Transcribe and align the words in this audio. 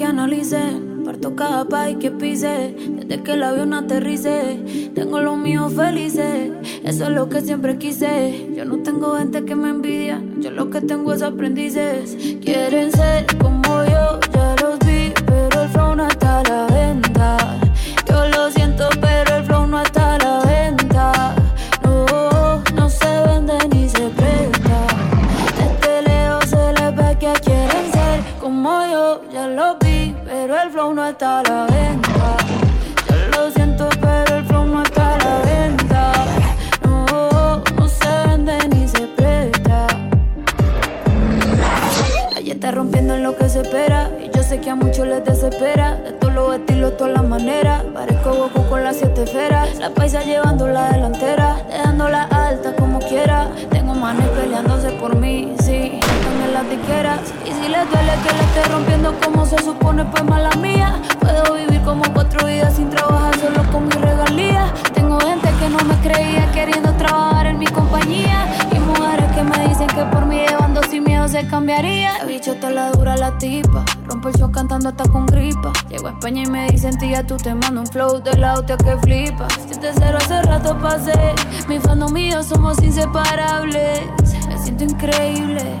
Que 0.00 0.06
analice. 0.06 0.62
Parto 1.04 1.36
cada 1.36 1.66
país 1.66 1.98
que 2.00 2.10
pise, 2.10 2.74
desde 2.74 3.22
que 3.22 3.32
el 3.32 3.42
avión 3.42 3.74
aterrice. 3.74 4.90
Tengo 4.94 5.20
los 5.20 5.36
míos 5.36 5.74
felices, 5.74 6.52
eso 6.84 7.04
es 7.04 7.10
lo 7.10 7.28
que 7.28 7.42
siempre 7.42 7.76
quise. 7.76 8.50
Yo 8.56 8.64
no 8.64 8.78
tengo 8.78 9.18
gente 9.18 9.44
que 9.44 9.54
me 9.54 9.68
envidia, 9.68 10.22
yo 10.38 10.52
lo 10.52 10.70
que 10.70 10.80
tengo 10.80 11.12
es 11.12 11.20
aprendices. 11.20 12.16
Quieren 12.40 12.92
ser 12.92 13.26
como 13.36 13.84
yo, 13.84 14.20
ya 14.32 14.56
los 14.62 14.78
vi, 14.78 15.12
pero 15.26 15.62
el 15.64 15.68
flow 15.68 15.94
no 15.94 16.08
está 16.08 16.42
está 31.10 31.40
a 31.40 31.42
la 31.42 31.66
venta. 31.66 32.36
Yo 33.08 33.16
lo 33.40 33.50
siento, 33.50 33.88
pero 34.00 34.36
el 34.36 34.44
flow 34.44 34.82
está 34.82 35.14
a 35.14 35.18
la 35.18 35.38
venta. 35.40 36.12
No, 36.84 37.62
no 37.76 37.88
se 37.88 38.28
vende 38.28 38.56
ni 38.68 38.86
se 38.86 39.06
presta. 39.08 39.86
Ella 42.36 42.54
está 42.54 42.70
rompiendo 42.70 43.14
en 43.14 43.24
lo 43.24 43.36
que 43.36 43.48
se 43.48 43.62
espera. 43.62 44.10
Y 44.22 44.30
yo 44.34 44.42
sé 44.42 44.60
que 44.60 44.70
a 44.70 44.76
muchos 44.76 45.06
les 45.06 45.24
desespera. 45.24 45.96
De 45.96 46.12
todos 46.12 46.34
los 46.34 46.54
estilos, 46.54 46.96
todas 46.96 47.14
las 47.14 47.24
maneras. 47.24 47.82
Parezco 47.92 48.32
Goku 48.34 48.68
con 48.68 48.84
las 48.84 48.96
siete 48.96 49.24
esferas. 49.24 49.78
La 49.78 49.90
paisa 49.90 50.22
llevando 50.22 50.68
la 50.68 50.92
delantera. 50.92 51.56
Dejándola 51.68 52.22
alta 52.24 52.74
como 52.76 53.00
quiera. 53.00 53.48
Tengo 53.70 53.94
manes 53.94 54.28
peleándose 54.28 54.90
por 54.92 55.16
mí, 55.16 55.54
sí 55.60 55.79
Y 56.60 57.52
si 57.52 57.68
les 57.70 57.90
duele 57.90 58.12
que 58.22 58.34
le 58.34 58.42
esté 58.42 58.62
rompiendo 58.70 59.18
como 59.24 59.46
se 59.46 59.56
supone, 59.62 60.04
pues 60.04 60.22
mala 60.24 60.50
mía. 60.56 61.00
Puedo 61.18 61.54
vivir 61.54 61.80
como 61.80 62.02
cuatro 62.12 62.46
vidas 62.46 62.76
sin 62.76 62.90
trabajar 62.90 63.34
solo 63.38 63.62
con 63.72 63.86
mi 63.86 63.92
regalía. 63.92 64.70
Tengo 64.92 65.18
gente 65.20 65.48
que 65.58 65.70
no 65.70 65.78
me 65.78 65.94
creía 66.02 66.52
queriendo 66.52 66.92
trabajar 66.96 67.46
en 67.46 67.58
mi 67.58 67.66
compañía. 67.66 68.46
Y 68.72 68.78
mujeres 68.78 69.24
que 69.32 69.42
me 69.42 69.68
dicen 69.68 69.86
que 69.86 70.04
por 70.12 70.26
mí 70.26 70.36
llevando 70.46 70.82
sin 70.82 71.04
miedo 71.04 71.26
se 71.28 71.46
cambiaría. 71.46 72.18
La 72.18 72.24
bicho 72.26 72.54
toda 72.56 72.72
la 72.72 72.90
dura 72.90 73.16
la 73.16 73.38
tipa. 73.38 73.82
Rompo 74.04 74.28
el 74.28 74.34
show 74.34 74.52
cantando 74.52 74.90
hasta 74.90 75.08
con 75.08 75.24
gripa. 75.24 75.72
Llego 75.88 76.08
a 76.08 76.10
España 76.10 76.42
y 76.42 76.46
me 76.46 76.68
dicen, 76.68 76.98
tía, 76.98 77.26
tú 77.26 77.38
te 77.38 77.54
mando 77.54 77.80
un 77.80 77.86
flow 77.86 78.22
de 78.22 78.36
la 78.36 78.52
auto 78.52 78.76
que 78.76 78.98
flipa. 78.98 79.48
Si 79.66 79.80
te 79.80 79.94
cero 79.94 80.18
hace 80.20 80.42
rato 80.42 80.78
pasé. 80.78 81.34
Mi 81.68 81.78
fandom 81.78 82.12
mío 82.12 82.42
somos 82.42 82.82
inseparables. 82.82 84.02
Me 84.46 84.58
siento 84.58 84.84
increíble 84.84 85.80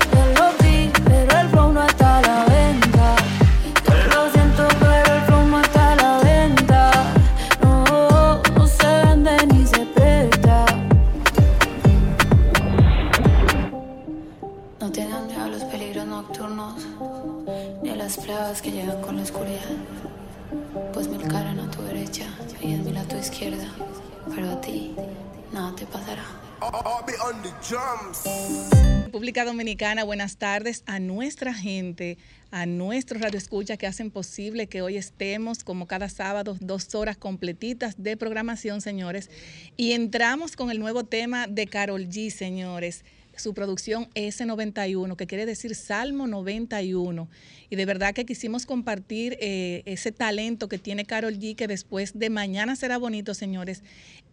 que 18.61 18.71
llegan 18.71 18.99
con 19.01 19.17
la 19.17 19.21
oscuridad. 19.21 19.59
Pues 20.93 21.07
mil 21.07 21.21
caras 21.27 21.57
a 21.59 21.69
tu 21.69 21.83
derecha 21.83 22.25
y 22.59 22.67
mil 22.67 22.97
a 22.97 23.03
tu 23.03 23.15
izquierda. 23.15 23.67
Pero 24.33 24.51
a 24.51 24.61
ti 24.61 24.95
nada 25.53 25.75
te 25.75 25.85
pasará. 25.85 26.25
República 29.05 29.45
Dominicana, 29.45 30.03
buenas 30.03 30.37
tardes 30.37 30.83
a 30.87 30.99
nuestra 30.99 31.53
gente, 31.53 32.17
a 32.49 32.65
nuestros 32.65 33.21
radioescuchas 33.21 33.77
que 33.77 33.85
hacen 33.85 34.09
posible 34.09 34.67
que 34.67 34.81
hoy 34.81 34.97
estemos 34.97 35.63
como 35.63 35.85
cada 35.85 36.09
sábado 36.09 36.57
dos 36.59 36.95
horas 36.95 37.17
completitas 37.17 38.01
de 38.01 38.17
programación, 38.17 38.81
señores. 38.81 39.29
Y 39.77 39.91
entramos 39.91 40.55
con 40.55 40.71
el 40.71 40.79
nuevo 40.79 41.03
tema 41.03 41.45
de 41.45 41.67
Carol 41.67 42.07
G, 42.07 42.31
señores 42.31 43.05
su 43.35 43.53
producción 43.53 44.09
S91, 44.13 45.15
que 45.15 45.27
quiere 45.27 45.45
decir 45.45 45.75
Salmo 45.75 46.27
91. 46.27 47.29
Y 47.69 47.75
de 47.75 47.85
verdad 47.85 48.13
que 48.13 48.25
quisimos 48.25 48.65
compartir 48.65 49.37
eh, 49.39 49.83
ese 49.85 50.11
talento 50.11 50.67
que 50.67 50.77
tiene 50.77 51.05
Carol 51.05 51.37
G, 51.37 51.55
que 51.55 51.67
después 51.67 52.17
de 52.17 52.29
Mañana 52.29 52.75
será 52.75 52.97
bonito, 52.97 53.33
señores. 53.33 53.83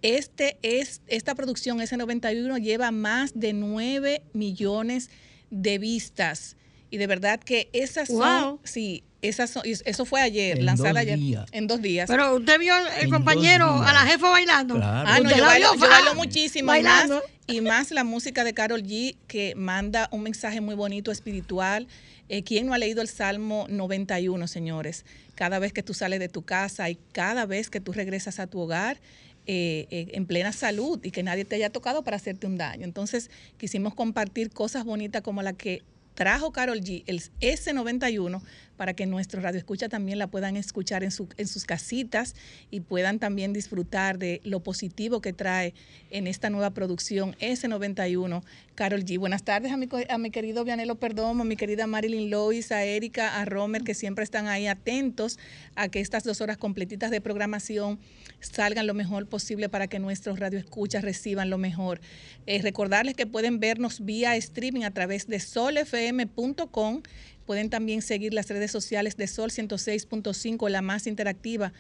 Este 0.03 0.59
es, 0.62 1.03
esta 1.06 1.34
producción 1.34 1.78
S91 1.78 2.60
lleva 2.60 2.91
más 2.91 3.32
de 3.34 3.53
9 3.53 4.22
millones 4.32 5.10
de 5.50 5.78
vistas. 5.78 6.56
Y 6.91 6.97
de 6.97 7.06
verdad 7.06 7.41
que 7.41 7.69
esas 7.72 8.09
son, 8.09 8.60
sí, 8.65 9.04
esas 9.20 9.59
eso 9.65 10.04
fue 10.04 10.20
ayer, 10.20 10.62
lanzada 10.62 11.00
ayer. 11.00 11.19
En 11.53 11.66
dos 11.66 11.82
días. 11.82 12.09
Pero 12.09 12.36
usted 12.36 12.59
vio 12.59 12.75
el 13.00 13.10
compañero 13.10 13.66
a 13.66 13.92
la 13.92 14.06
jefa 14.06 14.30
bailando. 14.30 14.78
Ah, 14.82 15.19
no, 15.22 15.30
yo 15.30 15.44
bailo, 15.44 15.75
yo 15.75 15.80
bailo, 15.80 16.15
muchísimo. 16.15 16.69
Bailando. 16.69 17.22
Y 17.50 17.62
más, 17.62 17.91
la 17.92 18.04
música 18.04 18.44
de 18.44 18.53
Carol 18.53 18.82
G, 18.82 19.16
que 19.26 19.54
manda 19.54 20.10
un 20.12 20.22
mensaje 20.22 20.60
muy 20.60 20.75
bonito, 20.75 21.10
espiritual. 21.10 21.88
Eh, 22.28 22.42
¿Quién 22.42 22.66
no 22.66 22.75
ha 22.75 22.78
leído 22.78 23.00
el 23.00 23.09
Salmo 23.09 23.64
91, 23.70 24.47
señores? 24.47 25.06
Cada 25.34 25.59
vez 25.59 25.72
que 25.72 25.82
tú 25.82 25.94
sales 25.94 26.20
de 26.20 26.28
tu 26.28 26.42
casa 26.42 26.91
y 26.91 26.98
cada 27.12 27.47
vez 27.47 27.70
que 27.70 27.81
tú 27.81 27.92
regresas 27.92 28.38
a 28.38 28.48
tu 28.48 28.60
hogar, 28.60 28.98
eh, 29.47 29.86
eh, 29.91 30.09
en 30.12 30.26
plena 30.26 30.53
salud 30.53 31.00
y 31.03 31.10
que 31.10 31.22
nadie 31.22 31.47
te 31.47 31.54
haya 31.54 31.70
tocado 31.70 32.04
para 32.04 32.19
hacerte 32.19 32.47
un 32.47 32.59
daño. 32.59 32.84
Entonces, 32.84 33.31
quisimos 33.56 33.94
compartir 33.94 34.50
cosas 34.50 34.84
bonitas 34.84 35.22
como 35.22 35.41
la 35.41 35.54
que 35.54 35.80
trajo 36.15 36.53
Carol 36.53 36.82
G, 36.82 37.03
el 37.06 37.22
S91, 37.41 38.42
para 38.78 38.94
que 38.94 39.05
nuestros 39.05 39.43
radioescuchas 39.43 39.91
también 39.91 40.19
la 40.19 40.28
puedan 40.28 40.56
escuchar 40.56 41.05
en, 41.05 41.11
su, 41.11 41.28
en 41.37 41.47
sus 41.47 41.66
casitas 41.66 42.34
y 42.71 42.81
puedan 42.81 43.19
también 43.19 43.53
disfrutar 43.53 44.19
de 44.19 44.41
lo 44.44 44.61
positivo 44.61 45.21
que 45.21 45.34
trae 45.34 45.75
en 46.11 46.27
esta 46.27 46.49
nueva 46.49 46.71
producción 46.71 47.34
S91 47.41 48.43
Carol 48.77 49.05
G. 49.05 49.19
Buenas 49.19 49.43
tardes 49.43 49.72
a 49.72 49.77
mi, 49.77 49.89
a 50.09 50.19
mi 50.19 50.31
querido 50.31 50.65
Vianelo 50.65 50.94
Perdomo, 50.94 51.43
a 51.43 51.44
mi 51.44 51.56
querida 51.56 51.89
Marilyn 51.89 52.31
Lois, 52.31 52.71
a 52.71 52.84
Erika, 52.84 53.41
a 53.41 53.44
Romer, 53.44 53.83
que 53.83 53.93
siempre 53.93 54.22
están 54.22 54.47
ahí 54.47 54.69
atentos 54.69 55.41
a 55.75 55.89
que 55.89 55.99
estas 55.99 56.22
dos 56.22 56.41
horas 56.41 56.56
completitas 56.56 57.10
de 57.10 57.21
programación 57.21 57.98
salgan 58.39 58.86
lo 58.86 58.95
mejor 58.95 59.27
posible 59.27 59.69
para 59.69 59.89
que 59.89 59.98
nuestros 59.98 60.39
radioescuchas 60.39 61.03
reciban 61.03 61.51
lo 61.51 61.59
mejor. 61.59 62.01
Eh, 62.47 62.63
recordarles 62.63 63.15
que 63.15 63.27
pueden 63.27 63.59
vernos 63.59 64.04
vía 64.04 64.36
streaming 64.36 64.84
a 64.84 64.92
través 64.92 65.27
de 65.27 65.41
solfm.com 65.41 67.03
Pueden 67.48 67.71
también 67.71 68.03
seguir 68.03 68.34
las 68.34 68.50
redes 68.50 68.71
sociales 68.71 69.16
de 69.16 69.27
Sol 69.27 69.48
106.5, 69.48 70.68
la 70.68 70.83
más 70.83 71.06
interactiva, 71.06 71.72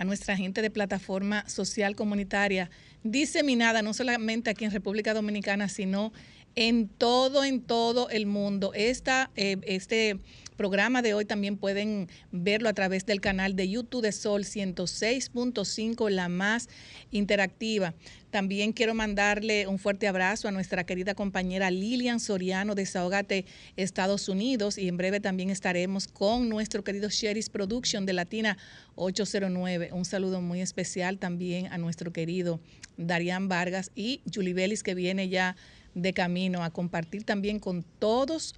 a 0.00 0.04
nuestra 0.04 0.34
gente 0.34 0.62
de 0.62 0.70
plataforma 0.70 1.46
social 1.46 1.94
comunitaria 1.94 2.70
diseminada 3.04 3.82
no 3.82 3.92
solamente 3.92 4.48
aquí 4.48 4.64
en 4.64 4.70
República 4.70 5.12
Dominicana, 5.12 5.68
sino 5.68 6.10
en 6.56 6.88
todo, 6.88 7.44
en 7.44 7.60
todo 7.60 8.08
el 8.08 8.24
mundo. 8.24 8.72
Esta, 8.74 9.30
eh, 9.36 9.58
este 9.62 10.18
programa 10.60 11.00
de 11.00 11.14
hoy 11.14 11.24
también 11.24 11.56
pueden 11.56 12.10
verlo 12.32 12.68
a 12.68 12.74
través 12.74 13.06
del 13.06 13.22
canal 13.22 13.56
de 13.56 13.66
YouTube 13.66 14.02
de 14.02 14.12
Sol 14.12 14.44
106.5, 14.44 16.10
la 16.10 16.28
más 16.28 16.68
interactiva. 17.10 17.94
También 18.28 18.74
quiero 18.74 18.92
mandarle 18.92 19.66
un 19.66 19.78
fuerte 19.78 20.06
abrazo 20.06 20.48
a 20.48 20.50
nuestra 20.50 20.84
querida 20.84 21.14
compañera 21.14 21.70
Lilian 21.70 22.20
Soriano 22.20 22.74
de 22.74 22.84
Sahogate, 22.84 23.46
Estados 23.76 24.28
Unidos, 24.28 24.76
y 24.76 24.86
en 24.88 24.98
breve 24.98 25.18
también 25.18 25.48
estaremos 25.48 26.06
con 26.06 26.50
nuestro 26.50 26.84
querido 26.84 27.08
Sheris 27.08 27.48
Production 27.48 28.04
de 28.04 28.12
Latina 28.12 28.58
809. 28.96 29.94
Un 29.94 30.04
saludo 30.04 30.42
muy 30.42 30.60
especial 30.60 31.16
también 31.16 31.68
a 31.72 31.78
nuestro 31.78 32.12
querido 32.12 32.60
Darian 32.98 33.48
Vargas 33.48 33.92
y 33.94 34.20
Julie 34.30 34.52
Bellis, 34.52 34.82
que 34.82 34.94
viene 34.94 35.30
ya 35.30 35.56
de 35.94 36.12
camino 36.12 36.62
a 36.62 36.68
compartir 36.68 37.24
también 37.24 37.60
con 37.60 37.82
todos 37.98 38.56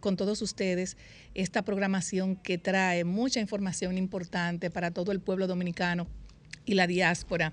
con 0.00 0.16
todos 0.16 0.42
ustedes 0.42 0.96
esta 1.34 1.62
programación 1.62 2.36
que 2.36 2.58
trae 2.58 3.04
mucha 3.04 3.40
información 3.40 3.98
importante 3.98 4.70
para 4.70 4.90
todo 4.90 5.12
el 5.12 5.20
pueblo 5.20 5.46
dominicano 5.46 6.06
y 6.64 6.74
la 6.74 6.86
diáspora. 6.86 7.52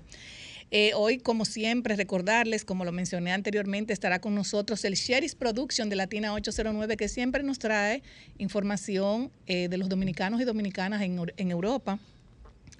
Eh, 0.70 0.92
hoy, 0.94 1.18
como 1.18 1.46
siempre, 1.46 1.96
recordarles, 1.96 2.64
como 2.64 2.84
lo 2.84 2.92
mencioné 2.92 3.32
anteriormente, 3.32 3.94
estará 3.94 4.20
con 4.20 4.34
nosotros 4.34 4.84
el 4.84 4.94
Sheris 4.94 5.34
Production 5.34 5.88
de 5.88 5.96
Latina 5.96 6.34
809, 6.34 6.98
que 6.98 7.08
siempre 7.08 7.42
nos 7.42 7.58
trae 7.58 8.02
información 8.36 9.30
eh, 9.46 9.68
de 9.68 9.78
los 9.78 9.88
dominicanos 9.88 10.42
y 10.42 10.44
dominicanas 10.44 11.00
en, 11.00 11.18
en 11.36 11.50
Europa. 11.50 11.98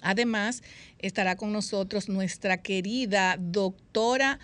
Además, 0.01 0.61
estará 0.99 1.35
con 1.35 1.51
nosotros 1.51 2.09
nuestra 2.09 2.61
querida 2.61 3.37
doctora 3.39 4.39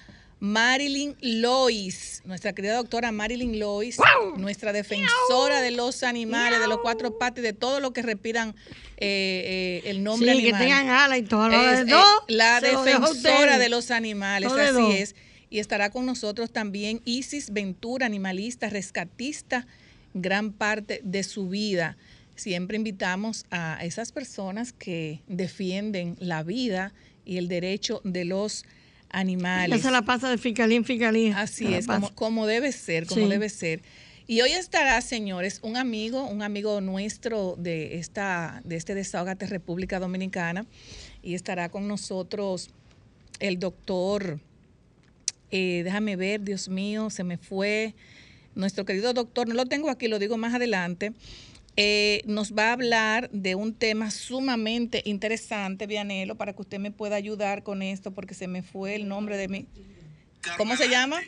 Marilyn 0.46 1.16
Lois, 1.22 2.22
nuestra 2.24 2.54
querida 2.54 2.76
doctora 2.76 3.12
Marilyn 3.12 3.58
Lois, 3.58 3.98
nuestra 4.38 4.74
defensora 4.74 5.60
de 5.60 5.72
los 5.72 6.04
animales, 6.04 6.60
de 6.60 6.68
los 6.68 6.82
cuatro 6.84 7.18
patas, 7.18 7.42
de 7.42 7.54
todo 7.54 7.80
lo 7.80 7.94
que 7.94 8.04
respiran 8.04 8.50
eh, 8.98 9.82
eh, 9.84 9.90
el 9.90 10.04
nombre 10.04 10.36
sí, 10.36 10.44
que 10.44 10.54
tengan 10.54 10.90
alas 10.90 11.18
y 11.18 11.24
todo 11.24 11.50
lo 11.50 11.60
de 11.60 11.82
eh, 11.82 11.96
La 12.28 12.62
defensora 12.62 13.58
de 13.58 13.70
los 13.70 13.90
animales, 13.90 14.52
así 14.52 14.92
es. 14.92 15.16
Y 15.50 15.58
estará 15.58 15.90
con 15.90 16.06
nosotros 16.06 16.52
también 16.52 17.02
Isis 17.06 17.52
Ventura, 17.52 18.06
animalista, 18.06 18.70
rescatista, 18.70 19.66
gran 20.14 20.52
parte 20.52 21.02
de 21.04 21.24
su 21.24 21.50
vida. 21.50 21.98
Siempre 22.36 22.78
invitamos 22.78 23.46
a 23.50 23.84
esas 23.84 24.12
personas 24.12 24.74
que 24.74 25.24
defienden 25.26 26.18
la 26.20 26.44
vida 26.44 26.94
y 27.26 27.38
el 27.38 27.48
derecho 27.48 28.02
de 28.04 28.26
los 28.26 28.62
animales 28.62 28.85
animales. 29.16 29.80
Esa 29.80 29.92
la 29.92 30.02
pasa 30.02 30.30
de 30.30 30.38
fiscalía 30.38 30.78
en 30.78 30.84
fiscalía. 30.84 31.40
Así 31.40 31.74
es, 31.74 31.88
como, 32.16 32.46
debe 32.46 32.72
ser, 32.72 33.08
como 33.08 33.28
debe 33.28 33.50
ser. 33.50 33.82
Y 34.28 34.42
hoy 34.42 34.52
estará, 34.52 35.00
señores, 35.02 35.60
un 35.64 35.78
amigo, 35.78 36.26
un 36.26 36.42
amigo 36.42 36.82
nuestro 36.82 37.56
de 37.58 37.98
esta, 37.98 38.62
de 38.66 38.76
este 38.76 38.94
Desahogate 38.94 39.48
República 39.48 40.00
Dominicana, 40.00 40.66
y 41.24 41.36
estará 41.36 41.70
con 41.70 41.88
nosotros 41.88 42.72
el 43.40 43.60
doctor, 43.60 44.40
eh, 45.52 45.82
déjame 45.84 46.16
ver, 46.16 46.42
Dios 46.42 46.68
mío, 46.68 47.10
se 47.10 47.24
me 47.24 47.38
fue, 47.38 47.94
nuestro 48.56 48.84
querido 48.84 49.14
doctor, 49.14 49.48
no 49.48 49.54
lo 49.54 49.66
tengo 49.66 49.90
aquí, 49.90 50.08
lo 50.08 50.20
digo 50.20 50.38
más 50.38 50.54
adelante, 50.54 51.14
eh, 51.78 52.22
nos 52.26 52.54
va 52.54 52.70
a 52.70 52.74
hablar 52.74 53.30
de 53.32 53.56
un 53.56 53.74
tema 53.74 54.12
sumamente 54.12 55.02
interesante, 55.06 55.88
Vianelo, 55.88 56.36
para 56.36 56.54
que 56.54 56.62
usted 56.62 56.80
me 56.80 56.92
pueda 56.92 57.16
ayudar 57.16 57.64
con 57.64 57.82
esto, 57.82 58.12
porque 58.12 58.34
se 58.34 58.48
me 58.48 58.62
fue 58.62 58.96
el 58.96 59.08
nombre 59.08 59.38
de 59.38 59.48
mi... 59.48 59.66
¿Cómo 60.58 60.78
se 60.78 60.88
llama? 60.88 61.20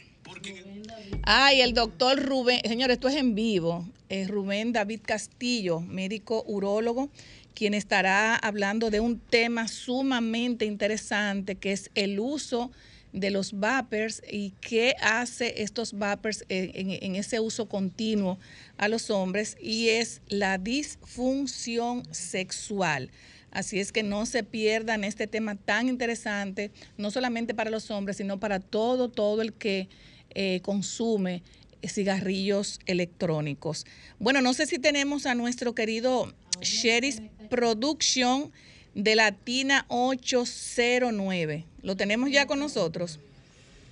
Ay, 1.24 1.62
el 1.62 1.74
doctor 1.74 2.22
Rubén, 2.22 2.62
señores, 2.66 2.96
esto 2.96 3.08
es 3.08 3.16
en 3.16 3.36
vivo, 3.36 3.88
es 4.10 4.30
Rubén 4.30 4.74
David 4.74 5.02
Castillo, 5.04 5.82
médico 5.82 6.44
urólogo, 6.48 7.10
quien 7.54 7.74
estará 7.74 8.36
hablando 8.36 8.90
de 8.90 9.00
un 9.00 9.20
tema 9.20 9.68
sumamente 9.68 10.66
interesante 10.66 11.56
que 11.56 11.72
es 11.72 11.90
el 11.96 12.20
uso 12.20 12.68
de 12.68 12.78
los 13.14 13.60
vapers 13.60 14.22
y 14.30 14.52
qué 14.62 14.96
hace 15.02 15.62
estos 15.64 15.94
vapers 15.94 16.46
en, 16.50 17.16
ese 17.16 17.40
uso 17.40 17.68
continuo 17.68 18.38
a 18.78 18.88
los 18.88 19.10
hombres 19.10 19.58
y 19.62 19.90
es 19.90 20.22
la 20.28 20.58
disfunción 20.58 22.04
sexual. 22.12 23.10
Así 23.52 23.80
es 23.80 23.92
que 23.92 24.04
no 24.04 24.26
se 24.26 24.44
pierdan 24.44 25.04
este 25.04 25.26
tema 25.26 25.56
tan 25.56 25.88
interesante, 25.88 26.72
no 26.98 27.12
solamente 27.12 27.54
para 27.54 27.72
los 27.72 27.90
hombres, 27.90 28.18
sino 28.18 28.40
para 28.40 28.60
todo, 28.60 29.10
todo 29.10 29.42
el 29.42 29.54
que 29.54 29.88
eh, 30.36 30.60
consume 30.62 31.44
cigarrillos 31.88 32.80
electrónicos. 32.86 33.86
Bueno, 34.20 34.42
no 34.42 34.54
sé 34.54 34.66
si 34.66 34.80
tenemos 34.80 35.26
a 35.26 35.36
nuestro 35.36 35.74
querido 35.74 36.34
Sheris 36.62 37.22
Production 37.50 38.52
de 38.98 39.16
Latina 39.16 39.86
809. 39.90 41.66
¿Lo 41.84 41.96
tenemos 41.96 42.32
ya 42.32 42.48
con 42.48 42.58
nosotros? 42.58 43.20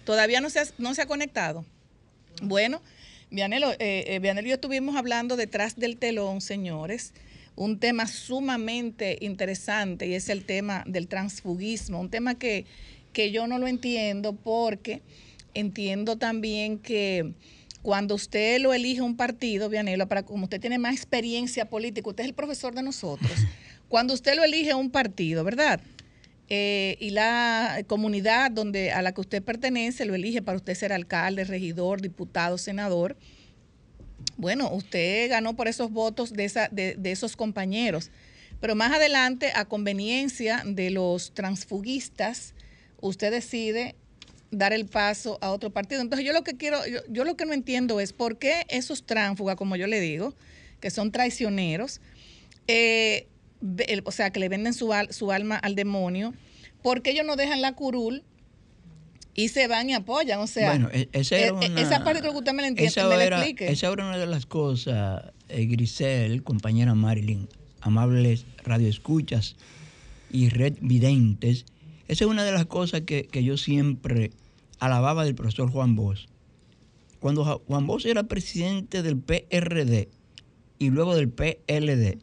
¿Todavía 0.04 0.42
no 0.42 0.50
se 0.50 0.60
ha, 0.60 0.66
no 0.80 0.96
se 0.96 1.04
ha 1.04 1.06
conectado? 1.06 1.64
Bueno, 2.42 2.82
Vianelo, 3.30 3.72
eh, 3.74 3.78
eh 3.80 4.20
y 4.20 4.48
yo 4.48 4.56
estuvimos 4.56 4.96
hablando 4.96 5.38
detrás 5.38 5.76
del 5.76 5.98
telón, 5.98 6.42
señores, 6.42 7.14
un 7.56 7.80
tema 7.80 8.08
sumamente 8.08 9.20
interesante 9.22 10.08
y 10.08 10.16
es 10.16 10.28
el 10.28 10.44
tema 10.44 10.84
del 10.88 11.08
transfugismo, 11.08 12.00
un 12.00 12.10
tema 12.10 12.34
que, 12.34 12.66
que 13.14 13.32
yo 13.32 13.46
no 13.46 13.60
lo 13.60 13.68
entiendo 13.68 14.34
porque 14.34 15.04
entiendo 15.54 16.18
también 16.18 16.80
que 16.80 17.32
cuando 17.84 18.16
usted 18.16 18.60
lo 18.60 18.74
elige 18.74 19.02
un 19.02 19.16
partido, 19.16 19.70
Vianelo, 19.70 20.08
para 20.08 20.24
como 20.24 20.46
usted 20.46 20.60
tiene 20.60 20.80
más 20.80 20.96
experiencia 20.96 21.70
política, 21.70 22.10
usted 22.10 22.24
es 22.24 22.30
el 22.30 22.36
profesor 22.36 22.74
de 22.74 22.82
nosotros. 22.82 23.32
Cuando 23.90 24.14
usted 24.14 24.36
lo 24.36 24.44
elige 24.44 24.74
un 24.74 24.90
partido, 24.90 25.44
¿verdad? 25.44 25.80
Eh, 26.48 26.98
y 27.00 27.10
la 27.10 27.84
comunidad 27.88 28.52
donde 28.52 28.92
a 28.92 29.02
la 29.02 29.14
que 29.14 29.22
usted 29.22 29.42
pertenece 29.42 30.06
lo 30.06 30.14
elige 30.14 30.44
para 30.44 30.58
usted 30.58 30.76
ser 30.76 30.94
alcalde, 30.94 31.44
regidor, 31.44 32.02
diputado, 32.02 32.58
senador. 32.58 33.16
Bueno, 34.38 34.72
usted 34.72 35.30
ganó 35.30 35.56
por 35.56 35.68
esos 35.68 35.92
votos 35.92 36.34
de, 36.34 36.46
esa, 36.46 36.68
de, 36.72 36.98
esos 37.06 37.36
compañeros. 37.36 38.12
Pero 38.60 38.76
más 38.76 38.94
adelante, 38.94 39.52
a 39.56 39.66
conveniencia 39.66 40.62
de 40.66 40.92
los 40.92 41.34
transfugistas, 41.34 42.54
usted 43.02 43.32
decide 43.32 43.96
dar 44.52 44.72
el 44.72 44.86
paso 44.86 45.38
a 45.42 45.52
otro 45.52 45.72
partido. 45.72 46.02
Entonces 46.02 46.26
yo 46.26 46.32
lo 46.32 46.44
que 46.44 46.58
quiero, 46.58 46.86
yo, 46.86 47.00
yo 47.10 47.24
lo 47.24 47.36
que 47.36 47.46
no 47.46 47.54
entiendo 47.54 48.00
es 48.00 48.14
por 48.14 48.38
qué 48.38 48.66
esos 48.70 49.06
tránsfugas, 49.06 49.56
como 49.56 49.76
yo 49.76 49.88
le 49.88 50.00
digo, 50.00 50.34
que 50.80 50.92
son 50.92 51.12
traicioneros, 51.12 52.02
eh, 52.68 53.28
o 54.04 54.12
sea, 54.12 54.30
que 54.32 54.40
le 54.40 54.50
venden 54.50 54.74
su, 54.74 54.92
su 55.10 55.32
alma 55.32 55.58
al 55.58 55.76
demonio, 55.76 56.34
porque 56.82 57.12
ellos 57.12 57.26
no 57.26 57.36
dejan 57.36 57.62
la 57.62 57.74
curul 57.74 58.24
y 59.34 59.50
se 59.50 59.68
van 59.68 59.90
y 59.90 59.94
apoyan. 59.94 60.40
O 60.40 60.48
sea, 60.48 60.70
bueno, 60.70 60.90
e, 60.92 61.10
esa, 61.12 61.38
era 61.38 61.60
e, 61.60 61.82
esa 61.82 62.04
parte 62.04 62.22
creo 62.22 62.32
que 62.32 62.40
usted 62.40 62.54
me 62.54 62.62
la 62.62 62.70
entiende, 62.70 62.88
esa 62.88 63.24
era, 63.24 63.44
Esa 63.44 63.92
era 63.92 64.08
una 64.08 64.18
de 64.18 64.26
las 64.26 64.46
cosas, 64.46 65.34
eh, 65.50 65.66
Grisel, 65.66 66.44
compañera 66.44 66.96
Marilyn, 66.96 67.48
amables 67.82 68.46
radioescuchas 68.64 69.56
y 70.32 70.50
red 70.50 70.76
videntes. 70.82 71.66
Esa 72.08 72.24
es 72.26 72.30
una 72.30 72.44
de 72.44 72.52
las 72.52 72.66
cosas 72.66 73.02
que, 73.02 73.28
que 73.28 73.44
yo 73.44 73.58
siempre 73.58 74.32
alababa 74.80 75.26
del 75.26 75.36
profesor 75.36 75.70
Juan 75.70 75.96
Bosch. 75.96 76.28
Cuando 77.20 77.64
Juan 77.68 77.88
Bosch 77.88 78.06
era 78.06 78.24
presidente 78.24 79.02
del 79.02 79.18
PRD 79.18 80.10
y 80.78 80.90
luego 80.92 81.16
del 81.16 81.30
PLD, 81.30 82.20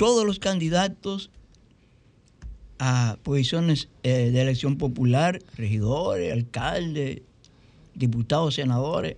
todos 0.00 0.24
los 0.24 0.38
candidatos 0.38 1.30
a 2.78 3.18
posiciones 3.22 3.90
eh, 4.02 4.30
de 4.30 4.40
elección 4.40 4.78
popular, 4.78 5.42
regidores, 5.58 6.32
alcaldes, 6.32 7.20
diputados, 7.94 8.54
senadores, 8.54 9.16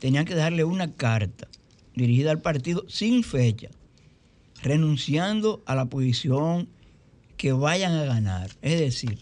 tenían 0.00 0.26
que 0.26 0.34
darle 0.34 0.64
una 0.64 0.92
carta 0.92 1.48
dirigida 1.94 2.30
al 2.30 2.42
partido 2.42 2.84
sin 2.88 3.24
fecha, 3.24 3.70
renunciando 4.62 5.62
a 5.64 5.74
la 5.74 5.86
posición 5.86 6.68
que 7.38 7.52
vayan 7.52 7.94
a 7.94 8.04
ganar. 8.04 8.50
Es 8.60 8.78
decir, 8.80 9.18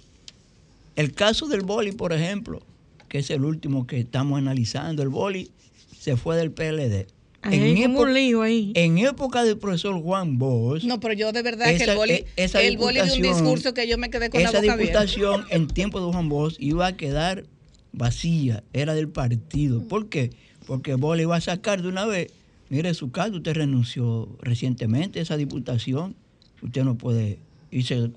el 0.97 1.13
caso 1.13 1.47
del 1.47 1.61
boli, 1.61 1.93
por 1.93 2.13
ejemplo, 2.13 2.63
que 3.09 3.19
es 3.19 3.31
el 3.31 3.45
último 3.45 3.87
que 3.87 4.01
estamos 4.01 4.39
analizando, 4.39 5.05
el 5.05 5.11
boli 5.11 5.53
se 5.97 6.17
fue 6.17 6.37
del 6.37 6.51
PLD 6.51 7.07
en, 7.53 7.77
época, 7.79 8.11
ahí. 8.45 8.73
en 8.75 8.99
época 8.99 9.45
del 9.45 9.59
profesor 9.59 10.01
Juan 10.01 10.39
Bosch. 10.39 10.85
No, 10.85 11.01
pero 11.01 11.15
yo 11.15 11.33
de 11.33 11.43
verdad 11.43 11.67
que 11.77 11.85
el 11.85 11.97
boli, 11.97 12.25
e, 12.37 12.51
el 12.55 12.77
boli 12.77 13.01
de 13.01 13.13
un 13.13 13.23
discurso 13.23 13.75
que 13.75 13.89
yo 13.89 13.99
me 13.99 14.11
quedé 14.11 14.31
con 14.31 14.43
la 14.43 14.51
boca 14.51 14.65
Esa 14.65 14.77
diputación 14.77 15.45
en 15.51 15.67
tiempo 15.67 16.05
de 16.05 16.13
Juan 16.13 16.29
Bosch 16.29 16.57
iba 16.59 16.87
a 16.87 16.97
quedar 16.97 17.45
vacía, 17.93 18.63
era 18.73 18.95
del 18.95 19.09
partido. 19.09 19.83
¿Por 19.87 20.09
qué? 20.09 20.31
Porque 20.67 20.95
Bosch 20.95 21.21
iba 21.21 21.37
a 21.37 21.41
sacar 21.41 21.83
de 21.83 21.89
una 21.89 22.07
vez. 22.07 22.33
Mire, 22.69 22.93
su 22.95 23.11
caso, 23.11 23.37
usted 23.37 23.55
renunció 23.55 24.29
recientemente 24.41 25.19
a 25.19 25.23
esa 25.23 25.37
diputación. 25.37 26.17
Usted 26.63 26.85
no 26.85 26.97
puede 26.97 27.39
irse, 27.71 28.11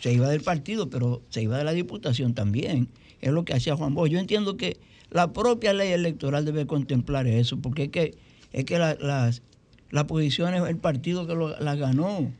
se 0.00 0.12
iba 0.12 0.28
del 0.28 0.40
partido, 0.40 0.88
pero 0.88 1.22
se 1.30 1.42
iba 1.42 1.58
de 1.58 1.64
la 1.64 1.72
diputación 1.72 2.34
también. 2.34 2.88
es 3.20 3.32
lo 3.32 3.44
que 3.44 3.54
hacía 3.54 3.76
Juan 3.76 3.94
Bosch. 3.94 4.10
Yo 4.10 4.18
entiendo 4.18 4.56
que 4.56 4.76
la 5.10 5.32
propia 5.32 5.72
ley 5.72 5.92
electoral 5.92 6.44
debe 6.44 6.66
contemplar 6.66 7.26
eso, 7.26 7.58
porque 7.58 7.84
es 7.84 7.88
que, 7.90 8.14
es 8.52 8.64
que 8.64 8.78
las, 8.78 9.42
las 9.90 10.04
posiciones, 10.04 10.62
el 10.68 10.78
partido 10.78 11.26
que 11.26 11.34
lo, 11.34 11.58
las 11.58 11.76
ganó. 11.78 12.32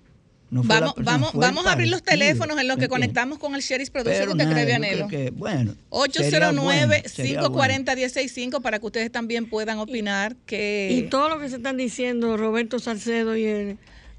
No 0.48 0.62
vamos 0.62 0.94
vamos, 0.98 1.32
vamos 1.34 1.66
a 1.66 1.72
abrir 1.72 1.88
los 1.88 2.04
teléfonos 2.04 2.56
en 2.60 2.68
los 2.68 2.76
que 2.76 2.86
conectamos 2.88 3.38
con 3.38 3.56
el 3.56 3.62
Sheriff 3.62 3.90
Producer. 3.90 4.28
¿Usted 4.28 4.48
cree, 4.48 4.64
Vianelo? 4.64 5.08
bueno, 5.32 5.74
809-540-165 5.90 8.62
para 8.62 8.78
que 8.78 8.86
ustedes 8.86 9.10
también 9.10 9.48
puedan 9.48 9.78
opinar. 9.78 10.36
que 10.46 10.88
Y 10.92 11.08
todo 11.08 11.28
lo 11.28 11.40
que 11.40 11.48
se 11.48 11.56
están 11.56 11.76
diciendo, 11.76 12.36
Roberto 12.36 12.78
Salcedo 12.78 13.36
y 13.36 13.44
el 13.44 13.76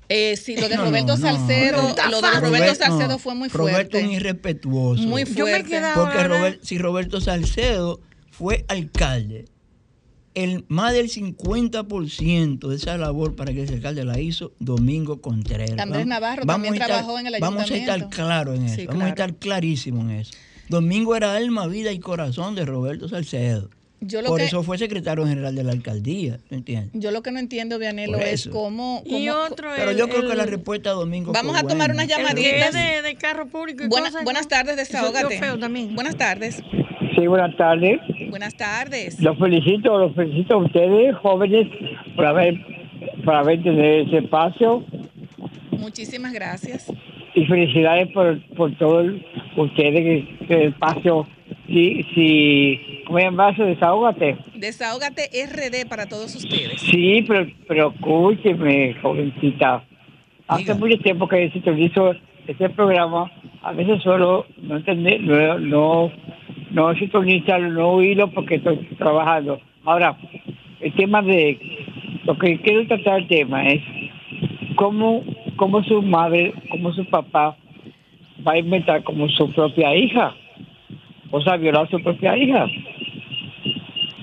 eh, 0.09 0.37
sí, 0.37 0.55
lo 0.55 0.69
de 0.69 0.77
Roberto 0.77 1.17
Salcedo, 1.17 1.95
lo 2.09 2.21
de 2.21 2.39
Roberto 2.39 2.75
Salcedo 2.75 3.19
fue 3.19 3.35
muy 3.35 3.49
fuerte. 3.49 3.71
Roberto 3.71 3.97
es 3.97 4.11
irrespetuoso. 4.11 5.03
Muy 5.03 5.25
fuerte. 5.25 5.81
porque 5.95 6.59
si 6.61 6.77
Roberto 6.77 7.21
Salcedo 7.21 7.99
fue 8.31 8.65
alcalde, 8.67 9.45
el 10.37 10.65
más 10.67 10.93
del 10.93 11.09
50% 11.09 12.67
de 12.67 12.75
esa 12.75 12.95
labor 12.95 13.35
para 13.35 13.53
que 13.53 13.63
ese 13.63 13.73
alcalde 13.73 14.05
la 14.05 14.19
hizo 14.19 14.51
Domingo 14.59 15.19
Contreras. 15.19 15.79
Andrés 15.79 16.05
Navarro 16.05 16.45
también 16.45 16.75
trabajó 16.75 17.17
en 17.17 17.25
el 17.25 17.33
ayuntamiento. 17.33 17.71
Vamos 17.71 17.71
a 17.71 17.75
estar 17.75 18.09
claros 18.09 18.55
en 18.55 18.65
eso, 18.65 18.81
vamos 18.87 19.03
a 19.03 19.09
estar 19.09 19.33
clarísimos 19.33 20.03
en 20.05 20.11
eso. 20.11 20.33
Domingo 20.69 21.15
era 21.15 21.35
alma, 21.35 21.65
vida 21.65 21.91
y 21.91 21.97
corazón 21.97 22.53
de 22.53 22.65
Roberto 22.65 23.09
Salcedo. 23.09 23.71
Por 24.27 24.39
eso 24.39 24.61
fue 24.61 24.77
secretario 24.77 25.25
general 25.25 25.55
de 25.55 25.63
la 25.63 25.71
alcaldía, 25.71 26.37
¿entiendes? 26.51 26.91
Yo 26.93 27.09
lo 27.09 27.23
que 27.23 27.31
no 27.31 27.39
entiendo, 27.39 27.79
Vianelo, 27.79 28.19
es 28.19 28.47
cómo, 28.47 29.01
Y 29.07 29.29
otro 29.29 29.71
Pero 29.75 29.91
yo 29.91 30.07
creo 30.07 30.29
que 30.29 30.35
la 30.35 30.45
respuesta 30.45 30.91
Domingo 30.91 31.31
Vamos 31.31 31.57
a 31.57 31.63
tomar 31.63 31.89
unas 31.89 32.07
llamaditas. 32.07 32.73
de, 32.73 33.01
de, 33.01 33.15
carro 33.15 33.47
público 33.47 33.83
y 33.83 33.87
buenas, 33.87 34.13
buenas 34.23 34.47
tardes, 34.47 34.77
desahógate. 34.77 35.41
Buenas 35.95 36.15
tardes. 36.15 36.61
Sí, 37.17 37.25
buenas 37.25 37.55
tardes. 37.57 37.99
Buenas 38.29 38.55
tardes. 38.55 39.19
Los 39.19 39.39
felicito, 39.39 39.97
los 39.97 40.13
felicito 40.13 40.53
a 40.53 40.57
ustedes, 40.57 41.15
jóvenes, 41.15 41.67
por 42.15 42.27
haber, 42.27 42.55
por 43.25 43.33
haber 43.33 43.63
tenido 43.63 43.83
ese 43.83 44.17
espacio. 44.19 44.85
Muchísimas 45.71 46.31
gracias. 46.31 46.93
Y 47.33 47.45
felicidades 47.45 48.11
por, 48.11 48.39
por 48.55 48.77
todo 48.77 49.03
ustedes, 49.55 50.27
que, 50.47 50.53
el 50.53 50.61
espacio 50.69 51.27
Sí, 51.67 52.05
sí. 52.13 53.03
¿Cómo 53.07 53.19
llamas? 53.19 53.57
Desahógate. 53.57 54.37
Desahógate 54.55 55.29
RD 55.45 55.89
para 55.89 56.05
todos 56.05 56.35
ustedes. 56.35 56.79
Sí, 56.81 57.25
pero, 57.27 57.47
pero 57.67 57.93
escúcheme, 57.95 58.93
jovencita. 59.01 59.83
Hace 60.47 60.73
mucho 60.75 60.97
tiempo 60.99 61.27
que 61.27 61.49
se 61.49 61.71
hizo 61.81 62.13
este 62.47 62.69
programa. 62.69 63.31
A 63.63 63.73
veces 63.73 64.01
solo 64.03 64.45
no 64.61 64.77
entender, 64.77 65.21
no, 65.21 65.59
no, 65.59 66.11
no 66.71 66.93
sintonizarlo, 66.95 67.69
no 67.69 67.89
oírlo 67.89 68.31
porque 68.31 68.55
estoy 68.55 68.77
trabajando. 68.97 69.59
Ahora, 69.85 70.17
el 70.79 70.93
tema 70.93 71.21
de 71.21 71.59
lo 72.25 72.37
que 72.37 72.59
quiero 72.59 72.85
tratar 72.87 73.19
el 73.19 73.27
tema 73.27 73.67
es 73.67 73.81
cómo, 74.75 75.23
cómo 75.55 75.83
su 75.83 76.01
madre, 76.01 76.53
cómo 76.69 76.93
su 76.93 77.05
papá 77.05 77.55
va 78.45 78.51
a 78.51 78.57
inventar 78.57 79.03
como 79.03 79.27
su 79.29 79.51
propia 79.51 79.95
hija 79.95 80.35
o 81.31 81.41
sea, 81.41 81.57
violar 81.57 81.85
a 81.85 81.89
su 81.89 82.01
propia 82.01 82.37
hija. 82.37 82.65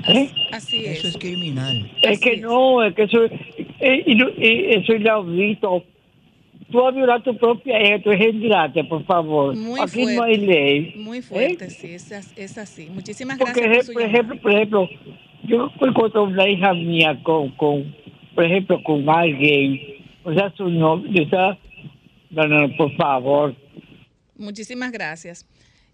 ¿Eh? 0.08 0.28
Así 0.52 0.84
es. 0.84 0.98
Eso 0.98 1.08
es 1.08 1.18
criminal. 1.18 1.90
Es 2.02 2.20
que 2.20 2.36
no, 2.38 2.82
es 2.82 2.94
que 2.94 3.04
eso, 3.04 3.24
eh, 3.24 4.04
eso 4.06 4.92
es 4.92 5.00
inaudito. 5.00 5.84
Tú 6.70 6.86
has 6.86 6.94
violado 6.94 7.22
tu 7.22 7.36
propia 7.36 7.82
hija, 7.82 8.02
tú 8.02 8.10
eres 8.10 8.34
por 8.88 9.04
favor. 9.04 9.54
Muy 9.56 9.80
Aquí 9.80 10.02
fuerte. 10.02 10.16
no 10.16 10.22
hay 10.22 10.36
ley. 10.36 10.94
Muy 10.96 11.20
fuerte, 11.20 11.66
¿Eh? 11.66 11.70
sí, 11.70 11.94
es, 11.94 12.10
es, 12.36 12.58
así. 12.58 12.88
Muchísimas 12.90 13.38
gracias. 13.38 13.86
Porque, 13.86 13.92
por, 13.92 14.02
ejemplo, 14.02 14.40
por 14.40 14.52
ejemplo, 14.52 14.88
yo 15.44 15.70
encuentro 15.80 16.24
una 16.24 16.48
hija 16.48 16.72
mía 16.72 17.20
con, 17.22 17.50
con, 17.56 17.94
por 18.34 18.44
ejemplo, 18.44 18.82
con 18.82 19.08
alguien, 19.08 19.78
o 20.24 20.32
sea, 20.32 20.52
su 20.56 20.68
novio, 20.68 21.24
o 21.24 21.28
sea, 21.28 21.58
no, 22.30 22.46
no, 22.46 22.76
por 22.76 22.96
favor. 22.96 23.54
Muchísimas 24.36 24.90
gracias. 24.90 25.46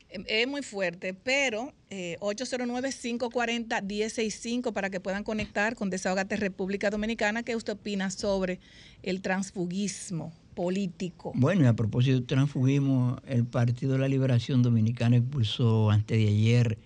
Em, 0.09 0.25
es 0.29 0.47
muy 0.47 0.62
fuerte, 0.62 1.15
pero 1.15 1.73
eh, 1.91 2.17
809-540-165 2.21 4.73
para 4.73 4.91
que 4.91 5.00
puedan 5.00 5.25
conectar 5.25 5.75
con 5.75 5.91
Desahogate 5.91 6.37
República 6.37 6.91
Dominicana. 6.91 7.43
¿Qué 7.43 7.57
usted 7.57 7.73
opina 7.73 8.11
sobre 8.11 8.61
el 9.03 9.21
transfugismo 9.21 10.33
político? 10.61 11.33
Bueno, 11.35 11.64
y 11.64 11.67
a 11.69 11.73
propósito 11.73 12.17
del 12.17 12.26
transfugismo, 12.26 13.17
el 13.26 13.47
Partido 13.47 13.95
de 13.95 13.99
la 13.99 14.09
Liberación 14.09 14.62
Dominicana 14.62 15.17
expulsó 15.17 15.88
antes 15.88 16.19
de 16.19 16.29
ayer 16.29 16.76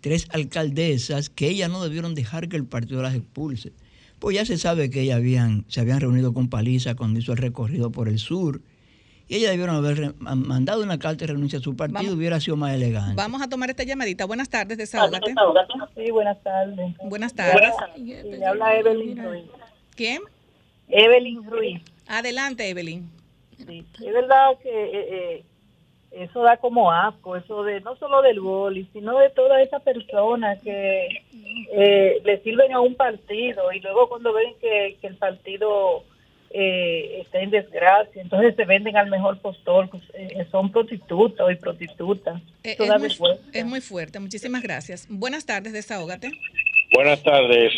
tres 0.00 0.26
alcaldesas 0.32 1.28
que 1.28 1.48
ellas 1.48 1.68
no 1.68 1.82
debieron 1.82 2.14
dejar 2.14 2.48
que 2.48 2.56
el 2.56 2.64
partido 2.64 3.02
las 3.02 3.14
expulse. 3.14 3.74
Pues 4.20 4.36
ya 4.36 4.46
se 4.46 4.56
sabe 4.56 4.88
que 4.88 5.02
ellas 5.02 5.18
habían, 5.18 5.66
se 5.68 5.82
habían 5.82 6.00
reunido 6.00 6.32
con 6.32 6.48
Paliza 6.48 6.94
cuando 6.94 7.20
hizo 7.20 7.32
el 7.32 7.38
recorrido 7.38 7.92
por 7.92 8.08
el 8.08 8.18
sur 8.18 8.62
y 9.28 9.36
ella 9.36 9.50
debieron 9.50 9.76
haber 9.76 10.14
mandado 10.18 10.82
una 10.82 10.98
carta 10.98 11.26
de 11.26 11.34
renuncia 11.34 11.58
a 11.58 11.62
su 11.62 11.76
partido, 11.76 12.14
hubiera 12.14 12.40
sido 12.40 12.56
más 12.56 12.74
elegante. 12.74 13.16
Vamos 13.16 13.42
a 13.42 13.50
tomar 13.50 13.68
esta 13.68 13.84
llamadita. 13.84 14.24
Buenas 14.24 14.48
tardes, 14.48 14.78
desahógate. 14.78 15.34
Sí, 15.94 16.10
buenas 16.10 16.42
tardes. 16.42 16.96
Buenas 17.04 17.34
tardes. 17.34 17.54
Le 17.98 18.46
habla 18.46 18.78
Evelyn 18.78 19.22
Ruiz. 19.22 19.44
¿Quién? 19.94 20.22
Evelyn 20.88 21.44
Ruiz. 21.44 21.82
Adelante, 22.10 22.68
Evelyn. 22.68 23.08
Sí, 23.56 23.86
es 24.04 24.12
verdad 24.12 24.58
que 24.60 24.68
eh, 24.68 25.08
eh, 25.10 25.44
eso 26.10 26.42
da 26.42 26.56
como 26.56 26.90
asco, 26.90 27.36
eso 27.36 27.62
de 27.62 27.80
no 27.82 27.94
solo 27.96 28.20
del 28.20 28.40
boli, 28.40 28.88
sino 28.92 29.16
de 29.18 29.30
toda 29.30 29.62
esa 29.62 29.78
persona 29.78 30.56
que 30.56 31.06
eh, 31.72 32.20
le 32.24 32.42
sirven 32.42 32.72
a 32.72 32.80
un 32.80 32.96
partido 32.96 33.72
y 33.72 33.78
luego 33.78 34.08
cuando 34.08 34.32
ven 34.32 34.54
que 34.60 34.98
el 35.02 35.16
partido 35.16 36.04
eh, 36.52 37.20
está 37.20 37.38
en 37.38 37.50
desgracia, 37.50 38.20
entonces 38.20 38.56
se 38.56 38.64
venden 38.64 38.96
al 38.96 39.08
mejor 39.08 39.38
postor, 39.38 39.88
pues, 39.88 40.02
eh, 40.14 40.44
son 40.50 40.72
prostitutas 40.72 41.46
y 41.48 41.54
prostitutas. 41.54 42.42
Eh, 42.64 42.76
es, 42.76 43.64
muy, 43.64 43.80
fuerte, 43.80 44.18
muchísimas 44.18 44.60
gracias. 44.60 45.06
Buenas 45.08 45.46
tardes, 45.46 45.72
desahógate. 45.72 46.32
Buenas 46.92 47.22
tardes. 47.22 47.72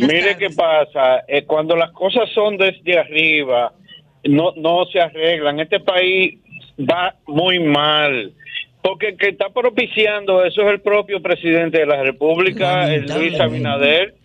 Mire 0.00 0.36
qué 0.36 0.50
pasa, 0.50 1.24
eh, 1.28 1.44
cuando 1.44 1.76
las 1.76 1.92
cosas 1.92 2.28
son 2.34 2.56
desde 2.56 2.98
arriba, 2.98 3.72
no, 4.24 4.52
no 4.56 4.84
se 4.86 5.00
arreglan. 5.00 5.60
Este 5.60 5.80
país 5.80 6.38
va 6.78 7.14
muy 7.26 7.60
mal. 7.60 8.32
Porque 8.82 9.08
el 9.08 9.16
que 9.16 9.28
está 9.28 9.48
propiciando 9.50 10.44
eso 10.44 10.62
es 10.62 10.68
el 10.68 10.80
propio 10.80 11.20
presidente 11.20 11.78
de 11.78 11.86
la 11.86 12.02
República, 12.02 12.92
el 12.92 13.06
Luis 13.06 13.38
Abinader 13.40 14.15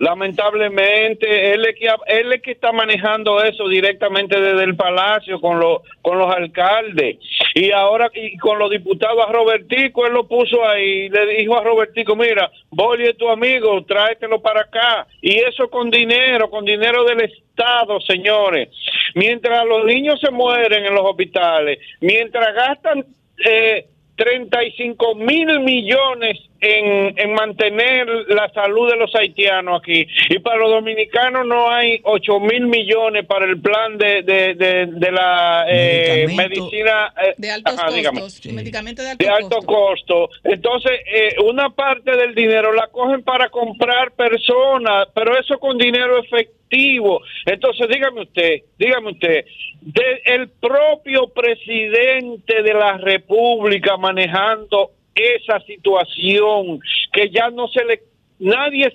Lamentablemente, 0.00 1.52
él 1.52 1.66
es, 1.66 1.78
que, 1.78 1.86
él 2.06 2.32
es 2.32 2.40
que 2.40 2.52
está 2.52 2.72
manejando 2.72 3.42
eso 3.42 3.68
directamente 3.68 4.40
desde 4.40 4.64
el 4.64 4.74
palacio 4.74 5.38
con, 5.42 5.60
los 5.60 5.82
con 6.00 6.16
los 6.16 6.34
alcaldes. 6.34 7.18
Y 7.54 7.70
ahora 7.70 8.10
y 8.14 8.38
con 8.38 8.58
los 8.58 8.70
diputados 8.70 9.22
a 9.28 9.30
Robertico, 9.30 10.06
él 10.06 10.14
lo 10.14 10.26
puso 10.26 10.66
ahí. 10.66 11.10
Le 11.10 11.26
dijo 11.36 11.54
a 11.54 11.62
Robertico, 11.62 12.16
mira, 12.16 12.50
Boli 12.70 13.08
es 13.08 13.18
tu 13.18 13.28
amigo, 13.28 13.84
tráetelo 13.84 14.40
para 14.40 14.62
acá. 14.62 15.06
Y 15.20 15.38
eso 15.38 15.68
con 15.68 15.90
dinero, 15.90 16.48
con 16.48 16.64
dinero 16.64 17.04
del 17.04 17.20
Estado, 17.20 18.00
señores. 18.00 18.70
Mientras 19.14 19.66
los 19.66 19.84
niños 19.84 20.18
se 20.18 20.30
mueren 20.30 20.86
en 20.86 20.94
los 20.94 21.04
hospitales, 21.04 21.78
mientras 22.00 22.54
gastan... 22.54 23.04
Eh, 23.44 23.86
35 24.20 25.14
mil 25.14 25.60
millones 25.60 26.49
en, 26.60 27.18
en, 27.18 27.32
mantener 27.32 28.06
la 28.28 28.50
salud 28.52 28.90
de 28.90 28.96
los 28.96 29.14
haitianos 29.14 29.80
aquí. 29.80 30.06
Y 30.28 30.38
para 30.40 30.58
los 30.58 30.70
dominicanos 30.70 31.46
no 31.46 31.70
hay 31.70 32.00
8 32.04 32.40
mil 32.40 32.66
millones 32.66 33.24
para 33.26 33.46
el 33.46 33.60
plan 33.60 33.96
de, 33.96 34.22
de, 34.22 35.10
la 35.10 35.64
eh, 35.68 36.26
medicina. 36.36 37.12
Eh, 37.22 37.34
de 37.36 37.50
altos 37.50 37.80
costos. 37.80 38.52
Medicamentos 38.52 39.04
de 39.18 39.28
alto, 39.28 39.58
costo. 39.62 40.30
Entonces, 40.44 40.92
eh, 41.06 41.36
una 41.44 41.70
parte 41.70 42.16
del 42.16 42.34
dinero 42.34 42.72
la 42.72 42.88
cogen 42.88 43.22
para 43.22 43.48
comprar 43.48 44.12
personas, 44.12 45.08
pero 45.14 45.38
eso 45.38 45.58
con 45.58 45.78
dinero 45.78 46.18
efectivo. 46.18 47.22
Entonces, 47.46 47.88
dígame 47.88 48.22
usted, 48.22 48.62
dígame 48.78 49.12
usted, 49.12 49.44
de 49.80 50.22
el 50.26 50.48
propio 50.48 51.28
presidente 51.28 52.62
de 52.62 52.74
la 52.74 52.98
República 52.98 53.96
manejando 53.96 54.92
esa 55.14 55.60
situación 55.60 56.80
que 57.12 57.30
ya 57.30 57.50
no 57.50 57.68
se 57.68 57.84
le 57.84 58.02
nadie 58.38 58.90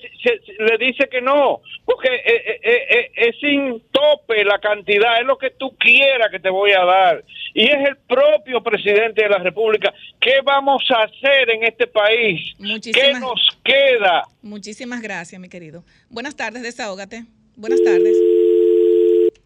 le 0.58 0.78
dice 0.80 1.08
que 1.08 1.22
no 1.22 1.62
porque 1.86 2.08
eh, 2.08 2.60
eh, 2.64 2.88
eh, 2.90 3.12
es 3.16 3.36
sin 3.40 3.80
tope 3.92 4.44
la 4.44 4.60
cantidad 4.60 5.20
es 5.20 5.26
lo 5.26 5.38
que 5.38 5.52
tú 5.52 5.76
quieras 5.78 6.30
que 6.32 6.40
te 6.40 6.50
voy 6.50 6.72
a 6.72 6.84
dar. 6.84 7.24
Y 7.54 7.64
es 7.68 7.88
el 7.88 7.98
propio 7.98 8.62
presidente 8.64 9.22
de 9.22 9.30
la 9.30 9.38
República. 9.38 9.94
Qué 10.20 10.42
vamos 10.44 10.84
a 10.90 11.04
hacer 11.04 11.52
en 11.52 11.64
este 11.64 11.88
país 11.88 12.56
qué 12.58 13.14
nos 13.14 13.58
queda 13.64 14.24
muchísimas 14.42 15.02
gracias 15.02 15.40
mi 15.40 15.48
querido. 15.48 15.84
Buenas 16.10 16.36
tardes 16.36 16.64
desahógate. 16.64 17.26
Buenas 17.56 17.82
tardes. 17.84 18.18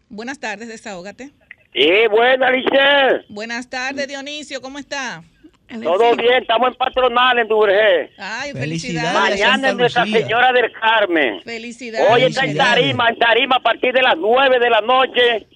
Buenas 0.08 0.40
tardes, 0.40 0.66
desahógate. 0.66 1.30
Sí, 1.72 1.88
buenas. 2.10 2.50
Buenas 3.28 3.70
tardes, 3.70 4.08
Dionisio, 4.08 4.60
¿cómo 4.60 4.80
está? 4.80 5.22
Todo 5.82 6.16
bien, 6.16 6.42
estamos 6.42 6.68
en 6.68 6.74
patronal 6.74 7.38
en 7.38 7.46
Duvergé. 7.48 8.10
Ay, 8.18 8.52
felicidades. 8.52 9.12
Mañana 9.12 9.68
es 9.68 9.76
Nuestra 9.76 10.04
Señora 10.06 10.52
del 10.52 10.72
Carmen. 10.72 11.40
Felicidades. 11.42 12.10
Hoy 12.10 12.22
está 12.24 12.44
en 12.44 12.56
Tarima, 12.56 13.08
en 13.08 13.18
Tarima 13.18 13.56
a 13.56 13.60
partir 13.60 13.92
de 13.92 14.02
las 14.02 14.16
9 14.16 14.58
de 14.58 14.70
la 14.70 14.80
noche. 14.80 15.46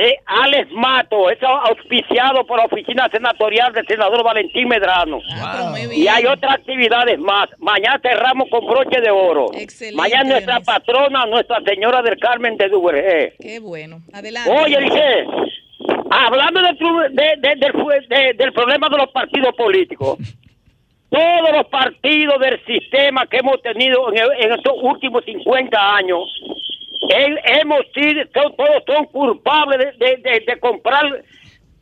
Eh, 0.00 0.14
Alex 0.26 0.70
Mato, 0.70 1.28
es 1.28 1.38
auspiciado 1.42 2.46
por 2.46 2.58
la 2.58 2.66
oficina 2.66 3.08
senatorial 3.10 3.72
del 3.72 3.84
senador 3.84 4.22
Valentín 4.22 4.68
Medrano. 4.68 5.18
Ah, 5.32 5.74
y 5.92 6.06
hay 6.06 6.24
otras 6.24 6.54
actividades 6.54 7.18
más. 7.18 7.48
Mañana 7.58 7.98
cerramos 8.00 8.48
con 8.48 8.64
broche 8.64 9.00
de 9.00 9.10
oro. 9.10 9.46
Excelente, 9.54 9.96
Mañana 9.96 10.22
nuestra 10.30 10.60
Dionisio. 10.60 10.72
patrona, 10.72 11.26
Nuestra 11.26 11.58
Señora 11.66 12.00
del 12.02 12.16
Carmen 12.20 12.56
de 12.56 12.68
Duvergé. 12.68 13.34
Qué 13.40 13.58
bueno. 13.58 14.00
Adelante. 14.12 14.48
Oye, 14.48 14.78
dije, 14.78 15.26
hablando 16.10 16.60
del, 16.62 16.76
de- 17.14 17.36
de- 17.38 18.34
del, 18.34 18.52
problema 18.52 18.88
de 18.88 18.96
los 18.96 19.08
partidos 19.12 19.54
políticos, 19.56 20.18
todos 21.10 21.52
los 21.52 21.66
partidos 21.66 22.38
del 22.40 22.64
sistema 22.64 23.26
que 23.26 23.38
hemos 23.38 23.60
tenido 23.62 24.12
en, 24.12 24.18
en 24.42 24.52
estos 24.52 24.74
últimos 24.82 25.24
50 25.24 25.96
años, 25.96 26.20
he- 27.10 27.60
hemos 27.60 27.80
sido, 27.94 28.24
to- 28.28 28.54
todos 28.56 28.82
son 28.86 29.06
culpables 29.06 29.78
de, 29.98 30.06
de- 30.06 30.16
de- 30.18 30.40
de 30.46 30.60
comprar 30.60 31.04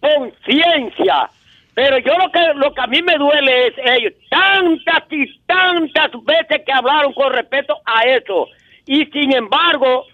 conciencia. 0.01 1.29
Pero 1.75 1.99
yo 1.99 2.17
lo 2.17 2.31
que 2.33 2.41
lo 2.55 2.73
que 2.73 2.81
a 2.81 2.87
mí 2.87 3.03
me 3.03 3.15
duele 3.19 3.67
es 3.67 3.75
ellos, 3.85 4.13
tantas 4.31 5.03
y 5.11 5.27
tantas 5.47 6.11
veces 6.25 6.63
que 6.65 6.73
hablaron 6.73 7.13
con 7.13 7.31
respecto 7.35 7.77
a 7.85 8.03
eso. 8.05 8.49
Y 8.87 9.05
sin 9.07 9.35
embargo, 9.35 10.07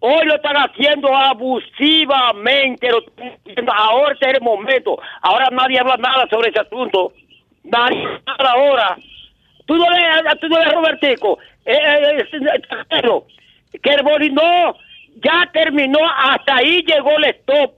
Hoy 0.00 0.26
lo 0.26 0.36
están 0.36 0.56
haciendo 0.56 1.14
abusivamente. 1.14 2.88
Lo 2.90 2.98
haciendo. 2.98 3.72
Ahora 3.72 4.12
este 4.12 4.30
es 4.30 4.34
el 4.34 4.42
momento. 4.42 4.98
Ahora 5.22 5.48
nadie 5.50 5.78
habla 5.78 5.96
nada 5.96 6.26
sobre 6.30 6.50
ese 6.50 6.60
asunto. 6.60 7.12
Nadie 7.64 8.06
habla 8.26 8.50
ahora. 8.50 8.96
Tú 9.66 9.76
no 9.76 9.84
lees, 9.90 10.40
tú 10.40 10.48
no 10.48 10.58
lees 10.58 10.72
Robertico. 10.72 11.38
Eh, 11.64 11.76
eh, 11.76 12.24
eh, 12.90 13.20
que 13.82 13.90
el 13.90 14.02
Bolinó 14.02 14.76
ya 15.16 15.50
terminó. 15.52 15.98
Hasta 16.16 16.56
ahí 16.56 16.82
llegó 16.86 17.16
el 17.18 17.24
stop. 17.24 17.74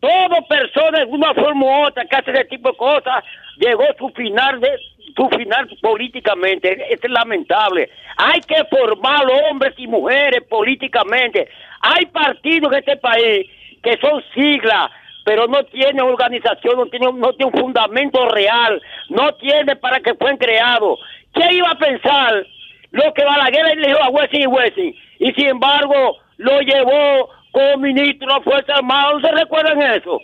Todo 0.00 0.46
persona 0.48 0.98
de 0.98 1.06
una 1.06 1.32
forma 1.32 1.64
u 1.64 1.86
otra 1.86 2.04
que 2.04 2.16
hace 2.16 2.32
ese 2.32 2.44
tipo 2.46 2.70
de 2.70 2.76
cosas 2.76 3.24
llegó 3.58 3.84
su 3.98 4.08
final 4.10 4.60
de 4.60 4.76
su 5.14 5.28
final 5.28 5.68
políticamente. 5.80 6.86
Es 6.90 7.00
lamentable. 7.08 7.90
Hay 8.16 8.40
que 8.40 8.64
formar 8.64 9.24
hombres 9.50 9.74
y 9.76 9.86
mujeres 9.86 10.42
políticamente. 10.48 11.48
Hay 11.80 12.06
partidos 12.06 12.72
en 12.72 12.78
este 12.78 12.96
país 12.96 13.48
que 13.82 13.98
son 13.98 14.22
siglas, 14.34 14.90
pero 15.24 15.46
no 15.46 15.64
tienen 15.64 16.00
organización, 16.00 16.76
no 16.76 16.86
tienen, 16.86 17.18
no 17.18 17.32
tienen 17.32 17.54
un 17.54 17.60
fundamento 17.60 18.28
real, 18.28 18.80
no 19.08 19.34
tienen 19.34 19.78
para 19.78 20.00
que 20.00 20.14
fueron 20.14 20.38
creados. 20.38 20.98
¿Qué 21.34 21.54
iba 21.54 21.70
a 21.70 21.78
pensar 21.78 22.46
lo 22.90 23.12
que 23.14 23.24
Balaguer 23.24 23.76
le 23.76 23.88
dijo 23.88 24.02
a 24.02 24.10
Wessing 24.10 24.42
y 24.42 24.46
Wessing? 24.46 24.96
Y 25.18 25.32
sin 25.32 25.48
embargo, 25.48 26.18
lo 26.36 26.60
llevó 26.60 27.30
ministro 27.78 28.26
de 28.26 28.34
la 28.34 28.40
Fuerza 28.42 28.74
Armada. 28.74 29.12
¿No 29.12 29.20
se 29.20 29.32
recuerdan 29.32 29.82
eso? 29.82 30.20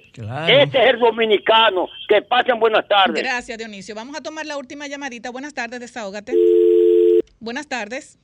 Este 0.47 0.83
es 0.83 0.91
el 0.91 0.99
dominicano. 0.99 1.89
Que 2.09 2.23
pasen 2.23 2.59
buenas 2.59 2.87
tardes. 2.89 3.23
Gracias, 3.23 3.59
Dionisio. 3.59 3.95
Vamos 3.95 4.17
a 4.17 4.23
tomar 4.23 4.47
la 4.47 4.57
última 4.57 4.87
llamadita. 4.87 5.31
Buenas 5.31 5.55
tardes, 5.55 5.81
desahógate. 5.81 6.33
Buenas 7.41 7.69
tardes. 7.69 8.19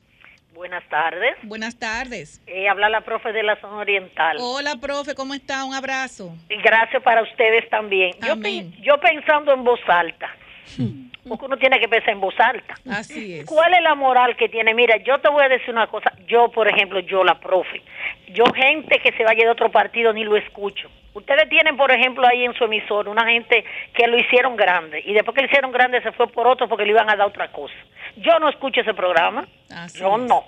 Buenas 0.55 0.89
tardes. 0.89 1.35
Buenas 1.43 1.79
tardes. 1.79 2.41
Eh, 2.47 2.69
habla 2.69 2.89
la 2.89 3.01
profe 3.01 3.33
de 3.33 3.43
la 3.43 3.61
zona 3.61 3.79
oriental. 3.79 4.37
Hola, 4.41 4.77
profe, 4.81 5.15
¿cómo 5.17 5.35
está? 5.35 5.65
Un 5.65 5.75
abrazo. 5.75 6.33
Y 6.49 6.57
gracias 6.63 7.03
para 7.03 7.23
ustedes 7.23 7.69
también. 7.71 8.13
Amén. 8.23 8.73
yo 8.81 8.99
pensando 9.01 9.53
en 9.53 9.65
voz 9.65 9.81
alta, 9.89 10.31
porque 11.29 11.45
uno 11.45 11.57
tiene 11.57 11.79
que 11.81 11.89
pensar 11.89 12.11
en 12.11 12.21
voz 12.21 12.35
alta. 12.39 12.75
Así 12.91 13.39
es. 13.39 13.47
¿Cuál 13.47 13.75
es 13.75 13.83
la 13.83 13.95
moral 13.95 14.37
que 14.37 14.49
tiene? 14.49 14.75
Mira, 14.75 14.97
yo 14.99 15.19
te 15.21 15.29
voy 15.29 15.45
a 15.45 15.49
decir 15.49 15.71
una 15.71 15.87
cosa. 15.87 16.13
Yo, 16.27 16.51
por 16.51 16.69
ejemplo, 16.69 17.01
yo 17.01 17.25
la 17.25 17.39
profe, 17.41 17.83
yo 18.29 18.45
gente 18.55 18.99
que 19.01 19.13
se 19.13 19.25
vaya 19.25 19.45
de 19.45 19.51
otro 19.51 19.71
partido 19.71 20.13
ni 20.13 20.25
lo 20.25 20.37
escucho. 20.37 20.91
Ustedes 21.15 21.49
tienen, 21.49 21.77
por 21.77 21.93
ejemplo, 21.93 22.27
ahí 22.27 22.45
en 22.45 22.55
su 22.55 22.65
emisor 22.65 23.09
una 23.09 23.25
gente 23.25 23.65
que 23.95 24.07
lo 24.09 24.19
hicieron 24.19 24.57
grande 24.57 25.01
y 25.05 25.13
después 25.15 25.35
que 25.35 25.43
lo 25.43 25.47
hicieron 25.47 25.71
grande 25.71 26.03
se 26.03 26.11
fue 26.13 26.27
por 26.27 26.47
otro 26.47 26.69
porque 26.69 26.85
le 26.85 26.91
iban 26.91 27.09
a 27.09 27.15
dar 27.15 27.29
otra 27.29 27.53
cosa. 27.53 27.75
Yo 28.17 28.39
no 28.41 28.49
escucho 28.49 28.81
ese 28.81 28.95
programa. 28.95 29.47
yo 29.95 30.19
no, 30.19 30.45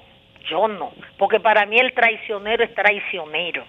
yo 0.50 0.66
no, 0.66 0.92
porque 1.18 1.38
para 1.38 1.66
mí 1.66 1.78
el 1.78 1.94
traicionero 1.94 2.64
es 2.64 2.74
traicionero. 2.74 3.64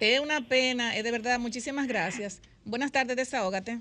Es 0.00 0.20
una 0.20 0.40
pena, 0.40 0.96
es 0.96 1.04
de 1.04 1.10
verdad. 1.10 1.38
Muchísimas 1.38 1.86
gracias. 1.86 2.42
Buenas 2.64 2.92
tardes, 2.92 3.16
desahógate. 3.16 3.78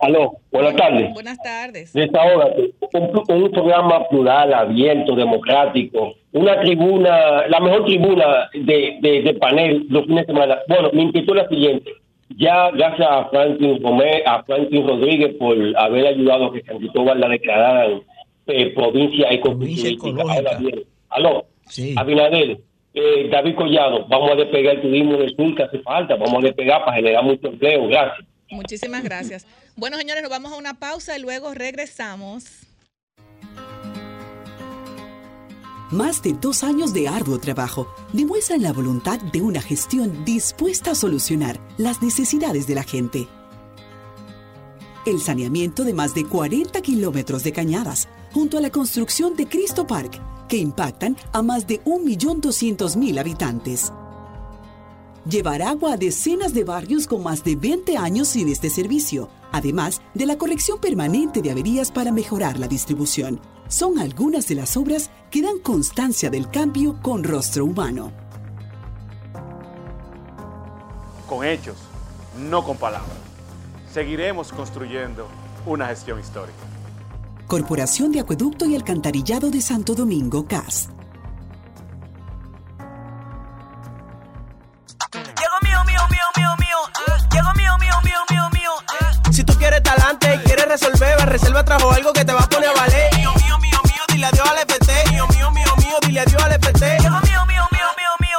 Aló, 0.00 0.38
buenas 0.50 0.76
tardes. 0.76 1.12
Buenas 1.14 1.38
tardes. 1.42 1.92
Desahógate. 1.92 2.72
Un, 2.92 3.42
un 3.42 3.50
programa 3.50 4.06
plural, 4.08 4.52
abierto, 4.52 5.14
democrático. 5.14 6.14
Una 6.32 6.60
tribuna, 6.60 7.46
la 7.48 7.60
mejor 7.60 7.84
tribuna 7.86 8.50
de, 8.52 8.98
de, 9.00 9.22
de 9.22 9.34
panel 9.34 9.86
los 9.88 10.04
fines 10.04 10.26
de 10.26 10.32
semana. 10.32 10.58
Bueno, 10.68 10.90
mi 10.92 11.02
inquietud 11.02 11.36
es 11.36 11.42
la 11.44 11.48
siguiente. 11.48 11.90
Ya 12.36 12.70
gracias 12.70 13.08
a 13.08 13.28
Franklin 13.30 13.82
Romé, 13.82 14.22
a 14.26 14.42
Franklin 14.42 14.86
Rodríguez 14.86 15.34
por 15.38 15.56
haber 15.76 16.06
ayudado 16.06 16.46
a 16.46 16.52
que 16.52 16.62
San 16.62 16.78
Cristóbal 16.78 17.20
la 17.20 17.28
declararan 17.28 18.02
eh, 18.46 18.70
provincia 18.74 19.30
ecoturística. 19.30 20.08
Ahora 20.08 20.58
bien, 20.58 20.82
aló, 21.10 21.46
Abinader, 21.96 22.58
eh, 22.94 23.28
David 23.30 23.54
Collado, 23.54 24.06
vamos 24.08 24.32
a 24.32 24.34
despegar 24.34 24.76
el 24.76 24.82
turismo 24.82 25.16
del 25.16 25.36
sur 25.36 25.54
que 25.54 25.62
hace 25.62 25.78
falta, 25.80 26.16
vamos 26.16 26.42
a 26.42 26.46
despegar 26.46 26.84
para 26.84 26.96
generar 26.96 27.22
mucho 27.22 27.46
empleo. 27.46 27.86
Gracias. 27.86 28.26
Muchísimas 28.50 29.04
gracias. 29.04 29.46
Bueno, 29.76 29.96
señores, 29.98 30.22
nos 30.22 30.30
vamos 30.30 30.52
a 30.52 30.56
una 30.56 30.78
pausa 30.78 31.16
y 31.18 31.20
luego 31.20 31.52
regresamos. 31.52 32.44
Más 35.90 36.22
de 36.22 36.32
dos 36.32 36.64
años 36.64 36.92
de 36.92 37.08
arduo 37.08 37.38
trabajo 37.38 37.92
demuestran 38.12 38.62
la 38.62 38.72
voluntad 38.72 39.20
de 39.20 39.42
una 39.42 39.60
gestión 39.60 40.24
dispuesta 40.24 40.92
a 40.92 40.94
solucionar 40.94 41.60
las 41.76 42.02
necesidades 42.02 42.66
de 42.66 42.74
la 42.74 42.82
gente. 42.82 43.28
El 45.06 45.20
saneamiento 45.20 45.84
de 45.84 45.92
más 45.92 46.14
de 46.14 46.24
40 46.24 46.80
kilómetros 46.80 47.44
de 47.44 47.52
cañadas, 47.52 48.08
junto 48.32 48.58
a 48.58 48.60
la 48.60 48.70
construcción 48.70 49.36
de 49.36 49.46
Cristo 49.46 49.86
Park, 49.86 50.20
que 50.48 50.56
impactan 50.56 51.16
a 51.32 51.42
más 51.42 51.66
de 51.66 51.82
1.200.000 51.84 53.20
habitantes. 53.20 53.92
Llevar 55.28 55.62
agua 55.62 55.92
a 55.92 55.96
decenas 55.96 56.54
de 56.54 56.64
barrios 56.64 57.06
con 57.06 57.22
más 57.22 57.44
de 57.44 57.56
20 57.56 57.96
años 57.96 58.28
sin 58.28 58.48
este 58.48 58.70
servicio, 58.70 59.28
además 59.56 60.02
de 60.14 60.26
la 60.26 60.36
corrección 60.36 60.78
permanente 60.78 61.42
de 61.42 61.50
averías 61.50 61.90
para 61.90 62.12
mejorar 62.12 62.58
la 62.58 62.68
distribución. 62.68 63.40
Son 63.68 63.98
algunas 63.98 64.46
de 64.48 64.56
las 64.56 64.76
obras 64.76 65.10
que 65.30 65.42
dan 65.42 65.58
constancia 65.58 66.30
del 66.30 66.50
cambio 66.50 67.00
con 67.02 67.24
rostro 67.24 67.64
humano. 67.64 68.12
con 71.26 71.44
hechos, 71.44 71.76
no 72.38 72.64
con 72.64 72.76
palabras. 72.76 73.10
Seguiremos 73.92 74.52
construyendo 74.52 75.28
una 75.66 75.86
gestión 75.86 76.20
histórica. 76.20 76.58
Corporación 77.46 78.12
de 78.12 78.20
Acueducto 78.20 78.66
y 78.66 78.74
Alcantarillado 78.74 79.50
de 79.50 79.60
Santo 79.60 79.94
Domingo, 79.94 80.46
CAS. 80.46 80.88
Quieres 89.64 89.82
talante 89.82 90.34
y 90.34 90.38
quieres 90.40 90.66
resolver, 90.68 91.16
reserva 91.26 91.64
trajo 91.64 91.90
algo 91.90 92.12
que 92.12 92.22
te 92.22 92.32
va 92.34 92.40
a 92.40 92.48
poner 92.48 92.68
a 92.68 92.72
valer. 92.74 93.14
Mío, 93.16 93.32
mío, 93.42 93.58
mío, 93.60 93.80
mío, 93.84 94.02
dile 94.08 94.26
adiós 94.26 94.46
al 94.46 94.58
FT. 94.58 95.10
Mío, 95.10 95.26
mío, 95.28 95.50
mío, 95.52 95.74
mío, 95.78 95.96
dile 96.06 96.20
adiós 96.20 96.42
al 96.42 96.52
FT. 96.52 96.98
Llegó 97.00 97.20
mío, 97.20 97.46
mío, 97.46 97.64
mío, 97.72 97.88
mío, 97.96 98.12
mío. 98.20 98.38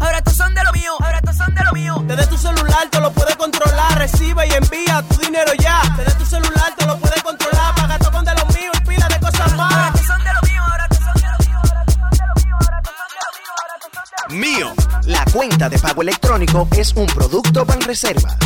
Ahora 0.00 0.18
estos 0.18 0.34
son 0.34 0.52
de 0.52 0.64
lo 0.64 0.72
mío, 0.72 0.92
ahora 0.98 1.18
estos 1.18 1.36
son 1.36 1.54
de 1.54 1.62
lo 1.62 1.72
mío. 1.72 2.04
Desde 2.08 2.26
tu 2.26 2.36
celular 2.36 2.88
te 2.90 2.98
lo 2.98 3.12
puedes 3.12 3.36
controlar, 3.36 3.98
recibe 3.98 4.48
y 4.48 4.52
envía 4.52 5.04
tu 5.08 5.16
dinero 5.20 5.52
ya. 5.60 5.80
Desde 5.96 6.14
tu 6.14 6.26
celular 6.26 6.74
te 6.76 6.86
lo 6.86 6.98
puedes 6.98 7.22
controlar, 7.22 7.74
paga 7.76 7.96
todo 7.98 8.10
con 8.10 8.24
de 8.24 8.34
lo 8.34 8.46
mío 8.46 8.72
y 8.74 8.80
pila 8.88 9.08
de 9.08 9.20
cosas 9.20 9.54
más. 9.54 9.72
Ahora 9.72 9.92
estos 9.94 10.06
son 10.08 10.24
de 10.24 10.32
lo 10.32 10.42
mío, 10.42 10.62
ahora 10.62 10.88
estos 10.90 11.04
son 11.04 11.14
de 11.14 11.28
lo 11.28 11.38
mío, 11.46 11.56
ahora 11.62 11.84
estos 11.86 11.94
son 11.94 12.10
de 12.18 12.26
lo 12.26 12.34
mío, 12.42 12.56
ahora 12.58 12.78
estos 12.82 12.94
son 12.98 13.08
de 13.14 13.20
lo 13.22 13.30
mío, 13.38 13.52
ahora 13.60 13.74
estos 13.76 13.92
son 13.94 14.04
de 14.10 14.34
lo 14.34 14.34
mío. 14.34 14.74
Mío. 14.74 14.74
La 15.06 15.24
cuenta 15.32 15.68
de 15.68 15.78
pago 15.78 16.02
electrónico 16.02 16.66
es 16.76 16.92
un 16.94 17.06
producto 17.06 17.64
Banreserva. 17.64 18.36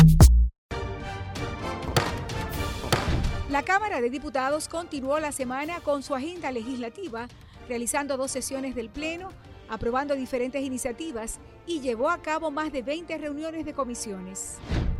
Cámara 3.99 4.11
de 4.11 4.17
Diputados 4.17 4.69
continuó 4.69 5.19
la 5.19 5.33
semana 5.33 5.81
con 5.81 6.03
su 6.03 6.15
agenda 6.15 6.53
legislativa, 6.53 7.27
realizando 7.67 8.15
dos 8.15 8.31
sesiones 8.31 8.73
del 8.73 8.89
Pleno, 8.89 9.27
aprobando 9.67 10.15
diferentes 10.15 10.63
iniciativas 10.63 11.41
y 11.67 11.81
llevó 11.81 12.09
a 12.09 12.21
cabo 12.21 12.49
más 12.49 12.71
de 12.71 12.81
20 12.81 13.17
reuniones 13.17 13.65
de 13.65 13.73
comisiones. 13.73 14.59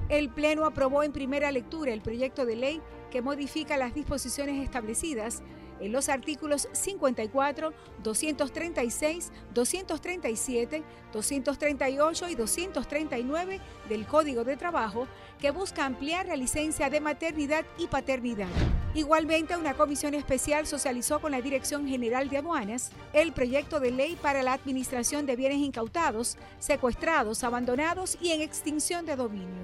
El 0.09 0.27
Pleno 0.27 0.65
aprobó 0.65 1.03
en 1.03 1.13
primera 1.13 1.49
lectura 1.53 1.93
el 1.93 2.01
proyecto 2.01 2.45
de 2.45 2.57
ley 2.57 2.81
que 3.09 3.21
modifica 3.21 3.77
las 3.77 3.95
disposiciones 3.95 4.61
establecidas 4.61 5.43
en 5.79 5.93
los 5.93 6.09
artículos 6.09 6.67
54, 6.73 7.73
236, 8.03 9.31
237, 9.53 10.83
238 11.13 12.27
y 12.27 12.35
239 12.35 13.61
del 13.87 14.05
Código 14.05 14.43
de 14.43 14.57
Trabajo 14.57 15.07
que 15.39 15.51
busca 15.51 15.85
ampliar 15.85 16.27
la 16.27 16.35
licencia 16.35 16.89
de 16.89 16.99
maternidad 16.99 17.65
y 17.77 17.87
paternidad. 17.87 18.47
Igualmente, 18.93 19.55
una 19.55 19.75
comisión 19.75 20.13
especial 20.13 20.65
socializó 20.65 21.19
con 21.21 21.31
la 21.31 21.41
Dirección 21.41 21.87
General 21.87 22.27
de 22.27 22.37
Aduanas 22.37 22.91
el 23.13 23.31
proyecto 23.31 23.79
de 23.79 23.91
ley 23.91 24.17
para 24.21 24.43
la 24.43 24.53
administración 24.53 25.25
de 25.25 25.35
bienes 25.35 25.59
incautados, 25.59 26.37
secuestrados, 26.57 27.43
abandonados 27.43 28.17
y 28.19 28.31
en 28.31 28.41
extinción 28.41 29.05
de 29.05 29.15
dominio. 29.15 29.63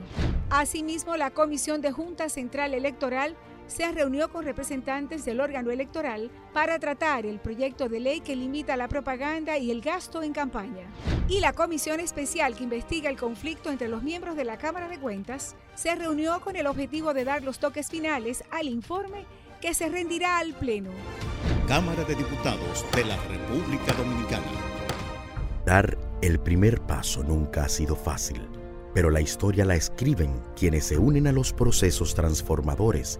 Asimismo, 0.49 1.17
la 1.17 1.31
Comisión 1.31 1.81
de 1.81 1.91
Junta 1.91 2.29
Central 2.29 2.73
Electoral 2.73 3.35
se 3.67 3.91
reunió 3.91 4.29
con 4.29 4.45
representantes 4.45 5.25
del 5.25 5.41
órgano 5.41 5.71
electoral 5.71 6.29
para 6.53 6.79
tratar 6.79 7.25
el 7.25 7.39
proyecto 7.39 7.89
de 7.89 7.99
ley 7.99 8.19
que 8.21 8.35
limita 8.35 8.77
la 8.77 8.87
propaganda 8.87 9.57
y 9.57 9.71
el 9.71 9.81
gasto 9.81 10.23
en 10.23 10.33
campaña. 10.33 10.87
Y 11.27 11.39
la 11.39 11.53
comisión 11.53 11.99
especial 11.99 12.55
que 12.55 12.63
investiga 12.63 13.09
el 13.09 13.17
conflicto 13.17 13.71
entre 13.71 13.87
los 13.87 14.03
miembros 14.03 14.35
de 14.35 14.45
la 14.45 14.57
Cámara 14.57 14.87
de 14.87 14.99
Cuentas 14.99 15.55
se 15.75 15.95
reunió 15.95 16.41
con 16.41 16.55
el 16.55 16.67
objetivo 16.67 17.13
de 17.13 17.25
dar 17.25 17.43
los 17.43 17.59
toques 17.59 17.89
finales 17.89 18.43
al 18.51 18.67
informe 18.67 19.25
que 19.61 19.73
se 19.73 19.89
rendirá 19.89 20.37
al 20.37 20.53
Pleno. 20.53 20.91
Cámara 21.67 22.03
de 22.03 22.15
Diputados 22.15 22.85
de 22.95 23.05
la 23.05 23.17
República 23.23 23.93
Dominicana. 23.93 24.43
Dar 25.65 25.97
el 26.21 26.39
primer 26.39 26.79
paso 26.81 27.23
nunca 27.23 27.65
ha 27.65 27.69
sido 27.69 27.95
fácil, 27.95 28.47
pero 28.93 29.09
la 29.09 29.21
historia 29.21 29.65
la 29.65 29.75
escriben 29.75 30.39
quienes 30.55 30.85
se 30.85 30.99
unen 30.99 31.25
a 31.25 31.31
los 31.31 31.53
procesos 31.53 32.13
transformadores 32.13 33.19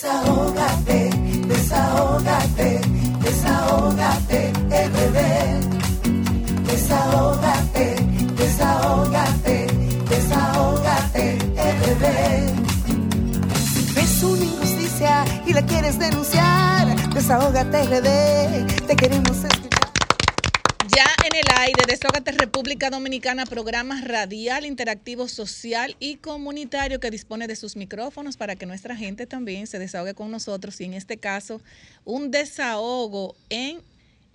Desahógate, 0.00 1.10
desahógate, 1.48 2.80
desahógate, 3.20 4.52
bebé. 4.68 5.60
Desahógate, 6.68 7.96
desahógate, 8.36 9.66
desahógate. 10.08 11.38
Si 13.74 13.92
ves 13.92 14.22
una 14.22 14.44
injusticia 14.44 15.24
y 15.44 15.52
la 15.52 15.66
quieres 15.66 15.98
denunciar, 15.98 17.10
desahógate, 17.12 17.88
bebé. 17.88 18.66
Te 18.86 18.94
queremos 18.94 19.36
escuchar. 19.42 19.67
Ya 20.98 21.06
en 21.24 21.36
el 21.36 21.60
aire, 21.60 21.84
Desahógate 21.86 22.32
República 22.32 22.90
Dominicana, 22.90 23.46
programa 23.46 24.00
radial, 24.00 24.66
interactivo, 24.66 25.28
social 25.28 25.94
y 26.00 26.16
comunitario 26.16 26.98
que 26.98 27.12
dispone 27.12 27.46
de 27.46 27.54
sus 27.54 27.76
micrófonos 27.76 28.36
para 28.36 28.56
que 28.56 28.66
nuestra 28.66 28.96
gente 28.96 29.24
también 29.24 29.68
se 29.68 29.78
desahogue 29.78 30.14
con 30.14 30.32
nosotros 30.32 30.80
y 30.80 30.86
en 30.86 30.94
este 30.94 31.16
caso 31.16 31.60
un 32.04 32.32
desahogo 32.32 33.36
en 33.48 33.80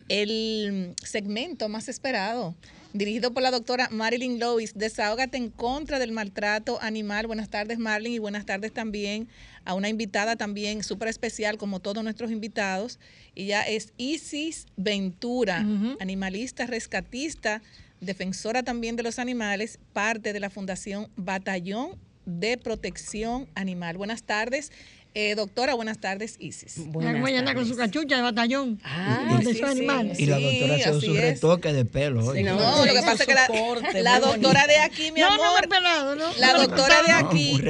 el 0.08 0.96
segmento 1.04 1.68
más 1.68 1.90
esperado, 1.90 2.56
dirigido 2.94 3.34
por 3.34 3.44
la 3.44 3.52
doctora 3.52 3.90
Marilyn 3.92 4.40
Lois. 4.40 4.74
Desahógate 4.76 5.38
en 5.38 5.50
contra 5.50 6.00
del 6.00 6.12
maltrato 6.12 6.80
animal. 6.82 7.28
Buenas 7.28 7.50
tardes, 7.50 7.80
Marilyn, 7.80 8.14
y 8.14 8.20
buenas 8.20 8.46
tardes 8.46 8.72
también 8.72 9.28
a 9.66 9.74
una 9.74 9.90
invitada 9.90 10.36
también 10.36 10.84
súper 10.84 11.08
especial, 11.08 11.58
como 11.58 11.80
todos 11.80 12.04
nuestros 12.04 12.32
invitados. 12.32 13.00
Ella 13.36 13.64
es 13.64 13.94
Isis 13.98 14.68
Ventura, 14.78 15.66
animalista, 16.00 16.68
rescatista, 16.68 17.62
defensora 18.00 18.64
también 18.64 18.96
de 18.96 19.04
los 19.04 19.20
animales, 19.20 19.80
parte 19.94 20.34
de 20.34 20.40
la 20.40 20.50
Fundación 20.50 21.10
Batallón 21.16 21.98
de 22.26 22.58
Protección 22.58 23.50
Animal. 23.56 23.98
Buenas 23.98 24.24
tardes. 24.24 24.72
Eh, 25.16 25.36
doctora, 25.36 25.76
buenas 25.76 26.00
tardes, 26.00 26.38
Isis. 26.40 26.74
Buenas 26.88 27.24
tardes. 27.24 27.54
con 27.54 27.68
su 27.68 27.76
cachucha 27.76 28.16
de 28.16 28.24
batallón. 28.24 28.80
Ah, 28.84 29.40
de 29.44 29.64
animal. 29.64 30.12
Y 30.18 30.26
la 30.26 30.40
doctora 30.40 30.76
hace 30.76 31.02
su 31.02 31.14
retoque 31.14 31.72
de 31.72 31.86
pelo. 31.86 32.34
no, 32.34 32.86
lo 32.86 32.94
que 32.94 33.02
pasa 33.02 33.24
es 33.24 33.28
que 33.28 34.02
la, 34.02 34.20
doctora 34.20 34.66
de 34.66 34.80
aquí, 34.80 35.12
mi 35.12 35.22
amor. 35.22 35.38
No, 35.38 35.62
no, 35.62 35.70
pelado, 35.70 36.16
¿no? 36.16 36.34
La 36.40 36.54
doctora 36.54 37.04
de 37.04 37.12
aquí, 37.12 37.62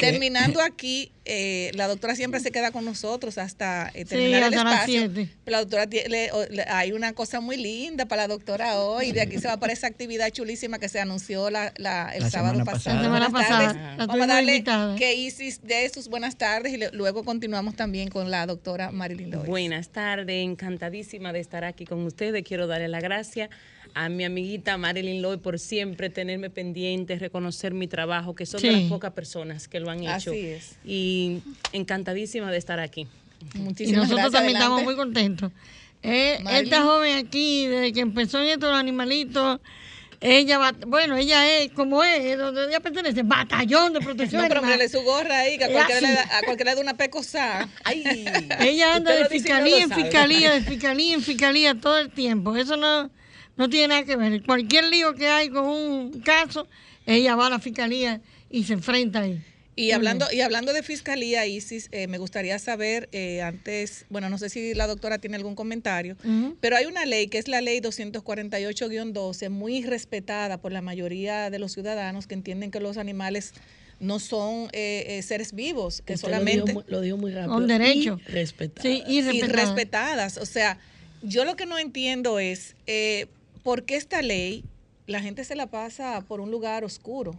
terminando 0.00 0.62
aquí, 0.62 1.12
eh, 1.28 1.70
la 1.74 1.86
doctora 1.88 2.16
siempre 2.16 2.40
se 2.40 2.50
queda 2.50 2.70
con 2.70 2.84
nosotros 2.84 3.36
hasta 3.36 3.90
eh, 3.92 4.06
terminar 4.06 4.44
el 4.44 4.54
espacio. 4.54 5.10
la 5.44 5.58
doctora 5.58 5.86
tiene, 5.86 6.30
hay 6.68 6.92
una 6.92 7.12
cosa 7.12 7.40
muy 7.40 7.58
linda 7.58 8.06
para 8.06 8.22
la 8.22 8.28
doctora 8.28 8.78
hoy. 8.78 9.12
De 9.12 9.20
aquí 9.20 9.38
se 9.38 9.46
va 9.46 9.58
para 9.58 9.74
esa 9.74 9.86
actividad 9.86 10.30
chulísima 10.30 10.78
que 10.78 10.88
se 10.88 11.00
anunció 11.00 11.50
la, 11.50 11.68
el 12.14 12.30
sábado 12.30 12.64
pasado. 12.64 12.96
La 12.96 13.02
semana 13.02 13.30
pasada. 13.30 13.96
Vamos 13.98 14.22
a 14.22 14.26
darle 14.26 14.64
que 14.96 15.14
Isis 15.14 15.62
de 15.62 15.88
sus 15.90 16.08
buenas 16.08 16.36
tardes 16.36 16.72
y 16.72 16.96
luego 16.96 17.24
continuamos 17.24 17.76
también 17.76 18.08
con 18.08 18.30
la 18.30 18.46
doctora 18.46 18.90
Marilyn 18.90 19.30
Lois. 19.30 19.46
Buenas 19.46 19.90
tardes, 19.90 20.44
encantadísima 20.44 21.32
de 21.32 21.40
estar 21.40 21.64
aquí 21.64 21.84
con 21.84 22.04
ustedes. 22.04 22.42
Quiero 22.42 22.66
darle 22.66 22.88
la 22.88 23.00
gracia 23.00 23.50
a 23.94 24.08
mi 24.08 24.24
amiguita 24.24 24.76
Marilyn 24.76 25.22
Loy 25.22 25.38
por 25.38 25.58
siempre 25.58 26.10
tenerme 26.10 26.50
pendiente, 26.50 27.18
reconocer 27.18 27.74
mi 27.74 27.88
trabajo, 27.88 28.34
que 28.34 28.46
son 28.46 28.60
de 28.62 28.72
las 28.72 28.82
pocas 28.82 29.12
personas 29.12 29.68
que 29.68 29.80
lo 29.80 29.90
han 29.90 30.00
hecho. 30.00 30.30
Así 30.30 30.46
es. 30.46 30.76
Y 30.84 31.40
encantadísima 31.72 32.50
de 32.50 32.58
estar 32.58 32.80
aquí. 32.80 33.06
Muchísimas 33.54 34.08
y 34.08 34.10
nosotros 34.10 34.32
también 34.32 34.56
estamos 34.56 34.82
muy 34.82 34.96
contentos. 34.96 35.52
Eh, 36.02 36.38
esta 36.52 36.82
joven 36.82 37.16
aquí, 37.26 37.66
desde 37.66 37.92
que 37.92 38.00
empezó 38.00 38.40
en 38.40 38.48
estos 38.48 38.72
animalitos, 38.74 39.60
ella 40.20 40.58
va, 40.58 40.72
bueno, 40.86 41.16
ella 41.16 41.60
es 41.60 41.70
como 41.72 42.02
es, 42.02 42.36
donde 42.36 42.66
ella 42.66 42.80
pertenece, 42.80 43.22
batallón 43.22 43.92
de 43.92 44.00
protección. 44.00 44.42
No, 44.48 44.48
pero 44.48 44.88
su 44.88 45.02
gorra 45.02 45.40
ahí, 45.40 45.58
que 45.58 45.64
a 45.64 45.70
cualquiera, 45.70 46.00
le 46.00 46.12
da, 46.12 46.38
a 46.38 46.42
cualquiera 46.42 46.72
le 46.72 46.76
da 46.76 46.82
una 46.82 46.96
pecosa. 46.96 47.68
Ay, 47.84 48.26
ella 48.60 48.96
anda 48.96 49.12
de 49.14 49.26
fiscalía 49.26 49.82
en 49.82 49.90
fiscalía, 49.90 50.52
de 50.52 50.60
fiscalía 50.62 51.14
en 51.14 51.22
fiscalía 51.22 51.74
todo 51.74 51.98
el 51.98 52.10
tiempo. 52.10 52.56
Eso 52.56 52.76
no, 52.76 53.10
no 53.58 53.68
tiene 53.68 53.88
nada 53.88 54.04
que 54.04 54.16
ver. 54.16 54.42
Cualquier 54.44 54.84
lío 54.84 55.14
que 55.14 55.28
hay 55.28 55.50
con 55.50 55.66
un 55.66 56.20
caso, 56.20 56.66
ella 57.04 57.36
va 57.36 57.48
a 57.48 57.50
la 57.50 57.58
fiscalía 57.58 58.20
y 58.50 58.64
se 58.64 58.72
enfrenta 58.72 59.20
ahí. 59.20 59.42
Y 59.74 59.92
hablando, 59.92 60.26
y 60.32 60.40
hablando 60.40 60.72
de 60.72 60.82
fiscalía, 60.82 61.46
Isis, 61.46 61.88
eh, 61.92 62.08
me 62.08 62.18
gustaría 62.18 62.58
saber, 62.58 63.08
eh, 63.12 63.42
antes, 63.42 64.06
bueno, 64.10 64.28
no 64.28 64.36
sé 64.36 64.48
si 64.48 64.74
la 64.74 64.88
doctora 64.88 65.18
tiene 65.18 65.36
algún 65.36 65.54
comentario, 65.54 66.16
pero 66.60 66.76
hay 66.76 66.86
una 66.86 67.04
ley 67.04 67.28
que 67.28 67.38
es 67.38 67.46
la 67.46 67.60
ley 67.60 67.78
248-12, 67.80 69.50
muy 69.50 69.84
respetada 69.84 70.58
por 70.58 70.72
la 70.72 70.82
mayoría 70.82 71.50
de 71.50 71.60
los 71.60 71.74
ciudadanos 71.74 72.26
que 72.26 72.34
entienden 72.34 72.72
que 72.72 72.80
los 72.80 72.96
animales 72.96 73.54
no 74.00 74.18
son 74.18 74.68
eh, 74.72 75.20
seres 75.24 75.52
vivos, 75.52 76.02
que 76.04 76.16
solamente... 76.16 76.74
Lo 76.88 77.00
digo, 77.00 77.16
muy 77.16 77.30
rápido. 77.30 77.54
Con 77.54 77.68
derecho. 77.68 78.18
Y 78.26 78.32
respetadas. 78.32 78.82
Sí, 78.82 79.04
y 79.06 79.22
respetadas. 79.22 79.50
Y 79.50 79.52
respetadas. 79.52 80.36
O 80.38 80.46
sea, 80.46 80.78
yo 81.22 81.44
lo 81.44 81.54
que 81.54 81.66
no 81.66 81.78
entiendo 81.78 82.40
es 82.40 82.74
¿por 82.84 83.37
qué 83.84 83.96
esta 83.96 84.22
ley 84.22 84.64
la 85.06 85.20
gente 85.20 85.44
se 85.44 85.54
la 85.54 85.68
pasa 85.68 86.20
por 86.26 86.40
un 86.40 86.50
lugar 86.50 86.84
oscuro, 86.84 87.38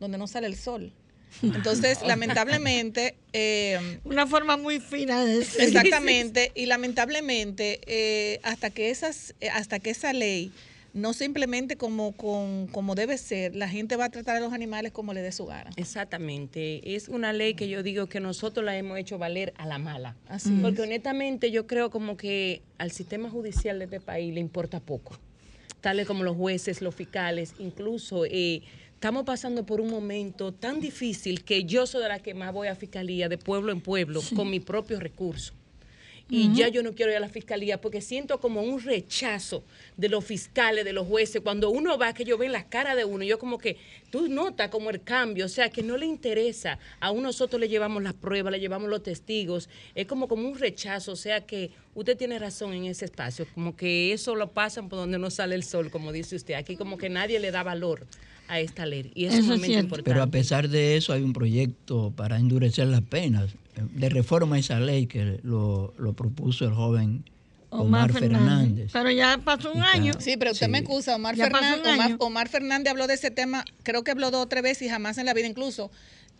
donde 0.00 0.18
no 0.18 0.26
sale 0.26 0.46
el 0.46 0.56
sol? 0.56 0.92
Entonces, 1.42 2.02
lamentablemente... 2.02 3.16
Eh, 3.32 4.00
Una 4.04 4.26
forma 4.26 4.56
muy 4.56 4.80
fina 4.80 5.24
de 5.24 5.38
decir. 5.38 5.60
Exactamente, 5.60 6.52
y 6.54 6.66
lamentablemente, 6.66 7.80
eh, 7.86 8.40
hasta, 8.42 8.70
que 8.70 8.90
esas, 8.90 9.34
eh, 9.40 9.48
hasta 9.50 9.78
que 9.78 9.90
esa 9.90 10.12
ley 10.12 10.52
no 10.96 11.12
simplemente 11.12 11.76
como, 11.76 12.12
con, 12.12 12.68
como 12.68 12.94
debe 12.94 13.18
ser, 13.18 13.54
la 13.54 13.68
gente 13.68 13.96
va 13.96 14.06
a 14.06 14.10
tratar 14.10 14.36
a 14.36 14.40
los 14.40 14.54
animales 14.54 14.92
como 14.92 15.12
le 15.12 15.20
dé 15.20 15.30
su 15.30 15.44
gana. 15.44 15.70
Exactamente. 15.76 16.96
Es 16.96 17.08
una 17.08 17.34
ley 17.34 17.52
que 17.52 17.68
yo 17.68 17.82
digo 17.82 18.06
que 18.06 18.18
nosotros 18.18 18.64
la 18.64 18.78
hemos 18.78 18.98
hecho 18.98 19.18
valer 19.18 19.52
a 19.58 19.66
la 19.66 19.78
mala. 19.78 20.16
Así 20.26 20.48
Porque 20.62 20.80
es. 20.80 20.86
honestamente 20.86 21.50
yo 21.50 21.66
creo 21.66 21.90
como 21.90 22.16
que 22.16 22.62
al 22.78 22.92
sistema 22.92 23.28
judicial 23.28 23.78
de 23.78 23.84
este 23.84 24.00
país 24.00 24.32
le 24.32 24.40
importa 24.40 24.80
poco. 24.80 25.18
Tales 25.80 26.06
como 26.06 26.24
los 26.24 26.36
jueces, 26.36 26.82
los 26.82 26.94
fiscales, 26.94 27.54
incluso 27.58 28.24
eh, 28.24 28.62
estamos 28.94 29.24
pasando 29.24 29.64
por 29.64 29.80
un 29.80 29.90
momento 29.90 30.52
tan 30.52 30.80
difícil 30.80 31.44
que 31.44 31.64
yo 31.64 31.86
soy 31.86 32.02
de 32.02 32.08
la 32.08 32.18
que 32.18 32.34
más 32.34 32.52
voy 32.52 32.68
a 32.68 32.74
fiscalía 32.74 33.28
de 33.28 33.38
pueblo 33.38 33.72
en 33.72 33.80
pueblo 33.80 34.20
con 34.34 34.50
mis 34.50 34.64
propios 34.64 35.00
recursos. 35.00 35.54
Y 36.28 36.52
ya 36.54 36.66
yo 36.66 36.82
no 36.82 36.92
quiero 36.92 37.12
ir 37.12 37.18
a 37.18 37.20
la 37.20 37.28
fiscalía 37.28 37.80
porque 37.80 38.00
siento 38.00 38.40
como 38.40 38.60
un 38.62 38.82
rechazo 38.82 39.62
de 39.96 40.08
los 40.08 40.24
fiscales, 40.24 40.84
de 40.84 40.92
los 40.92 41.06
jueces. 41.06 41.40
Cuando 41.40 41.70
uno 41.70 41.96
va, 41.98 42.14
que 42.14 42.24
yo 42.24 42.36
ven 42.36 42.50
las 42.50 42.64
caras 42.64 42.96
de 42.96 43.04
uno, 43.04 43.22
yo 43.22 43.38
como 43.38 43.58
que 43.58 43.76
tú 44.10 44.28
notas 44.28 44.68
como 44.70 44.90
el 44.90 45.02
cambio, 45.02 45.46
o 45.46 45.48
sea, 45.48 45.70
que 45.70 45.84
no 45.84 45.96
le 45.96 46.04
interesa. 46.04 46.80
A 46.98 47.12
uno 47.12 47.28
nosotros 47.28 47.60
le 47.60 47.68
llevamos 47.68 48.02
las 48.02 48.14
pruebas, 48.14 48.50
le 48.50 48.58
llevamos 48.58 48.90
los 48.90 49.04
testigos. 49.04 49.68
Es 49.94 50.06
como, 50.06 50.26
como 50.26 50.48
un 50.48 50.58
rechazo, 50.58 51.12
o 51.12 51.16
sea 51.16 51.46
que 51.46 51.70
usted 51.94 52.16
tiene 52.16 52.40
razón 52.40 52.72
en 52.72 52.86
ese 52.86 53.04
espacio, 53.04 53.46
como 53.54 53.76
que 53.76 54.12
eso 54.12 54.34
lo 54.34 54.50
pasan 54.50 54.88
por 54.88 54.98
donde 54.98 55.18
no 55.18 55.30
sale 55.30 55.54
el 55.54 55.62
sol, 55.62 55.92
como 55.92 56.10
dice 56.10 56.34
usted. 56.34 56.54
Aquí 56.54 56.76
como 56.76 56.98
que 56.98 57.08
nadie 57.08 57.38
le 57.38 57.52
da 57.52 57.62
valor 57.62 58.04
a 58.48 58.60
esta 58.60 58.86
ley. 58.86 59.10
Y 59.14 59.26
eso, 59.26 59.36
es 59.38 59.44
sumamente 59.44 59.74
importante. 59.80 60.10
Pero 60.10 60.22
a 60.22 60.26
pesar 60.28 60.68
de 60.68 60.96
eso 60.96 61.12
hay 61.12 61.22
un 61.22 61.32
proyecto 61.32 62.12
para 62.16 62.36
endurecer 62.38 62.86
las 62.86 63.02
penas, 63.02 63.50
de 63.76 64.08
reforma 64.08 64.56
a 64.56 64.58
esa 64.58 64.80
ley 64.80 65.06
que 65.06 65.38
lo, 65.42 65.92
lo 65.98 66.12
propuso 66.14 66.64
el 66.64 66.72
joven 66.72 67.24
Omar, 67.70 68.12
Fernández. 68.12 68.90
Pero 68.92 69.10
ya 69.10 69.38
pasó 69.44 69.72
un 69.72 69.82
año. 69.82 70.12
Sí, 70.18 70.36
pero 70.38 70.52
usted 70.52 70.68
me 70.68 70.78
excusa, 70.78 71.14
Omar 71.16 71.36
Fernández, 71.36 72.16
Omar, 72.20 72.48
Fernández 72.48 72.90
habló 72.90 73.06
de 73.06 73.14
ese 73.14 73.30
tema, 73.30 73.64
creo 73.82 74.02
que 74.02 74.12
habló 74.12 74.30
dos 74.30 74.44
o 74.44 74.48
tres 74.48 74.62
veces 74.62 74.86
y 74.86 74.88
jamás 74.88 75.18
en 75.18 75.26
la 75.26 75.34
vida, 75.34 75.46
incluso 75.46 75.90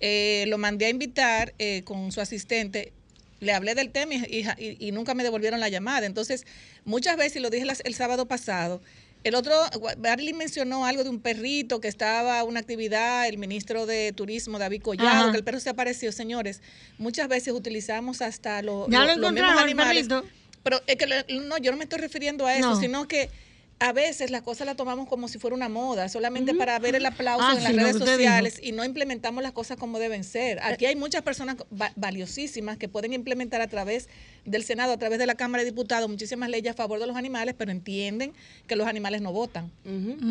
eh, 0.00 0.44
lo 0.48 0.56
mandé 0.56 0.86
a 0.86 0.90
invitar 0.90 1.52
eh, 1.58 1.82
con 1.84 2.10
su 2.12 2.20
asistente, 2.22 2.92
le 3.40 3.52
hablé 3.52 3.74
del 3.74 3.90
tema 3.90 4.14
y, 4.14 4.46
y- 4.58 4.76
y 4.78 4.92
nunca 4.92 5.12
me 5.14 5.22
devolvieron 5.24 5.60
la 5.60 5.68
llamada. 5.68 6.06
Entonces, 6.06 6.46
muchas 6.86 7.18
veces, 7.18 7.36
y 7.36 7.40
lo 7.40 7.50
dije 7.50 7.66
las- 7.66 7.82
el 7.84 7.94
sábado 7.94 8.26
pasado, 8.26 8.80
el 9.28 9.34
otro, 9.34 9.54
Marilyn 9.98 10.36
mencionó 10.36 10.86
algo 10.86 11.02
de 11.04 11.10
un 11.10 11.20
perrito 11.20 11.80
que 11.80 11.88
estaba 11.88 12.42
una 12.44 12.60
actividad, 12.60 13.26
el 13.26 13.38
ministro 13.38 13.86
de 13.86 14.12
Turismo, 14.12 14.58
David 14.58 14.82
Collado, 14.82 15.08
Ajá. 15.24 15.30
que 15.32 15.36
el 15.38 15.44
perro 15.44 15.60
se 15.60 15.70
apareció. 15.70 16.12
Señores, 16.12 16.60
muchas 16.98 17.28
veces 17.28 17.52
utilizamos 17.54 18.22
hasta 18.22 18.62
lo- 18.62 18.88
¿Ya 18.88 19.00
lo 19.04 19.16
los 19.16 19.32
mismos 19.32 19.56
animales. 19.56 20.08
perrito? 20.08 20.24
Pero 20.62 20.80
es 20.86 20.96
que 20.96 21.06
no, 21.40 21.58
yo 21.58 21.70
no 21.70 21.76
me 21.78 21.84
estoy 21.84 22.00
refiriendo 22.00 22.46
a 22.46 22.54
eso, 22.56 22.70
No. 22.70 22.80
sino 22.80 23.06
que 23.08 23.30
a 23.78 23.92
veces 23.92 24.30
las 24.30 24.40
cosas 24.40 24.66
las 24.66 24.74
tomamos 24.76 25.06
como 25.06 25.28
si 25.28 25.38
fuera 25.38 25.54
una 25.54 25.68
moda, 25.68 26.08
solamente 26.08 26.54
para 26.54 26.78
ver 26.78 26.94
el 26.94 27.04
aplauso 27.04 27.44
Ah, 27.46 27.54
en 27.56 27.62
las 27.62 27.72
sí, 27.72 27.78
redes 27.78 27.98
sociales 27.98 28.58
y 28.62 28.72
no 28.72 28.84
implementamos 28.84 29.42
las 29.42 29.52
cosas 29.52 29.76
como 29.76 29.98
deben 29.98 30.24
ser. 30.24 30.58
Aquí 30.62 30.86
hay 30.86 30.96
muchas 30.96 31.20
personas 31.22 31.56
va- 31.78 31.92
valiosísimas 31.94 32.78
que 32.78 32.88
pueden 32.88 33.12
implementar 33.12 33.60
a 33.60 33.66
través 33.68 34.08
del 34.46 34.64
Senado, 34.64 34.92
a 34.94 34.96
través 34.98 35.18
de 35.18 35.26
la 35.26 35.34
Cámara 35.34 35.62
de 35.62 35.70
Diputados, 35.70 36.08
muchísimas 36.08 36.48
leyes 36.48 36.70
a 36.72 36.74
favor 36.74 36.98
de 37.00 37.06
los 37.06 37.16
animales, 37.16 37.54
pero 37.58 37.70
entienden 37.70 38.32
que 38.66 38.76
los 38.76 38.86
animales 38.86 39.20
no 39.20 39.32
votan. 39.32 39.70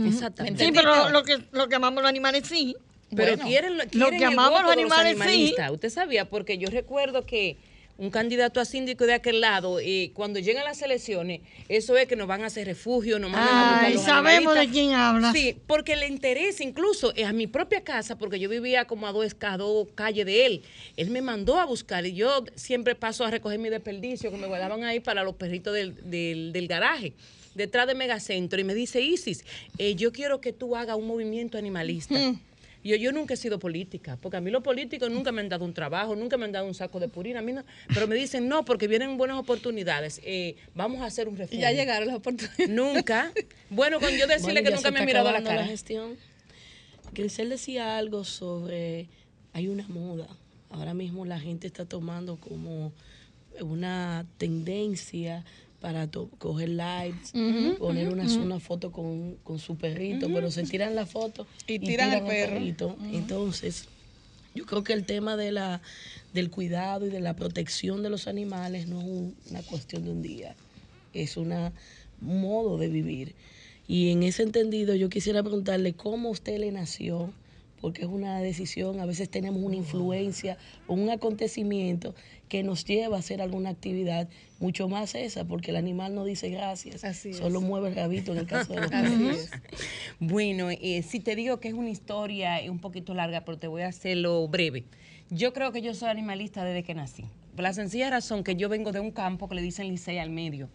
Exactamente. 0.07 0.65
Sí, 0.65 0.71
pero 0.73 1.09
lo 1.09 1.23
que, 1.23 1.37
lo 1.51 1.69
que 1.69 1.75
amamos 1.75 2.01
los 2.01 2.09
animales 2.09 2.47
sí. 2.47 2.75
Pero 3.15 3.33
Bueno, 3.33 3.45
quieren, 3.45 3.77
lo 3.77 3.83
quieren 3.87 4.17
que 4.19 4.25
amamos 4.25 4.63
los 4.63 4.71
animales 4.71 5.15
sí. 5.17 5.21
animalistas. 5.21 5.71
Usted 5.71 5.89
sabía, 5.91 6.27
porque 6.27 6.57
yo 6.57 6.69
recuerdo 6.69 7.25
que 7.27 7.57
un 7.97 8.09
candidato 8.09 8.59
a 8.59 8.65
síndico 8.65 9.05
de 9.05 9.13
aquel 9.13 9.41
lado, 9.41 9.79
eh, 9.79 10.11
cuando 10.13 10.39
llegan 10.39 10.65
las 10.65 10.81
elecciones, 10.81 11.41
eso 11.69 11.95
es 11.97 12.07
que 12.07 12.15
nos 12.15 12.27
van 12.27 12.43
a 12.43 12.47
hacer 12.47 12.67
refugio, 12.67 13.19
nos 13.19 13.31
mandan 13.31 13.55
a 13.55 13.71
buscar 13.71 13.93
los 13.93 14.03
sabemos 14.03 14.55
de 14.55 14.69
quién 14.69 14.91
habla. 14.91 15.31
Sí, 15.31 15.57
porque 15.65 15.95
le 15.95 16.07
interesa 16.07 16.63
incluso 16.63 17.13
a 17.25 17.31
mi 17.31 17.47
propia 17.47 17.83
casa, 17.83 18.17
porque 18.17 18.39
yo 18.39 18.49
vivía 18.49 18.85
como 18.85 19.07
a 19.07 19.11
dos, 19.11 19.35
a 19.39 19.57
dos 19.57 19.87
calles 19.95 20.25
de 20.25 20.45
él. 20.45 20.63
Él 20.97 21.09
me 21.09 21.21
mandó 21.21 21.59
a 21.59 21.65
buscar 21.65 22.05
y 22.05 22.13
yo 22.13 22.43
siempre 22.55 22.95
paso 22.95 23.23
a 23.23 23.31
recoger 23.31 23.59
mi 23.59 23.69
desperdicio 23.69 24.31
que 24.31 24.37
me 24.37 24.47
guardaban 24.47 24.83
ahí 24.83 24.99
para 24.99 25.23
los 25.23 25.35
perritos 25.35 25.73
del, 25.73 25.95
del, 26.09 26.51
del 26.51 26.67
garaje 26.67 27.13
detrás 27.55 27.87
de 27.87 27.95
Megacentro 27.95 28.59
y 28.59 28.63
me 28.63 28.75
dice, 28.75 29.01
Isis, 29.01 29.43
eh, 29.77 29.95
yo 29.95 30.11
quiero 30.11 30.41
que 30.41 30.53
tú 30.53 30.75
hagas 30.75 30.97
un 30.97 31.07
movimiento 31.07 31.57
animalista. 31.57 32.19
Y 32.19 32.37
Yo, 32.85 32.95
yo 32.97 33.11
nunca 33.11 33.33
he 33.33 33.37
sido 33.37 33.57
política, 33.57 34.15
porque 34.21 34.37
a 34.37 34.41
mí 34.41 34.51
los 34.51 34.61
políticos 34.61 35.09
nunca 35.09 35.31
me 35.31 35.41
han 35.41 35.49
dado 35.49 35.65
un 35.65 35.73
trabajo, 35.73 36.15
nunca 36.15 36.37
me 36.37 36.45
han 36.45 36.51
dado 36.51 36.67
un 36.67 36.75
saco 36.75 36.99
de 36.99 37.07
purina, 37.07 37.39
a 37.39 37.41
mí 37.41 37.51
no, 37.51 37.63
pero 37.91 38.07
me 38.07 38.13
dicen, 38.15 38.47
no, 38.47 38.63
porque 38.63 38.87
vienen 38.87 39.17
buenas 39.17 39.39
oportunidades, 39.39 40.21
eh, 40.23 40.55
vamos 40.75 41.01
a 41.01 41.05
hacer 41.05 41.27
un 41.27 41.35
refugio. 41.35 41.59
ya 41.61 41.71
llegaron 41.71 42.07
las 42.07 42.17
oportunidades. 42.17 42.69
Nunca. 42.69 43.31
Bueno, 43.71 43.99
con 43.99 44.11
yo 44.11 44.27
decirle 44.27 44.61
Bueno, 44.61 44.69
que 44.69 44.75
nunca 44.75 44.91
me 44.91 44.99
ha 44.99 45.05
mirado 45.05 45.29
a 45.29 45.31
la 45.31 45.43
cara. 45.43 45.65
gestión. 45.65 46.15
Grisel 47.11 47.49
decía 47.49 47.97
algo 47.97 48.23
sobre, 48.23 49.07
hay 49.53 49.67
una 49.67 49.87
moda. 49.87 50.27
Ahora 50.69 50.93
mismo 50.93 51.25
la 51.25 51.39
gente 51.39 51.65
está 51.65 51.85
tomando 51.85 52.35
como 52.37 52.93
una 53.61 54.25
tendencia 54.37 55.43
para 55.85 56.09
coger 56.39 56.69
lives, 56.69 57.35
Ujú, 57.35 57.75
poner 57.77 58.09
ujú, 58.09 58.41
una, 58.41 58.59
foto 58.59 58.91
con, 58.91 59.35
con 59.43 59.59
su 59.59 59.77
perrito, 59.77 60.33
pero 60.33 60.49
se 60.49 60.63
tiran 60.63 60.95
la 60.95 61.05
foto 61.05 61.45
Y 61.67 61.77
tiran 61.77 62.11
el 62.11 62.23
perrito. 62.23 62.97
Entonces, 63.13 63.85
yo 64.55 64.65
creo 64.65 64.83
que 64.83 64.93
el 64.93 65.05
tema 65.05 65.37
de 65.37 65.51
la, 65.51 65.83
del 66.33 66.49
cuidado 66.49 67.05
y 67.05 67.11
de 67.11 67.19
la 67.19 67.35
protección 67.35 68.01
de 68.01 68.09
los 68.09 68.27
animales 68.27 68.87
no 68.87 68.99
es 68.99 69.05
un- 69.05 69.35
una 69.51 69.61
cuestión 69.61 70.03
de 70.05 70.09
un 70.09 70.23
día, 70.23 70.55
es 71.13 71.37
un 71.37 71.53
modo 72.19 72.79
de 72.79 72.87
vivir. 72.87 73.35
Y 73.87 74.09
en 74.09 74.23
ese 74.23 74.41
entendido 74.41 74.95
yo 74.95 75.09
quisiera 75.09 75.43
preguntarle 75.43 75.93
cómo 75.93 76.29
a 76.29 76.31
usted 76.31 76.57
le 76.57 76.71
nació, 76.71 77.31
porque 77.85 78.01
es 78.01 78.07
una 78.07 78.39
decisión, 78.39 78.99
a 78.99 79.05
veces 79.05 79.29
tenemos 79.29 79.61
una 79.61 79.75
influencia 79.75 80.57
o 80.87 80.95
un 80.95 81.11
acontecimiento 81.11 82.15
que 82.49 82.63
nos 82.63 82.83
lleva 82.83 83.17
a 83.17 83.19
hacer 83.19 83.43
alguna 83.43 83.69
actividad, 83.69 84.27
mucho 84.59 84.89
más 84.89 85.13
esa, 85.13 85.45
porque 85.45 85.69
el 85.69 85.77
animal 85.77 86.15
no 86.15 86.25
dice 86.25 86.49
gracias, 86.49 87.05
solo 87.37 87.61
mueve 87.61 87.89
el 87.89 87.95
rabito 87.95 88.31
en 88.31 88.39
el 88.39 88.47
caso 88.47 88.73
de 88.73 88.81
los 88.81 88.91
Así 88.91 89.15
perros. 89.15 89.37
es. 89.37 89.51
Bueno, 90.19 90.71
eh, 90.71 91.03
si 91.07 91.19
te 91.19 91.35
digo 91.35 91.59
que 91.59 91.67
es 91.67 91.75
una 91.75 91.91
historia 91.91 92.59
un 92.71 92.79
poquito 92.79 93.13
larga, 93.13 93.45
pero 93.45 93.59
te 93.59 93.67
voy 93.67 93.83
a 93.83 93.89
hacerlo 93.89 94.47
breve. 94.47 94.85
Yo 95.29 95.53
creo 95.53 95.71
que 95.71 95.83
yo 95.83 95.93
soy 95.93 96.09
animalista 96.09 96.65
desde 96.65 96.81
que 96.81 96.95
nací. 96.95 97.25
Por 97.55 97.61
la 97.61 97.73
sencilla 97.73 98.09
razón 98.09 98.43
que 98.43 98.55
yo 98.55 98.67
vengo 98.67 98.93
de 98.93 98.99
un 98.99 99.11
campo 99.11 99.47
que 99.47 99.53
le 99.53 99.61
dicen 99.61 99.87
Licea 99.87 100.23
al 100.23 100.31
medio. 100.31 100.69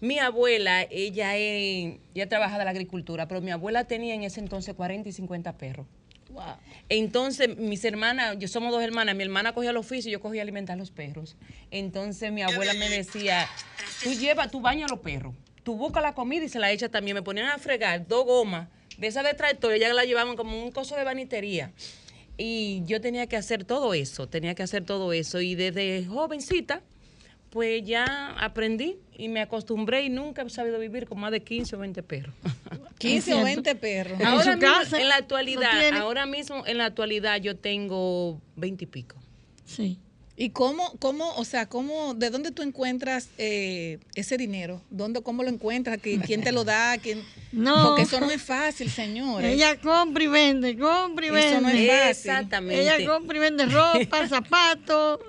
Mi 0.00 0.20
abuela, 0.20 0.86
ella, 0.90 1.36
es, 1.36 1.96
ella 2.14 2.28
trabaja 2.28 2.56
de 2.56 2.64
la 2.64 2.70
agricultura, 2.70 3.26
pero 3.26 3.40
mi 3.40 3.50
abuela 3.50 3.84
tenía 3.84 4.14
en 4.14 4.22
ese 4.22 4.38
entonces 4.38 4.74
40 4.74 5.08
y 5.08 5.12
50 5.12 5.58
perros. 5.58 5.86
Entonces, 6.88 7.56
mis 7.56 7.84
hermanas, 7.84 8.36
yo 8.38 8.48
somos 8.48 8.72
dos 8.72 8.82
hermanas, 8.82 9.16
mi 9.16 9.22
hermana 9.22 9.52
cogía 9.54 9.70
el 9.70 9.76
oficio 9.76 10.08
y 10.08 10.12
yo 10.12 10.20
cogía 10.20 10.42
a 10.42 10.44
alimentar 10.44 10.76
los 10.76 10.90
perros. 10.90 11.36
Entonces, 11.70 12.32
mi 12.32 12.42
abuela 12.42 12.74
me 12.74 12.88
decía, 12.88 13.48
tú 14.02 14.12
llevas, 14.12 14.50
tú 14.50 14.60
bañas 14.60 14.90
a 14.90 14.94
los 14.94 15.02
perros, 15.02 15.34
tú 15.62 15.76
buscas 15.76 16.02
la 16.02 16.14
comida 16.14 16.44
y 16.44 16.48
se 16.48 16.58
la 16.58 16.70
echas 16.70 16.90
también. 16.90 17.14
Me 17.14 17.22
ponían 17.22 17.48
a 17.48 17.58
fregar 17.58 18.06
dos 18.06 18.24
gomas 18.26 18.68
de 18.98 19.06
esa 19.06 19.22
de 19.22 19.34
tractor, 19.34 19.76
ya 19.76 19.92
la 19.92 20.04
llevaban 20.04 20.36
como 20.36 20.62
un 20.62 20.70
coso 20.70 20.96
de 20.96 21.04
vanitería. 21.04 21.72
Y 22.36 22.82
yo 22.86 23.00
tenía 23.00 23.26
que 23.26 23.36
hacer 23.36 23.64
todo 23.64 23.94
eso, 23.94 24.28
tenía 24.28 24.54
que 24.54 24.62
hacer 24.62 24.84
todo 24.84 25.12
eso. 25.12 25.40
Y 25.40 25.54
desde 25.54 26.06
jovencita, 26.06 26.82
pues 27.52 27.84
ya 27.84 28.34
aprendí 28.40 28.96
y 29.16 29.28
me 29.28 29.42
acostumbré 29.42 30.02
y 30.04 30.08
nunca 30.08 30.40
he 30.42 30.48
sabido 30.50 30.78
vivir 30.78 31.06
con 31.06 31.20
más 31.20 31.30
de 31.30 31.42
15 31.42 31.76
o 31.76 31.78
20 31.78 32.02
perros. 32.02 32.34
15 32.98 33.34
o 33.34 33.44
20 33.44 33.74
perros. 33.74 34.18
Ahora 34.24 34.52
En 34.52 34.58
su 34.58 34.58
mismo, 34.58 34.74
casa 34.74 35.00
en 35.00 35.08
la 35.08 35.16
actualidad, 35.16 35.92
ahora 35.98 36.24
mismo 36.24 36.66
en 36.66 36.78
la 36.78 36.86
actualidad 36.86 37.40
yo 37.42 37.56
tengo 37.56 38.40
20 38.56 38.84
y 38.84 38.86
pico. 38.86 39.16
Sí. 39.66 39.98
¿Y 40.34 40.48
cómo, 40.48 40.96
cómo, 40.98 41.30
o 41.36 41.44
sea, 41.44 41.68
cómo, 41.68 42.14
de 42.14 42.30
dónde 42.30 42.52
tú 42.52 42.62
encuentras 42.62 43.28
eh, 43.36 43.98
ese 44.14 44.38
dinero? 44.38 44.80
¿Dónde, 44.88 45.20
cómo 45.22 45.42
lo 45.42 45.50
encuentras? 45.50 45.98
¿Qui- 45.98 46.22
¿Quién 46.24 46.42
te 46.42 46.52
lo 46.52 46.64
da? 46.64 46.96
¿Quién? 46.96 47.22
No. 47.52 47.88
Porque 47.88 48.02
eso 48.02 48.18
no 48.18 48.30
es 48.30 48.40
fácil, 48.42 48.88
señores. 48.88 49.52
Ella 49.52 49.78
compra 49.78 50.24
y 50.24 50.28
vende, 50.28 50.78
compra 50.78 51.26
y 51.26 51.30
vende. 51.30 51.50
Eso 51.50 51.60
no 51.60 51.68
es 51.68 51.86
fácil. 51.86 52.30
Exactamente. 52.30 52.80
Ella 52.82 53.06
compra 53.06 53.36
y 53.36 53.40
vende 53.40 53.66
ropa, 53.66 54.26
zapatos. 54.28 55.20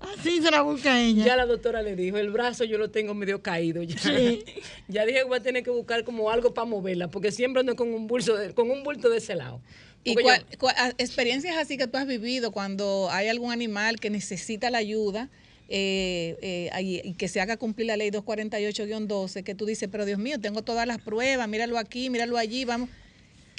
Así 0.00 0.40
se 0.40 0.50
la 0.50 0.62
busca 0.62 1.00
ella. 1.00 1.24
Ya 1.26 1.36
la 1.36 1.46
doctora 1.46 1.82
le 1.82 1.94
dijo, 1.94 2.16
el 2.16 2.30
brazo 2.30 2.64
yo 2.64 2.78
lo 2.78 2.90
tengo 2.90 3.14
medio 3.14 3.42
caído 3.42 3.82
ya. 3.82 3.98
Sí. 3.98 4.44
ya 4.88 5.04
dije 5.04 5.18
que 5.18 5.24
voy 5.24 5.38
a 5.38 5.42
tener 5.42 5.62
que 5.62 5.70
buscar 5.70 6.04
como 6.04 6.30
algo 6.30 6.54
para 6.54 6.64
moverla, 6.64 7.08
porque 7.08 7.30
siempre 7.32 7.60
ando 7.60 7.76
con 7.76 7.92
un 7.92 8.06
bulto 8.06 8.36
de, 8.36 8.54
con 8.54 8.70
un 8.70 8.82
bulto 8.82 9.10
de 9.10 9.18
ese 9.18 9.34
lado. 9.34 9.60
¿Y 10.02 10.14
cuál- 10.14 10.40
yo- 10.50 10.58
cuál- 10.58 10.74
a- 10.78 10.94
experiencias 10.98 11.56
así 11.58 11.76
que 11.76 11.86
tú 11.86 11.98
has 11.98 12.06
vivido 12.06 12.50
cuando 12.52 13.08
hay 13.10 13.28
algún 13.28 13.52
animal 13.52 14.00
que 14.00 14.08
necesita 14.08 14.70
la 14.70 14.78
ayuda 14.78 15.28
eh, 15.68 16.36
eh, 16.40 16.70
y, 16.82 17.06
y 17.10 17.14
que 17.14 17.28
se 17.28 17.40
haga 17.40 17.56
cumplir 17.58 17.86
la 17.88 17.96
ley 17.96 18.10
248-12, 18.10 19.44
que 19.44 19.54
tú 19.54 19.66
dices, 19.66 19.88
pero 19.92 20.04
Dios 20.04 20.18
mío, 20.18 20.40
tengo 20.40 20.62
todas 20.62 20.86
las 20.86 20.98
pruebas, 21.00 21.46
míralo 21.48 21.78
aquí, 21.78 22.10
míralo 22.10 22.36
allí, 22.38 22.64
vamos. 22.64 22.88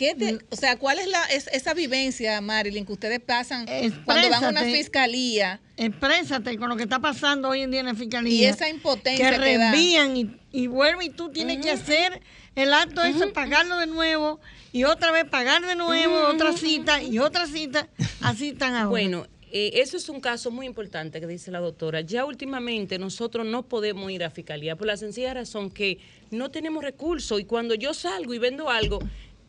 ¿Qué 0.02 0.16
te- 0.16 0.40
o 0.50 0.56
sea, 0.56 0.78
¿cuál 0.80 0.98
es, 0.98 1.08
la, 1.08 1.24
es- 1.26 1.46
esa 1.54 1.76
vivencia, 1.76 2.42
Marilyn, 2.42 2.88
que 2.88 2.94
ustedes 2.94 3.20
pasan 3.20 3.68
cuando 4.04 4.30
van 4.32 4.44
a 4.46 4.50
una 4.50 4.62
fiscalía? 4.64 5.62
Exprésate 5.78 6.58
con 6.58 6.70
lo 6.70 6.76
que 6.76 6.82
está 6.82 6.98
pasando 6.98 7.50
hoy 7.50 7.62
en 7.62 7.70
día 7.70 7.82
en 7.82 7.86
la 7.86 7.94
fiscalía. 7.94 8.34
Y 8.34 8.46
esa 8.46 8.68
impotencia 8.68 9.30
que 9.30 9.36
que 9.36 9.40
reenvían 9.40 10.18
y, 10.18 10.36
y 10.52 10.66
vuelven 10.66 11.04
y 11.06 11.10
tú 11.12 11.30
tienes 11.30 11.60
que 11.60 11.70
hacer 11.70 12.20
el 12.56 12.74
acto 12.74 13.04
es 13.04 13.16
pagarlo 13.28 13.78
de 13.78 13.86
nuevo 13.86 14.40
y 14.72 14.86
otra 14.86 15.12
vez 15.12 15.26
pagar 15.26 15.64
de 15.68 15.76
nuevo, 15.76 16.16
otra 16.30 16.54
cita 16.58 17.00
y 17.04 17.20
otra 17.20 17.46
cita, 17.46 17.88
así 18.22 18.50
están 18.50 18.74
ahora. 18.74 18.88
Bueno, 18.90 19.28
eh, 19.52 19.82
eso 19.84 19.98
es 19.98 20.10
un 20.10 20.20
caso 20.20 20.50
muy 20.50 20.66
importante 20.66 21.20
que 21.20 21.28
dice 21.28 21.52
la 21.52 21.60
doctora. 21.60 22.02
Ya 22.02 22.26
últimamente 22.26 22.98
nosotros 22.98 23.46
no 23.46 23.68
podemos 23.68 24.10
ir 24.12 24.24
a 24.24 24.32
fiscalía 24.32 24.76
por 24.76 24.88
la 24.88 24.98
sencilla 24.98 25.34
razón 25.36 25.70
que 25.70 26.00
no 26.32 26.50
tenemos 26.50 26.84
recursos 26.84 27.40
y 27.40 27.44
cuando 27.44 27.76
yo 27.76 27.94
salgo 27.94 28.34
y 28.34 28.40
vendo 28.40 28.70
algo, 28.70 29.00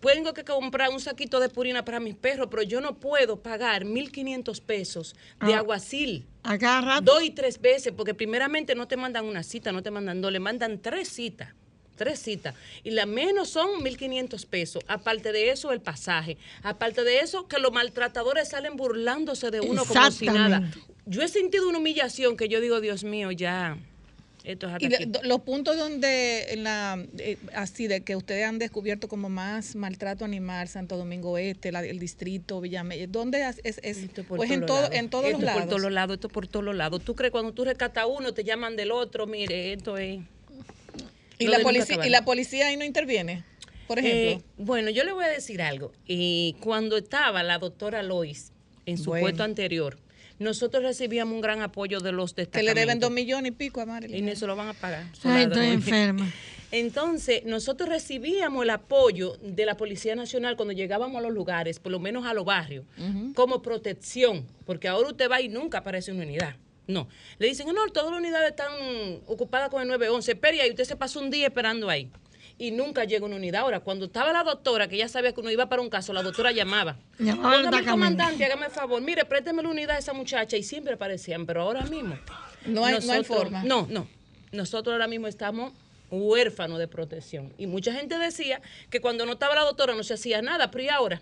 tengo 0.02 0.34
que 0.34 0.44
comprar 0.44 0.90
un 0.90 1.00
saquito 1.00 1.40
de 1.40 1.48
purina 1.48 1.84
para 1.84 2.00
mis 2.00 2.14
perros, 2.14 2.48
pero 2.50 2.62
yo 2.62 2.80
no 2.80 2.96
puedo 2.96 3.36
pagar 3.42 3.84
1.500 3.84 4.60
pesos 4.60 5.14
de 5.40 5.54
Ah. 5.54 5.58
aguacil. 5.58 6.26
Agarra. 6.42 7.00
Dos 7.00 7.22
y 7.22 7.30
tres 7.30 7.60
veces, 7.60 7.92
porque 7.96 8.12
primeramente 8.14 8.74
no 8.74 8.86
te 8.88 8.96
mandan 8.96 9.24
una 9.24 9.42
cita, 9.42 9.72
no 9.72 9.82
te 9.82 9.90
mandan 9.90 10.20
dos, 10.20 10.30
le 10.32 10.40
mandan 10.40 10.80
tres 10.80 11.08
citas. 11.08 11.48
Tres 11.96 12.18
citas. 12.20 12.54
Y 12.82 12.90
la 12.92 13.06
menos 13.06 13.50
son 13.50 13.82
1.500 13.82 14.46
pesos. 14.46 14.82
Aparte 14.88 15.30
de 15.30 15.50
eso, 15.50 15.72
el 15.72 15.80
pasaje. 15.80 16.36
Aparte 16.62 17.04
de 17.04 17.20
eso, 17.20 17.46
que 17.46 17.58
los 17.58 17.70
maltratadores 17.70 18.48
salen 18.48 18.76
burlándose 18.76 19.50
de 19.50 19.60
uno 19.60 19.84
como 19.84 20.10
si 20.10 20.26
nada. 20.26 20.68
Yo 21.06 21.22
he 21.22 21.28
sentido 21.28 21.68
una 21.68 21.78
humillación 21.78 22.36
que 22.36 22.48
yo 22.48 22.60
digo, 22.60 22.80
Dios 22.80 23.04
mío, 23.04 23.30
ya. 23.30 23.76
Y 24.44 24.88
los 25.26 25.40
puntos 25.42 25.76
donde, 25.76 26.54
la, 26.58 27.04
eh, 27.18 27.36
así 27.54 27.86
de 27.86 28.00
que 28.02 28.16
ustedes 28.16 28.44
han 28.44 28.58
descubierto 28.58 29.06
como 29.08 29.28
más 29.28 29.76
maltrato 29.76 30.24
animal, 30.24 30.66
Santo 30.68 30.96
Domingo 30.96 31.38
Este, 31.38 31.70
la- 31.70 31.84
el 31.84 31.98
distrito, 32.00 32.60
Villamella, 32.60 33.06
¿dónde 33.06 33.42
es? 33.46 33.60
es, 33.62 33.98
pues 34.26 34.50
en, 34.50 34.66
todos 34.66 34.66
todo, 34.66 34.80
lados. 34.82 34.94
en 34.96 35.10
todos 35.10 35.24
esto 35.26 35.36
los 35.38 35.44
lados. 35.44 35.60
por 35.60 35.68
todos 35.68 35.80
los 35.82 35.92
lados, 35.92 36.14
esto 36.14 36.28
por 36.28 36.48
todos 36.48 36.64
los 36.64 36.74
lados. 36.74 37.02
Tú 37.04 37.14
crees 37.14 37.30
cuando 37.30 37.52
tú 37.52 37.64
rescatas 37.64 38.06
uno, 38.08 38.34
te 38.34 38.42
llaman 38.42 38.74
del 38.74 38.90
otro, 38.90 39.26
mire, 39.26 39.72
esto 39.74 39.96
es. 39.96 40.20
¿Y, 41.38 41.46
la 41.46 41.60
policía. 41.60 41.98
¿Y 42.06 42.10
la 42.10 42.24
policía 42.24 42.66
ahí 42.66 42.76
no 42.76 42.84
interviene? 42.84 43.44
Por 43.86 43.98
ejemplo. 43.98 44.44
Eh, 44.44 44.52
bueno, 44.58 44.90
yo 44.90 45.04
le 45.04 45.12
voy 45.12 45.24
a 45.24 45.28
decir 45.28 45.60
algo. 45.62 45.92
Eh, 46.08 46.54
cuando 46.60 46.96
estaba 46.96 47.42
la 47.42 47.58
doctora 47.58 48.02
Lois 48.02 48.52
en 48.86 48.96
su 48.98 49.10
Bueno. 49.10 49.24
puesto 49.24 49.42
anterior, 49.44 49.98
nosotros 50.42 50.82
recibíamos 50.82 51.34
un 51.34 51.40
gran 51.40 51.62
apoyo 51.62 52.00
de 52.00 52.12
los 52.12 52.34
que 52.34 52.42
le 52.42 52.46
destacamentos. 52.46 52.74
deben 52.74 53.00
dos 53.00 53.10
millones 53.10 53.52
y 53.52 53.54
pico 53.54 53.80
a 53.80 53.86
Marilyn. 53.86 54.18
Y 54.18 54.22
no 54.22 54.36
se 54.36 54.46
lo 54.46 54.56
van 54.56 54.68
a 54.68 54.74
pagar. 54.74 55.04
Ay, 55.24 55.44
estoy 55.44 55.66
enferma. 55.66 56.30
Entonces, 56.72 57.44
nosotros 57.44 57.90
recibíamos 57.90 58.64
el 58.64 58.70
apoyo 58.70 59.36
de 59.42 59.66
la 59.66 59.76
Policía 59.76 60.14
Nacional 60.16 60.56
cuando 60.56 60.72
llegábamos 60.72 61.18
a 61.18 61.20
los 61.20 61.32
lugares, 61.32 61.78
por 61.78 61.92
lo 61.92 62.00
menos 62.00 62.24
a 62.24 62.32
los 62.32 62.46
barrios, 62.46 62.86
como 63.34 63.60
protección, 63.60 64.46
porque 64.64 64.88
ahora 64.88 65.08
usted 65.08 65.30
va 65.30 65.42
y 65.42 65.48
nunca 65.48 65.78
aparece 65.78 66.12
una 66.12 66.24
unidad. 66.24 66.56
No. 66.86 67.08
Le 67.38 67.48
dicen, 67.48 67.66
no, 67.66 67.86
todas 67.88 68.10
las 68.10 68.18
unidades 68.18 68.50
están 68.50 68.72
ocupadas 69.26 69.68
con 69.68 69.82
el 69.82 69.88
911. 69.88 70.32
Espere 70.32 70.62
ahí, 70.62 70.70
usted 70.70 70.84
se 70.84 70.96
pasó 70.96 71.20
un 71.20 71.30
día 71.30 71.46
esperando 71.46 71.90
ahí. 71.90 72.10
Y 72.58 72.70
nunca 72.70 73.04
llega 73.04 73.24
una 73.26 73.36
unidad. 73.36 73.62
Ahora, 73.62 73.80
cuando 73.80 74.04
estaba 74.06 74.32
la 74.32 74.44
doctora, 74.44 74.88
que 74.88 74.96
ya 74.96 75.08
sabía 75.08 75.32
que 75.32 75.40
uno 75.40 75.50
iba 75.50 75.68
para 75.68 75.82
un 75.82 75.90
caso, 75.90 76.12
la 76.12 76.22
doctora 76.22 76.52
llamaba. 76.52 76.96
Llamaba 77.18 77.48
al 77.78 77.84
comandante, 77.92 78.44
hágame 78.44 78.66
el 78.66 78.72
favor. 78.72 79.02
Mire, 79.02 79.24
présteme 79.24 79.62
la 79.62 79.68
unidad 79.68 79.96
a 79.96 79.98
esa 79.98 80.12
muchacha. 80.12 80.56
Y 80.56 80.62
siempre 80.62 80.94
aparecían, 80.94 81.46
pero 81.46 81.62
ahora 81.62 81.82
mismo. 81.82 82.16
No 82.66 82.84
hay- 82.84 82.94
no 83.06 83.12
hay 83.12 83.24
forma. 83.24 83.64
No, 83.64 83.86
no. 83.90 84.06
Nosotros 84.52 84.92
ahora 84.92 85.08
mismo 85.08 85.26
estamos 85.28 85.72
huérfanos 86.10 86.78
de 86.78 86.88
protección. 86.88 87.52
Y 87.58 87.66
mucha 87.66 87.92
gente 87.94 88.18
decía 88.18 88.60
que 88.90 89.00
cuando 89.00 89.24
no 89.26 89.32
estaba 89.32 89.54
la 89.54 89.62
doctora 89.62 89.94
no 89.94 90.02
se 90.04 90.14
hacía 90.14 90.42
nada, 90.42 90.70
pero 90.70 90.84
¿y 90.84 90.88
ahora? 90.88 91.20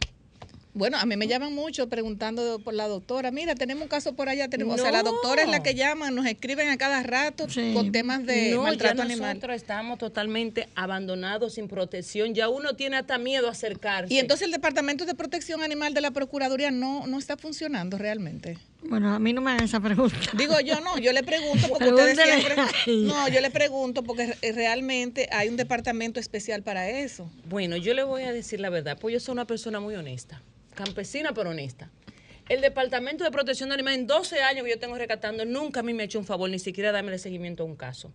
Bueno, 0.72 0.98
a 0.98 1.04
mí 1.06 1.16
me 1.16 1.26
llaman 1.26 1.52
mucho 1.52 1.88
preguntando 1.88 2.60
por 2.60 2.74
la 2.74 2.86
doctora. 2.86 3.30
Mira, 3.32 3.54
tenemos 3.56 3.82
un 3.82 3.88
caso 3.88 4.14
por 4.14 4.28
allá. 4.28 4.48
Tenemos, 4.48 4.78
O 4.78 4.82
sea, 4.82 4.92
la 4.92 5.02
doctora 5.02 5.42
es 5.42 5.48
la 5.48 5.62
que 5.62 5.74
llama, 5.74 6.10
nos 6.12 6.26
escriben 6.26 6.68
a 6.68 6.76
cada 6.78 7.02
rato 7.02 7.46
con 7.74 7.90
temas 7.90 8.24
de 8.24 8.52
no, 8.52 8.62
maltrato 8.62 8.98
ya 8.98 9.02
animal. 9.02 9.30
nosotros 9.34 9.56
estamos 9.56 9.98
totalmente 9.98 10.68
abandonados, 10.76 11.54
sin 11.54 11.66
protección. 11.66 12.34
Ya 12.34 12.48
uno 12.48 12.74
tiene 12.76 12.96
hasta 12.98 13.18
miedo 13.18 13.48
a 13.48 13.50
acercarse. 13.50 14.14
Y 14.14 14.18
entonces 14.18 14.44
el 14.46 14.52
Departamento 14.52 15.04
de 15.06 15.14
Protección 15.14 15.62
Animal 15.62 15.92
de 15.92 16.00
la 16.02 16.12
Procuraduría 16.12 16.70
no, 16.70 17.06
no 17.06 17.18
está 17.18 17.36
funcionando 17.36 17.98
realmente. 17.98 18.56
Bueno, 18.82 19.12
a 19.12 19.18
mí 19.18 19.32
no 19.32 19.40
me 19.40 19.50
hagan 19.50 19.64
esa 19.64 19.80
pregunta. 19.80 20.16
Digo 20.38 20.58
yo 20.60 20.80
no, 20.80 20.98
yo 20.98 21.12
le 21.12 21.22
pregunto 21.22 21.66
porque 21.68 21.88
ustedes 21.88 22.16
siempre... 22.18 22.56
No, 23.06 23.28
yo 23.28 23.40
le 23.40 23.50
pregunto 23.50 24.02
porque 24.04 24.26
re- 24.40 24.52
realmente 24.52 25.28
hay 25.32 25.48
un 25.48 25.56
departamento 25.56 26.18
especial 26.20 26.62
para 26.62 26.88
eso. 26.88 27.28
Bueno, 27.48 27.76
yo 27.76 27.92
le 27.92 28.04
voy 28.04 28.22
a 28.22 28.32
decir 28.32 28.60
la 28.60 28.70
verdad, 28.70 28.96
pues 28.98 29.12
yo 29.12 29.20
soy 29.20 29.32
una 29.32 29.46
persona 29.46 29.80
muy 29.80 29.96
honesta, 29.96 30.40
campesina 30.74 31.32
pero 31.32 31.50
honesta. 31.50 31.90
El 32.48 32.60
Departamento 32.60 33.22
de 33.22 33.30
Protección 33.30 33.68
de 33.68 33.74
Animales, 33.74 34.00
en 34.00 34.06
12 34.08 34.42
años 34.42 34.64
que 34.64 34.70
yo 34.70 34.78
tengo 34.78 34.96
rescatando, 34.96 35.44
nunca 35.44 35.80
a 35.80 35.82
mí 35.84 35.94
me 35.94 36.02
ha 36.02 36.06
hecho 36.06 36.18
un 36.18 36.26
favor, 36.26 36.50
ni 36.50 36.58
siquiera 36.58 36.90
darme 36.90 37.16
seguimiento 37.18 37.62
a 37.62 37.66
un 37.66 37.76
caso. 37.76 38.12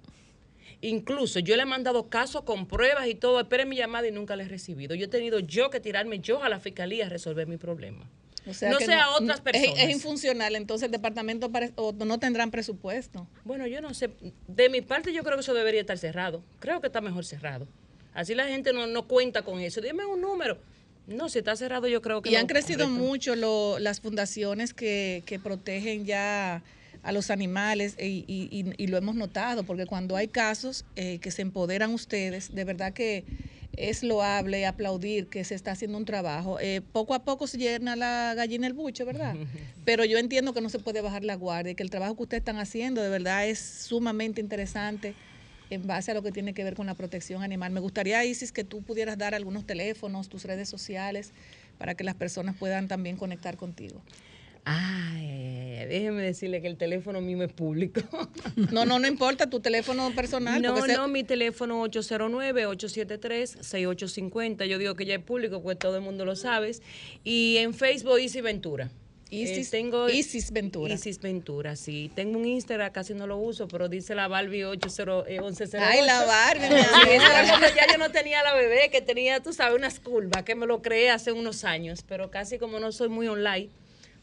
Incluso 0.82 1.40
yo 1.40 1.56
le 1.56 1.64
he 1.64 1.66
mandado 1.66 2.10
casos 2.10 2.44
con 2.44 2.68
pruebas 2.68 3.08
y 3.08 3.16
todo, 3.16 3.40
espere 3.40 3.66
mi 3.66 3.78
llamada 3.78 4.08
y 4.08 4.12
nunca 4.12 4.36
le 4.36 4.44
he 4.44 4.48
recibido. 4.48 4.94
Yo 4.94 5.06
he 5.06 5.08
tenido 5.08 5.40
yo 5.40 5.70
que 5.70 5.80
tirarme 5.80 6.20
yo 6.20 6.44
a 6.44 6.50
la 6.50 6.60
fiscalía 6.60 7.06
a 7.06 7.10
resolver 7.10 7.48
mi 7.48 7.58
problema. 7.58 8.10
O 8.48 8.54
sea 8.54 8.70
no 8.70 8.80
sea 8.80 9.10
otras 9.12 9.38
es- 9.38 9.42
personas. 9.42 9.80
Es, 9.80 9.90
infuncional, 9.90 10.56
entonces 10.56 10.86
el 10.86 10.92
departamento 10.92 11.50
o 11.76 11.94
no 11.94 12.20
tendrán 12.20 12.52
presupuesto. 12.52 13.28
Bueno, 13.44 13.66
yo 13.68 13.82
no 13.82 13.94
sé. 13.94 14.12
De 14.48 14.70
mi 14.70 14.82
parte, 14.82 15.14
yo 15.14 15.24
creo 15.24 15.36
que 15.36 15.42
eso 15.42 15.54
debería 15.54 15.82
estar 15.82 15.98
cerrado. 15.98 16.44
Creo 16.60 16.82
que 16.82 16.88
está 16.88 17.02
mejor 17.02 17.26
cerrado. 17.26 17.68
Así 18.14 18.36
la 18.36 18.48
gente 18.48 18.72
no, 18.72 18.86
no 18.86 19.08
cuenta 19.08 19.42
con 19.42 19.60
eso. 19.62 19.82
Dime 19.82 20.06
un 20.06 20.22
número. 20.22 20.58
No, 21.08 21.30
si 21.30 21.40
está 21.40 21.56
cerrado, 21.56 21.88
yo 21.88 22.02
creo 22.02 22.22
que 22.22 22.30
Y 22.30 22.34
no 22.34 22.40
han 22.40 22.48
crecido 22.48 22.86
correcto. 22.86 23.04
mucho 23.04 23.36
lo- 23.36 23.78
las 23.80 24.00
fundaciones 24.02 24.74
que, 24.74 25.24
que 25.26 25.40
protegen 25.40 26.06
ya 26.06 26.64
a 27.04 27.12
los 27.12 27.30
animales 27.30 27.94
e- 27.98 28.08
y, 28.08 28.26
y- 28.28 28.74
y 28.84 28.88
lo 28.88 28.98
hemos 28.98 29.16
notado, 29.16 29.64
porque 29.64 29.86
cuando 29.86 30.16
hay 30.16 30.28
casos 30.28 30.86
eh, 30.96 31.20
que 31.20 31.30
se 31.30 31.44
empoderan 31.44 31.94
ustedes, 31.94 32.54
de 32.54 32.64
verdad 32.64 32.94
que 32.94 33.26
es 33.78 34.04
loable 34.04 34.66
aplaudir 34.66 35.28
que 35.28 35.44
se 35.44 35.54
está 35.54 35.72
haciendo 35.72 35.98
un 35.98 36.06
trabajo. 36.06 36.60
Eh, 36.60 36.82
poco 36.82 37.14
a 37.14 37.24
poco 37.26 37.46
se 37.46 37.58
llena 37.58 37.96
la 37.96 38.34
gallina 38.36 38.66
el 38.66 38.74
buche, 38.74 39.04
¿verdad? 39.04 39.36
Pero 39.86 40.06
yo 40.06 40.18
entiendo 40.18 40.54
que 40.54 40.62
no 40.62 40.70
se 40.70 40.80
puede 40.80 41.02
bajar 41.02 41.24
la 41.24 41.36
guardia 41.36 41.74
y 41.74 41.76
que 41.76 41.84
el 41.84 41.92
trabajo 41.92 42.16
que 42.16 42.24
ustedes 42.24 42.42
están 42.42 42.58
haciendo 42.58 43.02
de 43.04 43.10
verdad 43.10 43.48
es 43.48 43.60
sumamente 43.60 44.42
interesante 44.42 45.14
en 45.70 45.88
base 45.88 46.12
a 46.12 46.14
lo 46.14 46.22
que 46.22 46.32
tiene 46.32 46.54
que 46.54 46.64
ver 46.64 46.76
con 46.76 46.86
la 46.86 46.94
protección 46.96 47.44
animal. 47.44 47.72
Me 47.72 47.80
gustaría, 47.80 48.24
Isis, 48.26 48.52
que 48.52 48.64
tú 48.64 48.82
pudieras 48.82 49.18
dar 49.18 49.36
algunos 49.36 49.66
teléfonos, 49.66 50.30
tus 50.30 50.44
redes 50.46 50.70
sociales, 50.70 51.32
para 51.78 51.96
que 51.96 52.04
las 52.04 52.16
personas 52.16 52.56
puedan 52.56 52.88
también 52.88 53.18
conectar 53.18 53.58
contigo. 53.58 54.02
Ay, 54.68 55.86
déjeme 55.88 56.24
decirle 56.24 56.60
que 56.62 56.68
el 56.68 56.76
teléfono 56.78 57.22
mío 57.22 57.44
es 57.44 57.52
público. 57.54 58.02
No, 58.72 58.86
no, 58.86 59.00
no 59.00 59.08
importa 59.08 59.50
tu 59.50 59.60
teléfono 59.60 60.12
personal. 60.16 60.62
No, 60.62 60.82
se- 60.82 60.94
no, 60.96 61.08
mi 61.08 61.24
teléfono 61.24 61.84
809-873-6850. 61.86 64.66
Yo 64.66 64.78
digo 64.78 64.96
que 64.96 65.06
ya 65.06 65.16
es 65.16 65.22
público, 65.24 65.62
pues 65.62 65.78
todo 65.78 65.98
el 65.98 66.02
mundo 66.02 66.26
lo 66.26 66.36
sabe. 66.36 66.72
Y 67.24 67.58
en 67.58 67.74
Facebook, 67.74 68.20
Isis 68.20 68.42
Ventura. 68.42 68.90
Isis- 69.32 69.68
Eh, 69.68 69.72
tengo 69.72 70.08
Isis 70.10 70.52
Ventura. 70.52 70.94
Isis 70.94 71.20
Ventura, 71.20 71.76
sí. 71.76 72.12
Tengo 72.16 72.38
un 72.38 72.46
Instagram, 72.46 72.92
casi 72.92 73.14
no 73.16 73.26
lo 73.28 73.38
uso, 73.38 73.68
pero 73.68 73.90
dice 73.90 74.14
la 74.16 74.28
Barbie 74.28 74.64
801108. 74.66 75.78
Ay, 75.84 76.02
la 76.06 76.26
Barbie, 76.26 76.68
Sí, 76.68 77.10
era 77.10 77.48
cuando 77.48 77.68
ya 77.76 77.88
yo 77.92 77.98
no 77.98 78.12
tenía 78.12 78.44
la 78.44 78.54
bebé, 78.54 78.90
que 78.92 79.02
tenía, 79.02 79.40
tú 79.42 79.52
sabes, 79.54 79.78
unas 79.78 80.00
curvas, 80.00 80.44
que 80.44 80.56
me 80.56 80.66
lo 80.68 80.82
creé 80.82 81.10
hace 81.10 81.32
unos 81.32 81.64
años, 81.64 82.04
pero 82.08 82.30
casi 82.32 82.58
como 82.60 82.80
no 82.80 82.92
soy 82.92 83.10
muy 83.10 83.28
online, 83.28 83.70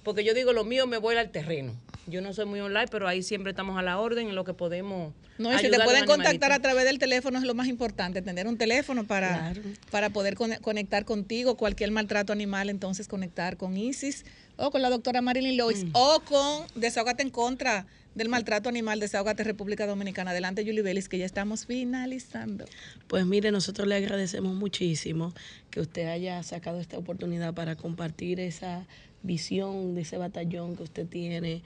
porque 0.04 0.24
yo 0.24 0.34
digo, 0.34 0.52
lo 0.52 0.64
mío 0.64 0.86
me 0.86 0.98
voy 0.98 1.16
al 1.16 1.30
terreno. 1.30 1.74
Yo 2.08 2.20
no 2.20 2.32
soy 2.32 2.46
muy 2.46 2.58
online, 2.60 2.88
pero 2.90 3.06
ahí 3.06 3.22
siempre 3.22 3.50
estamos 3.50 3.78
a 3.78 3.82
la 3.82 3.98
orden 4.00 4.28
en 4.28 4.34
lo 4.34 4.44
que 4.44 4.54
podemos. 4.54 5.12
No, 5.38 5.52
y 5.54 5.58
si 5.58 5.70
te 5.70 5.76
a 5.80 5.84
pueden 5.84 6.00
los 6.04 6.10
contactar 6.10 6.50
a 6.52 6.58
través 6.60 6.84
del 6.84 6.98
teléfono 6.98 7.38
es 7.38 7.44
lo 7.44 7.54
más 7.54 7.68
importante, 7.68 8.22
tener 8.22 8.46
un 8.48 8.58
teléfono 8.58 9.04
para, 9.04 9.52
para 9.90 10.10
poder 10.10 10.34
con- 10.34 10.54
conectar 10.56 11.04
contigo, 11.04 11.56
cualquier 11.56 11.90
maltrato 11.92 12.32
animal, 12.32 12.70
entonces 12.70 13.06
conectar 13.08 13.56
con 13.56 13.76
Isis 13.76 14.24
o 14.62 14.70
con 14.70 14.80
la 14.80 14.90
doctora 14.90 15.20
Marilyn 15.20 15.56
Lois 15.56 15.84
Mm. 15.84 15.90
o 15.94 16.20
con 16.20 16.66
Desahógate 16.76 17.22
en 17.24 17.30
contra 17.30 17.84
del 18.14 18.28
maltrato 18.28 18.68
animal, 18.68 19.00
Desahógate 19.00 19.42
República 19.42 19.86
Dominicana. 19.88 20.30
Adelante, 20.30 20.64
Julie 20.64 20.82
Vélez, 20.82 21.08
que 21.08 21.18
ya 21.18 21.24
estamos 21.26 21.66
finalizando. 21.66 22.64
Pues 23.08 23.26
mire, 23.26 23.50
nosotros 23.50 23.88
le 23.88 23.96
agradecemos 23.96 24.54
muchísimo 24.54 25.32
que 25.70 25.80
usted 25.80 26.06
haya 26.06 26.40
sacado 26.44 26.78
esta 26.78 26.96
oportunidad 26.96 27.54
para 27.54 27.74
compartir 27.74 28.38
esa 28.38 28.86
visión 29.24 29.96
de 29.96 30.02
ese 30.02 30.16
batallón 30.16 30.76
que 30.76 30.84
usted 30.84 31.08
tiene 31.08 31.62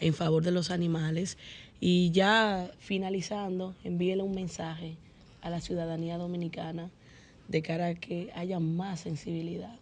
en 0.00 0.12
favor 0.12 0.42
de 0.42 0.50
los 0.50 0.70
animales. 0.72 1.38
Y 1.80 2.10
ya 2.10 2.68
finalizando, 2.80 3.76
envíele 3.84 4.22
un 4.24 4.34
mensaje 4.34 4.96
a 5.40 5.50
la 5.50 5.60
ciudadanía 5.60 6.18
dominicana 6.18 6.90
de 7.46 7.62
cara 7.62 7.86
a 7.88 7.94
que 7.94 8.30
haya 8.34 8.58
más 8.58 9.00
sensibilidad 9.00 9.76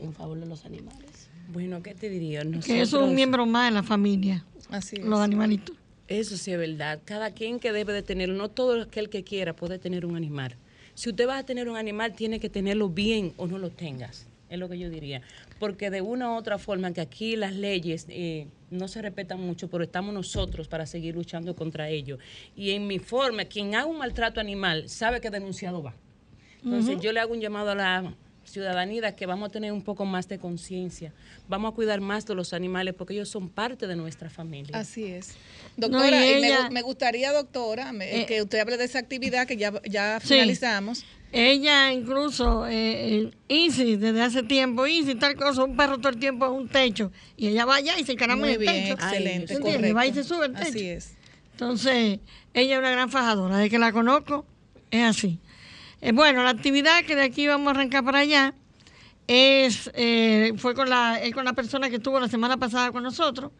en 0.00 0.14
favor 0.14 0.40
de 0.40 0.46
los 0.46 0.64
animales. 0.64 1.23
Bueno, 1.48 1.82
¿qué 1.82 1.94
te 1.94 2.08
diría? 2.08 2.42
Que 2.64 2.80
eso 2.80 3.00
es 3.00 3.08
un 3.08 3.14
miembro 3.14 3.46
más 3.46 3.70
de 3.70 3.74
la 3.74 3.82
familia. 3.82 4.44
Así 4.70 4.96
Los 4.96 5.20
animalitos. 5.20 5.76
Eso 6.08 6.36
sí 6.36 6.52
es 6.52 6.58
verdad. 6.58 7.00
Cada 7.04 7.30
quien 7.30 7.58
que 7.58 7.72
debe 7.72 7.92
de 7.92 8.02
tenerlo, 8.02 8.34
no 8.34 8.50
todo 8.50 8.82
aquel 8.82 9.08
que 9.08 9.24
quiera 9.24 9.54
puede 9.54 9.78
tener 9.78 10.04
un 10.04 10.16
animal. 10.16 10.56
Si 10.94 11.08
usted 11.10 11.26
va 11.26 11.38
a 11.38 11.42
tener 11.44 11.68
un 11.68 11.76
animal, 11.76 12.14
tiene 12.14 12.40
que 12.40 12.50
tenerlo 12.50 12.88
bien 12.88 13.32
o 13.36 13.46
no 13.46 13.58
lo 13.58 13.70
tengas. 13.70 14.26
Es 14.50 14.58
lo 14.58 14.68
que 14.68 14.78
yo 14.78 14.90
diría. 14.90 15.22
Porque 15.58 15.90
de 15.90 16.02
una 16.02 16.32
u 16.32 16.36
otra 16.36 16.58
forma, 16.58 16.92
que 16.92 17.00
aquí 17.00 17.36
las 17.36 17.54
leyes 17.54 18.06
eh, 18.08 18.46
no 18.70 18.86
se 18.88 19.00
respetan 19.00 19.40
mucho, 19.40 19.68
pero 19.68 19.82
estamos 19.82 20.14
nosotros 20.14 20.68
para 20.68 20.86
seguir 20.86 21.14
luchando 21.14 21.56
contra 21.56 21.88
ello. 21.88 22.18
Y 22.54 22.70
en 22.70 22.86
mi 22.86 22.98
forma, 22.98 23.46
quien 23.46 23.74
haga 23.74 23.86
un 23.86 23.98
maltrato 23.98 24.40
animal 24.40 24.88
sabe 24.88 25.20
que 25.20 25.30
denunciado 25.30 25.82
va. 25.82 25.94
Entonces 26.62 26.98
yo 27.00 27.12
le 27.12 27.20
hago 27.20 27.32
un 27.32 27.40
llamado 27.40 27.70
a 27.70 27.74
la 27.74 28.14
ciudadanía 28.44 29.16
que 29.16 29.26
vamos 29.26 29.48
a 29.48 29.52
tener 29.52 29.72
un 29.72 29.82
poco 29.82 30.04
más 30.04 30.28
de 30.28 30.38
conciencia, 30.38 31.12
vamos 31.48 31.72
a 31.72 31.74
cuidar 31.74 32.00
más 32.00 32.26
de 32.26 32.34
los 32.34 32.52
animales 32.52 32.94
porque 32.94 33.14
ellos 33.14 33.28
son 33.28 33.48
parte 33.48 33.86
de 33.86 33.96
nuestra 33.96 34.30
familia. 34.30 34.78
Así 34.78 35.04
es. 35.04 35.34
Doctora, 35.76 36.26
y 36.26 36.70
me, 36.70 36.82
gustaría, 36.82 37.32
doctora, 37.32 37.92
eh, 38.00 38.26
que 38.26 38.42
usted 38.42 38.60
hable 38.60 38.76
de 38.76 38.84
esa 38.84 38.98
actividad 38.98 39.46
que 39.46 39.56
ya, 39.56 39.72
ya 39.88 40.20
finalizamos. 40.20 41.04
Ella 41.32 41.92
incluso, 41.92 42.64
eh, 42.68 43.32
Easy, 43.48 43.96
desde 43.96 44.22
hace 44.22 44.44
tiempo, 44.44 44.86
Easy, 44.86 45.16
tal 45.16 45.34
cosa, 45.34 45.64
un 45.64 45.76
perro 45.76 45.98
todo 45.98 46.10
el 46.10 46.18
tiempo 46.18 46.46
en 46.46 46.52
un 46.52 46.68
techo. 46.68 47.10
Y 47.36 47.48
ella 47.48 47.64
va 47.64 47.76
allá 47.76 47.98
y 47.98 48.04
se 48.04 48.12
encarama 48.12 48.46
en 48.46 48.60
el 48.60 48.66
techo. 48.66 48.92
Excelente, 48.92 49.58
correcto. 49.58 49.94
Va 49.94 50.06
y 50.06 50.14
se 50.14 50.22
sube 50.22 50.46
el 50.46 50.52
techo. 50.52 50.68
Así 50.68 50.88
es. 50.88 51.14
Entonces, 51.52 52.20
ella 52.52 52.74
es 52.74 52.78
una 52.78 52.90
gran 52.92 53.10
fajadora. 53.10 53.56
Desde 53.56 53.70
que 53.70 53.78
la 53.80 53.90
conozco, 53.90 54.46
es 54.92 55.02
así. 55.02 55.40
Eh, 56.04 56.12
bueno, 56.12 56.42
la 56.42 56.50
actividad 56.50 57.02
que 57.06 57.16
de 57.16 57.22
aquí 57.22 57.46
vamos 57.46 57.68
a 57.68 57.70
arrancar 57.70 58.04
para 58.04 58.18
allá 58.18 58.52
es, 59.26 59.90
eh, 59.94 60.52
fue 60.58 60.74
con 60.74 60.90
la, 60.90 61.18
con 61.32 61.46
la 61.46 61.54
persona 61.54 61.88
que 61.88 61.96
estuvo 61.96 62.20
la 62.20 62.28
semana 62.28 62.58
pasada 62.58 62.92
con 62.92 63.02
nosotros. 63.02 63.52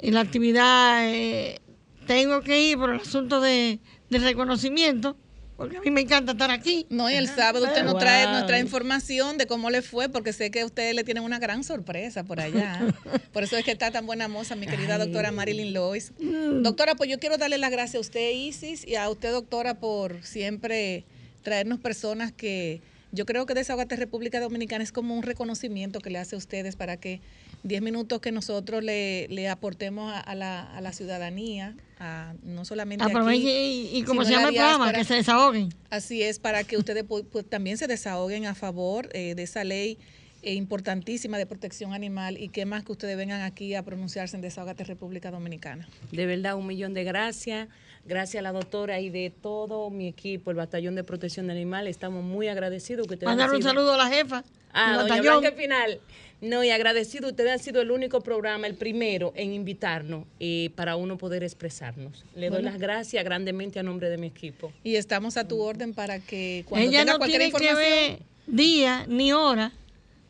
Y 0.00 0.12
la 0.12 0.20
actividad, 0.20 1.12
eh, 1.12 1.60
tengo 2.06 2.42
que 2.42 2.62
ir 2.62 2.78
por 2.78 2.90
el 2.90 3.00
asunto 3.00 3.40
de, 3.40 3.80
reconocimiento 4.08 5.16
porque 5.56 5.78
a 5.78 5.80
mí 5.80 5.90
me 5.90 6.02
encanta 6.02 6.30
estar 6.30 6.52
aquí. 6.52 6.86
No, 6.90 7.10
y 7.10 7.14
el 7.14 7.26
sábado 7.26 7.66
usted 7.66 7.82
nos 7.82 7.98
trae, 7.98 8.26
nos 8.26 8.46
trae 8.46 8.60
información 8.60 9.36
de 9.36 9.48
cómo 9.48 9.70
le 9.70 9.82
fue, 9.82 10.08
porque 10.08 10.32
sé 10.32 10.52
que 10.52 10.64
ustedes 10.64 10.94
le 10.94 11.02
tienen 11.02 11.24
una 11.24 11.40
gran 11.40 11.64
sorpresa 11.64 12.22
por 12.22 12.38
allá. 12.38 12.78
por 13.32 13.42
eso 13.42 13.56
es 13.56 13.64
que 13.64 13.72
está 13.72 13.90
tan 13.90 14.06
buena 14.06 14.28
moza, 14.28 14.54
mi 14.54 14.68
querida 14.68 14.96
doctora 14.96 15.32
Marilyn 15.32 15.74
Lois. 15.74 16.12
Mm. 16.20 16.62
Doctora, 16.62 16.94
pues 16.94 17.10
yo 17.10 17.18
quiero 17.18 17.36
darle 17.36 17.58
las 17.58 17.72
gracias 17.72 17.96
a 17.96 17.98
usted, 17.98 18.30
Isis, 18.30 18.86
y 18.86 18.94
a 18.94 19.10
usted, 19.10 19.32
doctora, 19.32 19.80
por 19.80 20.22
siempre 20.22 21.04
traernos 21.42 21.78
personas 21.80 22.32
que 22.32 22.80
yo 23.10 23.24
creo 23.24 23.46
que 23.46 23.54
Desahogate 23.54 23.96
República 23.96 24.38
Dominicana 24.38 24.84
es 24.84 24.92
como 24.92 25.16
un 25.16 25.22
reconocimiento 25.22 26.00
que 26.00 26.10
le 26.10 26.18
hace 26.18 26.34
a 26.34 26.38
ustedes 26.38 26.76
para 26.76 26.98
que 26.98 27.20
10 27.62 27.80
minutos 27.80 28.20
que 28.20 28.32
nosotros 28.32 28.84
le, 28.84 29.48
aportemos 29.48 30.12
a, 30.14 30.34
la, 30.34 30.62
a, 30.62 30.80
la, 30.80 30.92
ciudadanía, 30.92 31.74
a, 31.98 32.34
no 32.42 32.64
solamente 32.64 33.04
aquí, 33.04 33.36
y, 33.36 33.98
y, 33.98 34.02
como 34.02 34.24
se 34.24 34.32
llama 34.32 34.48
el 34.48 34.54
programa, 34.54 34.92
que 34.92 35.04
se 35.04 35.14
desahoguen. 35.14 35.70
Así 35.90 36.22
es, 36.22 36.38
para 36.38 36.64
que 36.64 36.76
ustedes 36.76 37.04
también 37.48 37.78
se 37.78 37.86
desahoguen 37.86 38.44
a 38.46 38.54
favor 38.54 39.08
eh, 39.12 39.34
de 39.34 39.42
esa 39.42 39.64
ley 39.64 39.98
eh, 40.42 40.54
importantísima 40.54 41.38
de 41.38 41.46
protección 41.46 41.94
animal 41.94 42.36
y 42.38 42.48
qué 42.48 42.66
más 42.66 42.84
que 42.84 42.92
ustedes 42.92 43.16
vengan 43.16 43.40
aquí 43.40 43.74
a 43.74 43.82
pronunciarse 43.82 44.36
en 44.36 44.42
Desahogate 44.42 44.84
República 44.84 45.30
Dominicana. 45.30 45.88
De 46.12 46.26
verdad, 46.26 46.56
un 46.56 46.66
millón 46.66 46.94
de 46.94 47.04
gracias 47.04 47.68
gracias 48.08 48.40
a 48.40 48.42
la 48.42 48.52
doctora 48.52 49.00
y 49.00 49.10
de 49.10 49.30
todo 49.30 49.90
mi 49.90 50.08
equipo, 50.08 50.50
el 50.50 50.56
Batallón 50.56 50.94
de 50.94 51.04
Protección 51.04 51.46
de 51.46 51.52
Animales, 51.52 51.90
estamos 51.90 52.24
muy 52.24 52.48
agradecidos. 52.48 53.06
Que 53.06 53.16
Mandar 53.24 53.50
un 53.50 53.62
saludo 53.62 53.92
a 53.92 53.96
la 53.96 54.08
jefa. 54.08 54.42
Ah, 54.72 55.04
doña 55.08 55.52
Final. 55.52 56.00
No, 56.40 56.62
y 56.62 56.70
agradecido, 56.70 57.28
ustedes 57.28 57.50
han 57.50 57.58
sido 57.58 57.80
el 57.80 57.90
único 57.90 58.20
programa, 58.20 58.68
el 58.68 58.74
primero 58.74 59.32
en 59.34 59.52
invitarnos 59.52 60.24
eh, 60.38 60.70
para 60.76 60.94
uno 60.94 61.18
poder 61.18 61.42
expresarnos. 61.42 62.24
Le 62.36 62.48
doy 62.48 62.62
las 62.62 62.78
gracias 62.78 63.24
grandemente 63.24 63.80
a 63.80 63.82
nombre 63.82 64.08
de 64.08 64.18
mi 64.18 64.28
equipo. 64.28 64.72
Y 64.84 64.94
estamos 64.94 65.36
a 65.36 65.48
tu 65.48 65.60
orden 65.60 65.94
para 65.94 66.20
que 66.20 66.64
cuando 66.68 66.88
Ella 66.88 67.00
tenga 67.00 67.12
no 67.12 67.18
cualquier 67.18 67.40
tiene 67.40 67.50
información... 67.50 67.76
Que 67.76 68.10
ver 68.10 68.38
día 68.48 69.04
ni 69.08 69.32
hora 69.32 69.72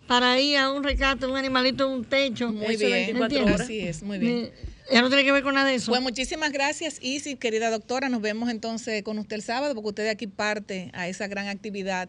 para 0.07 0.41
ir 0.41 0.57
a 0.57 0.71
un 0.71 0.83
recato, 0.83 1.31
un 1.31 1.37
animalito 1.37 1.87
en 1.87 1.91
un 1.93 2.05
techo. 2.05 2.53
Muy 2.53 2.77
bien, 2.77 3.19
24 3.19 3.43
horas. 3.43 3.61
Así 3.61 3.81
es, 3.81 4.03
muy 4.03 4.19
bien. 4.19 4.51
Ya 4.91 5.03
no 5.03 5.09
tiene 5.09 5.25
que 5.25 5.33
ver 5.33 5.43
con 5.43 5.55
nada 5.55 5.69
de 5.69 5.75
eso. 5.75 5.91
Pues 5.91 6.01
muchísimas 6.01 6.53
gracias, 6.53 6.99
Isis, 7.03 7.37
querida 7.39 7.71
doctora. 7.71 8.09
Nos 8.09 8.23
vemos 8.23 8.49
entonces 8.49 9.03
con 9.03 9.19
usted 9.19 9.37
el 9.37 9.43
sábado, 9.43 9.75
porque 9.75 9.89
usted 9.89 10.03
de 10.05 10.11
aquí 10.11 10.27
parte 10.27 10.91
a 10.95 11.09
esa 11.09 11.27
gran 11.27 11.49
actividad 11.49 12.09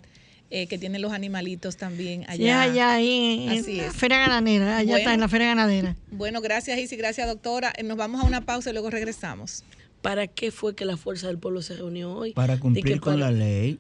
eh, 0.52 0.68
que 0.68 0.78
tienen 0.78 1.02
los 1.02 1.12
animalitos 1.12 1.78
también 1.78 2.24
allá. 2.28 2.64
Sí, 2.64 2.70
allá 2.72 2.94
ahí 2.94 3.48
en, 3.50 3.78
la 3.78 3.92
Feria 3.92 4.18
Ganadera, 4.20 4.78
allá 4.78 4.98
está 4.98 5.14
en 5.14 5.20
la 5.20 5.28
Feria 5.28 5.48
Ganadera. 5.48 5.96
Bueno, 6.12 6.42
gracias 6.42 6.80
Isis, 6.80 6.98
gracias 6.98 7.28
doctora. 7.28 7.72
Eh, 7.78 7.84
nos 7.84 7.98
vamos 7.98 8.22
a 8.22 8.24
una 8.24 8.42
pausa 8.42 8.70
y 8.70 8.74
luego 8.74 8.90
regresamos. 8.90 9.64
¿Para 10.02 10.28
qué 10.28 10.50
fue 10.52 10.76
que 10.76 10.86
la 10.86 10.98
Fuerza 10.98 11.28
del 11.28 11.38
Pueblo 11.38 11.62
se 11.62 11.76
reunió 11.76 12.14
hoy? 12.14 12.34
Para 12.34 12.58
cumplir 12.58 13.02
con 13.02 13.20
la 13.20 13.32
ley 13.32 13.80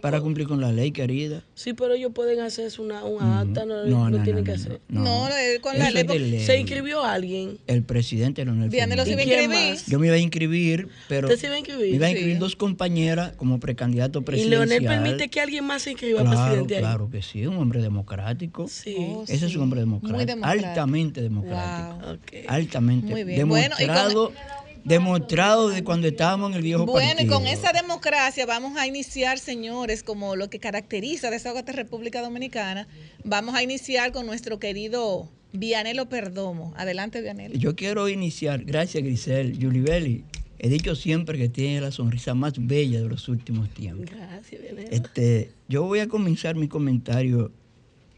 para 0.00 0.20
cumplir 0.20 0.46
con 0.46 0.60
la 0.60 0.72
ley, 0.72 0.92
querida. 0.92 1.42
Sí, 1.54 1.72
pero 1.72 1.94
ellos 1.94 2.12
pueden 2.14 2.40
hacer 2.40 2.70
una, 2.78 3.04
una 3.04 3.40
acta, 3.40 3.64
no, 3.64 3.84
no, 3.84 4.10
no, 4.10 4.22
tienen 4.22 4.44
que 4.44 4.52
hacer. 4.52 4.80
No, 4.88 5.28
con 5.60 5.78
la 5.78 5.90
ley, 5.90 6.40
¿Se 6.40 6.58
inscribió 6.58 7.02
alguien? 7.02 7.58
El 7.66 7.82
presidente 7.82 8.44
Leonel 8.44 8.70
Fernández. 8.70 9.04
se 9.04 9.12
iba 9.12 9.20
a 9.20 9.24
inscribir. 9.24 9.78
Yo 9.86 9.98
me 9.98 10.06
iba 10.06 10.16
a 10.16 10.18
inscribir, 10.18 10.88
pero. 11.08 11.28
¿Usted 11.28 11.40
se 11.40 11.46
iba 11.46 11.56
a 11.56 11.58
inscribir? 11.58 11.90
Me 11.90 11.96
iba 11.96 12.06
a 12.06 12.10
inscribir 12.10 12.38
dos 12.38 12.56
compañeras 12.56 13.32
como 13.36 13.58
precandidato 13.60 14.22
presidencial. 14.22 14.66
¿Y 14.66 14.68
Leonel 14.68 14.86
permite 14.86 15.28
que 15.28 15.40
alguien 15.40 15.64
más 15.64 15.82
se 15.82 15.92
inscriba 15.92 16.20
claro, 16.20 16.36
presidente 16.36 16.76
ahí? 16.76 16.80
Claro 16.80 17.10
que 17.10 17.22
sí, 17.22 17.46
un 17.46 17.56
hombre 17.56 17.82
democrático. 17.82 18.68
Sí. 18.68 18.96
Oh, 18.98 19.24
Ese 19.26 19.46
es 19.46 19.56
un 19.56 19.62
hombre 19.62 19.80
democrático. 19.80 20.38
Altamente 20.42 21.20
democrático. 21.20 22.10
Okay. 22.12 22.44
Altamente. 22.46 23.10
Muy 23.10 23.24
bien. 23.24 23.38
Demostrado. 23.38 24.30
Bueno, 24.30 24.57
demostrado 24.88 25.68
de 25.68 25.84
cuando 25.84 26.08
estábamos 26.08 26.50
en 26.50 26.56
el 26.56 26.62
viejo 26.62 26.86
Bueno, 26.86 27.20
y 27.20 27.26
con 27.26 27.46
esa 27.46 27.72
democracia 27.72 28.46
vamos 28.46 28.76
a 28.76 28.86
iniciar, 28.86 29.38
señores, 29.38 30.02
como 30.02 30.34
lo 30.34 30.48
que 30.48 30.58
caracteriza 30.58 31.28
a 31.28 31.34
esa 31.34 31.52
República 31.62 32.22
Dominicana, 32.22 32.88
vamos 33.22 33.54
a 33.54 33.62
iniciar 33.62 34.12
con 34.12 34.26
nuestro 34.26 34.58
querido 34.58 35.28
Vianelo 35.52 36.08
Perdomo. 36.08 36.72
Adelante, 36.76 37.20
Vianelo. 37.20 37.54
Yo 37.54 37.76
quiero 37.76 38.08
iniciar, 38.08 38.64
gracias 38.64 39.04
Grisel, 39.04 39.52
Belli. 39.82 40.24
He 40.58 40.68
dicho 40.68 40.96
siempre 40.96 41.38
que 41.38 41.48
tiene 41.48 41.80
la 41.80 41.92
sonrisa 41.92 42.34
más 42.34 42.54
bella 42.56 43.00
de 43.00 43.08
los 43.08 43.28
últimos 43.28 43.68
tiempos. 43.70 44.06
Gracias, 44.10 44.60
Vianelo. 44.60 44.88
Este, 44.90 45.52
yo 45.68 45.84
voy 45.84 46.00
a 46.00 46.08
comenzar 46.08 46.56
mi 46.56 46.66
comentario 46.66 47.52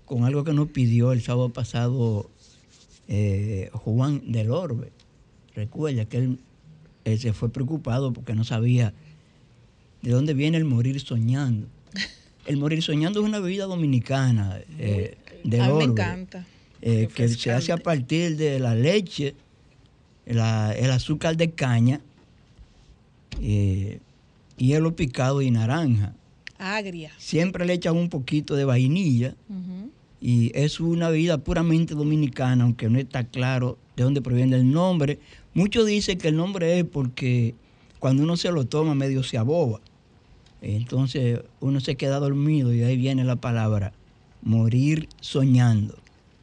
con 0.07 0.25
algo 0.25 0.45
que 0.45 0.53
nos 0.53 0.69
pidió 0.71 1.13
el 1.13 1.21
sábado 1.21 1.51
pasado 1.51 2.31
eh, 3.09 3.71
Juan 3.73 4.33
del 4.33 4.51
Orbe. 4.51 4.93
Recuerda 5.55 6.05
que 6.07 6.17
él 6.17 6.39
él 7.05 7.19
se 7.19 7.33
fue 7.33 7.51
preocupado 7.51 8.13
porque 8.13 8.35
no 8.35 8.45
sabía 8.45 8.93
de 10.03 10.11
dónde 10.11 10.35
viene 10.35 10.57
el 10.57 10.65
morir 10.65 11.01
soñando. 11.01 11.67
El 12.47 12.57
morir 12.57 12.83
soñando 12.83 13.21
es 13.21 13.27
una 13.27 13.39
bebida 13.39 13.67
dominicana 13.67 14.61
eh, 14.79 15.17
de 15.45 15.59
me 15.59 15.85
encanta. 15.85 16.47
Eh, 16.83 17.09
que 17.15 17.29
se 17.29 17.53
hace 17.53 17.73
a 17.73 17.77
partir 17.77 18.37
de 18.37 18.59
la 18.59 18.75
leche, 18.75 19.35
el 20.25 20.41
azúcar 20.91 21.37
de 21.37 21.51
caña, 21.51 22.01
eh, 23.43 24.01
hielo 24.57 24.97
picado 24.97 25.43
y 25.43 25.51
naranja. 25.51 26.15
Agria. 26.59 27.13
Siempre 27.19 27.67
le 27.67 27.75
echan 27.75 27.97
un 27.97 28.09
poquito 28.09 28.55
de 28.55 28.65
vainilla 28.65 29.35
y 30.21 30.51
es 30.55 30.81
una 30.81 31.09
bebida 31.09 31.39
puramente 31.39 31.95
dominicana, 31.95 32.65
aunque 32.65 32.89
no 32.89 32.99
está 32.99 33.25
claro 33.25 33.79
de 33.97 34.05
dónde 34.05 34.21
proviene 34.23 34.57
el 34.57 34.71
nombre. 34.71 35.19
Muchos 35.61 35.85
dicen 35.85 36.17
que 36.17 36.29
el 36.29 36.37
nombre 36.37 36.79
es 36.79 36.87
porque 36.87 37.55
cuando 37.99 38.23
uno 38.23 38.39
se 38.39 38.51
lo 38.51 38.65
toma 38.65 38.95
medio 38.95 39.23
se 39.23 39.37
aboba. 39.37 39.83
Entonces 40.63 41.41
uno 41.61 41.81
se 41.81 41.97
queda 41.97 42.19
dormido 42.19 42.73
y 42.73 42.83
ahí 42.83 42.97
viene 42.97 43.25
la 43.25 43.37
palabra 43.37 43.93
morir 44.41 45.11
soñando. 45.21 45.99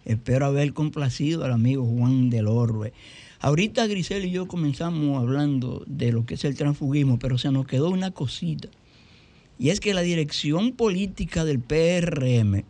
Espero 0.05 0.45
haber 0.45 0.71
complacido 0.73 1.43
al 1.43 1.51
amigo 1.51 1.83
Juan 1.83 2.29
del 2.29 2.45
Orbe. 2.45 2.93
Ahorita 3.39 3.87
Grisel 3.87 4.25
y 4.25 4.29
yo 4.29 4.47
comenzamos 4.47 5.17
hablando 5.17 5.83
de 5.87 6.11
lo 6.11 6.27
que 6.27 6.35
es 6.35 6.45
el 6.45 6.55
transfugismo, 6.55 7.17
pero 7.17 7.39
se 7.39 7.49
nos 7.49 7.65
quedó 7.65 7.89
una 7.89 8.11
cosita. 8.11 8.67
Y 9.57 9.71
es 9.71 9.79
que 9.79 9.95
la 9.95 10.01
dirección 10.01 10.73
política 10.73 11.43
del 11.43 11.59
PRM 11.59 12.65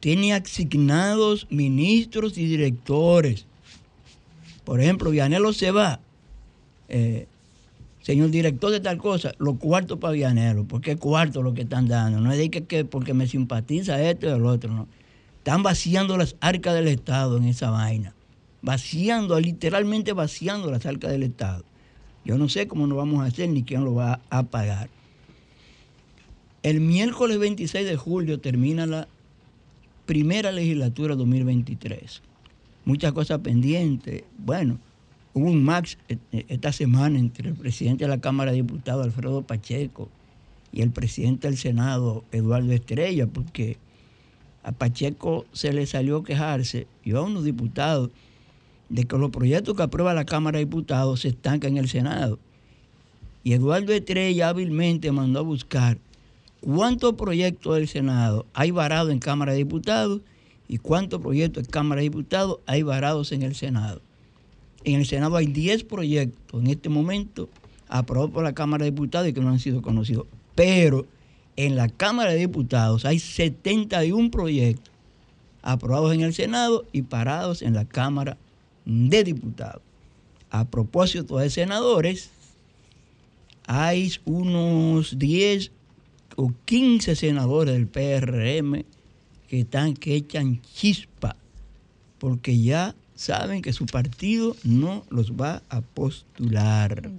tiene 0.00 0.34
asignados 0.34 1.46
ministros 1.48 2.36
y 2.36 2.44
directores 2.44 3.46
por 4.68 4.82
ejemplo, 4.82 5.10
Vianelo 5.10 5.54
se 5.54 5.70
va, 5.70 5.98
eh, 6.90 7.26
señor 8.02 8.28
director 8.28 8.70
de 8.70 8.80
tal 8.80 8.98
cosa, 8.98 9.32
los 9.38 9.56
cuartos 9.56 9.98
para 9.98 10.12
Vianelo, 10.12 10.66
porque 10.66 10.90
es 10.90 10.98
cuarto 10.98 11.42
lo 11.42 11.54
que 11.54 11.62
están 11.62 11.88
dando. 11.88 12.20
No 12.20 12.30
es 12.30 12.36
de 12.36 12.50
que, 12.50 12.84
porque 12.84 13.14
me 13.14 13.26
simpatiza 13.26 13.98
esto 14.02 14.26
o 14.26 14.36
el 14.36 14.44
otro, 14.44 14.70
no. 14.70 14.86
Están 15.38 15.62
vaciando 15.62 16.18
las 16.18 16.36
arcas 16.40 16.74
del 16.74 16.88
Estado 16.88 17.38
en 17.38 17.44
esa 17.44 17.70
vaina. 17.70 18.12
Vaciando, 18.60 19.40
literalmente 19.40 20.12
vaciando 20.12 20.70
las 20.70 20.84
arcas 20.84 21.12
del 21.12 21.22
Estado. 21.22 21.64
Yo 22.26 22.36
no 22.36 22.50
sé 22.50 22.68
cómo 22.68 22.86
nos 22.86 22.98
vamos 22.98 23.22
a 23.22 23.28
hacer 23.28 23.48
ni 23.48 23.62
quién 23.62 23.86
lo 23.86 23.94
va 23.94 24.20
a 24.28 24.42
pagar. 24.42 24.90
El 26.62 26.82
miércoles 26.82 27.38
26 27.38 27.86
de 27.86 27.96
julio 27.96 28.38
termina 28.38 28.84
la 28.84 29.08
primera 30.04 30.52
legislatura 30.52 31.14
2023 31.14 32.27
muchas 32.88 33.12
cosas 33.12 33.40
pendientes. 33.40 34.24
Bueno, 34.38 34.78
hubo 35.34 35.50
un 35.50 35.62
max 35.62 35.98
eh, 36.08 36.16
eh, 36.32 36.46
esta 36.48 36.72
semana 36.72 37.18
entre 37.18 37.50
el 37.50 37.54
presidente 37.54 38.04
de 38.04 38.08
la 38.08 38.18
Cámara 38.18 38.50
de 38.50 38.56
Diputados, 38.56 39.04
Alfredo 39.04 39.42
Pacheco, 39.42 40.08
y 40.72 40.80
el 40.80 40.90
presidente 40.90 41.48
del 41.48 41.58
Senado, 41.58 42.24
Eduardo 42.32 42.72
Estrella, 42.72 43.26
porque 43.26 43.76
a 44.62 44.72
Pacheco 44.72 45.44
se 45.52 45.72
le 45.74 45.84
salió 45.84 46.22
quejarse, 46.22 46.86
y 47.04 47.12
a 47.12 47.20
unos 47.20 47.44
diputados, 47.44 48.10
de 48.88 49.04
que 49.04 49.18
los 49.18 49.30
proyectos 49.30 49.76
que 49.76 49.82
aprueba 49.82 50.14
la 50.14 50.24
Cámara 50.24 50.58
de 50.58 50.64
Diputados 50.64 51.20
se 51.20 51.28
estancan 51.28 51.72
en 51.72 51.78
el 51.78 51.88
Senado. 51.90 52.38
Y 53.44 53.52
Eduardo 53.52 53.92
Estrella 53.92 54.48
hábilmente 54.48 55.12
mandó 55.12 55.40
a 55.40 55.42
buscar 55.42 55.98
cuántos 56.62 57.14
proyectos 57.14 57.76
del 57.76 57.86
Senado 57.86 58.46
hay 58.54 58.70
varados 58.70 59.12
en 59.12 59.18
Cámara 59.18 59.52
de 59.52 59.58
Diputados 59.58 60.22
y 60.68 60.78
cuántos 60.78 61.20
proyectos 61.20 61.64
en 61.64 61.70
Cámara 61.70 62.00
de 62.00 62.04
Diputados 62.04 62.58
hay 62.66 62.82
varados 62.82 63.32
en 63.32 63.42
el 63.42 63.54
Senado. 63.54 64.02
En 64.84 64.96
el 64.96 65.06
Senado 65.06 65.36
hay 65.36 65.46
10 65.46 65.84
proyectos 65.84 66.60
en 66.60 66.68
este 66.68 66.88
momento 66.88 67.48
aprobados 67.88 68.32
por 68.32 68.44
la 68.44 68.52
Cámara 68.52 68.84
de 68.84 68.90
Diputados 68.90 69.28
y 69.28 69.32
que 69.32 69.40
no 69.40 69.48
han 69.48 69.58
sido 69.58 69.82
conocidos. 69.82 70.26
Pero 70.54 71.06
en 71.56 71.74
la 71.74 71.88
Cámara 71.88 72.32
de 72.32 72.38
Diputados 72.38 73.04
hay 73.04 73.18
71 73.18 74.30
proyectos 74.30 74.92
aprobados 75.62 76.14
en 76.14 76.20
el 76.20 76.34
Senado 76.34 76.84
y 76.92 77.02
parados 77.02 77.62
en 77.62 77.74
la 77.74 77.86
Cámara 77.86 78.36
de 78.84 79.24
Diputados. 79.24 79.82
A 80.50 80.66
propósito 80.66 81.38
de 81.38 81.50
senadores, 81.50 82.30
hay 83.66 84.12
unos 84.24 85.18
10 85.18 85.72
o 86.36 86.52
15 86.64 87.16
senadores 87.16 87.74
del 87.74 87.86
PRM 87.86 88.84
que 89.48 89.60
están 89.60 89.94
que 89.94 90.14
echan 90.14 90.60
chispa 90.62 91.36
porque 92.18 92.60
ya 92.60 92.94
saben 93.14 93.62
que 93.62 93.72
su 93.72 93.86
partido 93.86 94.54
no 94.64 95.04
los 95.10 95.32
va 95.32 95.62
a 95.68 95.80
postular. 95.80 97.10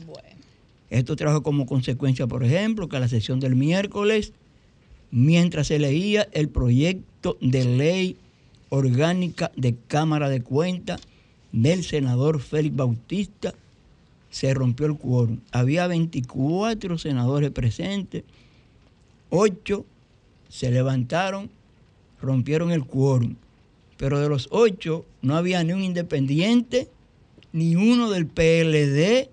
Esto 0.90 1.16
trajo 1.16 1.44
como 1.44 1.66
consecuencia, 1.66 2.28
por 2.28 2.44
ejemplo, 2.44 2.88
que 2.88 2.98
a 2.98 3.00
la 3.00 3.08
sesión 3.08 3.40
del 3.40 3.56
miércoles, 3.56 4.34
mientras 5.12 5.68
se 5.68 5.80
leía 5.80 6.28
el 6.32 6.50
proyecto 6.50 7.38
de 7.42 7.66
ley 7.66 8.18
orgánica 8.70 9.52
de 9.56 9.76
Cámara 9.88 10.30
de 10.30 10.42
Cuentas 10.42 11.02
del 11.52 11.84
senador 11.84 12.40
Félix 12.40 12.76
Bautista, 12.76 13.54
se 14.30 14.54
rompió 14.54 14.86
el 14.86 14.98
quórum. 14.98 15.40
Había 15.52 15.88
24 15.88 16.98
senadores 16.98 17.52
presentes, 17.52 18.24
8 19.32 19.86
se 20.50 20.72
levantaron, 20.72 21.50
rompieron 22.22 22.72
el 22.72 22.86
quórum. 22.86 23.36
Pero 23.98 24.20
de 24.20 24.30
los 24.30 24.48
8 24.52 25.06
no 25.22 25.36
había 25.36 25.64
ni 25.64 25.74
un 25.74 25.84
independiente, 25.84 26.90
ni 27.52 27.76
uno 27.76 28.10
del 28.10 28.28
PLD, 28.28 29.30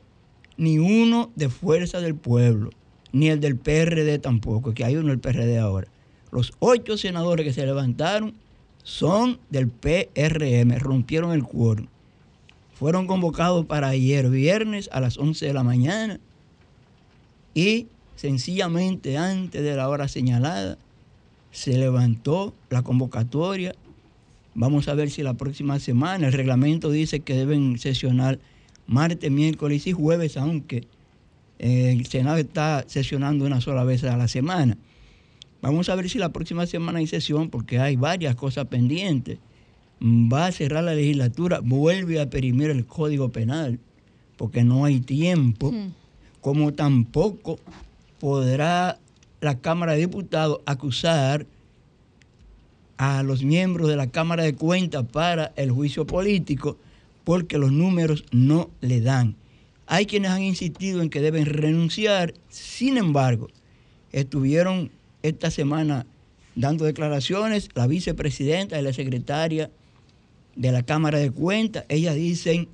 ni 0.57 0.79
uno 0.79 1.31
de 1.37 1.49
Fuerza 1.49 2.01
del 2.01 2.15
Pueblo, 2.15 2.71
ni 3.13 3.29
el 3.29 3.41
del 3.41 3.57
PRD 3.57 4.19
tampoco, 4.19 4.75
que 4.75 4.85
hay 4.85 4.97
uno 4.97 5.09
del 5.09 5.21
PRD 5.21 5.59
ahora. 5.59 5.89
Los 6.33 6.53
ocho 6.59 6.97
senadores 6.97 7.47
que 7.47 7.53
se 7.53 7.65
levantaron 7.65 8.35
son 8.83 9.39
del 9.51 9.69
PRM, 9.69 10.79
rompieron 10.79 11.33
el 11.33 11.45
quórum. 11.45 11.87
Fueron 12.75 13.07
convocados 13.07 13.65
para 13.67 13.89
ayer 13.89 14.29
viernes 14.29 14.91
a 14.93 15.01
las 15.01 15.17
11 15.19 15.47
de 15.47 15.53
la 15.55 15.63
mañana 15.63 16.21
y 17.55 17.87
sencillamente 18.17 19.17
antes 19.17 19.63
de 19.63 19.75
la 19.75 19.89
hora 19.89 20.09
señalada 20.09 20.77
se 21.57 21.79
levantó 21.79 22.55
la 22.69 22.83
convocatoria. 22.83 23.75
Vamos 24.55 24.89
a 24.89 24.95
ver 24.95 25.09
si 25.09 25.23
la 25.23 25.33
próxima 25.33 25.79
semana, 25.79 26.27
el 26.27 26.35
reglamento 26.35 26.91
dice 26.91 27.21
que 27.21 27.33
deben 27.33 27.79
sesionar 27.79 28.39
martes, 28.87 29.31
miércoles 29.31 29.87
y 29.87 29.93
jueves, 29.93 30.37
aunque 30.37 30.87
el 31.59 32.05
Senado 32.05 32.37
está 32.37 32.85
sesionando 32.87 33.47
una 33.47 33.63
sola 33.63 33.85
vez 33.85 34.05
a 34.05 34.19
la 34.19 34.29
semana. 34.29 34.77
Vamos 35.63 35.89
a 35.89 35.95
ver 35.95 36.11
si 36.11 36.19
la 36.19 36.29
próxima 36.29 36.67
semana 36.67 36.99
hay 36.99 37.07
sesión 37.07 37.49
porque 37.49 37.79
hay 37.79 37.97
varias 37.97 38.37
cosas 38.37 38.67
pendientes. 38.67 39.39
Va 40.03 40.49
a 40.49 40.53
cerrar 40.53 40.85
la 40.85 40.95
legislatura, 40.95 41.61
vuelve 41.61 42.21
a 42.21 42.29
perimir 42.29 42.69
el 42.69 42.85
Código 42.85 43.33
Penal 43.33 43.81
porque 44.37 44.63
no 44.63 44.85
hay 44.85 45.01
tiempo, 45.01 45.73
como 46.43 46.75
tampoco 46.75 47.59
podrá 48.21 48.99
la 49.41 49.59
Cámara 49.61 49.93
de 49.93 50.01
Diputados 50.01 50.61
acusar 50.67 51.47
a 52.97 53.23
los 53.23 53.43
miembros 53.43 53.89
de 53.89 53.97
la 53.97 54.11
Cámara 54.11 54.43
de 54.43 54.55
Cuentas 54.55 55.05
para 55.13 55.53
el 55.57 55.71
juicio 55.71 56.07
político 56.07 56.79
porque 57.25 57.59
los 57.59 57.73
números 57.73 58.25
no 58.31 58.71
le 58.81 59.01
dan. 59.01 59.37
Hay 59.87 60.07
quienes 60.07 60.31
han 60.31 60.43
insistido 60.43 61.03
en 61.03 61.11
que 61.11 61.21
deben 61.21 61.47
renunciar, 61.47 62.35
sin 62.49 62.97
embargo, 62.97 63.49
estuvieron 64.13 64.91
esta 65.23 65.51
semana 65.51 66.07
dando 66.55 66.85
declaraciones, 66.85 67.69
la 67.75 67.87
vicepresidenta 67.87 68.81
y 68.81 68.83
la 68.83 68.93
secretaria 68.93 69.71
de 70.57 70.73
la 70.73 70.83
Cámara 70.83 71.19
de 71.19 71.31
Cuentas, 71.31 71.85
ellas 71.89 72.15
dicen, 72.15 72.69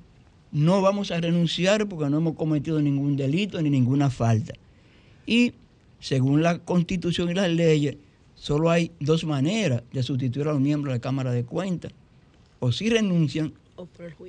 no 0.51 0.81
vamos 0.81 1.11
a 1.11 1.19
renunciar 1.19 1.87
porque 1.87 2.09
no 2.09 2.17
hemos 2.17 2.35
cometido 2.35 2.81
ningún 2.81 3.17
delito 3.17 3.61
ni 3.61 3.69
ninguna 3.69 4.09
falta. 4.09 4.53
Y 5.25 5.53
según 6.03 6.43
la 6.43 6.59
constitución 6.59 7.29
y 7.29 7.33
las 7.33 7.49
leyes, 7.49 7.95
solo 8.35 8.69
hay 8.69 8.91
dos 8.99 9.23
maneras 9.23 9.83
de 9.93 10.03
sustituir 10.03 10.49
a 10.49 10.51
los 10.51 10.59
miembros 10.59 10.91
de 10.91 10.97
la 10.97 11.01
Cámara 11.01 11.31
de 11.31 11.45
Cuentas. 11.45 11.93
O 12.59 12.73
si 12.73 12.89
renuncian 12.89 13.53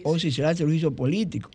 o, 0.05 0.19
si 0.21 0.31
se 0.31 0.45
hace 0.45 0.63
el 0.63 0.69
juicio 0.69 0.95
político. 0.95 1.51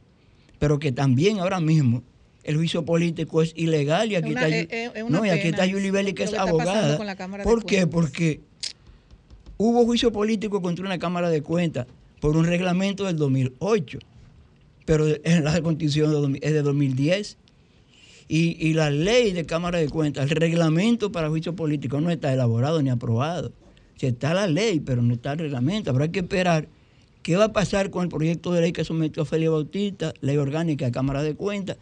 Pero 0.60 0.78
que 0.78 0.92
también 0.92 1.40
ahora 1.40 1.62
mismo 1.62 2.04
el 2.44 2.58
juicio 2.58 2.84
político 2.84 3.42
es 3.42 3.54
ilegal 3.56 4.12
y 4.12 4.16
aquí 4.16 4.32
está, 4.32 5.04
no, 5.08 5.26
y 5.26 5.30
aquí 5.30 5.48
está 5.48 5.66
Yuli 5.66 5.90
Belli 5.90 6.12
que 6.12 6.24
es 6.24 6.34
abogada. 6.34 7.00
¿Por 7.42 7.64
qué? 7.64 7.88
Porque 7.88 8.42
hubo 9.56 9.86
juicio 9.86 10.12
político 10.12 10.62
contra 10.62 10.86
una 10.86 11.00
Cámara 11.00 11.30
de 11.30 11.42
Cuentas 11.42 11.88
por 12.20 12.36
un 12.36 12.44
reglamento 12.44 13.06
del 13.06 13.16
2008, 13.16 14.00
pero 14.84 15.06
en 15.24 15.46
la 15.46 15.62
constitución 15.62 16.38
es 16.42 16.52
de 16.52 16.62
2010. 16.62 17.38
Y, 18.32 18.56
y, 18.66 18.74
la 18.74 18.92
ley 18.92 19.34
de 19.34 19.46
Cámara 19.46 19.80
de 19.80 19.90
Cuentas, 19.90 20.30
el 20.30 20.38
reglamento 20.38 21.12
para 21.12 21.30
juicio 21.30 21.56
político 21.56 22.00
no 22.00 22.12
está 22.12 22.32
elaborado 22.32 22.82
ni 22.82 22.92
aprobado. 22.92 23.52
Si 23.98 24.06
está 24.06 24.34
la 24.34 24.48
ley, 24.48 24.80
pero 24.80 25.02
no 25.02 25.16
está 25.16 25.34
el 25.34 25.40
reglamento. 25.40 25.90
Habrá 25.90 26.10
que 26.10 26.20
esperar 26.20 26.70
qué 27.24 27.36
va 27.36 27.46
a 27.46 27.54
pasar 27.54 27.90
con 27.90 28.04
el 28.04 28.10
proyecto 28.10 28.54
de 28.54 28.62
ley 28.62 28.72
que 28.72 28.86
sometió 28.86 29.26
Félix 29.26 29.52
Bautista, 29.52 30.14
ley 30.22 30.38
orgánica 30.38 30.86
de 30.86 30.92
Cámara 30.92 31.24
de 31.24 31.36
Cuentas, 31.36 31.78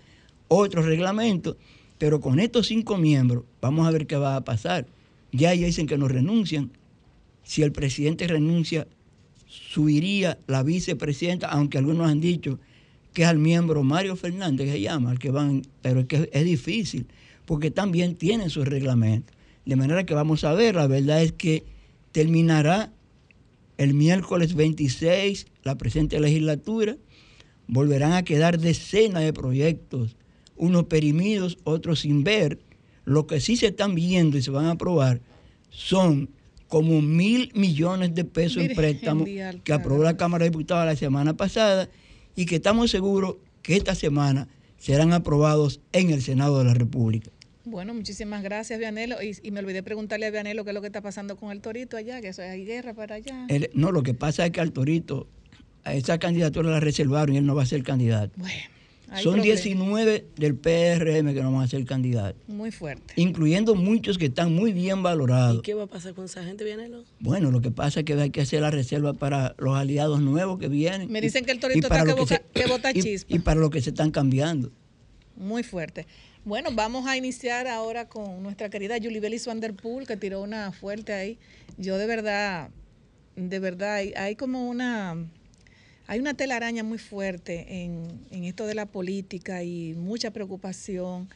otro 0.47 0.81
reglamento, 0.81 1.57
pero 1.97 2.21
con 2.21 2.39
estos 2.39 2.67
cinco 2.67 2.97
miembros 2.97 3.43
vamos 3.61 3.85
a 3.85 3.91
ver 3.91 4.07
qué 4.07 4.15
va 4.15 4.35
a 4.35 4.43
pasar. 4.43 4.87
Ya 5.31 5.53
ellos 5.53 5.67
dicen 5.67 5.87
que 5.87 5.97
no 5.97 6.07
renuncian. 6.07 6.71
Si 7.43 7.61
el 7.61 7.71
presidente 7.71 8.27
renuncia, 8.27 8.87
subiría 9.45 10.37
la 10.47 10.63
vicepresidenta, 10.63 11.47
aunque 11.47 11.77
algunos 11.77 12.09
han 12.09 12.19
dicho 12.19 12.59
que 13.18 13.24
es 13.24 13.30
al 13.30 13.39
miembro 13.39 13.82
Mario 13.82 14.15
Fernández 14.15 14.68
que 14.68 14.74
se 14.74 14.82
llama, 14.82 15.09
al 15.09 15.18
que 15.18 15.32
van, 15.32 15.63
pero 15.82 16.01
es 16.01 16.05
que 16.05 16.30
es 16.32 16.45
difícil, 16.45 17.07
porque 17.45 17.72
también 17.72 18.13
tienen 18.13 18.51
su 18.51 18.63
reglamento. 18.63 19.34
De 19.65 19.76
manera 19.76 20.05
que 20.05 20.13
vamos 20.13 20.43
a 20.43 20.53
ver, 20.53 20.76
la 20.76 20.86
verdad 20.86 21.24
es 21.24 21.32
que 21.32 21.63
terminará 22.11 22.93
el 23.80 23.95
miércoles 23.95 24.53
26 24.53 25.47
la 25.63 25.80
presente 25.80 26.20
legislatura, 26.20 26.95
volverán 27.65 28.11
a 28.11 28.22
quedar 28.22 28.59
decenas 28.59 29.24
de 29.24 29.34
proyectos 29.34 30.15
unos 30.55 30.84
perimidos, 30.84 31.57
otros 31.63 32.01
sin 32.01 32.24
ver. 32.24 32.59
Lo 33.03 33.26
que 33.26 33.41
sí 33.41 33.55
se 33.55 33.70
están 33.70 33.95
viendo 33.95 34.38
y 34.38 34.43
se 34.43 34.51
van 34.51 34.65
a 34.65 34.72
aprobar 34.74 35.22
son 35.72 36.30
como 36.68 37.01
mil 37.01 37.51
millones 37.55 38.13
de 38.13 38.26
pesos 38.26 38.61
en 38.61 38.76
préstamos 38.76 39.28
que 39.63 39.74
aprobó 39.74 40.03
la 40.03 40.18
Cámara 40.18 40.43
de 40.43 40.51
Diputados 40.51 40.86
la 40.86 40.95
semana 40.95 41.36
pasada 41.36 41.89
y 42.38 42.45
que 42.45 42.55
estamos 42.57 42.91
seguros 42.91 43.35
que 43.63 43.75
esta 43.75 43.95
semana 43.95 44.47
serán 44.77 45.11
aprobados 45.11 45.81
en 45.91 46.11
el 46.11 46.21
Senado 46.21 46.59
de 46.59 46.65
la 46.65 46.73
República. 46.73 47.31
Bueno, 47.65 47.93
muchísimas 47.93 48.43
gracias, 48.43 48.79
Vianelo. 48.79 49.17
Y, 49.21 49.51
me 49.51 49.59
olvidé 49.59 49.83
preguntarle 49.83 50.27
a 50.27 50.31
Vianelo 50.31 50.63
qué 50.63 50.69
es 50.69 50.73
lo 50.73 50.79
que 50.79 50.88
está 50.88 51.01
pasando 51.01 51.35
con 51.35 51.51
el 51.51 51.59
Torito 51.59 51.97
allá, 51.97 52.21
que 52.21 52.29
eso, 52.29 52.43
hay 52.43 52.63
guerra 52.63 52.93
para 52.93 53.15
allá. 53.15 53.47
no, 53.73 53.91
lo 53.91 54.03
que 54.03 54.13
pasa 54.13 54.45
es 54.45 54.51
que 54.51 54.61
al 54.61 54.71
Torito, 54.71 55.27
a 55.83 55.95
esa 55.95 56.19
candidatura 56.19 56.69
la 56.69 56.79
reservaron 56.79 57.35
y 57.35 57.39
él 57.39 57.45
no 57.45 57.55
va 57.55 57.63
a 57.63 57.65
ser 57.65 57.83
candidato. 57.83 58.31
Bueno. 58.38 58.76
Son 59.16 59.41
19 59.41 60.28
del 60.36 60.55
PRM 60.55 61.34
que 61.34 61.41
no 61.41 61.51
van 61.53 61.64
a 61.64 61.68
ser 61.68 61.86
candidatos. 61.86 62.41
Muy 62.47 62.72
fuerte. 62.72 63.14
Incluyendo 63.16 63.74
muchos 63.74 64.18
que 64.18 64.26
están 64.26 64.53
muy 64.53 64.74
bien 64.74 65.01
valorados. 65.01 65.60
¿Y 65.60 65.62
qué 65.62 65.74
va 65.74 65.84
a 65.84 65.88
pasar 65.88 66.14
con 66.14 66.26
esa 66.26 66.43
gente, 66.43 66.66
Vianelo? 66.66 67.05
Bueno, 67.20 67.49
lo 67.49 67.62
que 67.62 67.72
pasa 67.72 68.01
es 68.01 68.05
que 68.05 68.14
hay 68.14 68.32
que 68.32 68.41
hacer 68.41 68.62
la 68.62 68.70
reserva 68.70 69.14
para 69.14 69.55
los 69.60 69.76
aliados 69.76 70.22
nuevos 70.22 70.60
que 70.60 70.68
vienen. 70.68 71.10
Me 71.10 71.22
dicen 71.22 71.45
que 71.45 71.51
el 71.51 71.60
torito 71.60 71.88
está 71.88 72.03
que, 72.03 72.66
vota 72.68 72.93
chispa. 72.93 73.34
Y, 73.34 73.39
para 73.39 73.60
lo 73.60 73.70
que 73.70 73.82
se 73.82 73.91
están 73.91 74.12
cambiando. 74.12 74.72
Muy 75.38 75.64
fuerte. 75.64 76.05
Bueno, 76.43 76.70
vamos 76.74 77.08
a 77.08 77.16
iniciar 77.16 77.68
ahora 77.68 78.10
con 78.10 78.43
nuestra 78.43 78.70
querida 78.70 78.95
Julie 79.01 79.20
Bellis 79.20 79.45
Vanderpool, 79.45 80.05
que 80.05 80.18
tiró 80.18 80.41
una 80.41 80.72
fuerte 80.74 81.14
ahí. 81.14 81.38
Yo 81.78 81.97
de 81.97 82.08
verdad, 82.08 82.70
de 83.36 83.60
verdad, 83.60 84.01
hay 84.16 84.36
como 84.36 84.68
una 84.68 85.28
hay 86.08 86.20
una 86.20 86.34
telaraña 86.34 86.84
muy 86.84 86.97
fuerte 86.97 87.84
en, 87.84 88.43
esto 88.45 88.66
de 88.66 88.76
la 88.76 88.86
política 88.86 89.64
y 89.64 89.93
mucha 89.93 90.32
preocupación 90.32 91.30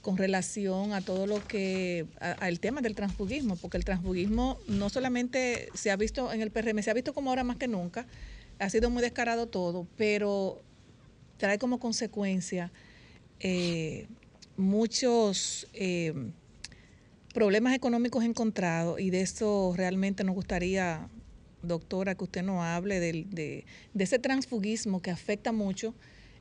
con 0.00 0.16
relación 0.16 0.92
a 0.92 1.00
todo 1.00 1.26
lo 1.26 1.46
que, 1.46 2.06
al 2.20 2.60
tema 2.60 2.80
del 2.80 2.94
transfugismo, 2.94 3.56
porque 3.56 3.76
el 3.76 3.84
transfugismo 3.84 4.58
no 4.66 4.90
solamente 4.90 5.68
se 5.74 5.90
ha 5.90 5.96
visto 5.96 6.32
en 6.32 6.42
el 6.42 6.50
PRM, 6.50 6.82
se 6.82 6.90
ha 6.90 6.94
visto 6.94 7.14
como 7.14 7.30
ahora 7.30 7.44
más 7.44 7.56
que 7.56 7.68
nunca, 7.68 8.06
ha 8.58 8.70
sido 8.70 8.90
muy 8.90 9.02
descarado 9.02 9.46
todo, 9.46 9.86
pero 9.96 10.62
trae 11.36 11.58
como 11.58 11.78
consecuencia 11.78 12.70
eh, 13.40 14.06
muchos, 14.56 15.68
eh, 15.74 16.14
problemas 17.32 17.74
económicos 17.74 18.24
encontrados 18.24 19.00
y 19.00 19.10
de 19.10 19.20
eso 19.20 19.74
realmente 19.76 20.22
nos 20.22 20.34
gustaría, 20.34 21.08
doctora, 21.66 22.14
que 22.14 22.24
usted 22.24 22.42
nos 22.42 22.62
hable 22.62 23.00
de, 23.00 23.26
de, 23.28 23.64
de 23.92 24.04
ese 24.04 24.18
transfugismo 24.18 25.02
que 25.02 25.10
afecta 25.10 25.52
mucho 25.52 25.94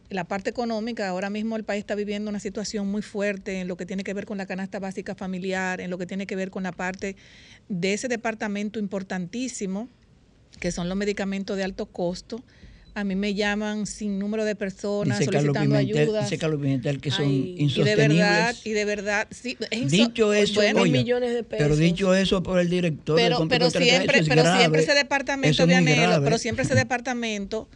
la 0.09 0.25
parte 0.25 0.49
económica, 0.49 1.07
ahora 1.07 1.29
mismo 1.29 1.55
el 1.55 1.63
país 1.63 1.79
está 1.79 1.95
viviendo 1.95 2.29
una 2.29 2.39
situación 2.39 2.89
muy 2.89 3.01
fuerte 3.01 3.59
en 3.59 3.67
lo 3.67 3.77
que 3.77 3.85
tiene 3.85 4.03
que 4.03 4.13
ver 4.13 4.25
con 4.25 4.37
la 4.37 4.45
canasta 4.45 4.79
básica 4.79 5.15
familiar, 5.15 5.81
en 5.81 5.89
lo 5.89 5.97
que 5.97 6.05
tiene 6.05 6.27
que 6.27 6.35
ver 6.35 6.51
con 6.51 6.63
la 6.63 6.71
parte 6.71 7.15
de 7.69 7.93
ese 7.93 8.07
departamento 8.07 8.79
importantísimo, 8.79 9.89
que 10.59 10.71
son 10.71 10.87
los 10.87 10.97
medicamentos 10.97 11.57
de 11.57 11.63
alto 11.63 11.87
costo. 11.87 12.43
A 12.95 13.03
mí 13.03 13.15
me 13.15 13.33
llaman 13.33 13.87
sin 13.87 14.19
número 14.19 14.45
de 14.45 14.55
personas 14.55 15.17
Dice 15.17 15.31
solicitando 15.31 15.75
ayuda. 15.75 16.21
Dice 16.21 16.37
Carlos 16.37 16.61
Pimentel 16.61 17.01
que 17.01 17.09
son 17.09 17.25
Y 17.27 17.55
de 17.55 17.61
insostenibles. 17.63 18.07
verdad, 18.07 18.55
y 18.63 18.71
de 18.71 18.85
verdad, 18.85 19.27
sí, 19.31 19.57
es 19.71 19.91
Dicho 19.91 20.31
eso, 20.31 20.61
bueno, 20.61 20.83
millones 20.85 21.33
de 21.33 21.43
pero 21.43 21.75
dicho 21.75 22.13
eso 22.13 22.43
por 22.43 22.59
el 22.59 22.69
director 22.69 23.15
del 23.15 23.25
pero, 23.25 23.37
Complejo 23.37 23.71
pero 23.71 23.83
siempre, 23.83 24.19
es 24.19 24.29
pero 24.29 24.43
grave. 24.43 24.59
siempre 24.59 24.81
ese 24.81 24.93
departamento 24.93 25.49
es 25.49 25.57
de 25.57 25.65
muy 25.65 25.73
anhelo, 25.75 26.01
grave. 26.03 26.23
pero 26.23 26.37
siempre 26.37 26.63
ese 26.65 26.75
departamento 26.75 27.67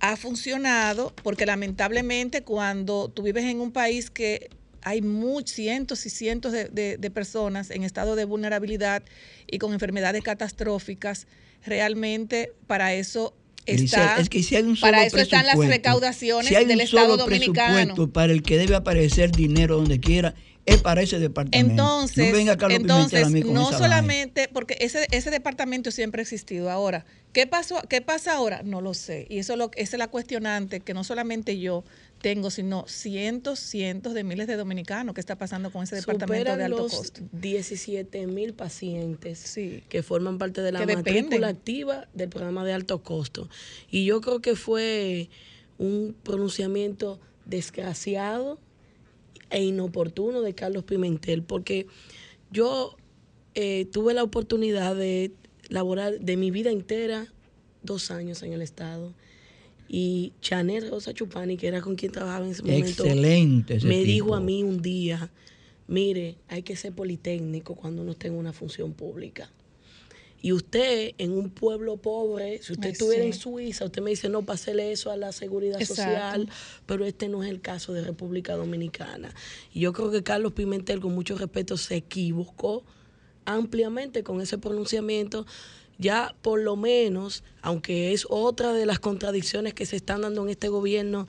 ha 0.00 0.16
funcionado 0.16 1.14
porque 1.22 1.46
lamentablemente 1.46 2.42
cuando 2.42 3.08
tú 3.08 3.22
vives 3.22 3.44
en 3.44 3.60
un 3.60 3.70
país 3.70 4.10
que 4.10 4.50
hay 4.82 5.02
muchos 5.02 5.54
cientos 5.54 6.04
y 6.04 6.10
cientos 6.10 6.50
de, 6.52 6.64
de- 6.68 6.98
de 6.98 7.10
personas 7.12 7.70
en 7.70 7.84
estado 7.84 8.16
de 8.16 8.24
vulnerabilidad 8.24 9.04
y 9.46 9.58
con 9.58 9.72
enfermedades 9.72 10.22
catastróficas, 10.24 11.26
realmente 11.64 12.52
para 12.66 12.92
eso 12.92 13.34
está, 13.66 14.18
es 14.18 14.28
que 14.28 14.42
si 14.42 14.56
hay 14.56 14.64
un 14.64 14.76
solo 14.76 14.92
para 14.92 15.06
eso 15.06 15.18
están 15.18 15.46
las 15.46 15.56
recaudaciones 15.56 16.48
si 16.48 16.54
hay 16.54 16.64
del 16.64 16.76
un 16.76 16.82
Estado 16.82 17.04
solo 17.10 17.16
Dominicano. 17.16 17.74
presupuesto 17.74 18.12
para 18.12 18.32
el 18.32 18.42
que 18.42 18.58
debe 18.58 18.74
aparecer 18.74 19.30
dinero 19.30 19.76
donde 19.76 20.00
quiera, 20.00 20.34
es 20.66 20.80
para 20.80 21.02
ese 21.02 21.18
departamento. 21.18 21.70
Entonces, 21.70 22.30
no 22.30 22.36
venga 22.36 22.56
entonces 22.70 23.30
no 23.44 23.70
solamente, 23.72 24.48
porque 24.52 24.76
ese, 24.80 25.06
ese 25.10 25.30
departamento 25.30 25.90
siempre 25.90 26.20
ha 26.20 26.22
existido. 26.22 26.70
Ahora, 26.70 27.04
¿qué, 27.32 27.46
pasó, 27.46 27.82
¿qué 27.88 28.00
pasa 28.00 28.34
ahora? 28.34 28.62
No 28.62 28.80
lo 28.80 28.94
sé. 28.94 29.26
Y 29.28 29.38
eso 29.38 29.54
es 29.54 29.58
lo, 29.58 29.70
esa 29.74 29.96
es 29.96 29.98
la 29.98 30.08
cuestionante 30.08 30.80
que 30.80 30.94
no 30.94 31.04
solamente 31.04 31.58
yo 31.58 31.84
tengo, 32.24 32.48
sino 32.50 32.86
cientos, 32.88 33.58
cientos 33.58 34.14
de 34.14 34.24
miles 34.24 34.46
de 34.46 34.56
dominicanos 34.56 35.14
que 35.14 35.20
está 35.20 35.36
pasando 35.36 35.70
con 35.70 35.82
ese 35.82 35.96
departamento 35.96 36.56
de 36.56 36.64
alto 36.64 36.84
los 36.84 36.94
costo. 36.94 37.20
17 37.32 38.26
mil 38.28 38.54
pacientes 38.54 39.54
que 39.90 40.02
forman 40.02 40.38
parte 40.38 40.62
de 40.62 40.72
la 40.72 40.78
Que 40.78 40.86
matrícula 40.86 41.20
dependen. 41.20 41.44
activa 41.44 42.08
del 42.14 42.30
programa 42.30 42.64
de 42.64 42.72
alto 42.72 43.02
costo. 43.02 43.50
Y 43.90 44.06
yo 44.06 44.22
creo 44.22 44.40
que 44.40 44.56
fue 44.56 45.28
un 45.76 46.16
pronunciamiento 46.22 47.20
desgraciado 47.44 48.58
e 49.50 49.62
inoportuno 49.62 50.40
de 50.40 50.54
Carlos 50.54 50.84
Pimentel, 50.84 51.42
porque 51.42 51.88
yo 52.50 52.96
eh, 53.54 53.84
tuve 53.92 54.14
la 54.14 54.22
oportunidad 54.22 54.96
de 54.96 55.30
laborar 55.68 56.18
de 56.20 56.38
mi 56.38 56.50
vida 56.50 56.70
entera 56.70 57.30
dos 57.82 58.10
años 58.10 58.42
en 58.42 58.54
el 58.54 58.62
Estado. 58.62 59.12
Y 59.96 60.32
Chanel 60.40 60.90
Rosa 60.90 61.14
Chupani, 61.14 61.56
que 61.56 61.68
era 61.68 61.80
con 61.80 61.94
quien 61.94 62.10
trabajaba 62.10 62.44
en 62.44 62.50
ese 62.50 62.64
momento, 62.64 63.04
Excelente 63.04 63.76
ese 63.76 63.86
me 63.86 63.98
tipo. 64.00 64.06
dijo 64.06 64.34
a 64.34 64.40
mí 64.40 64.64
un 64.64 64.82
día, 64.82 65.30
mire, 65.86 66.34
hay 66.48 66.64
que 66.64 66.74
ser 66.74 66.92
politécnico 66.92 67.76
cuando 67.76 68.02
uno 68.02 68.10
esté 68.10 68.26
en 68.26 68.34
una 68.34 68.52
función 68.52 68.92
pública. 68.92 69.52
Y 70.42 70.50
usted 70.50 71.12
en 71.16 71.30
un 71.30 71.48
pueblo 71.48 71.96
pobre, 71.96 72.60
si 72.60 72.72
usted 72.72 72.86
Ay, 72.86 72.92
estuviera 72.92 73.22
sí. 73.22 73.28
en 73.28 73.34
Suiza, 73.34 73.84
usted 73.84 74.02
me 74.02 74.10
dice, 74.10 74.28
no, 74.28 74.42
pásele 74.42 74.90
eso 74.90 75.12
a 75.12 75.16
la 75.16 75.30
seguridad 75.30 75.80
Exacto. 75.80 76.02
social, 76.02 76.48
pero 76.86 77.04
este 77.04 77.28
no 77.28 77.44
es 77.44 77.48
el 77.48 77.60
caso 77.60 77.92
de 77.92 78.02
República 78.02 78.56
Dominicana. 78.56 79.32
Y 79.72 79.78
yo 79.78 79.92
creo 79.92 80.10
que 80.10 80.24
Carlos 80.24 80.54
Pimentel, 80.54 80.98
con 80.98 81.14
mucho 81.14 81.38
respeto, 81.38 81.76
se 81.76 81.94
equivocó 81.94 82.82
ampliamente 83.44 84.24
con 84.24 84.40
ese 84.40 84.58
pronunciamiento. 84.58 85.46
Ya 85.98 86.34
por 86.42 86.60
lo 86.60 86.76
menos, 86.76 87.44
aunque 87.62 88.12
es 88.12 88.26
otra 88.28 88.72
de 88.72 88.86
las 88.86 88.98
contradicciones 88.98 89.74
que 89.74 89.86
se 89.86 89.96
están 89.96 90.22
dando 90.22 90.42
en 90.42 90.50
este 90.50 90.68
gobierno 90.68 91.26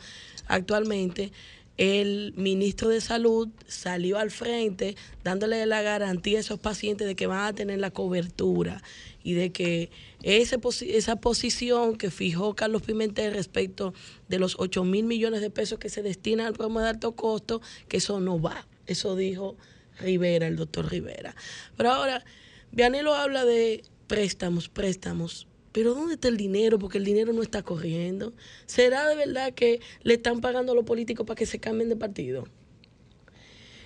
actualmente, 0.47 1.31
el 1.77 2.33
ministro 2.37 2.87
de 2.87 3.01
Salud 3.01 3.49
salió 3.67 4.17
al 4.17 4.31
frente 4.31 4.95
dándole 5.23 5.65
la 5.65 5.81
garantía 5.81 6.37
a 6.37 6.41
esos 6.41 6.57
pacientes 6.57 7.05
de 7.05 7.15
que 7.15 7.27
van 7.27 7.45
a 7.45 7.53
tener 7.53 7.79
la 7.79 7.91
cobertura 7.91 8.81
y 9.23 9.33
de 9.33 9.51
que 9.51 9.89
esa 10.23 11.15
posición 11.17 11.97
que 11.97 12.11
fijó 12.11 12.55
Carlos 12.55 12.81
Pimentel 12.83 13.33
respecto 13.33 13.93
de 14.29 14.39
los 14.39 14.55
8 14.57 14.83
mil 14.85 15.05
millones 15.05 15.41
de 15.41 15.49
pesos 15.49 15.77
que 15.79 15.89
se 15.89 16.01
destinan 16.01 16.47
al 16.47 16.53
programa 16.53 16.83
de 16.83 16.89
alto 16.89 17.13
costo, 17.13 17.61
que 17.87 17.97
eso 17.97 18.19
no 18.19 18.39
va. 18.39 18.65
Eso 18.87 19.15
dijo 19.15 19.57
Rivera, 19.99 20.47
el 20.47 20.55
doctor 20.55 20.89
Rivera. 20.89 21.35
Pero 21.75 21.91
ahora, 21.91 22.23
Vianelo 22.71 23.13
habla 23.15 23.45
de 23.45 23.83
préstamos, 24.07 24.69
préstamos. 24.69 25.47
Pero 25.71 25.93
¿dónde 25.93 26.13
está 26.13 26.29
el 26.29 26.37
dinero? 26.37 26.79
Porque 26.79 26.97
el 26.97 27.03
dinero 27.05 27.33
no 27.33 27.41
está 27.41 27.61
corriendo. 27.61 28.31
¿Será 28.65 29.07
de 29.09 29.15
verdad 29.15 29.53
que 29.53 29.81
le 30.03 30.13
están 30.13 30.39
pagando 30.39 30.71
a 30.71 30.75
los 30.75 30.85
políticos 30.85 31.25
para 31.25 31.37
que 31.37 31.45
se 31.45 31.59
cambien 31.59 31.89
de 31.89 31.95
partido? 31.97 32.45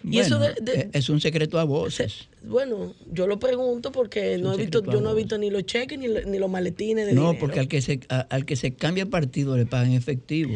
Y 0.03 0.20
eso 0.20 0.39
de- 0.39 0.53
de- 0.61 0.89
es 0.93 1.09
un 1.09 1.20
secreto 1.20 1.59
a 1.59 1.65
voces. 1.65 2.30
Bueno, 2.41 2.93
yo 3.11 3.28
lo 3.28 3.38
pregunto 3.38 3.91
porque 3.91 4.38
no 4.38 4.53
he 4.53 4.57
visto, 4.57 4.82
yo 4.86 5.01
no 5.01 5.11
he 5.11 5.15
visto 5.15 5.38
ni 5.38 5.49
los 5.49 5.65
cheques 5.65 5.99
ni, 5.99 6.07
ni 6.07 6.38
los 6.39 6.49
maletines 6.49 7.05
de 7.05 7.13
No, 7.13 7.22
dinero. 7.24 7.39
porque 7.39 7.59
al 7.59 7.67
que 7.67 7.82
se 7.82 7.99
a- 8.07 8.22
al 8.22 8.45
que 8.45 8.55
se 8.55 8.74
cambia 8.76 9.03
el 9.03 9.09
partido 9.09 9.57
le 9.57 9.65
pagan 9.65 9.91
efectivo. 9.91 10.55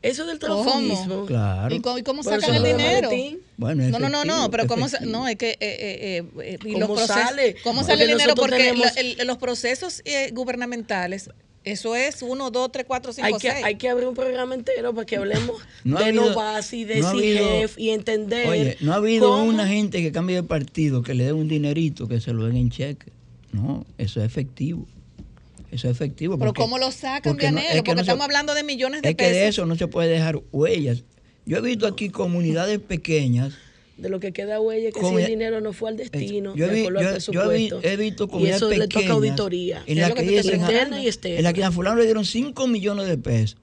Eso 0.00 0.26
del 0.26 0.38
¿Cómo? 0.38 0.62
transfugismo. 0.64 1.26
Claro. 1.26 1.74
¿Y 1.74 1.80
cómo, 1.80 1.98
y 1.98 2.02
cómo 2.02 2.22
sacan 2.22 2.54
el 2.54 2.62
dinero? 2.62 3.10
Bueno, 3.56 3.82
No, 3.88 3.98
no, 3.98 4.08
no, 4.08 4.18
efectivo, 4.18 4.50
pero 4.50 4.66
cómo, 4.68 4.86
no, 5.02 5.26
es 5.26 5.36
que, 5.36 5.50
eh, 5.50 5.56
eh, 5.60 6.22
eh, 6.40 6.58
y 6.64 6.72
¿Cómo 6.74 6.78
los 6.78 6.88
procesos, 6.90 7.16
sale? 7.30 7.56
¿cómo 7.64 7.80
el 7.88 7.98
dinero? 7.98 8.34
Porque 8.36 8.56
tenemos- 8.56 8.94
lo- 8.94 9.00
el- 9.20 9.26
los 9.26 9.38
procesos 9.38 10.02
eh, 10.04 10.30
gubernamentales, 10.32 11.30
eso 11.64 11.96
es 11.96 12.22
1, 12.22 12.50
2, 12.52 12.70
3, 12.70 12.84
4, 12.86 13.12
5, 13.12 13.26
Hay 13.26 13.32
que, 13.34 13.50
6. 13.50 13.64
hay 13.64 13.74
que 13.74 13.88
abrir 13.88 14.06
un 14.06 14.14
programa 14.14 14.54
entero 14.54 14.94
para 14.94 15.04
que 15.04 15.16
hablemos 15.16 15.56
No 15.82 15.96
ha 15.98 16.02
de 16.02 16.06
habido- 16.10 16.30
Novasi, 16.30 16.84
de 16.84 17.00
no 17.00 17.08
habido- 17.08 17.70
y 17.76 17.90
entender. 17.90 18.46
Oye, 18.48 18.76
no 18.80 18.92
ha 18.92 18.96
habido 18.96 19.30
cómo- 19.30 19.42
una 19.44 19.66
gente 19.66 20.00
que 20.00 20.12
cambie 20.12 20.36
de 20.36 20.42
partido 20.44 21.02
que 21.02 21.14
le 21.14 21.24
dé 21.24 21.32
un 21.32 21.48
dinerito 21.48 22.06
que 22.06 22.20
se 22.20 22.32
lo 22.32 22.44
den 22.46 22.56
en 22.56 22.70
cheque. 22.70 23.10
No, 23.50 23.84
eso 23.98 24.20
es 24.20 24.26
efectivo. 24.26 24.86
Eso 25.70 25.88
es 25.88 25.94
efectivo. 25.96 26.38
Pero 26.38 26.48
porque- 26.50 26.62
¿cómo 26.62 26.78
lo 26.78 26.90
sacan, 26.90 27.32
porque 27.32 27.46
no- 27.50 27.52
Vianelo? 27.58 27.68
es 27.68 27.74
que 27.74 27.78
porque 27.82 27.90
no 27.92 27.96
se- 27.98 28.02
estamos 28.10 28.24
hablando 28.24 28.54
de 28.54 28.62
millones 28.64 29.02
de 29.02 29.10
Es 29.10 29.14
que 29.16 29.24
pesos. 29.24 29.32
de 29.36 29.48
eso 29.48 29.66
no 29.66 29.76
se 29.76 29.86
puede 29.88 30.08
dejar 30.08 30.40
huellas. 30.52 31.04
Yo 31.46 31.58
he 31.58 31.60
visto 31.60 31.86
aquí 31.86 32.08
comunidades 32.10 32.78
pequeñas. 32.78 33.54
De 33.96 34.08
lo 34.08 34.20
que 34.20 34.32
queda 34.32 34.60
huella, 34.60 34.92
que 34.92 35.00
Como 35.00 35.16
si 35.18 35.24
el 35.24 35.30
dinero 35.30 35.60
no 35.60 35.72
fue 35.72 35.90
al 35.90 35.96
destino, 35.96 36.54
Yo 36.54 36.68
vi- 36.68 36.86
al 36.86 36.94
yo- 36.94 37.00
yo 37.00 37.00
he 37.00 37.04
vi- 37.04 37.10
presupuesto. 37.68 37.80
he 37.82 37.96
visto 37.96 38.24
y 38.24 38.28
comunidades 38.28 38.56
eso 38.62 38.70
le 38.70 38.78
pequeñas. 38.78 39.02
toca 39.04 39.14
auditoría. 39.14 39.82
En 39.86 39.98
la 40.00 40.10
que 40.14 40.22
interna 40.22 40.98
y 40.98 41.02
en 41.02 41.06
externa. 41.08 41.40
la 41.42 41.52
que 41.52 41.64
a 41.64 41.72
fulano 41.72 41.96
le 41.96 42.04
dieron 42.04 42.24
5 42.24 42.66
millones 42.68 43.08
de 43.08 43.18
pesos. 43.18 43.56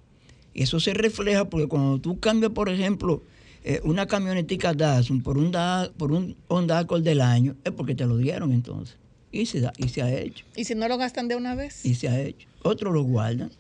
Y 0.53 0.63
eso 0.63 0.79
se 0.79 0.93
refleja 0.93 1.45
porque 1.49 1.67
cuando 1.67 1.99
tú 1.99 2.19
cambias, 2.19 2.51
por 2.51 2.69
ejemplo, 2.69 3.23
eh, 3.63 3.79
una 3.83 4.05
camionetica 4.07 4.73
Datsun 4.73 5.23
por 5.23 5.37
un, 5.37 5.51
Da- 5.51 5.89
por 5.97 6.11
un 6.11 6.35
Honda 6.49 6.79
Accord 6.79 7.01
del 7.03 7.21
año, 7.21 7.55
es 7.63 7.71
porque 7.71 7.95
te 7.95 8.05
lo 8.05 8.17
dieron 8.17 8.51
entonces. 8.51 8.95
Y 9.41 9.45
se, 9.45 9.59
da- 9.59 9.73
y 9.77 9.89
se 9.89 10.01
ha 10.01 10.11
hecho. 10.13 10.45
¿Y 10.55 10.63
si 10.65 10.75
no 10.75 10.87
lo 10.87 10.97
gastan 10.97 11.27
de 11.27 11.35
una 11.35 11.55
vez? 11.55 11.85
Y 11.85 11.95
se 11.95 12.07
ha 12.07 12.19
hecho. 12.21 12.47
Otros 12.63 12.93
lo 12.93 13.03
guardan, 13.03 13.51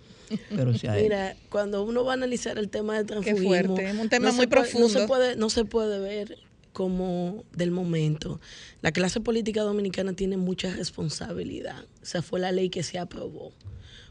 pero 0.55 0.73
se 0.77 0.87
ha 0.89 0.95
hecho. 0.97 1.03
Mira, 1.03 1.35
cuando 1.49 1.83
uno 1.83 2.03
va 2.05 2.11
a 2.11 2.15
analizar 2.15 2.57
el 2.57 2.69
tema 2.69 2.97
del 2.97 3.05
transfugismo, 3.05 3.47
fuerte, 3.49 3.89
es 3.89 3.95
un 3.97 4.09
tema 4.09 4.31
muy 4.31 4.47
puede- 4.47 4.61
No 4.61 4.69
profundo. 4.71 4.89
se, 4.99 5.07
puede, 5.07 5.35
no 5.35 5.49
se 5.49 5.65
puede 5.65 5.99
ver 5.99 6.37
como 6.73 7.43
del 7.55 7.71
momento. 7.71 8.39
La 8.81 8.91
clase 8.91 9.19
política 9.21 9.61
dominicana 9.61 10.13
tiene 10.13 10.37
mucha 10.37 10.73
responsabilidad. 10.75 11.83
Esa 12.03 12.21
fue 12.21 12.39
la 12.39 12.51
ley 12.51 12.69
que 12.69 12.83
se 12.83 12.97
aprobó. 12.99 13.51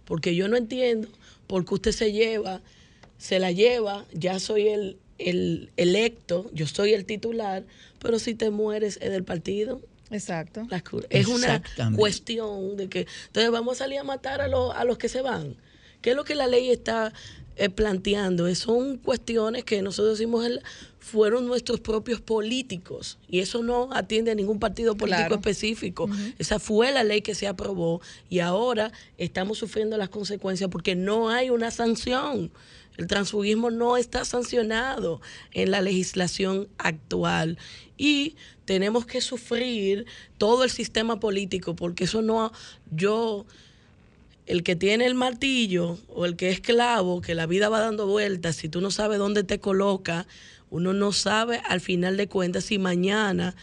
Porque 0.05 0.35
yo 0.35 0.49
no 0.49 0.57
entiendo 0.57 1.09
por 1.47 1.65
qué 1.65 1.75
usted 1.75 1.93
se 1.93 2.13
lleva, 2.13 2.61
se 3.19 3.39
la 3.39 3.53
lleva, 3.53 4.05
ya 4.13 4.39
soy 4.39 4.69
el, 4.69 4.99
el 5.19 5.71
electo, 5.79 6.51
yo 6.53 6.67
soy 6.67 6.93
el 6.93 7.05
titular, 7.07 7.65
pero 8.01 8.19
si 8.19 8.35
te 8.35 8.51
mueres 8.51 8.99
es 9.01 9.11
del 9.11 9.25
partido. 9.25 9.81
Exacto. 10.11 10.67
Las 10.71 10.83
es 11.11 11.27
una 11.29 11.63
cuestión 11.97 12.77
de 12.77 12.89
que 12.89 13.07
entonces 13.27 13.51
vamos 13.51 13.77
a 13.77 13.85
salir 13.85 13.99
a 13.99 14.05
matar 14.05 14.41
a, 14.41 14.49
los 14.49 14.75
a 14.75 14.85
los 14.85 14.99
que 14.99 15.09
se 15.09 15.23
van. 15.23 15.57
¿Qué 16.03 16.11
es 16.11 16.17
lo 16.17 16.25
que 16.25 16.35
la 16.35 16.47
ley 16.47 16.71
está 16.71 17.13
eh, 17.57 17.71
planteando? 17.71 18.47
Es- 18.47 18.59
son 18.59 18.99
cuestiones 18.99 19.65
que 19.65 19.81
nosotros 19.83 20.19
decimos 20.19 20.45
el- 20.45 20.61
fueron 20.99 21.47
nuestros 21.47 21.81
propios 21.81 22.21
políticos 22.21 23.19
y 23.29 23.41
eso 23.41 23.63
no 23.63 23.91
atiende 23.93 24.31
a 24.31 24.35
ningún 24.35 24.59
partido 24.59 24.97
político 24.97 25.27
Claro. 25.29 25.35
específico. 25.37 26.09
Esa 26.39 26.59
fue 26.59 26.93
la 26.93 27.05
ley 27.05 27.21
que 27.23 27.35
se 27.35 27.47
aprobó 27.47 28.01
y 28.31 28.39
ahora 28.41 28.91
estamos 29.19 29.59
sufriendo 29.59 29.97
las 29.99 30.09
consecuencias 30.09 30.71
porque 30.71 30.95
no 30.95 31.29
hay 31.31 31.51
una 31.51 31.71
sanción. 31.71 32.51
El 32.97 33.07
transfugismo 33.07 33.71
no 33.71 33.97
está 33.97 34.25
sancionado 34.25 35.21
en 35.53 35.71
la 35.71 35.81
legislación 35.81 36.69
actual. 36.79 37.59
Y 37.97 38.37
tenemos 38.65 39.05
que 39.07 39.21
sufrir 39.21 40.07
todo 40.39 40.65
el 40.65 40.71
sistema 40.71 41.21
político 41.21 41.75
porque 41.75 42.05
eso 42.05 42.23
no, 42.23 42.53
yo, 42.91 43.47
el 44.47 44.63
que 44.63 44.77
tiene 44.77 45.07
el 45.07 45.15
martillo 45.15 45.99
o 46.09 46.25
el 46.25 46.37
que 46.37 46.51
es 46.51 46.61
clavo, 46.61 47.21
que 47.21 47.35
la 47.35 47.47
vida 47.47 47.69
va 47.69 47.81
dando 47.81 48.07
vueltas, 48.07 48.57
si 48.57 48.69
tú 48.69 48.81
no 48.81 48.91
sabes 48.91 49.19
dónde 49.19 49.45
te 49.45 49.59
coloca, 49.59 50.27
uno 50.71 50.93
no 50.93 51.13
sabe 51.13 51.61
al 51.69 51.81
final 51.81 52.17
de 52.17 52.29
cuentas 52.29 52.65
si 52.65 52.79
mañana 52.79 53.55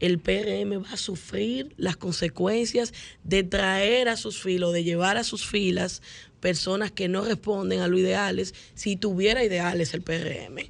el 0.00 0.18
PRM 0.18 0.82
va 0.84 0.92
a 0.92 0.96
sufrir 0.96 1.72
las 1.76 1.96
consecuencias 1.96 2.92
de 3.24 3.42
traer 3.42 4.08
a 4.08 4.16
sus 4.16 4.40
filas, 4.40 4.72
de 4.72 4.84
llevar 4.84 5.16
a 5.16 5.24
sus 5.24 5.46
filas 5.46 6.02
personas 6.40 6.90
que 6.90 7.08
no 7.08 7.24
responden 7.24 7.80
a 7.80 7.88
los 7.88 8.00
ideales, 8.00 8.54
si 8.74 8.96
tuviera 8.96 9.44
ideales 9.44 9.94
el 9.94 10.02
PRM. 10.02 10.68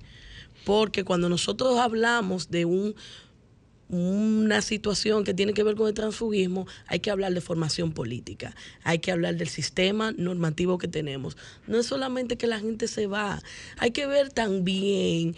Porque 0.64 1.04
cuando 1.04 1.28
nosotros 1.28 1.78
hablamos 1.78 2.50
de 2.50 2.64
un 2.64 2.94
una 3.88 4.60
situación 4.60 5.24
que 5.24 5.32
tiene 5.32 5.54
que 5.54 5.62
ver 5.62 5.74
con 5.74 5.88
el 5.88 5.94
transfugismo, 5.94 6.66
hay 6.86 7.00
que 7.00 7.10
hablar 7.10 7.32
de 7.32 7.40
formación 7.40 7.92
política, 7.92 8.54
hay 8.84 8.98
que 8.98 9.10
hablar 9.10 9.36
del 9.36 9.48
sistema 9.48 10.12
normativo 10.12 10.78
que 10.78 10.88
tenemos. 10.88 11.36
No 11.66 11.78
es 11.78 11.86
solamente 11.86 12.36
que 12.36 12.46
la 12.46 12.60
gente 12.60 12.86
se 12.86 13.06
va, 13.06 13.42
hay 13.78 13.90
que 13.92 14.06
ver 14.06 14.30
también 14.30 15.36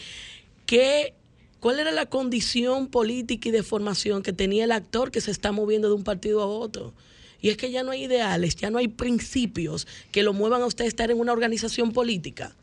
qué, 0.67 1.15
cuál 1.61 1.79
era 1.79 1.93
la 1.93 2.07
condición 2.07 2.89
política 2.89 3.49
y 3.49 3.53
de 3.53 3.63
formación 3.63 4.23
que 4.23 4.33
tenía 4.33 4.65
el 4.65 4.73
actor 4.73 5.11
que 5.13 5.21
se 5.21 5.31
está 5.31 5.53
moviendo 5.53 5.89
de 5.89 5.95
un 5.95 6.05
partido 6.05 6.43
a 6.43 6.47
otro. 6.47 6.93
Y 7.41 7.49
es 7.49 7.57
que 7.57 7.71
ya 7.71 7.83
no 7.83 7.93
hay 7.93 8.05
ideales, 8.05 8.57
ya 8.57 8.71
no 8.71 8.79
hay 8.79 8.89
principios 8.89 9.87
que 10.13 10.23
lo 10.23 10.33
muevan 10.33 10.63
a 10.63 10.67
usted 10.67 10.85
a 10.85 10.89
estar 10.89 11.11
en 11.11 11.19
una 11.19 11.33
organización 11.33 11.93
política. 11.93 12.55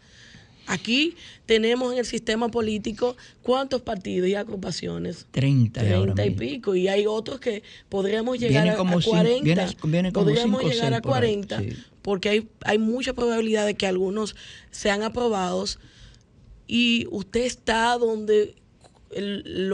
Aquí 0.67 1.15
tenemos 1.45 1.93
en 1.93 1.99
el 1.99 2.05
sistema 2.05 2.49
político 2.49 3.15
cuántos 3.41 3.81
partidos 3.81 4.27
y 4.27 4.35
agrupaciones. 4.35 5.25
30. 5.31 5.79
30 5.79 6.25
y 6.25 6.31
pico. 6.31 6.75
Y 6.75 6.89
hay 6.89 7.07
otros 7.07 7.39
que 7.39 7.63
podríamos 7.87 8.37
llegar 8.37 8.67
a, 8.67 8.75
40. 8.75 10.11
podríamos 10.11 10.63
llegar 10.63 10.93
a 10.93 11.01
40 11.01 11.63
porque 12.01 12.29
hay, 12.29 12.47
hay 12.63 12.77
mucha 12.77 13.13
probabilidad 13.13 13.65
de 13.65 13.75
que 13.75 13.85
algunos 13.85 14.35
sean 14.71 15.03
aprobados 15.03 15.77
y 16.65 17.05
usted 17.11 17.41
está 17.41 17.97
donde 17.97 18.55
el, 19.11 19.71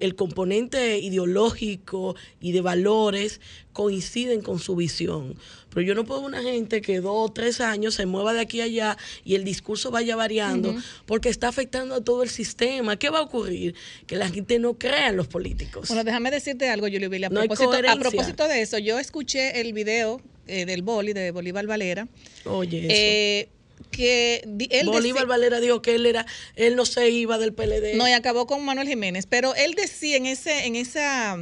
el, 0.00 0.14
componente 0.14 0.98
ideológico 0.98 2.16
y 2.40 2.52
de 2.52 2.60
valores 2.60 3.40
coinciden 3.72 4.42
con 4.42 4.58
su 4.58 4.76
visión. 4.76 5.36
Pero 5.70 5.82
yo 5.82 5.94
no 5.94 6.04
puedo 6.04 6.20
una 6.20 6.42
gente 6.42 6.82
que 6.82 7.00
dos 7.00 7.30
o 7.30 7.32
tres 7.32 7.60
años 7.60 7.94
se 7.94 8.06
mueva 8.06 8.32
de 8.32 8.40
aquí 8.40 8.60
a 8.60 8.64
allá 8.64 8.98
y 9.24 9.34
el 9.34 9.44
discurso 9.44 9.90
vaya 9.90 10.16
variando 10.16 10.74
porque 11.06 11.28
está 11.28 11.48
afectando 11.48 11.94
a 11.94 12.00
todo 12.02 12.22
el 12.22 12.28
sistema. 12.28 12.96
¿Qué 12.96 13.10
va 13.10 13.20
a 13.20 13.22
ocurrir? 13.22 13.74
Que 14.06 14.16
la 14.16 14.28
gente 14.28 14.58
no 14.58 14.74
crea 14.74 15.08
en 15.08 15.16
los 15.16 15.28
políticos. 15.28 15.88
Bueno, 15.88 16.04
déjame 16.04 16.30
decirte 16.30 16.68
algo, 16.68 16.88
Julio 16.88 17.08
Billy. 17.08 17.24
A, 17.24 17.30
propósito, 17.30 17.72
a 17.72 17.96
propósito 17.96 18.48
de 18.48 18.62
eso, 18.62 18.78
yo 18.78 18.98
escuché 18.98 19.60
el 19.60 19.72
video 19.72 20.20
eh, 20.46 20.66
del 20.66 20.82
boli 20.82 21.12
de 21.12 21.30
Bolívar 21.30 21.66
Valera. 21.66 22.08
Oye, 22.44 22.78
eso. 22.78 22.88
Eh, 22.90 23.48
que 23.90 24.42
él 24.70 24.86
Bolívar 24.86 25.26
Valera 25.26 25.60
dijo 25.60 25.82
que 25.82 25.94
él 25.94 26.06
era 26.06 26.26
él 26.56 26.76
no 26.76 26.84
se 26.84 27.10
iba 27.10 27.38
del 27.38 27.52
PLD. 27.52 27.94
No, 27.96 28.08
y 28.08 28.12
acabó 28.12 28.46
con 28.46 28.64
Manuel 28.64 28.88
Jiménez, 28.88 29.26
pero 29.26 29.54
él 29.54 29.74
decía 29.74 30.16
en 30.16 30.26
ese 30.26 30.66
en 30.66 30.76
esa 30.76 31.38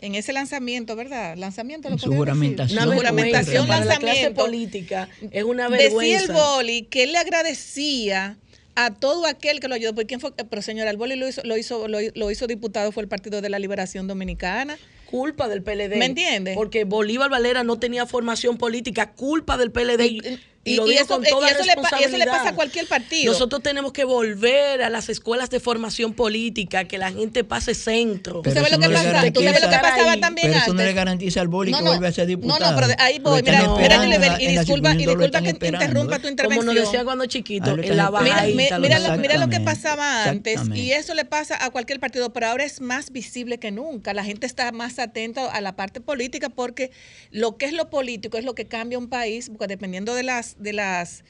en 0.00 0.14
ese 0.14 0.32
lanzamiento, 0.32 0.94
¿verdad? 0.94 1.36
Lanzamiento, 1.36 1.90
lo 1.90 1.98
su 1.98 2.12
juramentación. 2.12 2.82
Una 2.82 2.94
juramentación, 2.94 3.68
lanzamiento. 3.68 4.44
política 4.44 5.08
es 5.30 5.44
una 5.44 5.68
vergüenza. 5.68 5.98
Decía 5.98 6.20
el 6.20 6.32
Boli 6.32 6.82
que 6.82 7.04
él 7.04 7.12
le 7.12 7.18
agradecía 7.18 8.36
a 8.76 8.94
todo 8.94 9.26
aquel 9.26 9.58
que 9.58 9.66
lo 9.66 9.74
ayudó. 9.74 9.94
¿Por 9.94 10.06
quién 10.06 10.20
fue? 10.20 10.32
Pero 10.32 10.62
señora, 10.62 10.90
el 10.90 10.96
Boli 10.96 11.16
lo 11.16 11.28
hizo, 11.28 11.42
lo 11.44 11.56
hizo, 11.56 11.88
lo 11.88 12.30
hizo 12.30 12.46
diputado, 12.46 12.92
fue 12.92 13.02
el 13.02 13.08
Partido 13.08 13.40
de 13.40 13.48
la 13.50 13.58
Liberación 13.58 14.06
Dominicana 14.06 14.78
culpa 15.10 15.48
del 15.48 15.62
PLD. 15.62 15.96
¿Me 15.96 16.04
entiendes? 16.04 16.54
Porque 16.54 16.84
Bolívar 16.84 17.30
Valera 17.30 17.64
no 17.64 17.78
tenía 17.78 18.04
formación 18.06 18.58
política, 18.58 19.12
culpa 19.12 19.56
del 19.56 19.70
PLD. 19.70 20.04
Y, 20.04 20.20
y, 20.68 20.76
lo 20.76 20.86
digo 20.86 21.00
eso, 21.00 21.06
con 21.08 21.24
toda 21.24 21.48
eso 21.48 21.62
responsabilidad. 21.62 22.10
Le, 22.10 22.16
eso 22.16 22.24
le 22.24 22.26
pasa 22.26 22.48
a 22.50 22.54
cualquier 22.54 22.86
partido. 22.86 23.32
Nosotros 23.32 23.62
tenemos 23.62 23.92
que 23.92 24.04
volver 24.04 24.82
a 24.82 24.90
las 24.90 25.08
escuelas 25.08 25.50
de 25.50 25.60
formación 25.60 26.12
política, 26.14 26.84
que 26.84 26.98
la 26.98 27.12
gente 27.12 27.44
pase 27.44 27.74
centro. 27.74 28.42
¿Tú 28.42 28.50
sabes, 28.50 28.72
lo, 28.72 28.78
que 28.78 28.90
pasa, 28.90 29.32
¿tú 29.32 29.42
sabes 29.42 29.62
lo 29.62 29.70
que 29.70 29.78
pasaba 29.78 30.16
también 30.18 30.48
pero 30.48 30.54
antes? 30.54 30.62
eso 30.62 30.74
no 30.74 30.82
le 30.82 30.92
garantiza 30.92 31.40
al 31.40 31.48
boli 31.48 31.72
que 31.72 31.82
vuelve 31.82 32.08
a 32.08 32.12
ser 32.12 32.26
diputado. 32.26 32.58
No, 32.60 32.70
no, 32.70 32.76
pero 32.76 32.94
ahí 32.98 33.18
voy. 33.18 33.42
Mira, 33.42 33.62
espérate, 33.62 34.44
y 34.44 34.48
disculpa, 34.48 34.94
y 34.94 35.06
disculpa 35.06 35.40
que 35.40 35.50
interrumpa 35.50 36.18
tu 36.18 36.28
intervención. 36.28 36.66
Como 36.66 36.74
nos 36.74 36.74
decía 36.74 37.04
cuando 37.04 37.26
chiquito, 37.26 37.70
en 37.78 37.96
la 37.96 38.10
Mira, 38.10 38.78
mira, 38.78 39.16
mira 39.16 39.38
lo 39.38 39.48
que 39.48 39.60
pasaba 39.60 40.24
antes, 40.24 40.60
y 40.74 40.92
eso 40.92 41.14
le 41.14 41.24
pasa 41.24 41.64
a 41.64 41.70
cualquier 41.70 42.00
partido, 42.00 42.32
pero 42.32 42.48
ahora 42.48 42.64
es 42.64 42.80
más 42.80 43.10
visible 43.10 43.58
que 43.58 43.70
nunca. 43.70 44.14
La 44.14 44.24
gente 44.24 44.46
está 44.46 44.72
más 44.72 44.98
atenta 44.98 45.46
a 45.46 45.60
la 45.60 45.76
parte 45.76 46.00
política 46.00 46.48
porque 46.48 46.90
lo 47.30 47.56
que 47.56 47.66
es 47.66 47.72
lo 47.72 47.90
político 47.90 48.38
es 48.38 48.44
lo 48.44 48.54
que 48.54 48.66
cambia 48.66 48.98
un 48.98 49.08
país, 49.08 49.50
porque 49.50 49.66
dependiendo 49.66 50.14
de 50.14 50.22
las, 50.22 50.56
de 50.58 50.72
las 50.72 51.24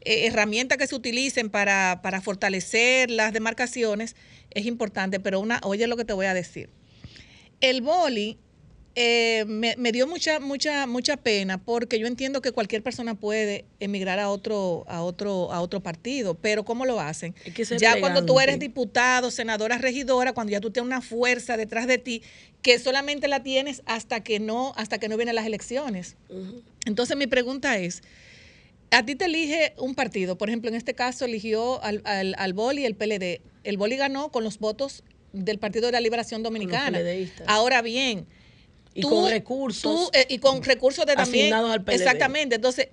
eh, 0.00 0.26
herramientas 0.26 0.78
que 0.78 0.86
se 0.86 0.94
utilicen 0.94 1.50
para, 1.50 2.00
para 2.02 2.20
fortalecer 2.20 3.10
las 3.10 3.32
demarcaciones, 3.32 4.16
es 4.50 4.66
importante. 4.66 5.20
Pero 5.20 5.40
una, 5.40 5.60
oye 5.64 5.86
lo 5.86 5.96
que 5.96 6.04
te 6.04 6.12
voy 6.12 6.26
a 6.26 6.34
decir. 6.34 6.70
El 7.60 7.82
boli 7.82 8.38
eh, 8.94 9.44
me, 9.46 9.74
me, 9.78 9.90
dio 9.90 10.06
mucha, 10.06 10.38
mucha, 10.38 10.86
mucha 10.86 11.16
pena 11.16 11.56
porque 11.56 11.98
yo 11.98 12.06
entiendo 12.06 12.42
que 12.42 12.52
cualquier 12.52 12.82
persona 12.82 13.14
puede 13.14 13.64
emigrar 13.80 14.18
a 14.18 14.28
otro, 14.28 14.84
a 14.86 15.02
otro, 15.02 15.50
a 15.50 15.62
otro 15.62 15.80
partido, 15.80 16.34
pero 16.34 16.64
¿cómo 16.64 16.84
lo 16.84 17.00
hacen? 17.00 17.34
ya 17.78 17.98
cuando 18.00 18.26
tú 18.26 18.38
eres 18.38 18.58
diputado, 18.58 19.30
senadora, 19.30 19.78
regidora, 19.78 20.34
cuando 20.34 20.52
ya 20.52 20.60
tú 20.60 20.70
tienes 20.70 20.86
una 20.86 21.00
fuerza 21.00 21.56
detrás 21.56 21.86
de 21.86 21.96
ti 21.96 22.22
que 22.60 22.78
solamente 22.78 23.28
la 23.28 23.42
tienes 23.42 23.82
hasta 23.86 24.22
que 24.22 24.40
no, 24.40 24.74
hasta 24.76 24.98
que 24.98 25.08
no 25.08 25.16
vienen 25.16 25.36
las 25.36 25.46
elecciones. 25.46 26.16
Entonces 26.84 27.16
mi 27.16 27.26
pregunta 27.26 27.78
es, 27.78 28.02
a 28.92 29.04
ti 29.04 29.16
te 29.16 29.24
elige 29.24 29.74
un 29.78 29.94
partido, 29.94 30.36
por 30.36 30.48
ejemplo, 30.48 30.68
en 30.68 30.74
este 30.74 30.94
caso 30.94 31.24
eligió 31.24 31.82
al, 31.82 32.02
al, 32.04 32.34
al 32.36 32.52
BOLI 32.52 32.82
y 32.82 32.84
el 32.84 32.94
PLD. 32.94 33.40
El 33.64 33.76
BOLI 33.78 33.96
ganó 33.96 34.30
con 34.30 34.44
los 34.44 34.58
votos 34.58 35.02
del 35.32 35.58
Partido 35.58 35.86
de 35.86 35.92
la 35.92 36.00
Liberación 36.00 36.42
Dominicana. 36.42 37.00
Ahora 37.46 37.80
bien, 37.80 38.26
y 38.94 39.02
con 39.02 39.30
recursos. 39.30 40.10
Eh, 40.12 40.26
y 40.28 40.38
con 40.38 40.62
recursos 40.62 41.06
de 41.06 41.14
también. 41.14 41.52
Al 41.54 41.82
PLD. 41.82 41.94
Exactamente. 41.94 42.56
Entonces, 42.56 42.88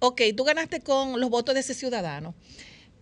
ok, 0.00 0.22
tú 0.36 0.44
ganaste 0.44 0.80
con 0.80 1.20
los 1.20 1.30
votos 1.30 1.54
de 1.54 1.60
ese 1.60 1.74
ciudadano. 1.74 2.34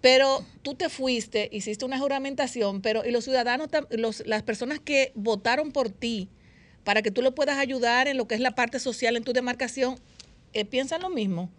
Pero 0.00 0.44
tú 0.62 0.74
te 0.74 0.88
fuiste, 0.88 1.48
hiciste 1.52 1.84
una 1.84 1.96
juramentación, 1.96 2.82
pero 2.82 3.04
y 3.06 3.12
los 3.12 3.22
ciudadanos, 3.22 3.68
los, 3.90 4.26
las 4.26 4.42
personas 4.42 4.80
que 4.80 5.12
votaron 5.14 5.70
por 5.70 5.90
ti 5.90 6.28
para 6.82 7.02
que 7.02 7.12
tú 7.12 7.22
lo 7.22 7.36
puedas 7.36 7.56
ayudar 7.58 8.08
en 8.08 8.16
lo 8.16 8.26
que 8.26 8.34
es 8.34 8.40
la 8.40 8.56
parte 8.56 8.80
social 8.80 9.16
en 9.16 9.22
tu 9.22 9.32
demarcación, 9.32 10.00
eh, 10.54 10.64
piensan 10.64 11.02
lo 11.02 11.08
mismo. 11.08 11.50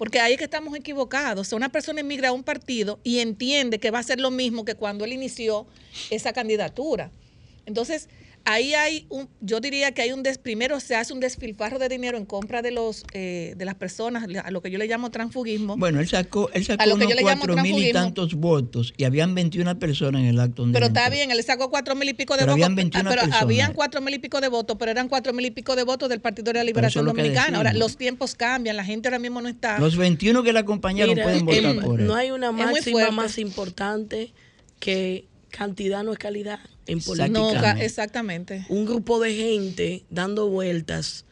Porque 0.00 0.18
ahí 0.18 0.32
es 0.32 0.38
que 0.38 0.44
estamos 0.44 0.74
equivocados. 0.74 1.52
Una 1.52 1.68
persona 1.68 2.00
emigra 2.00 2.30
a 2.30 2.32
un 2.32 2.42
partido 2.42 2.98
y 3.04 3.18
entiende 3.18 3.78
que 3.78 3.90
va 3.90 3.98
a 3.98 4.02
ser 4.02 4.18
lo 4.18 4.30
mismo 4.30 4.64
que 4.64 4.74
cuando 4.74 5.04
él 5.04 5.12
inició 5.12 5.66
esa 6.08 6.32
candidatura. 6.32 7.10
Entonces, 7.66 8.08
ahí 8.44 8.74
hay 8.74 9.06
un, 9.08 9.28
yo 9.40 9.60
diría 9.60 9.92
que 9.92 10.02
hay 10.02 10.12
un 10.12 10.22
des, 10.22 10.38
primero 10.38 10.80
se 10.80 10.96
hace 10.96 11.12
un 11.12 11.20
desfilfarro 11.20 11.78
de 11.78 11.88
dinero 11.88 12.18
en 12.18 12.24
compra 12.24 12.62
de 12.62 12.70
los 12.70 13.04
de 13.12 13.64
las 13.64 13.74
personas, 13.74 14.26
a 14.42 14.50
lo 14.50 14.62
que 14.62 14.70
yo 14.70 14.78
le 14.78 14.86
llamo 14.86 15.10
transfugismo. 15.10 15.76
Bueno, 15.76 16.00
él 16.00 16.08
sacó, 16.08 16.50
él 16.52 16.64
sacó 16.64 16.82
unos 16.94 17.14
cuatro 17.20 17.56
mil 17.56 17.78
y 17.84 17.92
tantos 17.92 18.34
votos 18.34 18.94
y 18.96 19.04
habían 19.04 19.34
21 19.34 19.78
personas 19.78 20.22
en 20.22 20.28
el 20.28 20.40
acto. 20.40 20.66
Pero 20.72 20.86
está 20.86 21.08
bien, 21.10 21.30
él 21.30 21.42
sacó 21.42 21.70
cuatro 21.70 21.94
mil 21.94 22.08
y 22.08 22.14
pico 22.14 22.34
de 22.34 22.40
pero 22.40 22.52
votos. 22.52 22.64
Habían 22.64 22.74
21 22.76 23.10
pero 23.10 23.22
personas. 23.22 23.42
habían 23.42 23.72
cuatro 23.72 24.00
mil 24.00 24.14
y 24.14 24.18
pico 24.18 24.40
de 24.40 24.48
votos, 24.48 24.76
pero 24.78 24.90
eran 24.90 25.08
cuatro 25.08 25.32
mil 25.32 25.46
y 25.46 25.50
pico 25.50 25.76
de 25.76 25.84
votos 25.84 26.08
del 26.08 26.20
Partido 26.20 26.52
de 26.52 26.58
la 26.58 26.64
Liberación 26.64 27.04
Dominicana. 27.04 27.58
Ahora, 27.58 27.72
los 27.72 27.96
tiempos 27.96 28.34
cambian, 28.34 28.76
la 28.76 28.84
gente 28.84 29.08
ahora 29.08 29.18
mismo 29.18 29.40
no 29.40 29.48
está. 29.48 29.78
Los 29.78 29.96
21 29.96 30.42
que 30.42 30.52
la 30.52 30.60
acompañaron 30.60 31.14
Mira, 31.14 31.24
pueden 31.24 31.44
votar 31.44 31.64
el, 31.64 31.80
por 31.80 32.00
él. 32.00 32.06
No 32.06 32.14
hay 32.14 32.30
una 32.30 32.52
máxima 32.52 33.10
más 33.10 33.38
importante 33.38 34.32
que 34.78 35.26
cantidad 35.50 36.02
no 36.02 36.12
es 36.12 36.18
calidad 36.18 36.60
en 36.86 37.00
política. 37.00 37.74
No, 37.74 37.80
exactamente. 37.80 38.64
Un 38.68 38.86
grupo 38.86 39.20
de 39.20 39.34
gente 39.34 40.04
dando 40.10 40.48
vueltas 40.48 41.24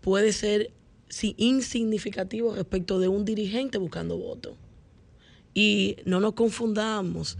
puede 0.00 0.32
ser 0.32 0.70
sí, 1.08 1.34
insignificativo 1.36 2.54
respecto 2.54 2.98
de 2.98 3.08
un 3.08 3.24
dirigente 3.24 3.78
buscando 3.78 4.16
votos. 4.16 4.54
Y 5.54 5.96
no 6.04 6.20
nos 6.20 6.34
confundamos, 6.34 7.36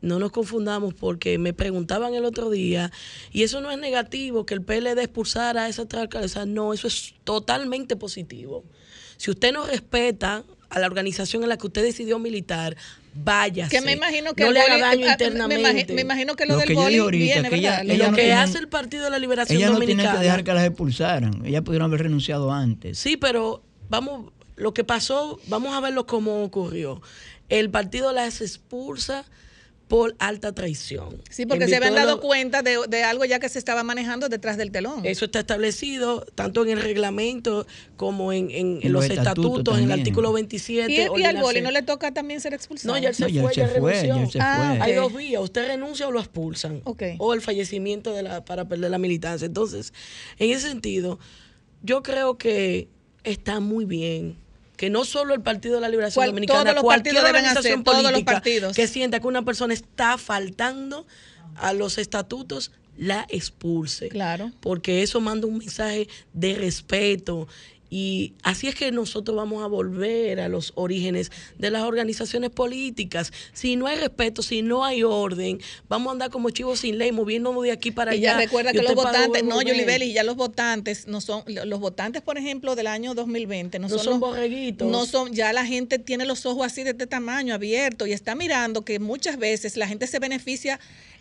no 0.00 0.18
nos 0.18 0.32
confundamos 0.32 0.94
porque 0.94 1.38
me 1.38 1.52
preguntaban 1.52 2.14
el 2.14 2.24
otro 2.24 2.50
día, 2.50 2.92
y 3.32 3.44
eso 3.44 3.60
no 3.60 3.70
es 3.70 3.78
negativo, 3.78 4.44
que 4.44 4.54
el 4.54 4.62
PLD 4.62 4.98
expulsara 4.98 5.64
a 5.64 5.68
esa 5.68 5.86
alcaldesa, 5.90 6.44
no, 6.44 6.74
eso 6.74 6.88
es 6.88 7.14
totalmente 7.24 7.96
positivo. 7.96 8.64
Si 9.16 9.30
usted 9.30 9.52
no 9.52 9.64
respeta 9.66 10.44
a 10.68 10.78
la 10.80 10.86
organización 10.86 11.42
en 11.44 11.48
la 11.48 11.56
que 11.56 11.66
usted 11.66 11.82
decidió 11.82 12.18
militar, 12.18 12.76
váyase. 13.14 13.70
Que 13.76 13.80
me 13.82 13.92
imagino 13.92 14.34
que 14.34 14.42
no 14.44 14.48
el 14.48 14.54
le 14.54 14.60
haga 14.60 14.74
boli- 14.74 14.80
daño 14.80 15.06
ah, 15.08 15.12
internamente. 15.12 15.62
Me, 15.62 15.70
imagino, 15.70 15.94
me 15.94 16.00
imagino 16.02 16.36
que 16.36 16.46
lo, 16.46 16.54
Lo 16.54 16.58
del 16.60 16.68
que 16.68 16.74
boli 16.74 16.98
ahorita, 16.98 17.24
viene, 17.34 17.48
que 17.50 17.56
ella- 17.56 17.70
¿verdad? 17.70 17.84
ella 17.94 18.04
lo 18.04 18.10
no 18.10 18.16
que 18.16 18.32
hace 18.32 18.58
el 18.58 18.68
Partido 18.68 19.04
de 19.04 19.10
la 19.10 19.18
Liberación 19.18 19.56
Ella 19.58 19.66
no 19.68 19.72
Dominicana. 19.74 20.02
tenía 20.02 20.18
que 20.20 20.24
dejar 20.24 20.44
que 20.44 20.52
las 20.54 20.64
expulsaran. 20.66 21.44
Ella 21.46 21.62
pudieron 21.62 21.86
haber 21.88 22.02
renunciado 22.02 22.52
antes. 22.52 22.98
Sí, 22.98 23.16
pero 23.16 23.62
vamos, 23.88 24.32
lo 24.56 24.72
que 24.74 24.84
pasó, 24.84 25.40
vamos 25.48 25.74
a 25.74 25.80
verlo 25.80 26.06
cómo 26.06 26.42
ocurrió. 26.44 27.00
El 27.48 27.70
partido 27.70 28.12
las 28.12 28.40
expulsa 28.40 29.24
por 29.92 30.16
alta 30.20 30.54
traición. 30.54 31.20
Sí, 31.28 31.44
porque 31.44 31.64
En 31.64 31.68
se 31.70 31.76
habían 31.76 31.94
dado 31.94 32.12
lo- 32.12 32.20
cuenta 32.22 32.62
de, 32.62 32.78
de 32.88 33.04
algo 33.04 33.26
ya 33.26 33.38
que 33.40 33.50
se 33.50 33.58
estaba 33.58 33.82
manejando 33.82 34.30
detrás 34.30 34.56
del 34.56 34.70
telón. 34.72 35.04
Eso 35.04 35.26
está 35.26 35.40
establecido 35.40 36.24
tanto 36.34 36.62
en 36.62 36.70
el 36.70 36.80
reglamento 36.80 37.66
como 37.98 38.32
en, 38.32 38.50
en- 38.50 38.80
los 38.84 38.90
los 38.90 39.04
estatutos 39.04 39.44
estatutos, 39.58 39.78
en 39.78 39.84
el 39.84 39.92
artículo 39.92 40.32
27. 40.32 40.90
y, 40.90 41.20
y 41.20 41.24
al 41.24 41.36
boli 41.36 41.60
no 41.60 41.70
le 41.70 41.82
toca 41.82 42.14
también 42.14 42.40
ser 42.40 42.54
expulsado. 42.54 42.94
No, 42.94 42.98
ya 43.02 43.10
él 43.10 43.14
se 43.14 43.24
No, 43.24 43.28
ya 43.28 43.42
fue, 43.42 43.50
él 43.50 43.56
ya 43.56 43.68
se 43.68 43.80
fue, 43.80 43.92
renunció. 43.92 44.16
ya 44.16 44.22
él 44.22 44.30
se 44.30 44.38
Ah, 44.40 44.74
fue. 44.78 44.80
Hay 44.86 44.94
dos 44.94 45.14
vías, 45.14 45.42
usted 45.42 45.66
renuncia 45.66 46.08
o 46.08 46.10
lo 46.10 46.20
expulsan. 46.20 46.80
Ok. 46.84 47.02
O 47.18 47.34
el 47.34 47.42
fallecimiento 47.42 48.14
de 48.14 48.22
la, 48.22 48.46
para 48.46 48.66
perder 48.66 48.90
la 48.90 48.98
militancia. 48.98 49.44
Entonces, 49.44 49.92
en 50.38 50.52
ese 50.52 50.68
sentido, 50.70 51.18
yo 51.82 52.02
creo 52.02 52.38
que 52.38 52.88
está 53.24 53.60
muy 53.60 53.84
bien 53.84 54.36
que 54.82 54.90
no 54.90 55.04
solo 55.04 55.32
el 55.32 55.42
Partido 55.42 55.76
de 55.76 55.80
la 55.80 55.88
Liberación 55.88 56.16
Cual- 56.24 56.30
Dominicana, 56.30 56.62
todos 56.64 56.74
los 56.74 56.82
cualquier 56.82 57.16
organización 57.18 57.58
hacer, 57.58 57.84
todos 57.84 58.02
los 58.02 58.10
política 58.10 58.32
partidos. 58.32 58.74
que 58.74 58.88
sienta 58.88 59.20
que 59.20 59.28
una 59.28 59.44
persona 59.44 59.72
está 59.74 60.18
faltando 60.18 61.06
a 61.54 61.72
los 61.72 61.98
estatutos, 61.98 62.72
la 62.96 63.24
expulse. 63.28 64.08
Claro. 64.08 64.50
Porque 64.58 65.04
eso 65.04 65.20
manda 65.20 65.46
un 65.46 65.58
mensaje 65.58 66.08
de 66.32 66.56
respeto. 66.56 67.46
Y 67.94 68.32
así 68.42 68.68
es 68.68 68.74
que 68.74 68.90
nosotros 68.90 69.36
vamos 69.36 69.62
a 69.62 69.66
volver 69.66 70.40
a 70.40 70.48
los 70.48 70.72
orígenes 70.76 71.30
de 71.58 71.70
las 71.70 71.82
organizaciones 71.82 72.48
políticas. 72.48 73.34
Si 73.52 73.76
no 73.76 73.86
hay 73.86 73.98
respeto, 73.98 74.40
si 74.42 74.62
no 74.62 74.86
hay 74.86 75.02
orden, 75.02 75.60
vamos 75.90 76.08
a 76.08 76.12
andar 76.12 76.30
como 76.30 76.48
chivos 76.48 76.80
sin 76.80 76.96
ley, 76.96 77.12
moviéndonos 77.12 77.62
de 77.64 77.70
aquí 77.70 77.90
para 77.90 78.14
Y 78.14 78.20
allá. 78.20 78.32
ya 78.32 78.36
recuerda 78.38 78.70
y 78.70 78.76
que 78.78 78.82
los 78.82 78.94
votantes, 78.94 79.44
no, 79.44 79.56
volver. 79.56 79.74
Yuli 79.74 79.84
Belli, 79.84 80.12
ya 80.14 80.22
los 80.22 80.36
votantes 80.36 81.06
no 81.06 81.20
son, 81.20 81.42
los 81.46 81.80
votantes, 81.80 82.22
por 82.22 82.38
ejemplo, 82.38 82.74
del 82.76 82.86
año 82.86 83.12
2020, 83.14 83.78
no, 83.78 83.88
No 83.88 83.88
son, 83.90 83.98
son 84.04 84.10
los- 84.12 84.20
borreguitos. 84.20 84.90
No 84.90 85.04
son, 85.04 85.34
ya 85.34 85.52
la 85.52 85.66
gente 85.66 85.98
tiene 85.98 86.24
los 86.24 86.46
ojos 86.46 86.64
así 86.64 86.84
de 86.84 86.90
este 86.92 87.06
tamaño, 87.06 87.52
abiertos, 87.54 88.08
y 88.08 88.12
está 88.12 88.34
mirando 88.34 88.86
que 88.86 89.00
muchas 89.00 89.36
veces 89.36 89.76
la 89.76 89.86
gente 89.86 90.06
se 90.06 90.18
beneficia 90.18 90.80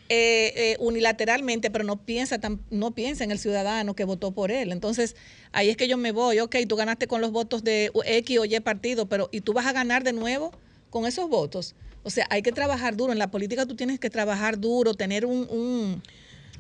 eh, 0.10 0.54
eh, 0.56 0.78
unilateralmente, 0.80 1.72
pero 1.72 1.84
no 1.84 2.04
piensa, 2.04 2.40
tan, 2.40 2.62
no 2.70 2.92
piensa 2.92 3.24
en 3.24 3.32
el 3.32 3.40
ciudadano 3.40 3.96
que 3.96 4.04
votó 4.04 4.32
por 4.32 4.52
él. 4.52 4.72
Entonces, 4.72 5.16
ahí 5.52 5.70
es 5.70 5.78
que 5.78 5.88
yo 5.88 5.98
me 5.98 6.12
voy, 6.12 6.40
ok, 6.40 6.56
tú 6.68 6.76
ganaste 6.76 7.08
con 7.08 7.22
los 7.22 7.32
votos 7.32 7.64
de 7.64 7.92
X 8.06 8.40
o 8.40 8.46
Y 8.46 8.60
partido, 8.60 9.08
pero 9.08 9.30
¿y 9.32 9.42
tú 9.42 9.54
vas 9.54 9.66
a 9.66 9.74
ganar 9.74 10.04
de 10.04 10.14
nuevo 10.14 10.52
con 10.90 11.06
esos 11.06 11.30
votos? 11.30 11.76
O 12.04 12.10
sea, 12.10 12.28
hay 12.30 12.42
que 12.42 12.52
trabajar 12.52 12.98
duro. 12.98 13.14
En 13.14 13.20
la 13.20 13.32
política 13.32 13.66
tú 13.66 13.76
tienes 13.76 14.00
que 14.00 14.10
trabajar 14.10 14.60
duro, 14.60 14.94
tener 14.96 15.26
un, 15.26 15.48
un, 15.50 16.02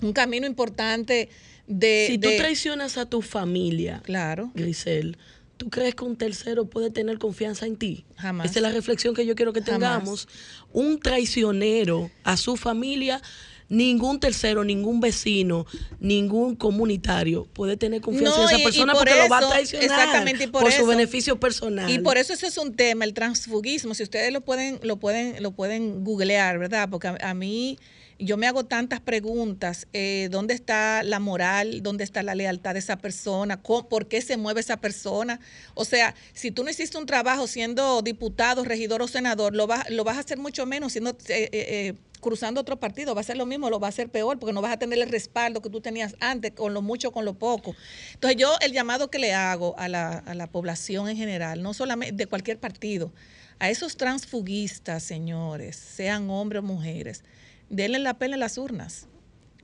un 0.01 0.13
camino 0.13 0.45
importante 0.47 1.29
de... 1.67 2.05
si 2.07 2.17
tú 2.17 2.29
de- 2.29 2.37
traicionas 2.37 2.97
a 2.97 3.05
tu 3.05 3.21
familia, 3.21 4.01
claro. 4.03 4.51
Grisel, 4.53 5.17
¿tú 5.57 5.69
crees 5.69 5.95
que 5.95 6.03
un 6.03 6.15
tercero 6.15 6.65
puede 6.65 6.91
tener 6.91 7.17
confianza 7.17 7.65
en 7.65 7.75
ti? 7.75 8.05
Jamás. 8.17 8.49
Esa 8.49 8.59
es 8.59 8.63
la 8.63 8.71
reflexión 8.71 9.13
que 9.15 9.25
yo 9.25 9.35
quiero 9.35 9.53
que 9.53 9.61
Jamás. 9.61 10.27
Un 10.73 10.99
traicionero 10.99 12.09
a 12.23 12.37
su 12.37 12.57
familia, 12.57 13.21
ningún 13.69 14.19
tercero, 14.19 14.63
ningún 14.63 14.99
vecino, 14.99 15.65
ningún 15.99 16.55
comunitario 16.55 17.45
puede 17.53 17.77
tener 17.77 18.01
confianza 18.01 18.35
No, 18.37 18.43
en 18.43 18.49
esa 18.49 18.59
y 18.59 18.63
persona 18.63 18.93
por 18.93 19.03
porque 19.05 19.19
lo 19.23 19.29
va 19.29 19.37
a 19.37 19.39
eso, 19.41 19.49
traicionar 19.49 19.83
exactamente, 19.85 20.43
y 20.43 20.47
por 20.47 20.63
por, 20.63 20.71
su 20.71 20.77
eso- 20.79 20.87
beneficio 20.87 21.39
personal. 21.39 21.89
Y 21.89 21.99
por 21.99 22.17
eso 22.17 22.33
eso 22.33 22.45
es 22.47 22.57
un 22.57 22.73
tema, 22.75 23.05
el 23.05 23.13
transfugismo. 23.13 23.93
Si 23.93 24.03
ustedes 24.03 24.33
lo 24.33 24.41
pueden, 24.41 24.79
lo 24.83 24.97
pueden, 24.97 25.41
lo 25.41 25.51
pueden 25.51 26.03
googlear, 26.03 26.59
¿verdad? 26.59 26.89
Porque 26.89 27.07
a, 27.07 27.17
a 27.21 27.33
mí 27.33 27.77
yo 28.23 28.37
me 28.37 28.47
hago 28.47 28.65
tantas 28.65 28.99
preguntas. 28.99 29.87
eh, 29.93 30.27
¿Dónde 30.31 30.53
está 30.53 31.03
la 31.03 31.19
moral? 31.19 31.81
¿Dónde 31.83 32.03
está 32.03 32.23
la 32.23 32.35
lealtad 32.35 32.73
de 32.73 32.79
esa 32.79 32.97
persona? 32.97 33.61
¿Cómo- 33.61 33.89
¿Por 33.89 34.07
qué 34.07 34.21
se 34.21 34.37
mueve 34.37 34.61
esa 34.61 34.77
persona? 34.77 35.39
O 35.73 35.85
sea, 35.85 36.15
si 36.33 36.51
tú 36.51 36.63
no 36.63 36.69
hiciste 36.69 36.97
un 36.97 37.05
trabajo 37.05 37.47
siendo 37.47 38.01
diputado, 38.01 38.63
regidor 38.63 39.01
o 39.01 39.07
senador, 39.07 39.55
lo 39.55 39.67
vas, 39.67 39.89
lo 39.89 40.03
vas 40.03 40.17
a 40.17 40.21
hacer 40.21 40.37
mucho 40.37 40.65
menos 40.65 40.91
siendo 40.93 41.11
eh, 41.11 41.15
eh, 41.29 41.49
eh, 41.53 41.93
cruzando 42.19 42.61
otro 42.61 42.79
partido. 42.79 43.15
Va 43.15 43.21
a 43.21 43.23
ser 43.23 43.37
lo 43.37 43.45
mismo, 43.45 43.69
lo 43.69 43.79
va 43.79 43.87
a 43.87 43.89
hacer 43.89 44.09
peor, 44.09 44.37
porque 44.39 44.53
no 44.53 44.61
vas 44.61 44.73
a 44.73 44.77
tener 44.77 44.99
el 44.99 45.09
respaldo 45.09 45.61
que 45.61 45.69
tú 45.69 45.81
tenías 45.81 46.15
antes, 46.19 46.51
con 46.51 46.73
lo 46.73 46.81
mucho, 46.81 47.11
con 47.11 47.25
lo 47.25 47.33
poco. 47.33 47.75
Entonces 48.13 48.37
yo 48.39 48.55
el 48.61 48.71
llamado 48.71 49.09
que 49.09 49.17
le 49.19 49.33
hago 49.33 49.73
a 49.79 49.87
la, 49.89 50.19
a 50.19 50.35
la 50.35 50.47
población 50.47 51.09
en 51.09 51.17
general, 51.17 51.63
no 51.63 51.73
solamente 51.73 52.13
de 52.13 52.27
cualquier 52.27 52.59
partido, 52.59 53.11
a 53.59 53.69
esos 53.69 53.95
transfugistas, 53.97 55.03
señores, 55.03 55.75
sean 55.75 56.29
hombres 56.29 56.59
o 56.61 56.63
mujeres, 56.63 57.23
denle 57.71 57.99
la 57.99 58.13
pena 58.19 58.35
en 58.35 58.39
las 58.41 58.57
urnas. 58.57 59.07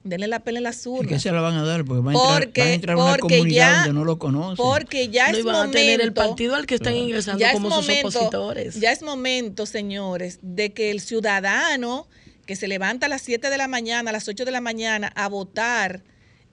Denle 0.04 0.28
la 0.28 0.40
pena 0.40 0.60
en 0.60 0.64
las 0.64 0.86
¿Y 0.86 0.90
urnas. 0.90 1.08
qué 1.10 1.20
se 1.20 1.32
la 1.32 1.42
van 1.42 1.56
a 1.56 1.66
dar? 1.66 1.84
Porque 1.84 2.02
van 2.02 2.16
a 2.16 2.20
entrar, 2.20 2.40
Porque- 2.46 2.62
van 2.62 2.70
a, 2.70 2.74
entrar 2.74 2.96
a 2.98 3.04
una 3.04 3.12
porque 3.18 3.36
comunidad 3.38 3.72
ya- 3.72 3.78
donde 3.80 3.94
no 3.94 4.06
lo 4.06 4.18
conocen. 4.20 4.56
Porque 4.56 5.10
ya 5.10 5.28
No, 5.32 5.34
es 5.34 5.40
y 5.40 5.44
van 5.44 5.56
a 5.56 5.58
momento. 5.60 5.78
tener 5.78 6.02
el 6.02 6.14
partido 6.14 6.56
al 6.56 6.66
que 6.66 6.76
están 6.76 6.96
ingresando 6.96 7.40
ya 7.40 7.48
es 7.50 7.54
como 7.54 7.70
sus 7.72 7.82
momento- 7.86 8.08
opositores. 8.08 8.80
Ya 8.80 8.92
es 8.94 9.02
momento, 9.02 9.66
señores, 9.66 10.40
de 10.42 10.72
que 10.72 10.92
el 10.92 11.02
ciudadano 11.02 12.08
que 12.46 12.56
se 12.56 12.70
levanta 12.70 13.08
a 13.08 13.10
las 13.10 13.22
7 13.22 13.50
de 13.50 13.58
la 13.58 13.68
mañana, 13.68 14.10
a 14.12 14.14
las 14.14 14.28
8 14.30 14.46
de 14.46 14.52
la 14.52 14.62
mañana 14.62 15.12
a 15.16 15.28
votar 15.28 16.04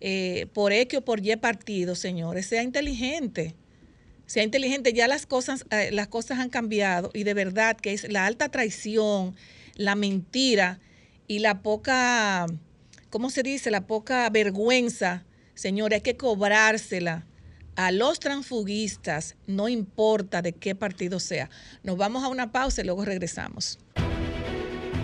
eh, 0.00 0.48
por 0.52 0.72
X 0.72 0.98
o 0.98 1.02
por 1.02 1.24
Y 1.24 1.34
partido, 1.36 1.94
señores, 1.94 2.46
sea 2.46 2.62
inteligente. 2.64 3.54
Sea 4.26 4.42
inteligente, 4.42 4.92
ya 4.92 5.06
las 5.06 5.24
cosas, 5.26 5.64
eh, 5.70 5.90
las 5.92 6.08
cosas 6.08 6.40
han 6.40 6.50
cambiado 6.50 7.10
y 7.14 7.22
de 7.22 7.32
verdad 7.34 7.76
que 7.76 7.92
es 7.92 8.10
la 8.10 8.26
alta 8.26 8.48
traición, 8.50 9.34
la 9.76 9.94
mentira 9.94 10.80
y 11.26 11.40
la 11.40 11.62
poca, 11.62 12.46
¿cómo 13.10 13.30
se 13.30 13.42
dice? 13.42 13.70
La 13.70 13.86
poca 13.86 14.28
vergüenza, 14.30 15.24
señores, 15.54 15.96
hay 15.96 16.02
que 16.02 16.16
cobrársela 16.16 17.26
a 17.76 17.90
los 17.90 18.20
transfugistas, 18.20 19.36
no 19.46 19.68
importa 19.68 20.42
de 20.42 20.52
qué 20.52 20.74
partido 20.74 21.18
sea. 21.20 21.50
Nos 21.82 21.96
vamos 21.96 22.22
a 22.24 22.28
una 22.28 22.52
pausa 22.52 22.82
y 22.82 22.84
luego 22.84 23.04
regresamos. 23.04 23.78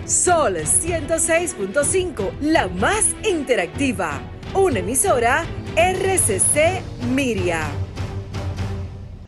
Sol 0.05 0.57
106.5, 0.57 2.39
la 2.41 2.67
más 2.67 3.05
interactiva. 3.23 4.21
Una 4.53 4.79
emisora 4.79 5.45
RCC 5.75 6.81
Miria. 7.13 7.69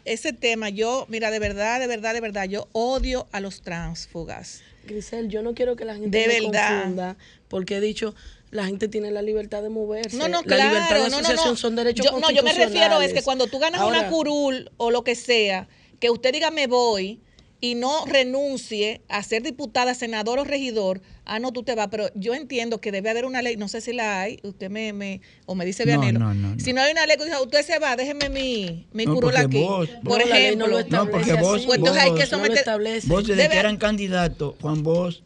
Ese 0.05 0.33
tema, 0.33 0.67
yo, 0.67 1.05
mira, 1.07 1.31
de 1.31 1.39
verdad, 1.39 1.79
de 1.79 1.87
verdad, 1.87 2.13
de 2.13 2.19
verdad, 2.19 2.45
yo 2.45 2.67
odio 2.73 3.27
a 3.31 3.39
los 3.39 3.61
transfugas. 3.61 4.61
Grisel, 4.85 5.29
yo 5.29 5.41
no 5.41 5.53
quiero 5.53 5.75
que 5.75 5.85
la 5.85 5.95
gente 5.95 6.17
De 6.17 6.27
me 6.27 6.41
verdad. 6.41 6.79
confunda, 6.81 7.17
porque 7.47 7.77
he 7.77 7.81
dicho, 7.81 8.13
la 8.51 8.65
gente 8.65 8.87
tiene 8.87 9.11
la 9.11 9.21
libertad 9.21 9.63
de 9.63 9.69
moverse. 9.69 10.15
No, 10.17 10.27
no, 10.27 10.41
la 10.41 10.43
claro, 10.43 10.69
libertad 10.69 10.95
de 10.95 11.01
no, 11.03 11.09
no, 11.09 11.15
asociación 11.17 11.49
no. 11.53 11.55
son 11.57 11.75
derechos 11.75 12.05
yo, 12.05 12.19
No, 12.19 12.31
yo 12.31 12.43
me 12.43 12.53
refiero 12.53 13.01
es 13.01 13.13
que 13.13 13.23
cuando 13.23 13.47
tú 13.47 13.59
ganas 13.59 13.81
Ahora, 13.81 13.99
una 14.01 14.09
curul 14.09 14.71
o 14.77 14.91
lo 14.91 15.03
que 15.03 15.15
sea, 15.15 15.67
que 15.99 16.09
usted 16.09 16.33
diga 16.33 16.51
me 16.51 16.67
voy 16.67 17.21
y 17.63 17.75
no 17.75 18.05
renuncie 18.05 18.99
a 19.07 19.23
ser 19.23 19.41
diputada, 19.41 19.93
senador 19.93 20.37
o 20.37 20.43
regidor, 20.43 21.01
ah, 21.23 21.39
no, 21.39 21.53
tú 21.53 21.63
te 21.63 21.75
vas, 21.75 21.87
pero 21.89 22.09
yo 22.13 22.33
entiendo 22.33 22.81
que 22.81 22.91
debe 22.91 23.09
haber 23.09 23.23
una 23.23 23.41
ley, 23.41 23.55
no 23.55 23.69
sé 23.69 23.79
si 23.79 23.93
la 23.93 24.19
hay, 24.19 24.37
usted 24.43 24.69
me, 24.69 24.91
me 24.91 25.21
o 25.45 25.55
me 25.55 25.63
dice 25.63 25.85
No, 25.85 25.91
Vianelo, 26.01 26.19
no, 26.19 26.33
no, 26.33 26.55
no. 26.55 26.59
si 26.59 26.73
no 26.73 26.81
hay 26.81 26.91
una 26.91 27.05
ley 27.07 27.15
que 27.15 27.23
dice, 27.23 27.37
usted 27.41 27.61
se 27.63 27.79
va, 27.79 27.95
déjeme 27.95 28.27
mi, 28.29 28.85
mi 28.91 29.05
No, 29.05 29.13
curul 29.15 29.37
aquí, 29.37 29.61
vos- 29.63 29.89
por 30.03 30.19
ley 30.19 30.29
ejemplo, 30.29 30.67
no 30.67 30.77
lo 30.81 30.85
No, 30.89 31.09
porque 31.09 31.33
vos- 31.35 31.63
pues 31.65 31.77
entonces 31.77 32.03
hay 32.03 32.09
que 32.15 32.23
vos- 32.23 32.31
no 32.31 32.37
lo 32.39 32.43
someter, 32.43 32.65
Vos 33.07 33.27
desde 33.27 33.43
Debe- 33.43 33.51
que 33.53 33.59
eran 33.59 33.77
candidatos, 33.77 34.55
Juan 34.59 34.83
Bosch 34.83 35.21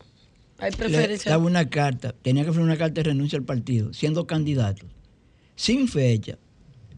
Hay 0.59 0.69
le 0.69 0.77
preferencia. 0.77 1.31
daba 1.31 1.43
una 1.43 1.67
carta, 1.71 2.13
tenía 2.21 2.43
que 2.45 2.51
firmar 2.51 2.65
una 2.67 2.77
carta 2.77 3.01
de 3.01 3.03
renuncia 3.09 3.39
al 3.39 3.45
partido, 3.45 3.93
siendo 3.93 4.27
candidato, 4.27 4.85
sin 5.55 5.87
fecha. 5.87 6.37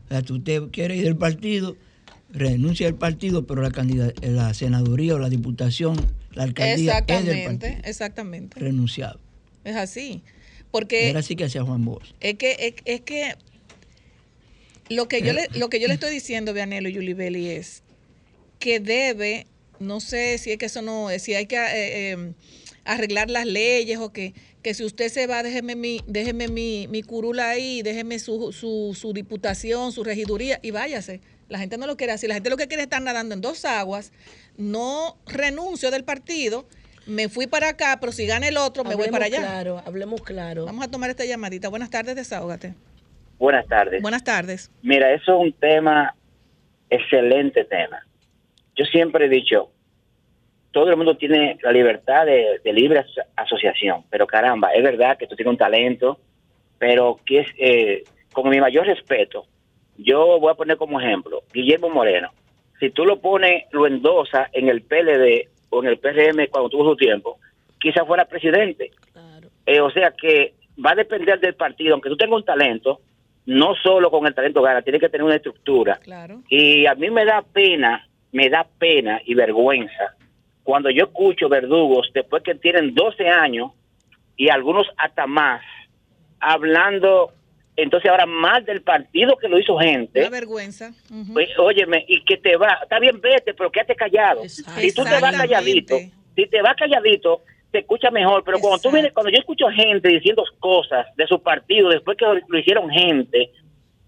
O 0.05 0.09
sea, 0.09 0.21
tú 0.21 0.41
te 0.43 0.59
quieres 0.69 0.97
ir 0.97 1.03
del 1.05 1.15
partido, 1.15 1.77
renuncia 2.31 2.87
al 2.87 2.95
partido, 2.95 3.45
pero 3.45 3.61
la, 3.61 3.71
la 4.21 4.53
senaduría 4.53 5.15
o 5.15 5.19
la 5.19 5.29
diputación, 5.29 5.95
la 6.33 6.43
alcaldía 6.43 6.73
es 6.73 6.77
del 6.77 6.89
exactamente, 6.89 7.67
partido. 7.67 7.89
exactamente, 7.89 8.59
Renunciado. 8.59 9.19
es 9.63 9.75
así, 9.75 10.21
porque 10.71 11.09
Era 11.09 11.19
así 11.19 11.35
que 11.35 11.45
hacía 11.45 11.63
Juan 11.63 11.83
Bosch. 11.85 12.13
Es 12.19 12.35
que, 12.35 12.55
es, 12.59 12.73
es 12.85 13.01
que 13.01 13.33
lo 14.89 15.07
que 15.07 15.21
yo 15.21 15.33
le, 15.33 15.47
lo 15.55 15.69
que 15.69 15.79
yo 15.79 15.87
le 15.87 15.95
estoy 15.95 16.11
diciendo, 16.11 16.53
Vianelo 16.53 16.89
y 16.89 16.93
Yulibeli, 16.93 17.49
es 17.49 17.83
que 18.59 18.79
debe, 18.79 19.47
no 19.79 19.99
sé 19.99 20.37
si 20.37 20.51
es 20.51 20.57
que 20.57 20.65
eso 20.67 20.81
no, 20.81 21.07
si 21.17 21.33
hay 21.33 21.45
que 21.47 21.55
eh, 21.57 22.11
eh, 22.11 22.33
arreglar 22.85 23.29
las 23.29 23.45
leyes 23.45 23.97
o 23.99 24.11
que, 24.11 24.33
que 24.61 24.73
si 24.73 24.83
usted 24.83 25.09
se 25.09 25.27
va, 25.27 25.43
déjeme 25.43 25.75
mi, 25.75 26.01
déjeme 26.07 26.47
mi, 26.47 26.87
mi 26.87 27.01
curula 27.01 27.49
ahí, 27.49 27.81
déjeme 27.81 28.19
su, 28.19 28.51
su, 28.51 28.95
su 28.99 29.13
diputación, 29.13 29.91
su 29.91 30.03
regiduría 30.03 30.59
y 30.61 30.71
váyase. 30.71 31.21
La 31.49 31.59
gente 31.59 31.77
no 31.77 31.87
lo 31.87 31.97
quiere 31.97 32.13
así. 32.13 32.27
La 32.27 32.35
gente 32.35 32.49
lo 32.49 32.57
que 32.57 32.67
quiere 32.67 32.83
es 32.83 32.85
estar 32.87 33.01
nadando 33.01 33.33
en 33.35 33.41
dos 33.41 33.65
aguas. 33.65 34.11
No 34.57 35.17
renuncio 35.25 35.91
del 35.91 36.03
partido. 36.03 36.65
Me 37.07 37.27
fui 37.27 37.47
para 37.47 37.69
acá, 37.69 37.97
pero 37.99 38.11
si 38.11 38.27
gana 38.27 38.47
el 38.47 38.57
otro, 38.57 38.83
me 38.83 38.93
voy 38.95 39.09
para 39.09 39.25
allá. 39.25 39.39
claro, 39.39 39.81
hablemos 39.85 40.21
claro. 40.21 40.65
Vamos 40.65 40.85
a 40.85 40.91
tomar 40.91 41.09
esta 41.09 41.25
llamadita. 41.25 41.67
Buenas 41.69 41.89
tardes, 41.89 42.15
desahógate. 42.15 42.75
Buenas 43.39 43.65
tardes. 43.67 44.01
Buenas 44.01 44.23
tardes. 44.23 44.69
Mira, 44.83 45.11
eso 45.13 45.33
es 45.35 45.41
un 45.47 45.53
tema, 45.53 46.13
excelente 46.89 47.65
tema. 47.65 48.05
Yo 48.75 48.85
siempre 48.85 49.25
he 49.25 49.29
dicho, 49.29 49.71
todo 50.71 50.89
el 50.89 50.97
mundo 50.97 51.17
tiene 51.17 51.57
la 51.63 51.71
libertad 51.71 52.25
de, 52.25 52.59
de 52.63 52.73
libre 52.73 52.99
aso- 52.99 53.25
asociación, 53.35 54.03
pero 54.09 54.27
caramba, 54.27 54.71
es 54.73 54.83
verdad 54.83 55.17
que 55.17 55.27
tú 55.27 55.35
tienes 55.35 55.51
un 55.51 55.57
talento, 55.57 56.19
pero 56.77 57.19
que 57.25 57.39
es, 57.39 57.47
eh, 57.57 58.03
con 58.33 58.49
mi 58.49 58.59
mayor 58.59 58.85
respeto, 58.85 59.47
yo 59.99 60.39
voy 60.39 60.51
a 60.51 60.55
poner 60.55 60.77
como 60.77 60.99
ejemplo, 60.99 61.43
Guillermo 61.53 61.89
Moreno, 61.89 62.29
si 62.79 62.89
tú 62.89 63.05
lo 63.05 63.19
pones, 63.19 63.65
lo 63.71 63.85
endosa 63.85 64.49
en 64.53 64.69
el 64.69 64.81
PLD 64.81 65.49
o 65.69 65.83
en 65.83 65.89
el 65.89 65.97
PRM 65.97 66.47
cuando 66.49 66.69
tuvo 66.69 66.91
su 66.91 66.95
tiempo, 66.95 67.37
quizás 67.79 68.07
fuera 68.07 68.25
presidente. 68.25 68.91
Eh, 69.65 69.81
o 69.81 69.91
sea 69.91 70.11
que 70.11 70.53
va 70.83 70.91
a 70.91 70.95
depender 70.95 71.39
del 71.39 71.55
partido, 71.55 71.93
aunque 71.93 72.09
tú 72.09 72.17
tengas 72.17 72.37
un 72.37 72.45
talento, 72.45 73.01
no 73.45 73.75
solo 73.75 74.09
con 74.09 74.25
el 74.25 74.33
talento 74.33 74.61
gana, 74.61 74.81
tiene 74.81 74.99
que 74.99 75.09
tener 75.09 75.25
una 75.25 75.35
estructura. 75.35 75.97
Claro. 75.97 76.41
Y 76.49 76.85
a 76.85 76.95
mí 76.95 77.09
me 77.09 77.25
da 77.25 77.41
pena, 77.41 78.07
me 78.31 78.49
da 78.49 78.65
pena 78.79 79.21
y 79.25 79.33
vergüenza 79.33 80.15
cuando 80.69 80.91
yo 80.91 81.05
escucho 81.05 81.49
verdugos 81.49 82.11
después 82.13 82.43
que 82.43 82.53
tienen 82.53 82.93
12 82.93 83.27
años 83.27 83.71
y 84.37 84.49
algunos 84.49 84.87
hasta 84.97 85.25
más, 85.25 85.63
hablando 86.39 87.31
entonces 87.81 88.09
ahora 88.09 88.25
más 88.25 88.65
del 88.65 88.81
partido 88.81 89.37
que 89.37 89.47
lo 89.47 89.59
hizo 89.59 89.77
gente. 89.77 90.21
Una 90.21 90.29
vergüenza. 90.29 90.91
Ujú. 91.11 91.33
Pues, 91.33 91.49
óyeme, 91.57 92.05
y 92.07 92.23
que 92.23 92.37
te 92.37 92.55
va, 92.57 92.79
está 92.83 92.99
bien, 92.99 93.19
vete, 93.21 93.53
pero 93.53 93.71
quédate 93.71 93.95
callado. 93.95 94.47
Si 94.47 94.63
tú 94.93 95.03
te 95.03 95.19
vas 95.19 95.35
calladito, 95.35 95.97
si 96.35 96.45
te 96.47 96.61
vas 96.61 96.75
calladito, 96.75 97.41
te 97.71 97.79
escucha 97.79 98.09
mejor, 98.11 98.43
pero 98.43 98.59
cuando 98.59 98.79
tú 98.79 98.91
vienes, 98.91 99.13
cuando 99.13 99.31
yo 99.31 99.37
escucho 99.37 99.67
gente 99.69 100.09
diciendo 100.09 100.43
cosas 100.59 101.05
de 101.15 101.27
su 101.27 101.41
partido 101.41 101.89
después 101.89 102.17
que 102.17 102.25
lo 102.25 102.59
hicieron 102.59 102.89
gente, 102.89 103.51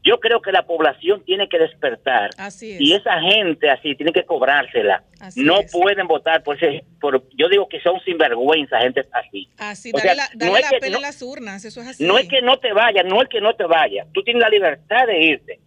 yo 0.04 0.20
creo 0.20 0.42
que 0.42 0.52
la 0.52 0.66
población 0.66 1.24
tiene 1.26 1.48
que 1.48 1.60
despertar. 1.60 2.32
Así 2.38 2.72
es. 2.72 2.82
Y 2.82 2.94
esa 2.94 3.20
gente 3.22 3.70
así 3.70 3.96
tiene 3.96 4.12
que 4.12 4.24
cobrársela. 4.26 5.04
Así 5.20 5.44
no 5.44 5.60
es. 5.60 5.72
pueden 5.72 6.08
votar 6.08 6.42
por 6.44 6.56
ese, 6.56 6.84
por, 7.00 7.24
yo 7.38 7.48
digo 7.50 7.68
que 7.70 7.80
son 7.82 8.00
sinvergüenza, 8.04 8.80
gente 8.80 9.02
así. 9.12 9.48
Así, 9.60 9.92
O 9.94 9.98
dale 9.98 10.02
sea, 10.02 10.16
la, 10.16 10.24
no 10.34 10.46
dale 10.54 10.60
es 10.60 10.62
la 10.66 10.70
que- 10.70 10.80
pela 10.80 10.92
no- 10.94 10.98
a 10.98 11.02
las 11.02 11.22
urnas, 11.22 11.64
eso 11.66 11.82
es 11.82 11.88
así. 11.88 12.04
no 12.04 12.18
es 12.18 12.28
que 12.28 12.42
no 12.42 12.58
te 12.58 12.74
vayas, 12.74 13.06
no 13.06 13.22
es 13.22 13.30
que 13.30 13.42
no 13.42 13.54
te 13.56 13.66
vayas. 13.66 14.08
Tú 14.14 14.24
tienes 14.24 14.42
la 14.42 14.50
libertad 14.50 15.06
de 15.06 15.22
irte. 15.22 15.60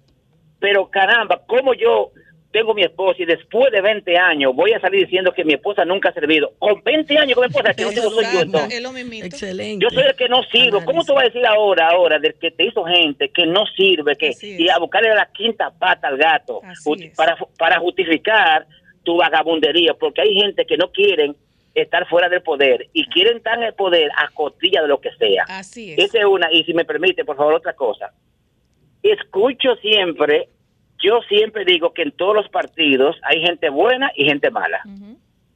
Pero 0.58 0.88
caramba, 0.90 1.42
como 1.46 1.74
yo 1.74 2.10
tengo 2.54 2.72
mi 2.72 2.82
esposa 2.82 3.20
y 3.20 3.26
después 3.26 3.72
de 3.72 3.80
20 3.80 4.16
años 4.16 4.54
voy 4.54 4.72
a 4.72 4.80
salir 4.80 5.04
diciendo 5.06 5.32
que 5.32 5.44
mi 5.44 5.54
esposa 5.54 5.84
nunca 5.84 6.10
ha 6.10 6.12
servido? 6.12 6.52
Con 6.60 6.80
20 6.84 7.18
años 7.18 7.34
con 7.34 7.42
mi 7.42 7.48
esposa, 7.48 7.74
que 7.74 7.82
no 7.82 7.90
tengo 7.94 8.10
soy 8.10 8.24
yo 8.32 8.40
entonces. 8.42 8.74
Es 8.74 8.80
lo 8.80 8.92
mismito. 8.92 9.26
Excelente. 9.26 9.84
Yo 9.84 9.90
soy 9.90 10.04
el 10.04 10.14
que 10.14 10.28
no 10.28 10.40
sirvo. 10.44 10.84
¿Cómo 10.84 11.04
tú 11.04 11.14
vas 11.14 11.24
a 11.24 11.26
decir 11.26 11.44
ahora, 11.44 11.88
ahora, 11.88 12.20
del 12.20 12.34
que 12.34 12.52
te 12.52 12.66
hizo 12.66 12.84
gente 12.84 13.30
que 13.30 13.44
no 13.44 13.66
sirve, 13.76 14.14
que 14.14 14.34
y 14.40 14.68
a 14.68 14.78
buscarle 14.78 15.12
la 15.16 15.28
quinta 15.32 15.72
pata 15.76 16.06
al 16.06 16.16
gato 16.16 16.60
para, 17.16 17.36
para 17.58 17.80
justificar 17.80 18.68
tu 19.02 19.16
vagabundería? 19.16 19.94
Porque 19.94 20.20
hay 20.20 20.34
gente 20.34 20.64
que 20.64 20.76
no 20.76 20.92
quieren 20.92 21.34
estar 21.74 22.08
fuera 22.08 22.28
del 22.28 22.42
poder 22.42 22.86
y 22.92 23.04
quieren 23.08 23.38
estar 23.38 23.58
en 23.58 23.64
el 23.64 23.74
poder 23.74 24.12
a 24.16 24.28
costilla 24.28 24.80
de 24.80 24.86
lo 24.86 25.00
que 25.00 25.10
sea. 25.16 25.42
Así 25.48 25.94
es. 25.94 25.98
Esa 25.98 26.20
es 26.20 26.24
una. 26.24 26.52
Y 26.52 26.62
si 26.62 26.72
me 26.72 26.84
permite, 26.84 27.24
por 27.24 27.36
favor, 27.36 27.54
otra 27.54 27.72
cosa. 27.72 28.12
Escucho 29.02 29.74
siempre, 29.82 30.50
yo 31.02 31.20
siempre 31.28 31.64
digo 31.64 31.92
que 31.92 32.02
en 32.02 32.12
todos 32.12 32.34
los 32.34 32.48
partidos 32.48 33.16
hay 33.22 33.40
gente 33.42 33.68
buena 33.68 34.10
y 34.14 34.24
gente 34.24 34.50
mala. 34.50 34.80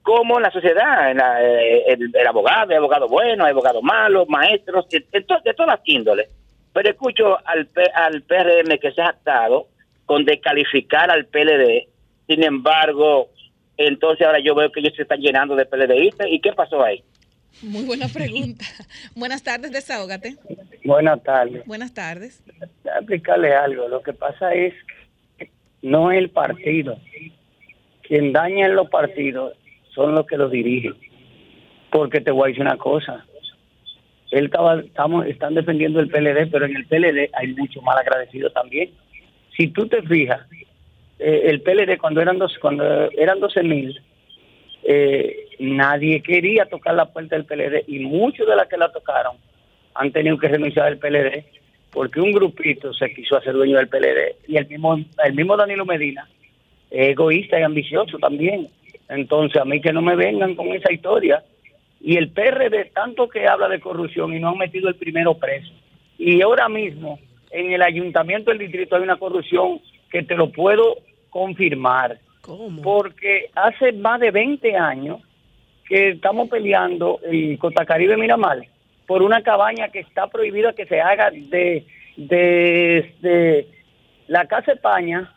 Como 0.02 0.36
en 0.38 0.42
la 0.42 0.50
sociedad, 0.50 1.10
en 1.10 1.18
la- 1.18 1.42
eh, 1.44 1.84
el, 1.88 2.10
el 2.14 2.26
abogado, 2.26 2.70
hay 2.70 2.76
abogado 2.76 3.08
bueno, 3.08 3.44
hay 3.44 3.50
abogado 3.50 3.82
malo, 3.82 4.24
maestros, 4.26 4.88
de, 4.88 5.04
de 5.12 5.20
to- 5.22 5.40
de 5.44 5.52
todas 5.54 5.78
las 5.78 5.80
índoles. 5.88 6.28
Pero 6.72 6.90
escucho 6.90 7.38
al, 7.46 7.66
P- 7.66 7.90
al 7.94 8.22
PRM 8.22 8.78
que 8.78 8.92
se 8.92 9.02
ha 9.02 9.08
actado 9.08 9.68
con 10.06 10.24
descalificar 10.24 11.10
al 11.10 11.26
PLD. 11.26 11.88
Sin 12.26 12.42
embargo, 12.42 13.28
entonces 13.76 14.26
ahora 14.26 14.38
yo 14.40 14.54
veo 14.54 14.70
que 14.72 14.80
ellos 14.80 14.94
se 14.96 15.02
están 15.02 15.20
llenando 15.20 15.54
de 15.56 15.66
PLDistas. 15.66 16.26
¿Y 16.30 16.40
qué 16.40 16.52
pasó 16.52 16.82
ahí? 16.82 17.02
Muy 17.62 17.84
buena 17.84 18.06
pregunta. 18.08 18.64
Buenas 19.14 19.42
tardes, 19.42 19.72
desahógate. 19.72 20.36
Buenas 20.84 21.22
tardes. 21.22 21.66
Buenas 21.66 21.92
tardes. 21.92 22.42
Voy 22.46 22.92
a 22.92 22.98
explicarle 22.98 23.54
algo. 23.54 23.88
Lo 23.88 24.00
que 24.02 24.12
pasa 24.12 24.54
es 24.54 24.72
que 24.72 24.94
no 25.82 26.10
el 26.10 26.30
partido. 26.30 26.98
Quien 28.02 28.32
daña 28.32 28.66
en 28.66 28.74
los 28.74 28.88
partidos 28.88 29.54
son 29.94 30.14
los 30.14 30.26
que 30.26 30.36
los 30.36 30.50
dirigen. 30.50 30.94
Porque 31.90 32.20
te 32.20 32.30
voy 32.30 32.44
a 32.44 32.48
decir 32.48 32.62
una 32.62 32.76
cosa. 32.76 33.24
Él 34.30 34.46
estaba, 34.46 34.80
estamos, 34.80 35.26
están 35.26 35.54
defendiendo 35.54 36.00
el 36.00 36.08
PLD, 36.08 36.50
pero 36.50 36.66
en 36.66 36.76
el 36.76 36.86
PLD 36.86 37.30
hay 37.32 37.48
mucho 37.54 37.80
mal 37.82 37.98
agradecido 37.98 38.50
también. 38.50 38.90
Si 39.56 39.68
tú 39.68 39.86
te 39.88 40.02
fijas, 40.02 40.40
eh, 41.18 41.42
el 41.46 41.62
PLD 41.62 41.98
cuando 41.98 42.20
eran 42.20 42.38
dos, 42.38 42.56
cuando 42.60 43.10
eran 43.12 43.40
12 43.40 43.62
mil, 43.62 44.00
eh, 44.84 45.48
nadie 45.58 46.22
quería 46.22 46.66
tocar 46.66 46.94
la 46.94 47.06
puerta 47.06 47.36
del 47.36 47.46
PLD 47.46 47.84
y 47.86 48.00
muchos 48.00 48.46
de 48.46 48.54
las 48.54 48.68
que 48.68 48.76
la 48.76 48.92
tocaron 48.92 49.36
han 49.94 50.12
tenido 50.12 50.38
que 50.38 50.48
renunciar 50.48 50.86
al 50.86 50.98
PLD 50.98 51.44
porque 51.92 52.20
un 52.20 52.32
grupito 52.32 52.92
se 52.92 53.12
quiso 53.12 53.36
hacer 53.36 53.54
dueño 53.54 53.76
del 53.76 53.88
PLD 53.88 54.36
y 54.46 54.56
el 54.56 54.68
mismo 54.68 54.98
el 55.24 55.34
mismo 55.34 55.56
Danilo 55.56 55.84
Medina 55.86 56.28
es 56.90 57.10
egoísta 57.10 57.58
y 57.58 57.62
ambicioso 57.62 58.18
también. 58.18 58.68
Entonces 59.08 59.60
a 59.60 59.64
mí 59.64 59.80
que 59.80 59.92
no 59.92 60.02
me 60.02 60.16
vengan 60.16 60.54
con 60.54 60.68
esa 60.68 60.92
historia. 60.92 61.42
Y 62.00 62.16
el 62.16 62.30
PRD 62.30 62.90
tanto 62.94 63.28
que 63.28 63.46
habla 63.46 63.68
de 63.68 63.80
corrupción 63.80 64.34
y 64.34 64.38
no 64.38 64.50
han 64.50 64.58
metido 64.58 64.88
el 64.88 64.94
primero 64.94 65.34
preso. 65.34 65.72
Y 66.16 66.40
ahora 66.42 66.68
mismo 66.68 67.18
en 67.50 67.72
el 67.72 67.82
ayuntamiento 67.82 68.50
del 68.50 68.58
distrito 68.58 68.96
hay 68.96 69.02
una 69.02 69.16
corrupción 69.16 69.80
que 70.10 70.22
te 70.22 70.36
lo 70.36 70.50
puedo 70.50 70.98
confirmar. 71.30 72.18
Porque 72.82 73.50
hace 73.54 73.92
más 73.92 74.20
de 74.20 74.30
20 74.30 74.76
años 74.76 75.20
que 75.86 76.10
estamos 76.10 76.48
peleando 76.48 77.20
en 77.24 77.56
Costa 77.56 77.84
Caribe 77.84 78.16
Miramar 78.16 78.66
por 79.08 79.22
una 79.22 79.42
cabaña 79.42 79.88
que 79.88 80.00
está 80.00 80.28
prohibida 80.28 80.74
que 80.74 80.86
se 80.86 81.00
haga 81.00 81.30
de, 81.30 81.86
de, 82.16 83.14
de 83.22 83.66
la 84.28 84.46
Casa 84.46 84.72
España 84.72 85.34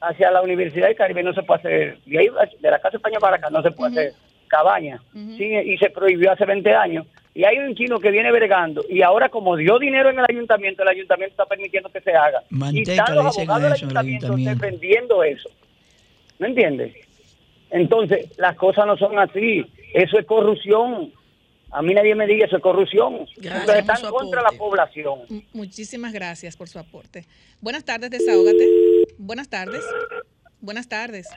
hacia 0.00 0.30
la 0.30 0.42
Universidad 0.42 0.88
del 0.88 0.96
Caribe 0.96 1.22
no 1.22 1.32
se 1.32 1.42
puede 1.42 1.60
hacer, 1.60 1.98
de, 2.04 2.18
ahí, 2.18 2.28
de 2.60 2.70
la 2.70 2.78
Casa 2.78 2.98
España 2.98 3.18
para 3.18 3.36
acá 3.36 3.48
no 3.48 3.62
se 3.62 3.70
puede 3.70 3.92
hacer 3.92 4.12
cabaña, 4.46 5.00
Sí, 5.14 5.44
y 5.46 5.78
se 5.78 5.88
prohibió 5.88 6.30
hace 6.30 6.44
20 6.44 6.74
años. 6.74 7.06
Y 7.34 7.44
hay 7.44 7.56
un 7.56 7.74
chino 7.74 7.98
que 7.98 8.10
viene 8.10 8.30
vergando 8.30 8.84
y 8.86 9.00
ahora 9.00 9.30
como 9.30 9.56
dio 9.56 9.78
dinero 9.78 10.10
en 10.10 10.18
el 10.18 10.26
ayuntamiento, 10.28 10.82
el 10.82 10.88
ayuntamiento 10.90 11.32
está 11.32 11.46
permitiendo 11.46 11.88
que 11.88 12.02
se 12.02 12.12
haga. 12.12 12.42
y 12.70 12.82
están 12.82 13.14
los 13.14 13.38
abogados 13.38 13.62
del 13.62 13.72
ayuntamiento 13.72 14.26
ayuntamiento. 14.26 14.66
defendiendo 14.66 15.24
eso. 15.24 15.48
¿Me 16.38 16.48
entiendes? 16.48 16.94
Entonces, 17.70 18.28
las 18.36 18.54
cosas 18.56 18.86
no 18.86 18.98
son 18.98 19.18
así. 19.18 19.64
Eso 19.94 20.18
es 20.18 20.26
corrupción. 20.26 21.10
A 21.74 21.80
mí 21.80 21.94
nadie 21.94 22.14
me 22.14 22.26
diga 22.26 22.46
eso 22.46 22.56
es 22.56 22.62
corrupción. 22.62 23.26
Gracias 23.36 23.60
Ustedes 23.60 23.78
están 23.88 24.10
contra 24.10 24.42
la 24.42 24.50
población. 24.52 25.20
M- 25.30 25.46
Muchísimas 25.54 26.12
gracias 26.12 26.54
por 26.56 26.68
su 26.68 26.78
aporte. 26.78 27.24
Buenas 27.62 27.84
tardes, 27.84 28.10
desahógate. 28.10 28.68
Buenas 29.16 29.48
tardes. 29.48 29.82
Buenas 30.60 30.86
tardes. 30.88 31.28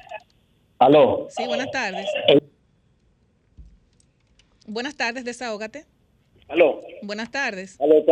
Aló. 0.78 1.28
Sí, 1.30 1.46
buenas 1.48 1.72
tardes. 1.72 2.06
Buenas 4.68 4.96
tardes, 4.98 5.24
desahógate. 5.24 5.86
Aló. 6.48 6.82
Buenas 7.02 7.32
tardes. 7.32 7.80
A 7.80 7.88
los 7.88 8.04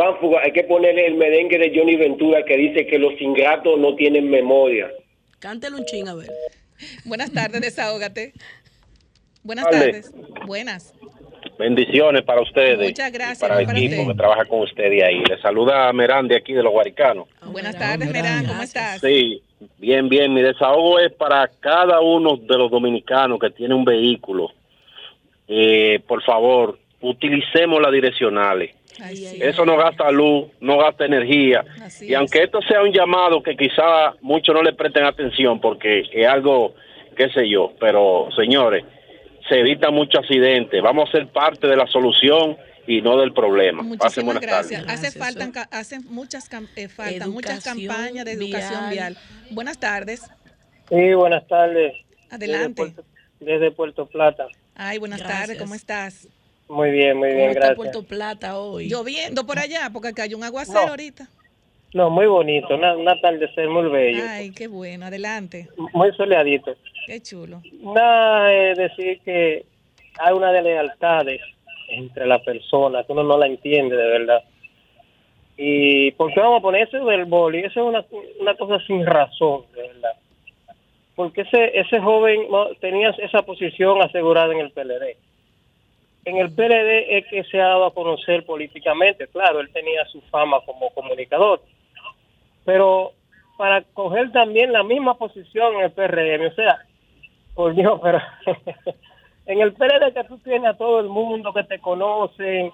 hay 0.42 0.52
que 0.52 0.64
ponerle 0.64 1.06
el 1.06 1.14
merengue 1.16 1.58
de 1.58 1.72
Johnny 1.78 1.96
Ventura 1.96 2.44
que 2.44 2.56
dice 2.56 2.86
que 2.86 2.98
los 2.98 3.12
ingratos 3.20 3.78
no 3.78 3.94
tienen 3.96 4.28
memoria. 4.30 4.90
Cántelo 5.40 5.76
un 5.76 5.84
ching, 5.84 6.08
a 6.08 6.14
ver. 6.14 6.30
Buenas 7.04 7.32
tardes, 7.32 7.60
desahógate. 7.60 8.32
Buenas 9.42 9.66
Tarde. 9.66 9.78
tardes. 10.02 10.12
Buenas. 10.46 10.94
Bendiciones 11.58 12.22
para 12.22 12.40
ustedes. 12.42 12.78
Muchas 12.88 13.12
gracias, 13.12 13.38
y 13.38 13.40
Para 13.42 13.60
el 13.60 13.70
equipo 13.70 14.02
usted. 14.02 14.12
que 14.12 14.18
trabaja 14.18 14.44
con 14.46 14.60
usted 14.60 14.90
de 14.90 15.04
ahí. 15.04 15.22
Le 15.24 15.40
saluda 15.40 15.88
a 15.88 15.92
Merán 15.92 16.26
de 16.26 16.36
aquí 16.36 16.52
de 16.52 16.62
los 16.62 16.72
Guaricanos. 16.72 17.28
Buenas 17.46 17.78
tardes, 17.78 18.10
Merán. 18.10 18.46
¿Cómo 18.46 18.62
estás? 18.62 19.00
Sí, 19.00 19.40
bien, 19.78 20.08
bien. 20.08 20.34
Mi 20.34 20.42
desahogo 20.42 20.98
es 20.98 21.12
para 21.12 21.48
cada 21.60 22.00
uno 22.00 22.36
de 22.36 22.58
los 22.58 22.70
dominicanos 22.70 23.38
que 23.38 23.50
tiene 23.50 23.74
un 23.74 23.84
vehículo. 23.84 24.50
Eh, 25.46 26.00
por 26.08 26.22
favor, 26.22 26.78
utilicemos 27.00 27.80
las 27.80 27.92
direccionales. 27.92 28.74
Eso 29.40 29.64
no 29.66 29.76
gasta 29.76 30.10
luz, 30.10 30.46
no 30.60 30.78
gasta 30.78 31.04
energía. 31.04 31.64
y 32.00 32.14
aunque 32.14 32.44
esto 32.44 32.60
sea 32.62 32.82
un 32.82 32.92
llamado 32.92 33.42
que 33.42 33.56
quizá 33.56 34.14
muchos 34.20 34.54
no 34.54 34.62
le 34.62 34.72
presten 34.72 35.04
atención 35.04 35.60
porque 35.60 36.04
es 36.12 36.26
algo, 36.26 36.74
qué 37.16 37.28
sé 37.30 37.48
yo, 37.48 37.72
pero 37.80 38.28
señores, 38.36 38.84
se 39.48 39.60
evita 39.60 39.90
mucho 39.90 40.18
accidente. 40.18 40.80
Vamos 40.80 41.08
a 41.08 41.12
ser 41.12 41.28
parte 41.32 41.66
de 41.66 41.76
la 41.76 41.86
solución 41.86 42.56
y 42.86 43.00
no 43.02 43.18
del 43.18 43.32
problema. 43.32 43.78
Pasen 43.78 43.88
Muchísimas 43.88 44.24
buenas 44.24 44.42
gracias. 44.42 44.84
tardes. 44.86 45.04
Hace 45.04 45.18
falta, 45.18 45.68
hacen 45.70 46.04
muchas, 46.08 46.48
eh, 46.76 46.88
faltan 46.88 47.30
muchas 47.30 47.64
campañas 47.64 48.24
de 48.24 48.32
educación 48.32 48.90
vial. 48.90 49.14
vial. 49.14 49.16
Buenas 49.50 49.78
tardes. 49.78 50.22
Sí, 50.88 51.14
buenas 51.14 51.46
tardes. 51.46 51.94
Adelante. 52.30 52.82
Desde 52.82 52.94
Puerto, 52.94 53.04
desde 53.40 53.70
Puerto 53.70 54.06
Plata. 54.06 54.46
Ay, 54.74 54.98
buenas 54.98 55.22
tardes. 55.22 55.58
¿Cómo 55.58 55.74
estás? 55.74 56.28
Muy 56.68 56.90
bien, 56.90 57.16
muy 57.18 57.28
bien, 57.28 57.38
¿Cómo 57.40 57.48
está 57.50 57.60
gracias. 57.60 57.76
Puerto 57.76 58.02
Plata 58.04 58.58
hoy? 58.58 58.88
Lloviendo 58.88 59.46
por 59.46 59.58
allá 59.58 59.90
porque 59.92 60.12
cayó 60.12 60.36
un 60.36 60.44
aguacero 60.44 60.80
No. 60.82 60.88
ahorita. 60.88 61.28
No, 61.94 62.10
muy 62.10 62.26
bonito, 62.26 62.74
una, 62.74 62.96
un 62.96 63.08
atardecer 63.08 63.68
muy 63.68 63.88
bello, 63.88 64.24
Ay, 64.28 64.50
qué 64.50 64.66
bueno. 64.66 65.06
Adelante. 65.06 65.68
muy 65.92 66.12
soleadito. 66.12 66.74
Qué 67.06 67.20
chulo. 67.22 67.62
Nada, 67.80 68.52
es 68.52 68.76
decir 68.76 69.20
que 69.24 69.64
hay 70.18 70.34
una 70.34 70.50
de 70.50 70.62
lealtades 70.62 71.40
entre 71.88 72.26
las 72.26 72.42
personas 72.42 73.06
que 73.06 73.12
uno 73.12 73.22
no 73.22 73.38
la 73.38 73.46
entiende 73.46 73.96
de 73.96 74.08
verdad. 74.08 74.42
¿Y 75.56 76.10
por 76.12 76.34
qué 76.34 76.40
vamos 76.40 76.58
a 76.58 76.62
poner 76.62 76.88
eso 76.88 77.04
del 77.04 77.26
boli? 77.26 77.60
Eso 77.60 77.80
es 77.82 77.86
una, 77.86 78.04
una 78.40 78.54
cosa 78.56 78.84
sin 78.86 79.06
razón, 79.06 79.62
de 79.76 79.82
verdad. 79.82 80.14
Porque 81.14 81.42
ese, 81.42 81.78
ese 81.78 82.00
joven 82.00 82.48
tenía 82.80 83.10
esa 83.10 83.42
posición 83.42 84.02
asegurada 84.02 84.52
en 84.52 84.58
el 84.58 84.72
PLD. 84.72 85.16
en 86.24 86.38
el 86.38 86.50
PLD 86.50 87.18
es 87.18 87.26
que 87.28 87.44
se 87.44 87.60
ha 87.60 87.66
dado 87.68 87.86
a 87.86 87.94
conocer 87.94 88.44
políticamente. 88.44 89.28
Claro, 89.28 89.60
él 89.60 89.70
tenía 89.72 90.04
su 90.06 90.20
fama 90.22 90.58
como 90.66 90.90
comunicador, 90.90 91.60
pero 92.64 93.12
para 93.56 93.82
coger 93.82 94.32
también 94.32 94.72
la 94.72 94.82
misma 94.82 95.16
posición 95.16 95.74
en 95.74 95.82
el 95.82 95.92
PRM, 95.92 96.46
o 96.46 96.54
sea, 96.54 96.78
por 97.54 97.74
Dios, 97.74 98.00
pero 98.02 98.20
en 99.46 99.60
el 99.60 99.72
PRD 99.74 100.12
que 100.12 100.24
tú 100.24 100.38
tienes 100.38 100.70
a 100.70 100.76
todo 100.76 101.00
el 101.00 101.08
mundo 101.08 101.52
que 101.52 101.64
te 101.64 101.78
conoce, 101.78 102.72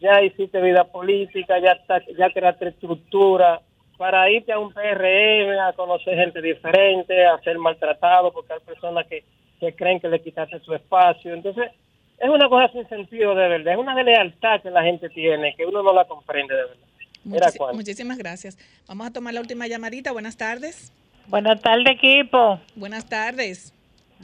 ya 0.00 0.20
hiciste 0.22 0.60
vida 0.60 0.84
política, 0.84 1.58
ya, 1.58 1.78
ya 2.18 2.30
creaste 2.30 2.68
estructura, 2.68 3.60
para 3.96 4.28
irte 4.28 4.52
a 4.52 4.58
un 4.58 4.72
PRM, 4.72 5.60
a 5.60 5.72
conocer 5.74 6.16
gente 6.16 6.42
diferente, 6.42 7.24
a 7.24 7.38
ser 7.38 7.56
maltratado, 7.58 8.32
porque 8.32 8.54
hay 8.54 8.58
personas 8.60 9.06
que, 9.06 9.22
que 9.60 9.76
creen 9.76 10.00
que 10.00 10.08
le 10.08 10.20
quitaste 10.20 10.58
su 10.58 10.74
espacio. 10.74 11.32
Entonces, 11.32 11.70
es 12.18 12.28
una 12.28 12.48
cosa 12.48 12.66
sin 12.72 12.88
sentido 12.88 13.34
de 13.34 13.48
verdad, 13.48 13.74
es 13.74 13.78
una 13.78 14.02
lealtad 14.02 14.60
que 14.60 14.70
la 14.70 14.82
gente 14.82 15.08
tiene, 15.08 15.54
que 15.54 15.66
uno 15.66 15.84
no 15.84 15.92
la 15.92 16.04
comprende 16.04 16.52
de 16.52 16.62
verdad. 16.62 16.86
Muchísimas 17.24 18.18
gracias. 18.18 18.58
Vamos 18.88 19.06
a 19.06 19.12
tomar 19.12 19.34
la 19.34 19.40
última 19.40 19.66
llamadita. 19.66 20.12
Buenas 20.12 20.36
tardes. 20.36 20.92
Buenas 21.28 21.60
tardes, 21.60 21.86
equipo. 21.88 22.58
Buenas 22.74 23.08
tardes. 23.08 23.72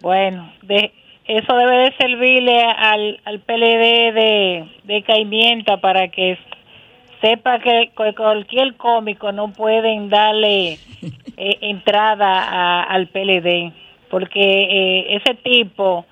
Bueno, 0.01 0.53
de, 0.63 0.93
eso 1.27 1.57
debe 1.57 1.85
de 1.85 1.97
servirle 1.97 2.63
al, 2.63 3.21
al 3.25 3.41
PLD 3.41 4.15
de, 4.15 4.69
de 4.85 5.03
caimienta 5.05 5.81
para 5.81 6.09
que 6.09 6.39
sepa 7.21 7.59
que 7.61 7.91
cualquier 8.15 8.77
cómico 8.77 9.33
no 9.33 9.53
pueden 9.53 10.09
darle 10.09 10.73
eh, 11.37 11.59
entrada 11.61 12.83
al 12.85 13.09
PLD, 13.09 13.73
porque 14.11 14.41
eh, 14.41 15.17
ese 15.17 15.35
tipo 15.35 16.07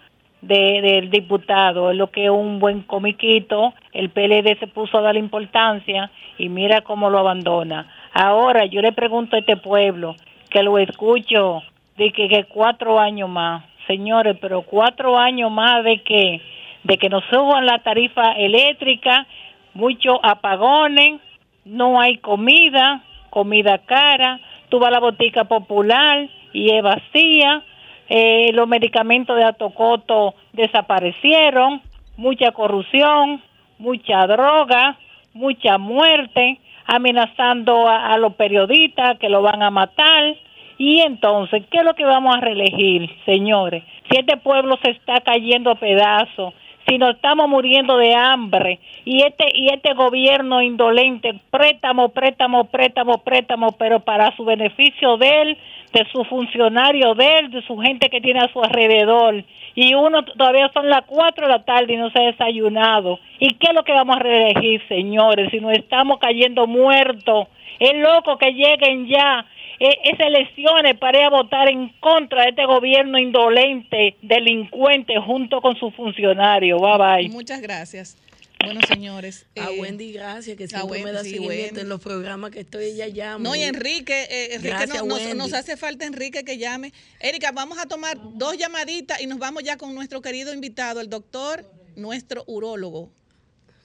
de, 0.47 0.81
del 0.81 1.11
diputado 1.11 1.91
es 1.91 1.97
lo 1.97 2.11
que 2.11 2.25
es 2.25 2.31
un 2.31 2.59
buen 2.59 2.83
comiquito, 2.83 3.75
el 3.93 4.11
PLD 4.11 4.59
se 4.59 4.67
puso 4.67 4.99
a 4.99 5.03
dar 5.03 5.17
importancia 5.17 6.11
y 6.39 6.49
mira 6.49 6.83
cómo 6.83 7.11
lo 7.11 7.19
abandona. 7.19 7.89
Ahora 8.13 8.65
yo 8.67 8.81
le 8.81 8.93
pregunto 8.93 9.37
a 9.37 9.41
este 9.41 9.57
pueblo, 9.57 10.15
que 10.51 10.63
lo 10.63 10.79
escucho, 10.79 11.63
de 11.97 12.13
que, 12.13 12.29
que 12.29 12.45
cuatro 12.45 13.01
años 13.01 13.29
más, 13.29 13.65
señores, 13.87 14.37
pero 14.41 14.63
cuatro 14.63 15.19
años 15.19 15.51
más 15.51 15.83
de 15.85 16.03
que, 16.03 16.41
de 16.85 16.99
que 16.99 17.09
nos 17.09 17.25
suban 17.25 17.67
la 17.67 17.81
tarifa 17.81 18.33
eléctrica, 18.33 19.27
muchos 19.75 20.19
apagones, 20.23 21.21
no 21.65 22.01
hay 22.01 22.19
comida, 22.19 23.03
comida 23.31 23.79
cara, 23.79 24.41
tú 24.69 24.79
vas 24.79 24.89
a 24.89 24.93
la 24.93 25.01
botica 25.01 25.45
popular 25.45 26.29
y 26.53 26.73
es 26.73 26.83
vacía, 26.83 27.63
eh, 28.09 28.51
los 28.53 28.69
medicamentos 28.69 29.37
de 29.37 29.45
atocoto 29.45 30.35
desaparecieron, 30.53 31.83
mucha 32.17 32.53
corrupción, 32.53 33.43
mucha 33.79 34.27
droga, 34.27 34.97
mucha 35.35 35.79
muerte, 35.79 36.59
amenazando 36.87 37.89
a, 37.89 38.17
los 38.19 38.35
periodistas 38.35 39.19
que 39.19 39.29
lo 39.29 39.43
van 39.43 39.63
a 39.63 39.71
matar, 39.71 40.37
y 40.79 41.01
entonces, 41.01 41.65
¿qué 41.71 41.79
es 41.79 41.85
lo 41.85 41.95
que 41.95 42.05
vamos 42.05 42.37
a 42.37 42.41
reelegir, 42.41 43.11
señores? 43.25 43.83
Si 44.11 44.19
este 44.19 44.37
pueblo 44.37 44.79
se 44.83 44.91
está 44.91 45.21
cayendo 45.21 45.75
pedazos, 45.77 46.55
si 46.87 46.99
nos 46.99 47.17
estamos 47.17 47.49
muriendo 47.49 47.97
de 47.97 48.15
hambre 48.15 48.79
y 49.05 49.23
este 49.23 49.47
y 49.55 49.69
este 49.69 49.95
gobierno 49.95 50.63
indolente, 50.63 51.41
préstamo, 51.51 52.11
préstamo, 52.11 52.65
préstamo, 52.65 53.19
préstamo, 53.19 53.73
pero 53.73 54.01
para 54.01 54.35
su 54.37 54.45
beneficio 54.45 55.17
de 55.17 55.43
él, 55.43 55.59
de 55.93 56.05
su 56.13 56.25
funcionario 56.25 57.15
de 57.15 57.63
su 57.67 57.77
gente 57.79 58.09
que 58.09 58.21
tiene 58.21 58.41
a 58.41 58.53
su 58.53 58.63
alrededor. 58.63 59.45
Y 59.75 59.95
uno 59.95 60.25
todavía 60.25 60.71
son 60.73 60.89
las 60.89 61.05
cuatro 61.07 61.47
de 61.47 61.53
la 61.53 61.65
tarde 61.65 61.95
y 61.95 61.97
no 61.97 62.11
se 62.11 62.19
ha 62.19 62.27
desayunado. 62.27 63.19
¿Y 63.39 63.55
qué 63.55 63.69
es 63.69 63.75
lo 63.75 63.85
que 63.85 63.93
vamos 63.93 64.17
a 64.17 64.21
reelegir, 64.21 64.83
señores? 64.89 65.51
Si 65.51 65.61
nos 65.61 65.73
estamos 65.73 66.19
cayendo 66.19 66.67
muertos, 66.67 67.49
es 67.79 67.93
loco 67.95 68.39
que 68.39 68.53
lleguen 68.53 69.07
ya 69.07 69.45
eh, 69.79 69.99
esas 70.05 70.29
elecciones 70.29 70.97
para 70.99 71.19
ir 71.19 71.25
a 71.25 71.31
votar 71.31 71.69
en 71.69 71.91
contra 72.01 72.45
de 72.45 72.51
este 72.51 72.65
gobierno 72.65 73.19
indolente, 73.19 74.17
delincuente, 74.23 75.19
junto 75.21 75.61
con 75.61 75.77
sus 75.77 75.95
funcionarios. 75.95 76.81
Bye 76.81 76.99
bye. 76.99 77.29
Muchas 77.29 77.61
gracias. 77.61 78.17
Bueno, 78.65 78.81
señores. 78.89 79.47
a 79.57 79.71
eh, 79.71 79.81
Wendy, 79.81 80.13
gracias, 80.13 80.57
que 80.57 80.67
siempre 80.67 81.05
me 81.05 81.13
da 81.13 81.23
seguimiento 81.23 81.81
en 81.81 81.89
los 81.89 82.01
programas 82.01 82.51
que 82.51 82.61
estoy, 82.61 82.87
ella 82.87 83.09
llama. 83.09 83.45
No, 83.45 83.55
y 83.55 83.63
Enrique, 83.63 84.25
eh, 84.31 84.55
Enrique 84.55 84.87
nos, 84.87 85.35
nos, 85.35 85.53
hace 85.53 85.77
falta 85.77 86.07
Enrique 86.07 86.45
que 86.45 86.59
llame. 86.59 86.93
Erika, 87.21 87.53
vamos 87.53 87.79
a 87.79 87.87
tomar 87.87 88.17
dos 88.35 88.57
llamaditas 88.57 89.21
y 89.21 89.27
nos 89.27 89.39
vamos 89.39 89.63
ya 89.63 89.77
con 89.77 89.95
nuestro 89.95 90.21
querido 90.21 90.53
invitado, 90.53 91.01
el 91.01 91.09
doctor, 91.09 91.65
nuestro 91.95 92.45
urólogo. 92.47 93.11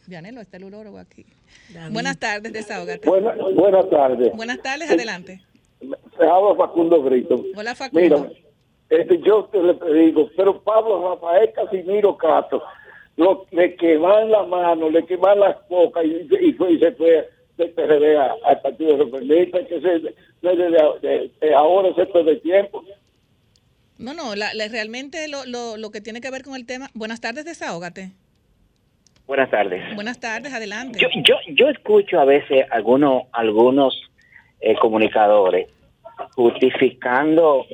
Vianelo, 0.08 0.42
está 0.42 0.58
el 0.58 0.66
urólogo 0.66 0.98
aquí. 0.98 1.26
Buenas 1.92 2.18
tardes, 2.18 2.52
desahógate. 2.52 3.08
buenas 3.08 3.90
tardes. 3.90 4.32
Buenas 4.34 4.62
tardes, 4.62 4.90
adelante 4.90 5.42
se 6.18 6.24
habla 6.24 6.56
Facundo 6.56 7.02
Brito. 7.02 7.44
Hola 7.56 7.76
Facundo. 7.76 8.02
Mira, 8.02 8.32
este, 8.90 9.20
yo 9.22 9.46
te 9.46 9.62
le 9.62 9.74
digo, 9.94 10.30
pero 10.36 10.62
Pablo 10.62 11.16
Rafael 11.16 11.52
Casimiro 11.54 12.18
Cato, 12.18 12.62
lo, 13.18 13.46
le 13.52 13.76
queman 13.76 14.32
la 14.32 14.44
mano, 14.44 14.90
le 14.90 15.06
queman 15.06 15.40
las 15.40 15.56
bocas 15.70 16.04
y, 16.06 16.28
y, 16.40 16.54
fue, 16.54 16.74
y 16.74 16.80
se 16.80 16.92
fue 16.94 17.30
del 17.58 17.70
PRD 17.72 18.18
al 18.18 18.62
Partido 18.62 18.98
Reformista, 18.98 19.66
que 19.66 19.82
se, 19.82 20.00
de, 20.42 21.32
de, 21.42 21.54
ahora 21.56 21.94
se 21.94 22.24
de 22.24 22.36
tiempo. 22.38 22.84
No, 23.98 24.14
no, 24.14 24.36
la, 24.36 24.52
realmente 24.70 25.28
lo, 25.28 25.46
lo, 25.46 25.78
lo 25.78 25.92
que 25.92 26.02
tiene 26.02 26.22
que 26.22 26.32
ver 26.32 26.44
con 26.44 26.56
el 26.56 26.66
tema. 26.66 26.90
Buenas 26.94 27.22
tardes, 27.22 27.46
desahógate. 27.46 28.12
Buenas 29.28 29.52
tardes. 29.52 29.96
Buenas 29.96 30.20
tardes, 30.20 30.52
adelante. 30.52 31.00
Yo, 31.00 31.08
yo, 31.24 31.36
yo 31.54 31.70
escucho 31.70 32.20
a 32.20 32.26
veces 32.26 32.66
algunos, 32.72 33.24
algunos 33.32 33.96
eh, 34.60 34.76
comunicadores 34.76 35.68
justificando 36.36 37.66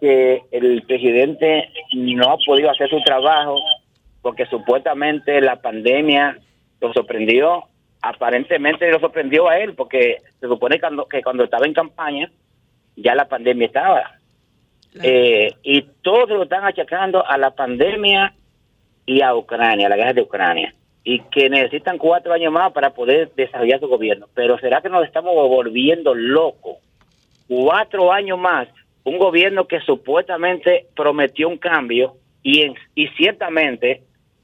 que 0.00 0.42
el 0.50 0.82
presidente 0.82 1.68
no 1.94 2.30
ha 2.30 2.36
podido 2.44 2.70
hacer 2.70 2.88
su 2.88 3.00
trabajo 3.02 3.56
porque 4.22 4.46
supuestamente 4.46 5.40
la 5.40 5.56
pandemia 5.56 6.38
lo 6.80 6.92
sorprendió, 6.92 7.64
aparentemente 8.02 8.90
lo 8.90 9.00
sorprendió 9.00 9.48
a 9.48 9.58
él 9.58 9.74
porque 9.74 10.18
se 10.40 10.46
supone 10.46 10.76
que 10.76 10.80
cuando, 10.80 11.06
que 11.06 11.22
cuando 11.22 11.44
estaba 11.44 11.66
en 11.66 11.74
campaña 11.74 12.30
ya 12.96 13.14
la 13.14 13.28
pandemia 13.28 13.66
estaba. 13.66 14.18
Eh, 15.02 15.52
y 15.62 15.82
todos 16.02 16.28
lo 16.30 16.42
están 16.42 16.64
achacando 16.64 17.24
a 17.24 17.38
la 17.38 17.52
pandemia 17.52 18.34
y 19.06 19.22
a 19.22 19.34
Ucrania, 19.34 19.86
a 19.86 19.90
la 19.90 19.96
guerra 19.96 20.12
de 20.12 20.22
Ucrania 20.22 20.74
y 21.02 21.20
que 21.30 21.48
necesitan 21.48 21.98
cuatro 21.98 22.32
años 22.32 22.52
más 22.52 22.72
para 22.72 22.90
poder 22.90 23.32
desarrollar 23.34 23.80
su 23.80 23.88
gobierno. 23.88 24.26
Pero 24.34 24.58
¿será 24.58 24.80
que 24.80 24.88
nos 24.88 25.04
estamos 25.04 25.34
volviendo 25.34 26.14
locos? 26.14 26.78
Cuatro 27.48 28.12
años 28.12 28.38
más, 28.38 28.68
un 29.04 29.18
gobierno 29.18 29.66
que 29.66 29.80
supuestamente 29.80 30.86
prometió 30.94 31.48
un 31.48 31.58
cambio 31.58 32.16
y, 32.42 32.72
y 32.94 33.08
ciertamente 33.16 34.02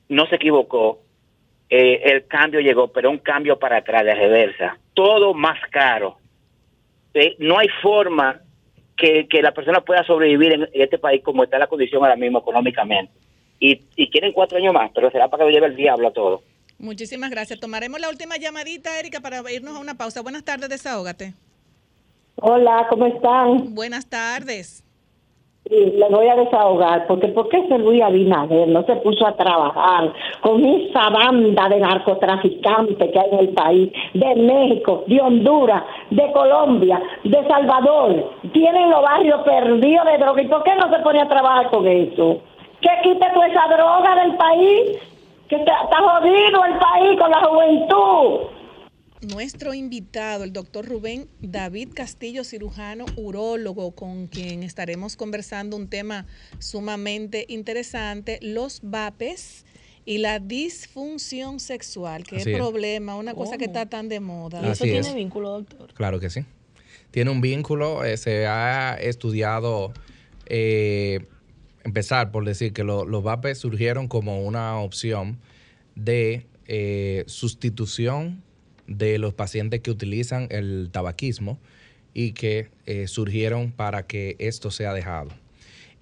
no 0.08 0.26
se 0.26 0.36
equivocó. 0.36 1.00
Eh, 1.68 2.02
el 2.04 2.26
cambio 2.26 2.60
llegó, 2.60 2.88
pero 2.88 3.10
un 3.10 3.18
cambio 3.18 3.58
para 3.58 3.78
atrás, 3.78 4.04
de 4.04 4.14
reversa. 4.14 4.78
Todo 4.94 5.34
más 5.34 5.58
caro. 5.70 6.16
Eh, 7.14 7.36
no 7.38 7.58
hay 7.58 7.68
forma 7.82 8.40
que, 8.96 9.26
que, 9.28 9.42
la 9.42 9.52
persona 9.52 9.80
pueda 9.80 10.04
sobrevivir 10.04 10.52
en, 10.52 10.68
este 10.72 10.98
país 10.98 11.22
como 11.22 11.44
está 11.44 11.58
la 11.58 11.66
condición 11.66 12.02
ahora 12.02 12.16
mismo 12.16 12.38
económicamente 12.38 13.12
y, 13.58 13.80
y 13.96 14.10
quieren 14.10 14.32
cuatro 14.32 14.58
años 14.58 14.74
más, 14.74 14.90
pero 14.94 15.10
será 15.10 15.28
para 15.28 15.44
que 15.44 15.50
lo 15.50 15.54
lleve 15.54 15.66
el 15.66 15.76
diablo 15.76 16.08
a 16.08 16.12
todo. 16.12 16.42
Muchísimas 16.78 17.30
gracias. 17.30 17.58
Tomaremos 17.58 18.00
la 18.00 18.10
última 18.10 18.36
llamadita, 18.36 18.98
Erika, 18.98 19.20
para 19.20 19.50
irnos 19.50 19.76
a 19.76 19.78
una 19.78 19.96
pausa. 19.96 20.22
Buenas 20.22 20.44
tardes, 20.44 20.68
desahógate. 20.68 21.34
Hola, 22.36 22.86
¿cómo 22.90 23.06
están? 23.06 23.74
Buenas 23.74 24.08
tardes. 24.08 24.85
Le 25.68 26.08
voy 26.10 26.28
a 26.28 26.36
desahogar, 26.36 27.06
porque 27.08 27.28
¿por 27.28 27.48
qué 27.48 27.58
ese 27.58 27.78
Luis 27.78 28.00
Abinader 28.00 28.68
no 28.68 28.84
se 28.84 28.96
puso 28.96 29.26
a 29.26 29.36
trabajar 29.36 30.12
con 30.40 30.64
esa 30.64 31.10
banda 31.10 31.68
de 31.68 31.80
narcotraficantes 31.80 33.10
que 33.10 33.18
hay 33.18 33.28
en 33.32 33.38
el 33.38 33.48
país, 33.48 33.92
de 34.14 34.34
México, 34.36 35.02
de 35.08 35.20
Honduras, 35.20 35.82
de 36.10 36.30
Colombia, 36.32 37.02
de 37.24 37.48
Salvador? 37.48 38.30
Tienen 38.52 38.90
los 38.90 39.02
barrios 39.02 39.40
perdidos 39.42 40.06
de 40.06 40.18
droga, 40.18 40.42
¿y 40.42 40.48
por 40.48 40.62
qué 40.62 40.74
no 40.76 40.88
se 40.88 41.02
pone 41.02 41.20
a 41.20 41.28
trabajar 41.28 41.70
con 41.70 41.86
eso? 41.86 42.40
que 42.80 42.90
quite 43.02 43.26
toda 43.32 43.46
esa 43.46 43.66
droga 43.68 44.14
del 44.22 44.36
país, 44.36 44.98
que 45.48 45.56
está, 45.56 45.74
jodido 45.90 46.64
el 46.64 46.74
país 46.78 47.18
con 47.18 47.30
la 47.30 47.40
juventud. 47.40 48.55
Nuestro 49.32 49.74
invitado, 49.74 50.44
el 50.44 50.52
doctor 50.52 50.86
Rubén 50.86 51.28
David 51.40 51.88
Castillo, 51.94 52.44
cirujano 52.44 53.06
urólogo, 53.16 53.90
con 53.90 54.28
quien 54.28 54.62
estaremos 54.62 55.16
conversando 55.16 55.76
un 55.76 55.88
tema 55.88 56.26
sumamente 56.60 57.44
interesante, 57.48 58.38
los 58.40 58.82
VAPES 58.84 59.64
y 60.04 60.18
la 60.18 60.38
disfunción 60.38 61.58
sexual, 61.58 62.22
que 62.22 62.36
es 62.36 62.44
problema, 62.44 63.16
una 63.16 63.34
cosa 63.34 63.58
que 63.58 63.64
está 63.64 63.86
tan 63.86 64.08
de 64.08 64.20
moda. 64.20 64.60
¿Y 64.64 64.70
eso 64.70 64.84
tiene 64.84 65.12
vínculo, 65.12 65.50
doctor? 65.50 65.92
Claro 65.94 66.20
que 66.20 66.30
sí. 66.30 66.44
Tiene 67.10 67.32
un 67.32 67.40
vínculo, 67.40 68.04
eh, 68.04 68.16
se 68.18 68.46
ha 68.46 68.94
estudiado 68.94 69.92
eh, 70.46 71.26
empezar 71.82 72.30
por 72.30 72.44
decir 72.44 72.72
que 72.72 72.84
los 72.84 73.22
vapes 73.24 73.58
surgieron 73.58 74.06
como 74.06 74.44
una 74.44 74.78
opción 74.78 75.40
de 75.96 76.46
eh, 76.68 77.24
sustitución 77.26 78.45
de 78.86 79.18
los 79.18 79.34
pacientes 79.34 79.80
que 79.80 79.90
utilizan 79.90 80.48
el 80.50 80.88
tabaquismo 80.92 81.58
y 82.14 82.32
que 82.32 82.68
eh, 82.86 83.08
surgieron 83.08 83.72
para 83.72 84.06
que 84.06 84.36
esto 84.38 84.70
sea 84.70 84.94
dejado. 84.94 85.28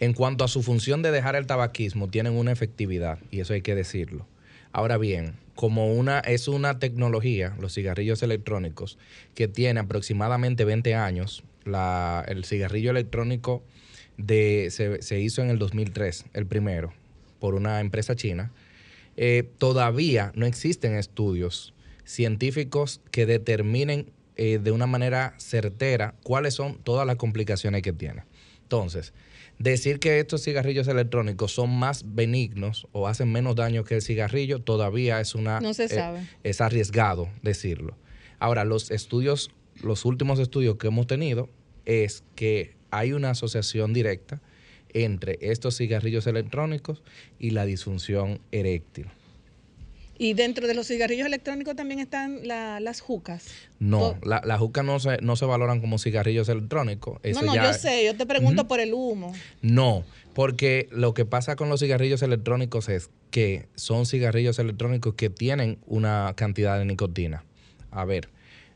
En 0.01 0.13
cuanto 0.13 0.45
a 0.45 0.49
su 0.49 0.63
función 0.63 1.03
de 1.03 1.11
dejar 1.11 1.37
el 1.37 1.47
tabaquismo, 1.47 2.09
tienen 2.09 2.35
una 2.35 2.53
efectividad, 2.53 3.19
y 3.31 3.41
eso 3.41 3.53
hay 3.53 3.63
que 3.63 3.75
decirlo. 3.75 4.27
Ahora 4.73 4.99
bien, 4.99 5.35
como 5.55 5.93
una, 5.93 6.21
es 6.21 6.49
una 6.49 6.79
tecnología, 6.79 7.57
los 7.61 7.75
cigarrillos 7.75 8.23
electrónicos, 8.23 8.99
que 9.35 9.49
tiene 9.49 9.81
aproximadamente 9.81 10.65
20 10.65 10.95
años, 10.95 11.45
el 11.65 12.45
cigarrillo 12.45 12.91
electrónico 12.91 13.63
de, 14.17 14.69
se, 14.71 15.21
hizo 15.21 15.43
en 15.43 15.51
el 15.51 15.59
2003, 15.59 16.27
el 16.33 16.47
primero, 16.47 16.93
por 17.41 17.55
una 17.55 17.81
empresa 17.81 18.15
china, 18.17 18.53
eh, 19.17 19.49
todavía 19.59 20.33
no 20.37 20.47
existen 20.47 20.95
estudios 20.95 21.74
científicos 22.05 23.01
que 23.11 23.27
determinen 23.27 24.11
eh, 24.37 24.59
de 24.63 24.73
una 24.73 24.87
manera 24.87 25.35
certera 25.39 26.15
cuáles 26.23 26.55
son 26.55 26.79
todas 26.83 27.07
las 27.07 27.17
complicaciones 27.17 27.83
que 27.83 27.93
tiene. 27.93 28.25
Entonces, 28.63 29.13
decir 29.59 30.01
que 30.01 30.19
estos 30.19 30.43
cigarrillos 30.43 30.89
electrónicos 30.89 31.53
son 31.53 31.71
más 31.79 32.05
benignos 32.15 32.89
o 32.93 33.07
hacen 33.07 33.31
menos 33.31 33.55
daño 33.55 33.85
que 33.85 33.97
el 33.97 34.03
cigarrillo 34.03 34.61
todavía 34.61 35.21
es 35.21 35.35
una 35.35 35.61
no 35.61 35.73
se 35.75 35.85
eh, 35.85 36.27
es 36.43 36.61
arriesgado 36.61 37.29
decirlo. 37.43 37.97
Ahora, 38.41 38.65
los 38.65 38.91
estudios, 38.91 39.51
los 39.83 40.05
últimos 40.05 40.39
estudios 40.39 40.77
que 40.77 40.89
hemos 40.89 41.07
tenido 41.07 41.49
es 41.85 42.25
que 42.35 42.75
hay 42.91 43.13
una 43.13 43.31
asociación 43.31 43.93
directa 43.93 44.41
entre 44.93 45.39
estos 45.41 45.77
cigarrillos 45.77 46.27
electrónicos 46.27 47.03
y 47.39 47.51
la 47.51 47.65
disfunción 47.67 48.41
eréctil. 48.53 49.07
¿Y 50.17 50.35
dentro 50.35 50.67
de 50.67 50.75
los 50.75 50.87
cigarrillos 50.87 51.27
electrónicos 51.27 51.75
también 51.75 52.01
están 52.01 52.47
las 52.47 53.01
jucas? 53.01 53.47
No, 53.79 54.17
las 54.23 54.59
jucas 54.59 54.85
no 54.85 55.01
se, 55.01 55.19
no 55.21 55.37
se 55.37 55.45
valoran 55.45 55.81
como 55.81 55.99
cigarrillos 55.99 56.49
electrónicos. 56.49 57.21
no, 57.35 57.43
no, 57.43 57.55
yo 57.55 57.73
sé, 57.73 58.05
yo 58.05 58.17
te 58.17 58.27
pregunto 58.27 58.69
por 58.69 58.81
el 58.81 58.95
humo. 58.95 59.33
No, 59.63 60.05
porque 60.35 60.89
lo 60.93 61.15
que 61.15 61.25
pasa 61.25 61.57
con 61.57 61.69
los 61.69 61.81
cigarrillos 61.81 62.23
electrónicos 62.23 62.89
es 62.89 63.11
que 63.31 63.67
son 63.75 64.07
cigarrillos 64.07 64.59
electrónicos 64.59 65.15
que 65.15 65.31
tienen 65.31 65.79
una 65.87 66.33
cantidad 66.37 66.79
de 66.79 66.85
nicotina. 66.85 67.45
A 67.91 68.05
ver, 68.05 68.29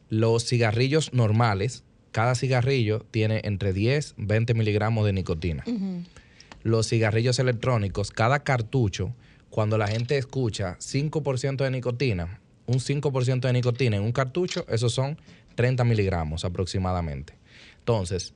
los 0.08 0.44
cigarrillos 0.44 1.12
normales, 1.12 1.84
cada 2.10 2.34
cigarrillo 2.34 3.06
tiene 3.10 3.42
entre 3.44 3.72
10 3.72 4.14
y 4.16 4.24
20 4.24 4.54
miligramos 4.54 5.06
de 5.06 5.12
nicotina. 5.12 5.64
Los 6.64 6.88
cigarrillos 6.88 7.38
electrónicos, 7.38 8.10
cada 8.10 8.40
cartucho 8.40 9.14
cuando 9.50 9.78
la 9.78 9.88
gente 9.88 10.18
escucha 10.18 10.76
5% 10.78 11.64
de 11.64 11.70
nicotina, 11.70 12.40
un 12.66 12.80
5% 12.80 13.40
de 13.40 13.52
nicotina 13.52 13.96
en 13.96 14.02
un 14.02 14.12
cartucho, 14.12 14.66
esos 14.68 14.92
son 14.92 15.18
30 15.54 15.84
miligramos 15.84 16.44
aproximadamente. 16.44 17.34
Entonces, 17.78 18.34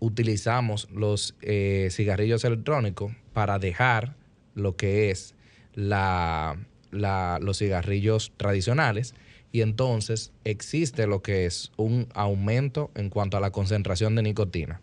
utilizamos 0.00 0.88
los 0.90 1.34
eh, 1.42 1.88
cigarrillos 1.90 2.44
electrónicos 2.44 3.12
para 3.32 3.58
dejar 3.58 4.14
lo 4.54 4.76
que 4.76 5.10
es 5.10 5.34
los 5.74 7.58
cigarrillos 7.58 8.32
tradicionales 8.36 9.14
y 9.52 9.60
entonces 9.60 10.32
existe 10.44 11.06
lo 11.06 11.22
que 11.22 11.46
es 11.46 11.72
un 11.76 12.08
aumento 12.14 12.90
en 12.94 13.10
cuanto 13.10 13.36
a 13.36 13.40
la 13.40 13.50
concentración 13.50 14.14
de 14.14 14.22
nicotina. 14.22 14.80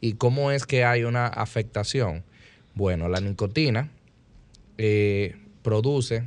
¿Y 0.00 0.14
cómo 0.14 0.50
es 0.50 0.66
que 0.66 0.84
hay 0.84 1.04
una 1.04 1.26
afectación? 1.26 2.24
Bueno, 2.74 3.08
la 3.08 3.20
nicotina 3.20 3.90
eh, 4.84 5.36
produce 5.62 6.24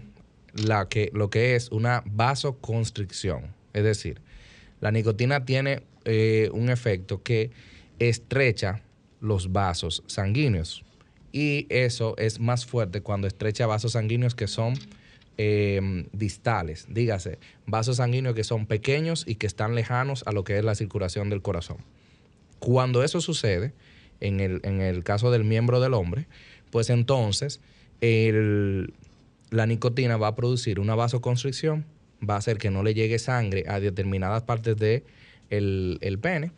la 0.53 0.87
que, 0.87 1.11
lo 1.13 1.29
que 1.29 1.57
es 1.57 1.69
una 1.71 2.03
vasoconstricción. 2.05 3.53
Es 3.73 3.83
decir, 3.83 4.21
la 4.79 4.91
nicotina 4.91 5.43
tiene 5.43 5.83
eh, 6.05 6.49
un 6.53 6.69
efecto 6.69 7.21
que 7.21 7.51
estrecha 7.99 8.81
los 9.19 9.51
vasos 9.51 10.03
sanguíneos. 10.07 10.85
Y 11.33 11.67
eso 11.67 12.15
es 12.17 12.39
más 12.39 12.65
fuerte 12.65 13.01
cuando 13.01 13.27
estrecha 13.27 13.67
vasos 13.67 13.91
sanguíneos 13.91 14.35
que 14.35 14.47
son 14.47 14.75
em, 15.35 16.05
distales. 16.13 16.85
Dígase, 16.87 17.39
vasos 17.65 17.97
sanguíneos 17.97 18.35
que 18.35 18.45
son 18.45 18.67
pequeños 18.67 19.25
y 19.27 19.35
que 19.35 19.47
están 19.47 19.75
lejanos 19.75 20.23
a 20.27 20.31
lo 20.31 20.45
que 20.45 20.57
es 20.57 20.63
la 20.63 20.75
circulación 20.75 21.29
del 21.29 21.41
corazón. 21.41 21.79
Cuando 22.59 23.03
eso 23.03 23.19
sucede, 23.19 23.73
en 24.21 24.39
el, 24.39 24.61
en 24.63 24.79
el 24.79 25.03
caso 25.03 25.29
del 25.29 25.43
miembro 25.43 25.81
del 25.81 25.93
hombre, 25.93 26.25
pues 26.71 26.89
entonces 26.89 27.59
la 28.01 29.65
nicotina 29.65 30.17
va 30.17 30.27
a 30.27 30.35
producir 30.35 30.79
una 30.79 30.95
vasoconstricción, 30.95 31.85
va 32.27 32.35
a 32.35 32.37
hacer 32.37 32.57
que 32.57 32.71
no 32.71 32.83
le 32.83 32.93
llegue 32.93 33.19
sangre 33.19 33.65
a 33.67 33.79
determinadas 33.79 34.43
partes 34.43 34.77
del 34.77 35.03
de 35.49 35.97
el 36.01 36.19
pene 36.19 36.51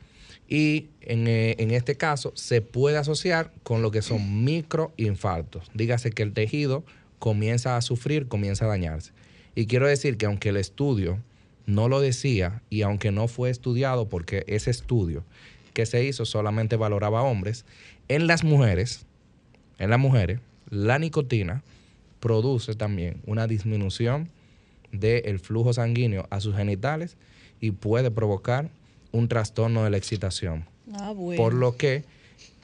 y 0.47 0.88
eh, 1.01 1.55
en, 1.57 1.72
este 1.72 1.95
caso 1.95 2.31
se 2.35 2.61
puede 2.61 2.97
asociar 2.97 3.51
con 3.64 3.81
lo 3.81 3.91
que 3.91 4.01
son 4.01 4.45
microinfartos. 4.45 5.69
Dígase 5.73 6.11
que 6.11 6.23
el 6.23 6.34
tejido 6.34 6.85
comienza 7.19 7.76
a 7.76 7.81
sufrir, 7.81 8.27
comienza 8.27 8.65
a 8.65 8.69
dañarse. 8.69 9.11
Y 9.55 9.65
quiero 9.65 9.88
decir 9.88 10.18
que 10.18 10.26
aunque 10.26 10.49
el 10.49 10.57
estudio 10.57 11.19
no 11.65 11.89
lo 11.89 11.99
decía 11.99 12.61
y 12.69 12.84
aunque 12.84 13.11
no 13.11 13.27
fue 13.27 13.49
estudiado 13.49 14.07
porque 14.07 14.45
ese 14.47 14.72
estudio 14.72 15.26
que 15.73 15.85
se 15.85 16.03
hizo 16.05 16.26
solamente 16.26 16.77
valoraba 16.77 17.19
a 17.19 17.23
hombres, 17.23 17.65
en 18.07 18.27
las 18.27 18.43
mujeres, 18.43 19.05
en 19.80 19.89
las 19.89 19.99
mujeres 19.99 20.39
la 20.69 20.99
nicotina 20.99 21.64
produce 22.19 22.76
también 22.76 23.22
una 23.26 23.48
disminución 23.48 24.30
del 24.91 25.39
flujo 25.39 25.73
sanguíneo 25.73 26.27
a 26.30 26.39
sus 26.41 26.56
genitales 26.56 27.18
y 27.60 27.72
puede 27.72 28.11
provocar 28.11 28.69
un 29.11 29.27
trastorno 29.27 29.84
de 29.84 29.89
la 29.89 29.98
excitación. 29.98 30.65
Ah, 30.94 31.14
Por 31.35 31.53
lo 31.53 31.76
que 31.76 32.03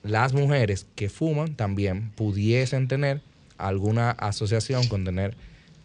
las 0.03 0.33
mujeres 0.33 0.85
que 0.95 1.09
fuman 1.09 1.55
también 1.55 2.11
pudiesen 2.15 2.87
tener 2.87 3.21
alguna 3.57 4.11
asociación 4.11 4.87
con 4.87 5.03
tener 5.05 5.35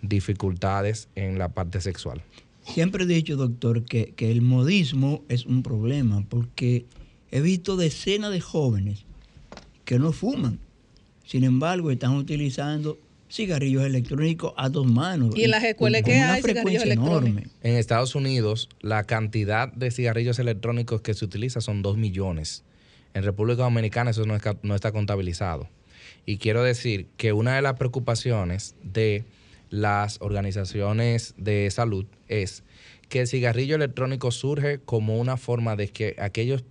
dificultades 0.03 1.09
en 1.15 1.39
la 1.39 1.49
parte 1.49 1.81
sexual. 1.81 2.23
Siempre 2.63 3.05
he 3.05 3.07
dicho, 3.07 3.37
doctor, 3.37 3.85
que, 3.85 4.13
que 4.13 4.31
el 4.31 4.43
modismo 4.43 5.23
es 5.29 5.47
un 5.47 5.63
problema 5.63 6.25
porque 6.29 6.85
he 7.31 7.41
visto 7.41 7.77
decenas 7.77 8.31
de 8.31 8.41
jóvenes 8.41 9.05
que 9.85 9.99
no 9.99 10.13
fuman 10.13 10.59
sin 11.29 11.45
embargo, 11.45 11.91
están 11.91 12.17
utilizando 12.17 12.99
cigarrillos 13.31 13.85
electrónicos 13.85 14.55
a 14.57 14.71
dos 14.71 14.87
manos. 14.87 15.37
¿Y 15.37 15.45
en 15.45 15.51
las 15.51 15.63
escuelas 15.63 16.01
que 16.01 16.15
hay 16.15 16.41
cigarrillos 16.41 16.83
electrónicos? 16.83 17.53
En 17.63 17.75
Estados 17.75 18.15
Unidos, 18.15 18.71
la 18.81 19.05
cantidad 19.05 19.71
de 19.71 19.91
cigarrillos 19.91 20.39
electrónicos 20.39 21.03
que 21.03 21.13
se 21.13 21.27
utiliza 21.27 21.61
son 21.61 21.83
dos 21.83 21.99
millones. 21.99 22.65
En 23.13 23.25
República 23.25 23.65
Dominicana 23.65 24.13
eso 24.13 24.25
no, 24.25 24.39
no 24.63 24.75
está 24.75 24.91
contabilizado. 24.91 25.69
Y 26.25 26.39
quiero 26.39 26.63
decir 26.63 27.09
que 27.19 27.35
una 27.35 27.57
de 27.57 27.61
las 27.61 27.75
preocupaciones 27.75 28.75
de 28.83 29.27
las 29.69 30.23
organizaciones 30.23 31.35
de 31.37 31.71
salud 31.71 32.07
es 32.29 32.65
que 33.11 33.21
el 33.21 33.27
cigarrillo 33.27 33.77
electrónico 33.77 34.31
surge 34.31 34.79
como 34.79 35.19
una 35.19 35.37
forma 35.37 35.77
de 35.77 35.89
que 35.89 36.17
aquellos 36.19 36.65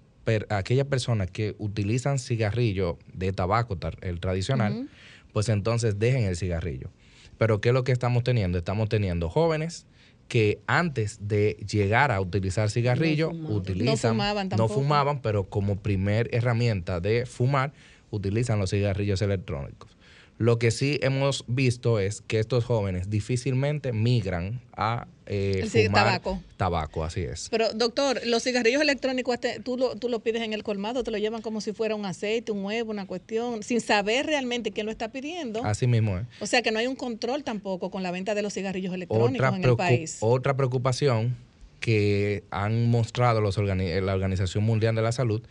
aquellas 0.49 0.87
personas 0.87 1.29
que 1.31 1.55
utilizan 1.57 2.19
cigarrillo 2.19 2.97
de 3.13 3.31
tabaco, 3.33 3.77
el 4.01 4.19
tradicional, 4.19 4.89
pues 5.33 5.49
entonces 5.49 5.99
dejen 5.99 6.23
el 6.23 6.35
cigarrillo. 6.35 6.89
Pero 7.37 7.61
¿qué 7.61 7.69
es 7.69 7.73
lo 7.73 7.83
que 7.83 7.91
estamos 7.91 8.23
teniendo? 8.23 8.57
Estamos 8.57 8.89
teniendo 8.89 9.29
jóvenes 9.29 9.85
que 10.27 10.59
antes 10.67 11.19
de 11.27 11.57
llegar 11.67 12.11
a 12.11 12.19
utilizar 12.19 12.69
cigarrillo, 12.69 13.29
utilizan, 13.29 14.17
no 14.57 14.67
fumaban, 14.67 15.21
pero 15.21 15.45
como 15.45 15.77
primer 15.77 16.29
herramienta 16.33 16.99
de 16.99 17.25
fumar, 17.25 17.71
utilizan 18.11 18.59
los 18.59 18.71
cigarrillos 18.71 19.21
electrónicos. 19.21 19.96
Lo 20.37 20.59
que 20.59 20.69
sí 20.69 20.99
hemos 21.01 21.43
visto 21.47 21.99
es 21.99 22.21
que 22.21 22.39
estos 22.39 22.63
jóvenes 22.63 23.09
difícilmente 23.09 23.91
migran 23.91 24.61
a 24.73 25.07
eh, 25.25 25.65
fumar 25.67 26.05
tabaco. 26.05 26.41
Tabaco, 26.57 27.03
así 27.03 27.21
es. 27.21 27.47
Pero, 27.49 27.73
doctor, 27.73 28.21
los 28.25 28.43
cigarrillos 28.43 28.81
electrónicos, 28.81 29.33
este, 29.33 29.59
tú 29.59 29.77
lo, 29.77 29.95
tú 29.95 30.09
lo 30.09 30.19
pides 30.19 30.43
en 30.43 30.53
el 30.53 30.63
colmado, 30.63 31.03
te 31.03 31.09
lo 31.09 31.17
llevan 31.17 31.41
como 31.41 31.59
si 31.59 31.73
fuera 31.73 31.95
un 31.95 32.05
aceite, 32.05 32.51
un 32.51 32.63
huevo, 32.63 32.91
una 32.91 33.07
cuestión, 33.07 33.63
sin 33.63 33.81
saber 33.81 34.27
realmente 34.27 34.71
quién 34.71 34.85
lo 34.85 34.91
está 34.91 35.11
pidiendo. 35.11 35.63
Así 35.65 35.87
mismo 35.87 36.19
es. 36.19 36.25
O 36.39 36.45
sea 36.45 36.61
que 36.61 36.71
no 36.71 36.77
hay 36.79 36.87
un 36.87 36.95
control 36.95 37.43
tampoco 37.43 37.89
con 37.89 38.03
la 38.03 38.11
venta 38.11 38.35
de 38.35 38.43
los 38.43 38.53
cigarrillos 38.53 38.93
electrónicos 38.93 39.55
en 39.55 39.63
el 39.63 39.75
país. 39.75 40.17
Otra 40.21 40.55
preocupación 40.55 41.35
que 41.79 42.43
han 42.51 42.89
mostrado 42.89 43.41
los 43.41 43.57
la 43.57 44.13
Organización 44.13 44.63
Mundial 44.63 44.95
de 44.95 45.01
la 45.01 45.11
Salud 45.11 45.41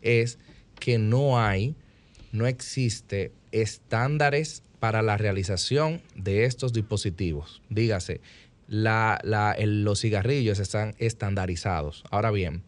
es 0.00 0.38
que 0.78 0.98
no 0.98 1.38
hay, 1.38 1.74
no 2.32 2.46
existe 2.46 3.30
estándares 3.52 4.62
para 4.80 5.02
la 5.02 5.16
realización 5.16 6.02
de 6.16 6.44
estos 6.44 6.72
dispositivos. 6.72 7.62
Dígase, 7.68 8.20
los 8.66 10.00
cigarrillos 10.00 10.58
están 10.58 10.94
estandarizados. 10.98 12.02
Ahora 12.10 12.30
bien, 12.30 12.62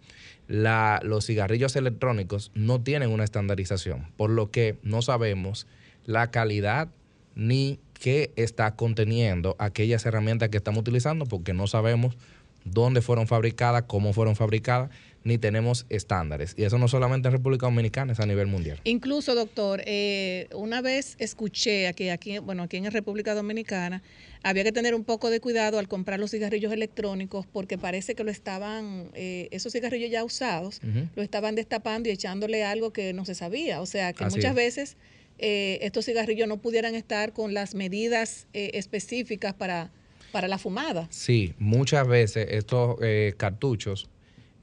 los 0.47 1.27
cigarrillos 1.27 1.75
electrónicos 1.77 2.53
no 2.55 2.81
tienen 2.83 3.11
una 3.11 3.25
estandarización, 3.25 4.07
por 4.17 4.31
lo 4.31 4.51
que 4.51 4.77
no 4.83 5.03
sabemos 5.03 5.67
la 6.05 6.31
calidad 6.31 6.89
ni 7.35 7.81
qué 7.95 8.33
está 8.37 8.77
conteniendo 8.77 9.57
aquellas 9.59 10.05
herramientas 10.05 10.51
que 10.51 10.59
estamos 10.59 10.83
utilizando 10.83 11.25
porque 11.25 11.55
no 11.55 11.67
sabemos 11.67 12.17
dónde 12.65 13.01
fueron 13.01 13.27
fabricadas, 13.27 13.85
cómo 13.87 14.13
fueron 14.13 14.37
fabricadas, 14.37 14.91
ni 15.25 15.39
tenemos 15.39 15.87
estándares. 15.89 16.55
Y 16.57 16.65
eso 16.65 16.79
no 16.79 16.87
solamente 16.87 17.29
en 17.29 17.33
República 17.33 17.67
Dominicana, 17.67 18.13
es 18.13 18.21
a 18.21 18.27
nivel 18.27 18.47
mundial. 18.47 18.79
Incluso, 18.85 19.35
doctor, 19.35 19.83
eh, 19.87 20.49
una 20.55 20.83
vez 20.83 21.17
escuché 21.19 21.89
aquí, 21.89 22.11
aquí, 22.11 22.39
bueno, 22.39 22.65
aquí 22.65 22.77
en 22.77 22.91
República 22.91 23.35
Dominicana, 23.35 24.03
había 24.43 24.63
que 24.65 24.73
tener 24.73 24.95
un 24.95 25.05
poco 25.05 25.31
de 25.31 25.41
cuidado 25.41 25.79
al 25.79 25.89
comprar 25.89 26.21
los 26.21 26.31
cigarrillos 26.31 26.73
electrónicos 26.73 27.47
porque 27.47 27.79
parece 27.79 28.15
que 28.15 28.23
lo 28.23 28.31
estaban, 28.31 29.11
eh, 29.15 29.49
esos 29.51 29.73
cigarrillos 29.73 30.11
ya 30.11 30.23
usados, 30.23 30.81
lo 31.17 31.23
estaban 31.23 31.55
destapando 31.55 32.11
y 32.11 32.13
echándole 32.13 32.63
algo 32.63 32.93
que 32.93 33.15
no 33.15 33.25
se 33.25 33.35
sabía. 33.35 33.81
O 33.81 33.87
sea, 33.87 34.13
que 34.13 34.27
muchas 34.27 34.55
veces 34.55 34.99
eh, 35.39 35.79
estos 35.81 36.05
cigarrillos 36.05 36.47
no 36.47 36.59
pudieran 36.59 36.95
estar 36.95 37.33
con 37.33 37.55
las 37.55 37.75
medidas 37.75 38.47
específicas 38.53 39.55
para, 39.55 39.91
para 40.31 40.47
la 40.49 40.59
fumada. 40.59 41.07
Sí, 41.11 41.55
muchas 41.59 42.07
veces 42.07 42.49
estos 42.51 42.99
cartuchos 43.39 44.11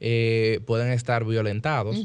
eh, 0.04 0.62
pueden 0.66 0.92
estar 0.92 1.26
violentados, 1.26 2.04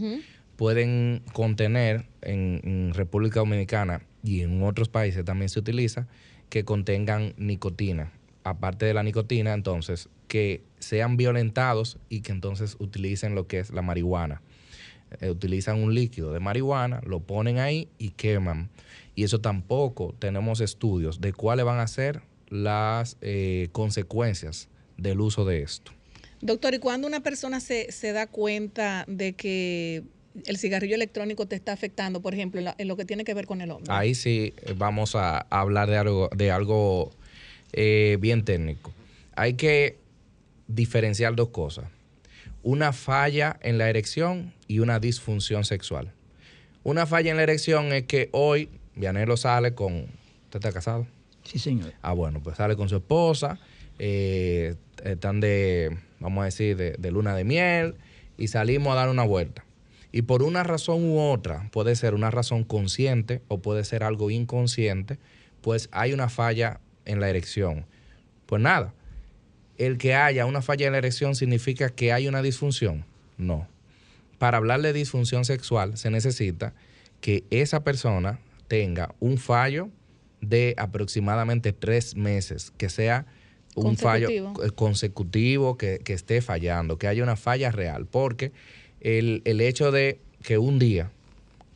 pueden 0.57 1.23
contener 1.33 2.05
en, 2.21 2.93
República 2.93 3.41
Dominicana 3.41 4.03
y 4.23 4.43
en 4.43 4.63
otros 4.63 4.91
países 4.91 5.25
también 5.25 5.49
se 5.49 5.59
utiliza 5.59 6.07
que 6.51 6.65
contengan 6.65 7.33
nicotina. 7.39 8.13
Aparte 8.45 8.85
de 8.85 8.93
la 8.95 9.03
nicotina, 9.03 9.55
entonces, 9.55 10.11
que 10.29 10.63
sean 10.79 11.17
violentados 11.17 11.99
y 12.11 12.21
que 12.21 12.33
entonces 12.33 12.77
utilicen 12.79 13.35
lo 13.35 13.47
que 13.47 13.61
es 13.61 13.71
la 13.71 13.81
marihuana. 13.83 14.43
Eh, 15.21 15.31
utilizan 15.31 15.83
un 15.83 15.95
líquido 15.95 16.33
de 16.33 16.41
marihuana, 16.41 17.01
lo 17.07 17.21
ponen 17.21 17.59
ahí 17.59 17.89
y 17.99 18.11
queman. 18.11 18.69
Y 19.15 19.25
eso 19.25 19.41
tampoco 19.41 20.15
tenemos 20.19 20.61
estudios 20.61 21.23
de 21.23 21.33
cuáles 21.33 21.65
van 21.65 21.81
a 21.81 21.87
ser 21.87 22.21
las 22.49 23.17
eh, 23.23 23.69
consecuencias 23.73 24.69
del 24.99 25.21
uso 25.21 25.47
de 25.47 25.63
esto. 25.63 25.96
Doctor, 26.41 26.75
¿y 26.75 26.79
cuando 26.79 27.07
una 27.07 27.21
persona 27.21 27.61
se, 27.61 27.91
se 27.93 28.13
da 28.13 28.27
cuenta 28.27 29.05
de 29.09 29.35
que 29.35 30.03
el 30.45 30.59
cigarrillo 30.59 30.95
electrónico 30.95 31.47
te 31.47 31.57
está 31.57 31.73
afectando, 31.73 32.21
por 32.21 32.35
ejemplo, 32.35 32.61
en, 32.77 32.89
lo 32.89 32.97
que 32.97 33.05
tiene 33.05 33.25
que 33.25 33.35
ver 33.35 33.47
con 33.47 33.61
el 33.61 33.71
hombre? 33.71 33.93
Ahí 33.93 34.15
sí 34.15 34.55
eh, 34.63 34.75
vamos 34.77 35.15
a 35.15 35.39
hablar 35.51 35.89
de 35.89 35.97
algo, 35.97 36.29
de 36.37 36.51
algo 36.51 37.11
eh, 37.73 38.19
bien 38.21 38.45
técnico. 38.45 38.93
Hay 39.35 39.55
que 39.55 39.99
diferenciar 40.69 41.35
dos 41.37 41.49
cosas. 41.49 41.87
Una 42.63 42.93
falla 42.93 43.59
en 43.63 43.79
la 43.79 43.89
erección 43.89 44.53
y 44.67 44.81
una 44.81 44.99
disfunción 44.99 45.65
sexual. 45.65 46.13
Una 46.83 47.07
falla 47.07 47.31
en 47.31 47.37
la 47.37 47.45
erección 47.45 47.93
es 47.93 48.05
que 48.05 48.29
hoy 48.33 48.69
Vianelo 48.95 49.37
sale 49.37 49.75
con... 49.75 50.07
¿Usted 50.45 50.59
está 50.59 50.73
casado? 50.73 51.07
Sí, 51.45 51.59
señor. 51.59 51.93
Ah, 52.03 52.13
bueno, 52.13 52.43
pues 52.43 52.57
sale 52.57 52.77
con 52.77 52.89
su 52.89 52.97
esposa, 52.97 53.59
eh, 53.99 54.75
están 55.05 55.41
de 55.41 55.97
vamos 56.21 56.43
a 56.43 56.45
decir, 56.47 56.77
de, 56.77 57.11
luna 57.11 57.35
de 57.35 57.45
miel 57.45 57.97
y 58.37 58.49
salimos 58.49 58.93
a 58.93 58.97
dar 58.97 59.09
una 59.09 59.25
vuelta. 59.25 59.65
Y 60.13 60.23
por 60.23 60.43
una 60.43 60.63
razón 60.63 61.05
u 61.05 61.21
otra, 61.21 61.69
puede 61.73 61.97
ser 61.97 62.15
una 62.15 62.31
razón 62.31 62.65
consciente 62.65 63.43
o 63.49 63.59
puede 63.59 63.85
ser 63.85 64.03
algo 64.03 64.31
inconsciente, 64.31 65.19
pues 65.61 65.89
hay 65.93 66.13
una 66.13 66.29
falla 66.29 66.81
en 67.05 67.21
la 67.21 67.29
erección. 67.29 67.85
Pues 68.47 68.63
nada, 68.63 68.95
el 69.79 69.99
que 69.99 70.15
haya 70.15 70.47
una 70.47 70.63
falla 70.63 70.87
en 70.87 70.93
la 70.93 70.99
erección 70.99 71.35
significa 71.35 71.91
que 71.91 72.13
hay 72.13 72.29
una 72.29 72.43
disfunción. 72.43 73.05
No. 73.37 73.67
Para 74.39 74.59
hablar 74.59 74.83
de 74.83 74.93
disfunción 74.93 75.45
sexual 75.45 75.97
se 75.97 76.11
necesita 76.11 76.73
que 77.21 77.45
esa 77.51 77.83
persona 77.83 78.39
tenga 78.69 79.15
un 79.21 79.39
fallo 79.39 79.89
de 80.41 80.75
aproximadamente 80.79 81.73
tres 81.73 82.17
meses, 82.17 82.73
que 82.77 82.89
sea 82.89 83.27
un 83.77 83.97
fallo 83.97 84.53
consecutivo 84.75 85.77
que, 85.77 86.01
esté 86.07 86.41
fallando, 86.41 86.99
que 86.99 87.07
haya 87.07 87.23
una 87.23 87.37
falla 87.37 87.71
real, 87.71 88.07
porque 88.07 88.53
el, 89.01 89.43
hecho 89.61 89.93
de 89.93 90.19
que 90.43 90.59
un 90.59 90.79
día, 90.79 91.11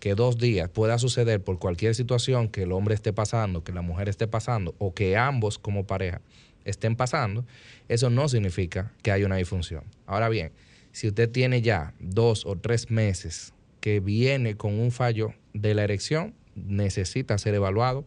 que 0.00 0.14
dos 0.14 0.38
días 0.38 0.70
pueda 0.70 0.98
suceder 0.98 1.42
por 1.42 1.58
cualquier 1.58 1.94
situación 1.94 2.48
que 2.48 2.62
el 2.62 2.72
hombre 2.72 2.94
esté 2.94 3.12
pasando, 3.12 3.62
que 3.62 3.72
la 3.72 3.82
mujer 3.82 4.08
esté 4.08 4.26
pasando, 4.26 4.74
o 4.78 4.94
que 4.94 5.16
ambos 5.16 5.58
como 5.58 5.86
pareja 5.86 6.22
estén 6.64 6.96
pasando, 6.96 7.44
eso 7.88 8.08
no 8.08 8.28
significa 8.28 8.92
que 9.02 9.12
haya 9.12 9.26
una 9.26 9.36
disfunción. 9.36 9.84
Ahora 10.06 10.28
bien, 10.28 10.52
si 10.92 11.08
usted 11.08 11.30
tiene 11.30 11.60
ya 11.60 11.94
dos 12.00 12.46
o 12.46 12.56
tres 12.56 12.90
meses 12.90 13.52
que 13.80 14.00
viene 14.00 14.56
con 14.56 14.78
un 14.78 14.90
fallo 14.90 15.34
de 15.52 15.74
la 15.74 15.84
erección, 15.84 16.34
necesita 16.54 17.36
ser 17.38 17.54
evaluado 17.54 18.04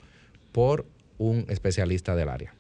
por 0.52 0.86
un 1.18 1.46
especialista 1.48 2.16
del 2.16 2.30
área. 2.30 2.54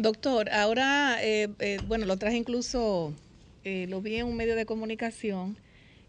Doctor, 0.00 0.48
ahora, 0.48 1.18
eh, 1.22 1.48
eh, 1.58 1.76
bueno, 1.86 2.06
lo 2.06 2.16
traje 2.16 2.38
incluso, 2.38 3.12
eh, 3.64 3.84
lo 3.86 4.00
vi 4.00 4.16
en 4.16 4.26
un 4.26 4.34
medio 4.34 4.56
de 4.56 4.64
comunicación 4.64 5.58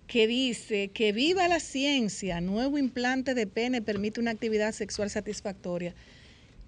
que 0.07 0.27
dice 0.27 0.88
que 0.93 1.11
viva 1.11 1.49
la 1.49 1.59
ciencia, 1.59 2.39
nuevo 2.39 2.77
implante 2.77 3.34
de 3.34 3.47
pene 3.47 3.81
permite 3.81 4.22
una 4.22 4.31
actividad 4.31 4.72
sexual 4.72 5.09
satisfactoria. 5.09 5.93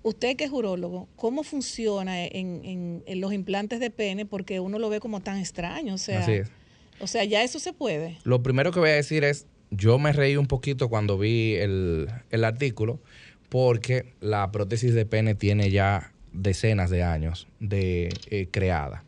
Usted 0.01 0.35
que 0.35 0.43
es 0.43 0.51
urólogo, 0.51 1.07
¿cómo 1.15 1.43
funciona 1.43 2.25
en, 2.25 3.03
los 3.07 3.31
implantes 3.31 3.79
de 3.79 3.89
pene? 3.89 4.25
Porque 4.25 4.59
uno 4.59 4.77
lo 4.77 4.89
ve 4.89 4.99
como 4.99 5.21
tan 5.21 5.39
extraño, 5.39 5.93
o 5.93 5.97
sea, 5.97 6.27
o 6.99 7.07
sea, 7.07 7.23
ya 7.23 7.41
eso 7.41 7.57
se 7.57 7.71
puede. 7.71 8.17
Lo 8.25 8.43
primero 8.43 8.73
que 8.73 8.81
voy 8.81 8.89
a 8.89 8.95
decir 8.95 9.23
es, 9.23 9.45
yo 9.71 9.97
me 9.97 10.11
reí 10.11 10.35
un 10.35 10.47
poquito 10.47 10.89
cuando 10.89 11.17
vi 11.17 11.55
el, 11.55 12.09
el 12.31 12.43
artículo, 12.43 12.99
porque 13.47 14.13
la 14.19 14.51
prótesis 14.51 14.93
de 14.93 15.05
pene 15.05 15.35
tiene 15.35 15.71
ya 15.71 16.12
decenas 16.33 16.89
de 16.89 17.03
años 17.03 17.47
de 17.59 18.09
eh, 18.29 18.47
creada. 18.51 19.03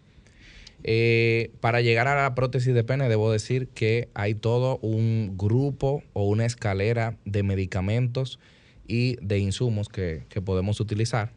Eh, 0.84 1.52
para 1.62 1.82
llegar 1.82 2.08
a 2.08 2.16
la 2.16 2.36
prótesis 2.36 2.74
de 2.76 2.84
pene, 2.84 3.10
debo 3.10 3.32
decir 3.32 3.68
que 3.70 4.08
hay 4.14 4.36
todo 4.36 4.78
un 4.84 5.34
grupo 5.36 6.04
o 6.14 6.26
una 6.26 6.46
escalera 6.46 7.18
de 7.26 7.42
medicamentos 7.42 8.40
y 8.88 9.16
de 9.16 9.40
insumos 9.40 9.90
que, 9.90 10.24
podemos 10.46 10.80
utilizar, 10.80 11.32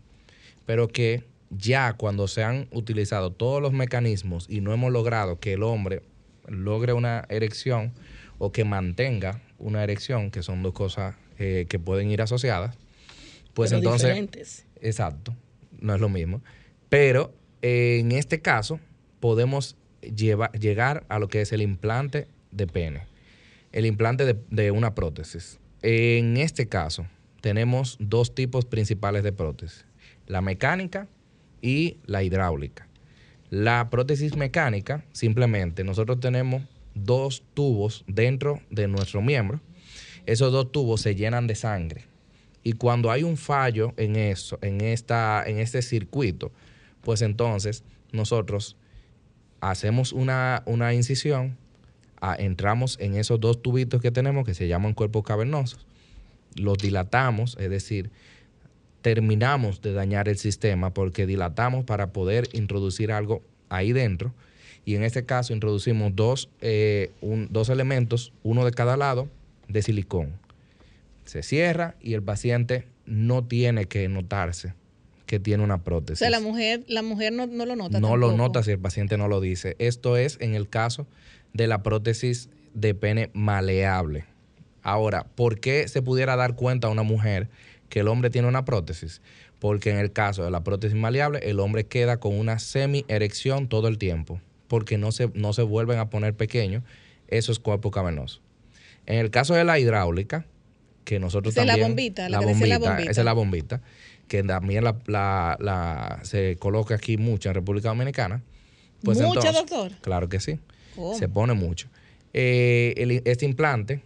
pero 0.66 0.89
que 0.89 1.24
ya 1.48 1.94
cuando 1.94 2.28
se 2.28 2.44
han 2.44 2.69
utilizado 2.73 3.32
todos 3.32 3.62
los 3.62 3.73
mecanismos 3.73 4.47
y 4.51 4.60
no 4.60 4.74
hemos 4.74 4.93
logrado 4.93 5.40
que 5.40 5.55
el 5.55 5.62
hombre 5.62 6.02
logre 6.47 6.93
una 6.93 7.24
erección 7.31 7.94
o 8.36 8.52
que 8.52 8.65
mantenga 8.65 9.40
una 9.59 9.82
erección, 9.82 10.31
que 10.31 10.43
son 10.43 10.62
dos 10.62 10.74
cosas 10.74 11.16
eh, 11.39 11.65
que 11.70 11.78
pueden 11.78 12.10
ir 12.10 12.20
asociadas, 12.20 12.77
pues 13.55 13.73
entonces... 13.73 14.10
Diferentes. 14.10 14.66
Exacto 14.82 15.35
no 15.80 15.94
es 15.94 16.00
lo 16.00 16.09
mismo. 16.09 16.42
Pero 16.88 17.32
eh, 17.62 17.98
en 18.00 18.12
este 18.12 18.40
caso 18.40 18.80
podemos 19.20 19.76
llegar 20.00 21.05
a 21.09 21.18
lo 21.18 21.28
que 21.28 21.40
es 21.40 21.52
el 21.52 21.62
implante 21.62 22.28
de 22.50 22.66
pene, 22.66 23.02
el 23.72 23.86
implante 23.86 24.24
de, 24.24 24.36
de 24.50 24.70
una 24.70 24.94
prótesis. 24.94 25.59
En 25.82 26.36
este 26.36 26.68
caso 26.68 27.06
tenemos 27.40 27.96
dos 28.00 28.34
tipos 28.34 28.64
principales 28.64 29.22
de 29.22 29.32
prótesis, 29.32 29.84
la 30.26 30.40
mecánica 30.40 31.09
y 31.60 31.98
la 32.06 32.22
hidráulica. 32.22 32.86
La 33.50 33.88
prótesis 33.88 34.36
mecánica, 34.36 35.05
simplemente 35.12 35.82
nosotros 35.82 36.20
tenemos 36.20 36.62
dos 36.94 37.42
tubos 37.55 38.05
dentro 38.06 38.60
de 38.70 38.88
nuestro 38.88 39.22
miembro. 39.22 39.60
Esos 40.26 40.52
dos 40.52 40.70
tubos 40.70 41.00
se 41.00 41.14
llenan 41.14 41.46
de 41.46 41.55
sangre. 41.55 42.05
Y 42.69 42.74
cuando 42.74 43.11
hay 43.11 43.23
un 43.23 43.39
fallo 43.39 43.95
en 43.97 44.15
eso, 44.15 44.59
en, 44.61 44.82
esta, 44.82 45.43
en 45.47 45.59
este 45.59 45.81
circuito, 45.81 46.53
pues 47.01 47.23
entonces 47.23 47.82
nosotros 48.12 48.77
hacemos 49.62 50.12
una, 50.12 50.62
incisión, 50.93 51.57
entramos 52.36 52.99
en 53.01 53.15
esos 53.15 53.40
dos 53.40 53.62
tubitos 53.62 54.03
que 54.03 54.11
tenemos 54.11 54.45
que 54.45 54.53
se 54.53 54.69
llaman 54.69 54.93
cuerpos 54.93 55.23
cavernosos, 55.24 55.86
los 56.57 56.77
dilatamos, 56.77 57.57
es 57.59 57.70
decir, 57.70 58.11
terminamos 59.01 59.81
de 59.81 59.95
dañar 59.95 60.28
el 60.28 60.36
sistema 60.36 60.93
porque 60.93 61.24
dilatamos 61.24 61.86
para 61.86 62.12
poder 62.12 62.51
introducir 62.53 63.12
algo 63.12 63.40
ahí 63.70 63.95
dentro. 63.95 64.35
Y 64.85 64.95
en 64.95 65.05
este 65.05 65.24
caso 65.24 65.55
introducimos 65.55 66.15
dos, 66.15 66.51
eh, 66.61 67.12
dos 67.49 67.70
elementos, 67.70 68.35
uno 68.43 68.66
de 68.66 68.73
cada 68.73 68.99
lado, 68.99 69.27
de 69.69 69.81
silicón 69.81 70.47
se 71.28 71.42
cierra 71.42 71.94
y 72.00 72.14
el 72.14 72.22
paciente 72.22 72.86
no 73.06 73.44
tiene 73.44 73.84
que 73.84 74.09
notarse 74.09 74.74
que 75.26 75.38
tiene 75.38 75.62
una 75.62 75.84
prótesis. 75.84 76.22
O 76.22 76.24
sea, 76.24 76.30
la 76.30 76.40
mujer, 76.40 76.84
la 76.88 77.02
mujer 77.02 77.34
no, 77.34 77.46
lo 77.46 77.76
nota. 77.76 78.00
No 78.00 78.16
lo 78.16 78.32
nota 78.32 78.62
si 78.62 78.70
el 78.70 78.78
paciente 78.78 79.18
no 79.18 79.28
lo 79.28 79.40
dice. 79.42 79.76
Esto 79.78 80.16
es 80.16 80.38
en 80.40 80.55
el 80.55 80.68
caso 80.68 81.06
de 81.52 81.66
la 81.66 81.82
prótesis 81.82 82.48
de 82.72 82.94
pene 82.94 83.30
maleable. 83.34 84.24
Ahora, 84.82 85.26
¿por 85.34 85.60
qué 85.60 85.86
se 85.86 86.00
pudiera 86.00 86.34
dar 86.36 86.55
cuenta 86.55 86.88
a 86.88 86.90
una 86.90 87.02
mujer 87.02 87.50
que 87.90 88.00
el 88.00 88.09
hombre 88.09 88.30
tiene 88.30 88.48
una 88.48 88.64
prótesis? 88.64 89.20
Porque 89.59 89.90
en 89.90 89.98
el 89.98 90.12
caso 90.12 90.44
de 90.44 90.50
la 90.50 90.64
prótesis 90.64 90.96
maleable, 90.96 91.40
el 91.42 91.60
hombre 91.60 91.84
queda 91.84 92.20
con 92.20 92.34
una 92.38 92.59
semi-erección 92.59 93.68
todo 93.68 93.88
el 93.88 93.98
tiempo, 93.98 94.40
porque 94.66 94.96
no 94.96 95.12
se, 95.12 95.30
no 95.34 95.52
se 95.52 95.62
vuelven 95.62 95.98
a 95.98 96.09
poner 96.09 96.34
pequeños 96.34 96.84
esos 97.26 97.59
cuerpos 97.59 97.92
cavernosos. 97.92 98.40
En 99.05 99.18
el 99.18 99.30
caso 99.30 99.52
de 99.55 99.64
la 99.64 99.78
hidráulica, 99.78 100.46
que 101.09 101.18
nosotros 101.18 101.55
Esa 101.55 101.62
es 101.62 101.66
la 101.66 101.76
bombita, 101.78 102.28
la 102.28 102.39
que 102.39 102.44
decía 102.47 102.66
la 102.66 102.78
bombita. 102.78 103.10
Esa 103.10 103.20
es 103.22 103.24
la 103.24 103.32
bombita, 103.32 103.80
que 104.28 104.43
también 104.43 104.85
la, 104.85 104.94
la- 105.06 105.56
la- 105.59 106.20
se 106.22 106.56
coloca 106.56 106.97
aquí 106.97 107.16
mucho 107.16 107.48
en 107.48 107.55
República 107.55 107.89
Dominicana. 107.89 108.43
Pues 109.02 109.16
¿Mucha, 109.18 109.48
entonces- 109.48 109.55
doctor? 109.55 109.93
Claro 110.02 110.28
que 110.28 110.39
sí. 110.39 110.59
Se 111.18 111.26
pone 111.30 111.55
mucho. 111.55 111.89
Eh, 112.35 112.93
el- 112.98 113.22
este 113.24 113.47
implante 113.47 114.02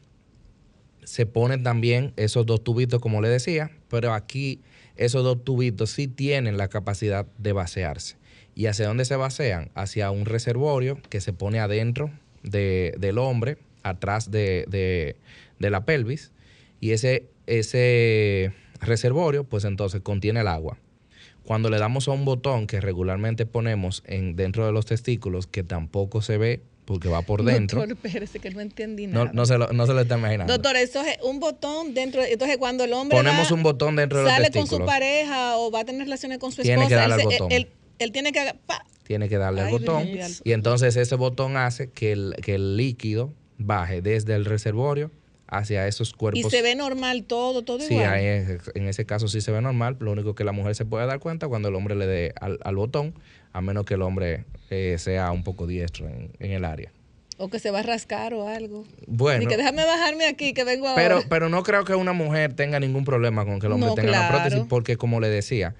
se 1.03 1.27
ponen 1.27 1.65
también 1.65 2.12
esos 2.16 2.47
dos 2.47 2.62
tubitos, 2.62 3.01
como 3.01 3.20
le 3.20 3.29
decía, 3.29 3.73
pero 3.89 4.12
aquí 4.15 4.61
esos 4.97 5.24
dos 5.24 5.43
tubitos 5.43 5.91
sí 5.91 6.07
tienen 6.07 6.57
la 6.57 6.69
capacidad 6.69 7.27
de 7.39 7.53
vaciarse. 7.53 8.15
¿Y 8.55 8.66
hacia 8.66 8.87
dónde 8.87 9.05
se 9.07 9.16
vacean? 9.16 9.73
Hacia 9.74 10.12
un 10.12 10.24
reservorio 10.24 11.01
que 11.09 11.20
se 11.20 11.33
pone 11.33 11.59
adentro 11.59 12.11
de- 12.45 12.95
del 12.99 13.19
hombre, 13.19 13.59
atrás 13.83 14.31
de, 14.31 14.66
de- 14.69 15.16
de 15.59 15.70
la 15.70 15.85
pelvis, 15.85 16.31
y 16.83 16.91
ese, 16.91 17.29
ese 17.47 18.53
reservorio, 18.81 19.45
pues 19.45 19.65
entonces 19.65 20.01
contiene 20.03 20.41
el 20.41 20.49
agua. 20.49 20.79
Cuando 21.45 21.71
le 21.71 21.79
damos 21.79 22.07
a 22.09 22.11
un 22.13 22.25
botón 22.25 22.67
que 22.67 22.81
regularmente 22.81 23.47
ponemos 23.47 24.03
en, 24.07 24.37
dentro 24.37 24.67
de 24.67 24.73
los 24.73 24.87
testículos, 24.87 25.47
que 25.47 25.63
tampoco 25.63 26.23
se 26.23 26.39
ve 26.39 26.61
porque 26.85 27.09
va 27.09 27.23
por 27.23 27.43
dentro, 27.45 27.81
Doctor, 27.81 27.97
espérese 28.05 28.39
que 28.41 28.51
no 28.51 28.61
entendí 28.61 29.07
no, 29.07 29.21
nada. 29.21 29.31
no 29.33 29.47
se 29.47 29.57
lo, 29.59 29.69
no 29.73 29.87
se 29.87 29.95
lo 29.95 30.01
está 30.01 30.19
imaginando. 30.19 30.53
Doctor, 30.53 30.77
eso 30.77 31.01
es 31.03 31.17
un 31.23 31.41
botón 31.41 31.95
dentro. 31.95 32.21
de- 32.23 32.33
Entonces, 32.33 32.59
cuando 32.59 32.85
el 32.85 32.93
hombre 32.93 33.17
Ponemos 33.17 33.51
va- 33.51 33.55
un 33.55 33.63
botón 33.63 33.97
dentro 33.97 34.19
de 34.19 34.25
los 34.25 34.33
sale 34.33 34.45
con 34.51 34.53
su 34.53 34.59
testículos. 34.79 34.87
pareja 34.87 35.57
o 35.59 35.71
va 35.71 35.81
a 35.81 35.85
tener 35.85 36.03
relaciones 36.03 36.39
con 36.39 36.53
su 36.53 36.63
Tiene 36.63 36.83
esposa, 36.85 36.89
que 36.89 36.95
darle 37.09 37.15
él, 37.15 37.21
al 37.21 37.27
botón. 37.39 37.53
él- 37.53 37.69
él 37.99 38.13
tiene 38.13 38.33
que 38.33 38.41
pa, 38.67 38.85
Tiene 39.05 39.29
que 39.29 39.39
darle 39.39 39.63
Ay, 39.63 39.73
botón 39.73 40.03
Virgen 40.05 40.21
del- 40.33 40.37
y 40.45 40.53
entonces 40.53 40.97
ese 40.97 41.15
botón 41.15 41.57
hace 41.57 41.91
que 41.91 42.13
el, 42.13 42.35
que 42.43 42.55
el 42.57 42.77
líquido 42.77 43.33
baje 43.59 44.01
desde 44.03 44.35
el 44.35 44.45
reservorio 44.45 45.11
hacia 45.53 45.87
esos 45.87 46.11
y 46.11 46.15
cuerpos. 46.15 46.51
se 46.51 46.62
ve 46.62 46.74
normal 46.74 47.24
todo, 47.24 47.62
todo 47.62 47.81
Sí, 47.81 47.95
igual. 47.95 48.09
ahí 48.11 48.24
es- 48.27 48.70
en 48.74 48.89
ese 48.89 49.05
caso 49.05 49.29
sí 49.29 49.41
se 49.41 49.53
ve 49.53 49.61
normal. 49.61 49.97
Lo 50.01 50.11
único 50.12 50.35
que 50.35 50.45
la 50.45 50.53
mujer 50.53 50.74
se 50.74 50.85
puede 50.85 51.07
dar 51.07 51.19
cuenta 51.20 51.47
cuando 51.49 51.69
el 51.69 51.74
hombre 51.74 51.95
le 51.95 52.07
dé 52.07 52.33
al, 52.41 52.59
al 52.65 52.77
botón, 52.77 53.15
a 53.53 53.61
menos 53.61 53.85
que 53.85 53.95
el 53.95 54.03
hombre 54.03 54.45
eh, 54.70 54.97
sea 54.99 55.31
un 55.31 55.45
poco 55.45 55.66
diestro 55.66 56.09
en, 56.09 56.31
en 56.39 56.53
el 56.53 56.65
área. 56.65 56.91
O 57.39 57.49
que 57.49 57.59
se 57.59 57.70
va 57.70 57.81
a 57.81 57.83
rascar 57.83 58.33
o 58.35 58.49
algo. 58.49 58.85
Bueno, 59.07 59.41
Ni 59.41 59.47
que 59.47 59.57
déjame 59.57 59.85
bajarme 59.85 60.27
aquí, 60.27 60.53
que 60.55 60.65
vengo 60.65 60.87
pero, 60.95 61.16
ahora. 61.16 61.27
pero 61.29 61.49
no 61.49 61.62
creo 61.65 61.85
que 61.85 61.95
una 61.95 62.12
mujer 62.12 62.55
tenga 62.55 62.79
ningún 62.81 63.05
problema 63.05 63.45
con 63.45 63.59
que 63.61 63.66
el 63.66 63.73
hombre 63.73 63.89
No, 63.91 63.95
tenga 63.95 64.11
una 64.11 64.29
prótesis, 64.29 64.62
porque 64.69 64.97
como 64.97 65.19
le 65.20 65.29
decía, 65.29 65.74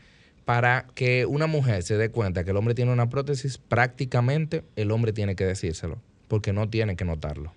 para 0.45 0.87
que 0.95 1.25
una 1.25 1.47
mujer 1.47 1.83
se 1.85 1.97
dé 1.97 2.11
cuenta 2.11 2.43
que 2.45 2.51
el 2.51 2.57
hombre 2.57 2.75
tiene 2.75 2.93
una 2.93 3.09
prótesis, 3.09 3.59
prácticamente 3.59 4.65
el 4.77 4.91
hombre 4.91 5.13
tiene 5.13 5.37
que 5.37 5.45
decírselo, 5.45 5.99
porque 6.29 6.53
no 6.53 6.69
tiene 6.69 6.97
que 6.97 7.05
notarlo. 7.05 7.53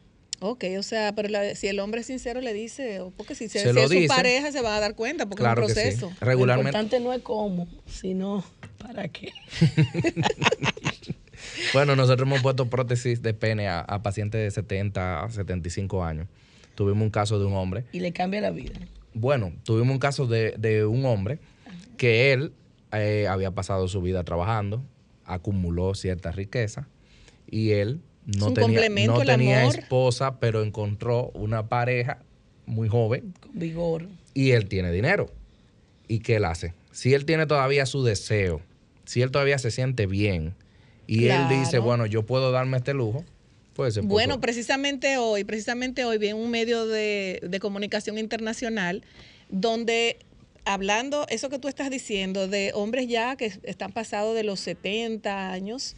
Ok, 0.50 0.66
o 0.78 0.84
sea, 0.84 1.14
pero 1.16 1.30
la- 1.30 1.56
si 1.56 1.68
el 1.68 1.80
hombre 1.80 2.02
es 2.02 2.08
sincero 2.08 2.42
le 2.42 2.54
dice, 2.54 3.00
o 3.00 3.12
porque 3.12 3.36
si, 3.36 3.48
se, 3.50 3.60
Se 3.60 3.70
si 3.70 3.74
lo 3.74 3.82
es 3.82 3.88
su 3.88 3.94
dice. 3.96 4.08
pareja 4.08 4.52
se 4.52 4.62
va 4.62 4.76
a 4.76 4.80
dar 4.80 4.96
cuenta, 4.96 5.26
porque 5.28 5.42
Claro 5.44 5.66
es 5.66 5.74
que 5.74 5.80
un 5.80 5.92
sí. 5.92 5.98
proceso. 5.98 6.12
Regularmente- 6.22 6.72
Lo 6.72 6.78
importante 6.84 7.00
no 7.04 7.14
es 7.14 7.22
cómo, 7.22 7.68
sino 7.88 8.44
para 8.78 9.08
qué. 9.08 9.32
Bueno, 11.74 11.96
nosotros 11.96 12.28
hemos 12.28 12.42
puesto 12.42 12.70
prótesis 12.70 13.22
de 13.22 13.34
pene 13.34 13.68
a, 13.68 13.80
a 13.82 14.02
pacientes 14.02 14.42
de 14.42 14.52
70 14.52 15.24
a 15.24 15.30
75 15.30 16.04
años. 16.04 16.28
Tuvimos 16.76 17.04
un 17.04 17.10
caso 17.10 17.40
de 17.40 17.46
un 17.46 17.54
hombre 17.54 17.86
Y 17.92 18.00
le 18.00 18.12
cambia 18.14 18.42
la 18.42 18.52
vida. 18.52 18.74
Bueno, 19.14 19.54
tuvimos 19.64 19.94
un 19.94 20.00
caso 20.00 20.28
de, 20.28 20.56
de 20.58 20.86
un 20.86 21.06
hombre 21.06 21.40
que 21.98 22.34
él 22.34 22.54
eh, 22.92 23.28
había 23.30 23.52
pasado 23.52 23.88
su 23.88 24.02
vida 24.02 24.24
trabajando, 24.24 24.84
acumuló 25.26 25.94
cierta 25.96 26.32
riqueza 26.32 26.88
y 27.50 27.72
él 27.72 28.02
no 28.26 28.54
tenía, 28.54 28.90
no 29.08 29.22
tenía 29.22 29.62
amor. 29.62 29.76
esposa, 29.78 30.40
pero 30.40 30.64
encontró 30.64 31.32
una 31.34 31.68
pareja 31.68 32.20
muy 32.66 32.88
joven 32.90 33.34
Con 33.40 33.60
vigor. 33.60 34.08
y 34.34 34.52
él 34.52 34.68
tiene 34.68 34.92
dinero. 34.92 35.28
¿Y 36.08 36.20
qué 36.20 36.38
él 36.38 36.46
hace? 36.46 36.74
Si 36.92 37.14
él 37.14 37.26
tiene 37.26 37.46
todavía 37.46 37.86
su 37.86 38.04
deseo, 38.04 38.62
si 39.06 39.22
él 39.22 39.32
todavía 39.32 39.58
se 39.58 39.72
siente 39.72 40.06
bien 40.08 40.54
y 41.08 41.28
él 41.28 41.48
dice, 41.50 41.80
bueno, 41.80 42.06
yo 42.06 42.24
puedo 42.26 42.52
darme 42.52 42.78
este 42.78 42.94
lujo, 42.94 43.24
pues 43.76 44.00
Bueno, 44.02 44.40
precisamente 44.40 45.18
hoy, 45.18 45.44
precisamente 45.44 46.06
hoy 46.06 46.18
vi 46.18 46.32
un 46.32 46.50
medio 46.50 46.88
de, 46.88 47.42
de 47.44 47.60
comunicación 47.60 48.18
internacional 48.18 49.04
donde 49.50 50.18
hablando 50.64 51.26
eso 51.30 51.50
que 51.50 51.60
tú 51.60 51.68
estás 51.68 51.90
diciendo 51.90 52.48
de 52.48 52.72
hombres 52.74 53.08
ya 53.08 53.36
que 53.36 53.52
están 53.64 53.92
pasados 53.92 54.34
de 54.36 54.44
los 54.44 54.60
70 54.62 55.52
años 55.52 55.96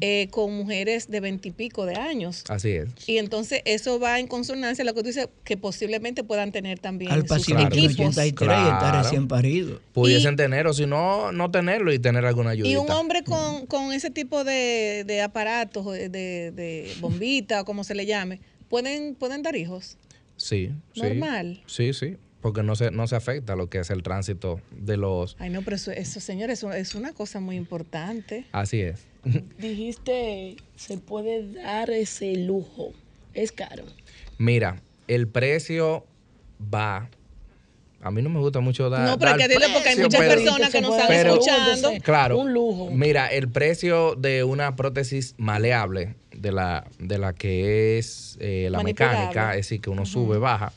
eh, 0.00 0.28
con 0.30 0.52
mujeres 0.54 1.08
de 1.10 1.20
20 1.20 1.48
y 1.48 1.52
pico 1.52 1.86
de 1.86 1.94
años. 1.96 2.44
así 2.48 2.70
es. 2.70 2.88
Y 3.06 3.18
entonces 3.18 3.62
eso 3.64 3.98
va 4.00 4.18
en 4.20 4.26
consonancia 4.26 4.82
a 4.82 4.84
lo 4.86 4.94
que 4.94 5.00
tú 5.02 5.08
dices, 5.08 5.28
que 5.44 5.56
posiblemente 5.56 6.24
puedan 6.24 6.52
tener 6.52 6.78
también 6.78 7.12
Al 7.12 7.26
sus 7.28 7.48
equipos. 7.48 7.94
83 8.16 8.28
y 8.28 8.32
Claro. 8.32 9.02
recién 9.02 9.28
parido. 9.28 9.80
Pudiesen 9.92 10.36
tener, 10.36 10.66
o 10.66 10.72
si 10.74 10.86
no, 10.86 11.32
no 11.32 11.50
tenerlo 11.50 11.92
y 11.92 11.98
tener 11.98 12.24
alguna 12.24 12.50
ayuda. 12.50 12.68
Y 12.68 12.76
un 12.76 12.90
hombre 12.90 13.22
con, 13.24 13.66
con 13.66 13.92
ese 13.92 14.10
tipo 14.10 14.44
de, 14.44 15.04
de 15.06 15.20
aparatos, 15.22 15.84
de, 15.92 16.08
de, 16.08 16.50
de 16.52 16.92
bombita 17.00 17.60
o 17.60 17.64
como 17.64 17.84
se 17.84 17.94
le 17.94 18.06
llame, 18.06 18.40
¿pueden, 18.68 19.14
pueden 19.14 19.42
dar 19.42 19.56
hijos? 19.56 19.96
Sí, 20.36 20.70
sí. 20.94 21.00
Normal. 21.02 21.62
Sí, 21.66 21.92
sí, 21.92 22.16
porque 22.40 22.62
no 22.62 22.74
se, 22.76 22.90
no 22.90 23.06
se 23.06 23.14
afecta 23.16 23.54
lo 23.56 23.68
que 23.70 23.78
es 23.78 23.90
el 23.90 24.02
tránsito 24.02 24.60
de 24.72 24.96
los... 24.96 25.36
Ay, 25.38 25.50
no, 25.50 25.62
pero 25.62 25.76
eso, 25.76 25.92
eso 25.92 26.18
señores, 26.20 26.58
eso 26.58 26.72
es 26.72 26.94
una 26.94 27.12
cosa 27.12 27.38
muy 27.40 27.56
importante. 27.56 28.44
Así 28.52 28.80
es. 28.80 29.06
Dijiste, 29.58 30.56
se 30.76 30.98
puede 30.98 31.52
dar 31.54 31.90
ese 31.90 32.36
lujo. 32.36 32.92
Es 33.32 33.52
caro. 33.52 33.84
Mira, 34.38 34.80
el 35.08 35.28
precio 35.28 36.04
va... 36.72 37.08
A 38.00 38.10
mí 38.10 38.20
no 38.20 38.28
me 38.28 38.38
gusta 38.38 38.60
mucho 38.60 38.90
dar... 38.90 39.08
no, 39.08 39.18
pero 39.18 39.32
hay 39.32 39.38
dar 39.38 39.48
que 39.48 39.54
decirlo 39.54 39.74
porque 39.74 39.88
hay 39.88 39.94
precio, 39.96 40.04
muchas 40.04 40.20
pero- 40.20 40.34
personas 40.42 40.72
que 40.72 40.80
nos 40.82 40.90
están 40.92 41.08
pero- 41.08 41.32
escuchando. 41.32 41.92
Claro. 42.02 42.38
Un 42.38 42.52
lujo. 42.52 42.90
Mira, 42.90 43.28
el 43.28 43.48
precio 43.48 44.14
de 44.14 44.44
una 44.44 44.76
prótesis 44.76 45.34
maleable, 45.38 46.14
de 46.36 46.52
la, 46.52 46.86
de 46.98 47.16
la 47.18 47.32
que 47.32 47.96
es 47.98 48.36
eh, 48.40 48.68
la 48.70 48.82
mecánica, 48.82 49.52
es 49.52 49.56
decir, 49.68 49.80
que 49.80 49.88
uno 49.88 50.04
sube, 50.04 50.36
baja, 50.36 50.72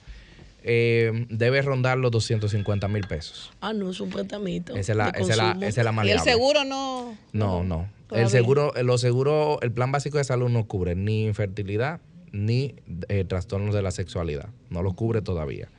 eh, 0.70 1.26
debe 1.30 1.62
rondar 1.62 1.98
los 1.98 2.12
250 2.12 2.88
mil 2.90 3.08
pesos. 3.08 3.52
Ah, 3.62 3.72
no, 3.74 3.90
es 3.90 4.00
un 4.02 4.10
préstamo. 4.10 4.48
Esa 4.48 4.74
es 4.76 4.96
la, 4.96 5.10
esa 5.10 5.32
es 5.32 5.38
la, 5.38 5.58
esa 5.62 5.68
es 5.68 5.78
la 5.78 5.84
Y 5.84 5.88
el 5.90 5.94
maleable. 5.96 6.24
seguro 6.24 6.64
no. 6.66 7.18
No, 7.32 7.64
no. 7.64 7.90
Todavía. 8.08 8.26
El 8.26 8.30
seguro, 8.30 8.74
los 8.84 9.02
seguros, 9.02 9.60
el 9.62 9.72
plan 9.72 9.92
básico 9.92 10.18
de 10.18 10.26
salud 10.26 10.50
no 10.50 10.68
cubre 10.68 10.96
ni 10.96 11.26
infertilidad 11.26 12.02
ni 12.34 12.76
eh, 13.08 13.24
trastornos 13.24 13.74
de 13.74 13.82
la 13.82 13.92
sexualidad. 13.92 14.50
No 14.70 14.84
lo 14.84 14.94
cubre 14.94 15.22
todavía. 15.22 15.70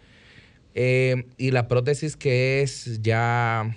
Eh, 0.75 1.27
y 1.37 1.51
la 1.51 1.69
prótesis 1.69 2.17
que 2.17 2.63
es 2.63 3.03
ya 3.03 3.77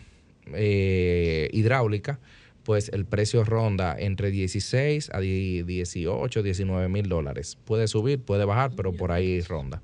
eh, 0.53 1.49
hidráulica, 1.51 2.19
pues 2.63 2.89
el 2.89 3.05
precio 3.05 3.43
ronda 3.43 3.95
entre 3.97 4.31
16 4.31 5.09
a 5.13 5.19
18, 5.19 6.43
19 6.43 6.87
mil 6.89 7.09
dólares. 7.09 7.57
Puede 7.65 7.87
subir, 7.87 8.21
puede 8.21 8.45
bajar, 8.45 8.71
pero 8.75 8.93
por 8.93 9.11
ahí 9.11 9.41
ronda. 9.41 9.81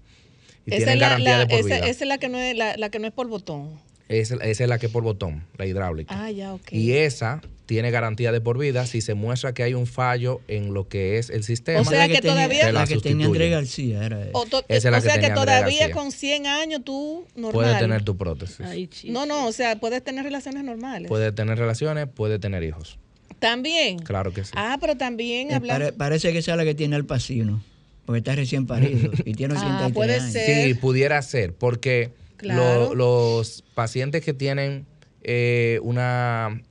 Y 0.68 0.76
Esa 0.76 0.77
tienen 0.77 0.94
es, 0.95 0.99
la, 0.99 1.07
garantía 1.07 1.31
la- 1.31 1.39
de 1.39 1.48
por 1.48 1.60
esa- 1.60 1.65
vida. 1.68 1.77
esa 1.88 2.03
es 2.03 2.07
la 2.07 2.18
que 2.19 2.30
no 2.30 2.38
es 2.38 2.56
la, 2.56 2.77
la 2.77 2.89
que 2.89 2.99
no 2.99 3.07
es 3.07 3.14
por 3.14 3.27
botón. 3.27 3.80
Esa, 4.10 4.35
esa 4.35 4.64
es 4.64 4.69
la 4.69 4.77
que 4.77 4.85
es 4.85 4.91
por 4.91 5.03
botón, 5.03 5.44
la 5.57 5.65
hidráulica. 5.65 6.14
Ah, 6.26 6.31
ya, 6.31 6.53
ok. 6.53 6.72
Y 6.72 6.94
esa 6.94 7.41
tiene 7.65 7.91
garantía 7.91 8.31
de 8.31 8.39
por 8.39 8.57
vida 8.57 8.85
si 8.85 9.02
se 9.02 9.14
muestra 9.15 9.53
que 9.53 9.64
hay 9.64 9.73
un 9.73 9.85
fallo 9.88 10.39
en 10.48 10.73
lo 10.73 10.88
que 10.88 11.18
es 11.18 11.30
el 11.30 11.44
sistema. 11.44 11.81
O 11.81 11.84
sea 11.84 11.99
La 11.99 12.07
que 12.07 12.22
tenía- 12.22 12.34
todavía- 12.35 12.65
la 12.68 12.72
La 12.81 12.88
que 12.88 12.98
tenía 12.99 13.27
García 13.49 14.06
era 14.06 14.22
esa. 14.22 14.30
O, 14.31 14.45
to- 14.45 14.64
Esa 14.69 14.76
es 14.77 14.84
la 14.91 14.98
o 14.99 15.02
que 15.02 15.07
sea 15.07 15.15
que 15.15 15.22
tenía 15.27 15.35
todavía 15.35 15.91
con 15.91 16.11
100 16.14 16.48
años 16.48 16.81
tú 16.85 17.26
normal. 17.35 17.52
Puede 17.52 17.80
tener 17.80 18.03
tu 18.03 18.15
prótesis. 18.15 18.61
Ay. 18.61 18.89
No, 19.06 19.26
no, 19.26 19.45
o 19.48 19.52
sea, 19.52 19.76
puedes 19.77 20.02
tener 20.02 20.23
relaciones 20.23 20.64
normales. 20.64 21.10
Puede 21.10 21.34
tener 21.34 21.57
relaciones, 21.57 22.07
puede 22.07 22.39
tener 22.39 22.64
hijos. 22.64 22.98
También. 23.39 23.99
Claro 23.99 24.34
que 24.34 24.44
sí. 24.45 24.52
Ah, 24.56 24.77
pero 24.80 24.95
también 24.95 25.52
Eh, 25.52 25.56
hablando. 25.56 25.85
pare- 25.85 25.94
parece 25.98 26.31
que 26.31 26.39
esa 26.39 26.52
es 26.52 26.57
la 26.57 26.64
que 26.64 26.76
tiene 26.76 26.95
Al 26.95 27.06
Pacino, 27.06 27.61
porque 28.08 28.18
está 28.20 28.34
recién 28.36 28.66
parido 28.66 29.12
y 29.26 29.34
tiene 29.36 29.54
Ah, 29.58 29.88
83 29.88 29.94
puede 29.94 30.16
años. 30.16 30.32
ser. 30.32 30.66
Sí, 30.68 30.74
pudiera 30.74 31.22
ser, 31.22 31.54
porque 31.54 32.12
Claro. 32.38 32.94
lo- 32.94 32.96
los 32.96 33.64
pacientes 33.76 34.24
que 34.24 34.34
tienen 34.34 34.88
eh, 35.24 35.80
una, 35.84 36.62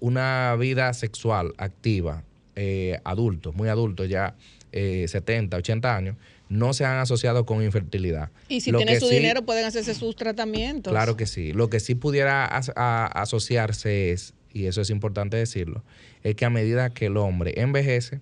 una 0.00 0.56
vida 0.58 0.92
sexual 0.94 1.52
activa, 1.58 2.24
eh, 2.56 2.98
adultos, 3.04 3.54
muy 3.54 3.68
adultos, 3.68 4.08
ya 4.08 4.34
eh, 4.72 5.06
70, 5.08 5.56
80 5.58 5.96
años, 5.96 6.16
no 6.48 6.72
se 6.72 6.84
han 6.84 6.98
asociado 6.98 7.44
con 7.44 7.62
infertilidad. 7.62 8.30
Y 8.48 8.60
si 8.62 8.70
Lo 8.70 8.78
tienen 8.78 8.98
su 9.00 9.06
sí- 9.08 9.16
dinero 9.16 9.42
pueden 9.44 9.64
hacerse 9.66 9.94
sus 9.94 10.16
tratamientos. 10.16 10.92
Claro 10.92 11.16
que 11.16 11.26
sí. 11.26 11.52
Lo 11.52 11.68
que 11.70 11.78
sí 11.80 11.94
pudiera 11.94 12.44
as- 12.46 12.72
a- 12.74 13.06
asociarse 13.06 14.10
es, 14.12 14.32
y 14.52 14.66
eso 14.66 14.80
es 14.80 14.90
importante 14.90 15.36
decirlo, 15.36 15.84
es 16.22 16.34
que 16.36 16.44
a 16.46 16.50
medida 16.50 16.90
que 16.90 17.06
el 17.06 17.16
hombre 17.18 17.54
envejece, 17.60 18.20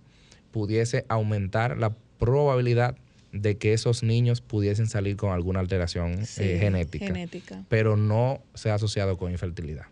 pudiese 0.51 1.05
aumentar 1.09 1.77
la 1.79 1.95
probabilidad 2.19 2.97
de 3.33 3.57
que 3.59 3.73
esos 3.75 4.03
niños 4.03 4.41
pudiesen 4.41 4.87
salir 4.87 5.17
con 5.17 5.33
alguna 5.33 5.61
alteración 5.61 6.25
Sí, 6.25 6.43
eh, 6.45 6.59
genética, 6.59 7.07
genética. 7.07 7.65
pero 7.69 7.97
no 7.97 8.41
se 8.55 8.71
ha 8.71 8.75
asociado 8.75 9.17
con 9.19 9.31
infertilidad. 9.33 9.85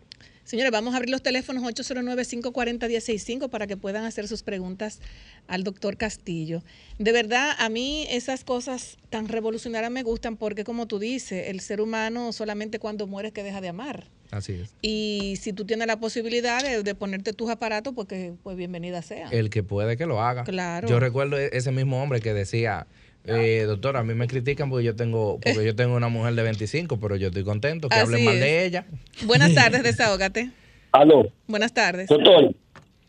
Señores, 0.43 0.71
vamos 0.71 0.93
a 0.93 0.97
abrir 0.97 1.09
los 1.11 1.21
teléfonos 1.21 1.61
809-540-165 1.63 3.49
para 3.49 3.67
que 3.67 3.77
puedan 3.77 4.05
hacer 4.05 4.27
sus 4.27 4.43
preguntas 4.43 4.99
al 5.47 5.63
doctor 5.63 5.97
Castillo. 5.97 6.63
De 6.99 7.11
verdad, 7.11 7.51
a 7.59 7.69
mí 7.69 8.07
esas 8.09 8.43
cosas 8.43 8.97
tan 9.09 9.27
revolucionarias 9.27 9.91
me 9.91 10.03
gustan 10.03 10.37
porque, 10.37 10.63
como 10.63 10.87
tú 10.87 10.99
dices, 10.99 11.49
el 11.49 11.59
ser 11.59 11.81
humano 11.81 12.31
solamente 12.33 12.79
cuando 12.79 13.07
muere 13.07 13.27
es 13.29 13.33
que 13.33 13.43
deja 13.43 13.61
de 13.61 13.67
amar. 13.69 14.05
Así 14.31 14.53
es. 14.53 14.73
Y 14.81 15.35
si 15.39 15.53
tú 15.53 15.65
tienes 15.65 15.87
la 15.87 15.99
posibilidad 15.99 16.61
de, 16.61 16.83
de 16.83 16.95
ponerte 16.95 17.33
tus 17.33 17.49
aparatos, 17.49 17.93
pues 17.95 18.07
que 18.07 18.33
pues 18.43 18.57
bienvenida 18.57 19.01
sea. 19.01 19.29
El 19.31 19.49
que 19.49 19.63
puede 19.63 19.95
que 19.97 20.05
lo 20.05 20.21
haga. 20.21 20.43
Claro. 20.43 20.87
Yo 20.87 20.99
recuerdo 20.99 21.37
e- 21.39 21.49
ese 21.53 21.71
mismo 21.71 22.01
hombre 22.03 22.19
que 22.19 22.33
decía, 22.33 22.87
eh, 23.25 23.63
doctor, 23.67 23.95
a 23.97 24.03
mí 24.03 24.13
me 24.13 24.27
critican 24.27 24.69
porque 24.69 24.85
yo 24.85 24.95
tengo 24.95 25.39
porque 25.39 25.65
yo 25.65 25.75
tengo 25.75 25.95
una 25.95 26.09
mujer 26.09 26.33
de 26.35 26.43
25, 26.43 26.99
pero 26.99 27.15
yo 27.15 27.27
estoy 27.27 27.43
contento 27.43 27.87
que 27.89 27.95
Así 27.95 28.03
hablen 28.05 28.25
mal 28.25 28.35
es. 28.35 28.41
de 28.41 28.65
ella. 28.65 28.85
Buenas 29.25 29.53
tardes, 29.55 29.83
desahógate. 29.83 30.49
Aló, 30.91 31.27
Buenas 31.47 31.73
tardes. 31.73 32.07
doctor. 32.07 32.53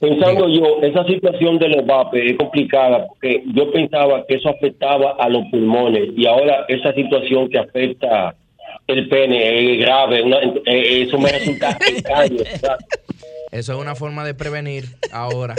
Pensando 0.00 0.48
yo, 0.48 0.80
esa 0.82 1.04
situación 1.06 1.58
de 1.58 1.70
los 1.70 1.84
vapes 1.84 2.30
es 2.30 2.36
complicada 2.38 3.08
porque 3.08 3.42
yo 3.52 3.72
pensaba 3.72 4.24
que 4.28 4.36
eso 4.36 4.48
afectaba 4.48 5.16
a 5.18 5.28
los 5.28 5.42
pulmones 5.50 6.10
y 6.16 6.24
ahora 6.24 6.64
esa 6.68 6.92
situación 6.94 7.48
que 7.50 7.58
afecta 7.58 8.36
el 8.88 9.08
pene 9.08 9.74
es 9.74 9.80
grave, 9.80 10.22
una- 10.22 10.38
eh, 10.66 11.02
eso 11.02 11.18
me 11.18 11.30
resulta. 11.30 11.78
Eso 13.50 13.72
es 13.72 13.78
una 13.78 13.94
forma 13.94 14.26
de 14.26 14.34
prevenir 14.34 14.94
ahora. 15.10 15.54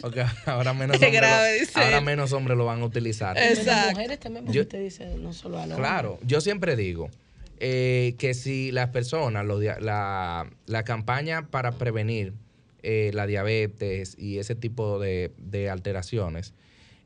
Porque 0.00 0.24
ahora 0.46 0.72
menos 0.72 0.94
hombres 0.96 1.12
grave, 1.12 1.58
lo, 1.74 1.82
ahora 1.82 2.00
menos 2.00 2.32
hombres 2.32 2.56
lo 2.56 2.64
van 2.66 2.82
a 2.82 2.84
utilizar. 2.84 3.36
Las 3.36 3.90
mujeres 3.90 4.20
también, 4.20 4.46
Yo- 4.52 4.62
usted 4.62 4.80
dice 4.80 5.16
no 5.16 5.32
solo 5.32 5.58
a 5.58 5.66
los 5.66 5.76
Claro, 5.76 6.18
yo 6.22 6.40
siempre 6.40 6.76
digo 6.76 7.10
eh, 7.58 8.14
que 8.18 8.32
si 8.34 8.70
las 8.70 8.90
personas, 8.90 9.44
los 9.44 9.60
dia- 9.60 9.78
la, 9.80 10.48
la 10.66 10.84
campaña 10.84 11.48
para 11.50 11.72
prevenir 11.72 12.32
eh, 12.82 13.10
la 13.12 13.26
diabetes 13.26 14.16
y 14.18 14.38
ese 14.38 14.54
tipo 14.54 14.98
de, 15.00 15.32
de 15.36 15.68
alteraciones 15.68 16.54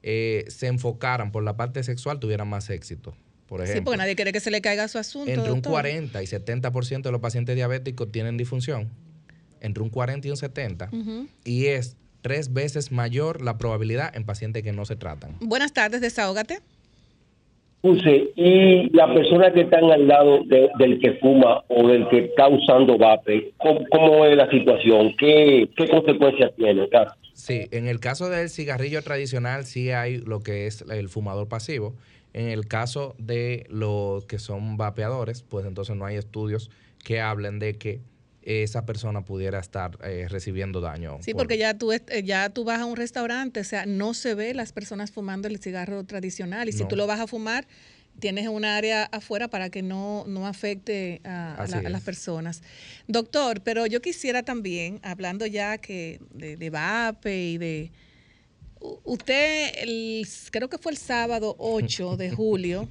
eh, 0.02 0.44
se 0.48 0.66
enfocaran 0.66 1.32
por 1.32 1.42
la 1.44 1.56
parte 1.56 1.82
sexual, 1.82 2.20
tuvieran 2.20 2.48
más 2.48 2.68
éxito. 2.70 3.14
Por 3.46 3.60
Sí, 3.60 3.64
ejemplo, 3.72 3.84
porque 3.90 3.98
nadie 3.98 4.16
quiere 4.16 4.32
que 4.32 4.40
se 4.40 4.50
le 4.50 4.60
caiga 4.60 4.88
su 4.88 4.98
asunto. 4.98 5.30
entre 5.30 5.50
un 5.50 5.56
doctor. 5.60 5.72
40 5.72 6.22
y 6.22 6.26
70% 6.26 7.02
de 7.02 7.12
los 7.12 7.20
pacientes 7.20 7.54
diabéticos 7.56 8.10
tienen 8.10 8.36
disfunción, 8.36 8.88
entre 9.60 9.82
un 9.82 9.90
40 9.90 10.26
y 10.28 10.30
un 10.30 10.36
70, 10.36 10.88
Ujú. 10.92 11.26
y 11.44 11.66
es 11.66 11.96
tres 12.22 12.52
veces 12.54 12.90
mayor 12.90 13.42
la 13.42 13.58
probabilidad 13.58 14.16
en 14.16 14.24
pacientes 14.24 14.62
que 14.62 14.72
no 14.72 14.86
se 14.86 14.96
tratan. 14.96 15.36
Buenas 15.40 15.72
tardes, 15.74 16.00
desahógate. 16.00 16.60
Puse, 17.82 18.30
y 18.34 18.88
las 18.96 19.10
personas 19.14 19.52
que 19.52 19.60
están 19.60 19.84
al 19.90 20.08
lado 20.08 20.38
de- 20.46 20.70
del 20.78 20.98
que 21.00 21.18
fuma 21.20 21.62
o 21.68 21.86
del 21.86 22.08
que 22.08 22.20
está 22.24 22.48
usando 22.48 22.96
vape, 22.96 23.52
¿cómo, 23.58 23.80
cómo 23.90 24.24
es 24.24 24.34
la 24.38 24.48
situación? 24.50 25.14
¿Qué, 25.18 25.68
qué 25.76 25.88
consecuencias 25.88 26.50
tiene? 26.56 26.88
Claro. 26.88 27.10
Sí, 27.34 27.66
en 27.72 27.86
el 27.86 28.00
caso 28.00 28.30
del 28.30 28.48
cigarrillo 28.48 29.02
tradicional 29.02 29.66
sí 29.66 29.90
hay 29.90 30.16
lo 30.16 30.40
que 30.40 30.66
es 30.66 30.82
el 30.90 31.10
fumador 31.10 31.46
pasivo. 31.48 31.94
En 32.34 32.48
el 32.48 32.66
caso 32.68 33.14
de 33.18 33.64
los 33.70 34.26
que 34.26 34.38
son 34.38 34.76
vapeadores, 34.76 35.42
pues 35.42 35.64
entonces 35.66 35.96
no 35.96 36.04
hay 36.04 36.16
estudios 36.16 36.70
que 37.02 37.20
hablen 37.20 37.58
de 37.58 37.78
que 37.78 38.02
esa 38.42 38.84
persona 38.84 39.24
pudiera 39.24 39.58
estar 39.58 39.98
eh, 40.02 40.26
recibiendo 40.28 40.80
daño. 40.82 41.16
Sí, 41.22 41.32
por- 41.32 41.42
porque 41.42 41.56
ya 41.56 41.78
tú, 41.78 41.92
eh, 41.92 42.02
ya 42.24 42.50
tú 42.50 42.64
vas 42.64 42.80
a 42.80 42.84
un 42.84 42.96
restaurante, 42.96 43.60
o 43.60 43.64
sea, 43.64 43.86
no 43.86 44.12
se 44.12 44.34
ve 44.34 44.52
las 44.52 44.72
personas 44.72 45.10
fumando 45.12 45.48
el 45.48 45.58
cigarro 45.60 46.04
tradicional. 46.04 46.68
Y 46.68 46.72
si 46.72 46.80
No. 46.82 46.88
tú 46.88 46.96
lo 46.96 47.06
vas 47.06 47.20
a 47.20 47.26
fumar, 47.26 47.66
tienes 48.18 48.48
un 48.48 48.64
área 48.64 49.04
afuera 49.04 49.48
para 49.48 49.70
que 49.70 49.82
no, 49.82 50.24
no 50.26 50.46
afecte 50.46 51.20
a, 51.24 51.54
a 51.54 51.62
Así 51.62 51.72
la- 51.72 51.78
a 51.78 51.88
las 51.88 52.02
personas. 52.02 52.62
Doctor, 53.06 53.62
pero 53.62 53.86
yo 53.86 54.02
quisiera 54.02 54.42
también, 54.42 55.00
hablando 55.02 55.46
ya 55.46 55.78
que 55.78 56.20
de, 56.30 56.56
de 56.56 56.70
vape 56.70 57.44
y 57.50 57.58
de... 57.58 57.92
Usted, 59.04 59.70
el- 59.78 60.26
creo 60.50 60.68
que 60.68 60.78
fue 60.78 60.92
el 60.92 60.98
sábado 60.98 61.54
8 61.58 62.16
de 62.16 62.30
julio, 62.30 62.88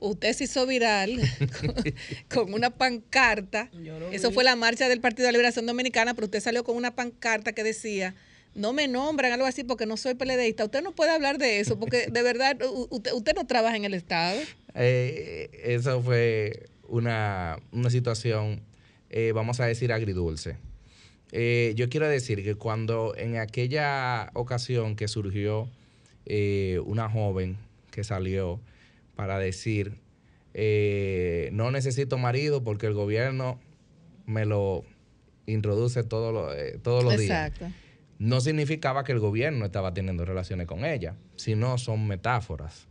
usted 0.00 0.32
se 0.32 0.44
hizo 0.44 0.66
viral 0.66 1.20
con, 1.60 1.74
con 2.46 2.54
una 2.54 2.70
pancarta. 2.70 3.68
Eso 4.12 4.28
fue 4.32 4.44
la 4.44 4.56
marcha 4.56 4.88
del 4.88 5.00
Partido 5.00 5.26
de 5.26 5.32
Liberación 5.32 5.66
Dominicana, 5.66 6.14
pero 6.14 6.24
usted 6.26 6.40
salió 6.40 6.64
con 6.64 6.76
una 6.76 6.94
pancarta 6.96 7.52
que 7.52 7.62
decía, 7.62 8.14
no 8.54 8.72
me 8.72 8.88
nombran, 8.88 9.30
algo 9.32 9.46
así, 9.46 9.62
porque 9.62 9.86
no 9.86 9.96
soy 9.96 10.14
peledeísta. 10.14 10.64
Usted 10.64 10.82
no 10.82 10.92
puede 10.92 11.12
hablar 11.12 11.38
de 11.38 11.60
eso, 11.60 11.78
porque 11.78 12.08
de 12.08 12.22
verdad 12.22 12.56
usted, 12.90 13.12
usted 13.12 13.34
no 13.34 13.46
trabaja 13.46 13.76
en 13.76 13.84
el 13.84 13.94
Estado. 13.94 14.40
Eh, 14.74 15.50
eso 15.64 16.02
fue 16.02 16.68
una, 16.88 17.58
una 17.70 17.90
situación, 17.90 18.60
eh, 19.10 19.30
vamos 19.32 19.60
a 19.60 19.66
decir, 19.66 19.92
agridulce. 19.92 20.56
Eh, 21.32 21.72
yo 21.76 21.88
quiero 21.88 22.08
decir 22.08 22.42
que 22.42 22.54
cuando 22.54 23.14
en 23.16 23.36
aquella 23.36 24.30
ocasión 24.34 24.96
que 24.96 25.08
surgió 25.08 25.68
eh, 26.26 26.80
una 26.84 27.08
joven 27.08 27.56
que 27.90 28.04
salió 28.04 28.60
para 29.16 29.38
decir, 29.38 29.94
eh, 30.54 31.50
no 31.52 31.70
necesito 31.70 32.18
marido 32.18 32.62
porque 32.62 32.86
el 32.86 32.94
gobierno 32.94 33.58
me 34.26 34.44
lo 34.44 34.84
introduce 35.46 36.04
todos 36.04 36.32
los, 36.32 36.54
eh, 36.56 36.78
todos 36.82 37.04
los 37.04 37.16
días 37.16 37.52
no 38.18 38.40
significaba 38.40 39.02
que 39.02 39.12
el 39.12 39.18
gobierno 39.18 39.64
estaba 39.64 39.94
teniendo 39.94 40.26
relaciones 40.26 40.66
con 40.66 40.84
ella, 40.84 41.16
sino 41.36 41.78
son 41.78 42.06
metáforas. 42.06 42.86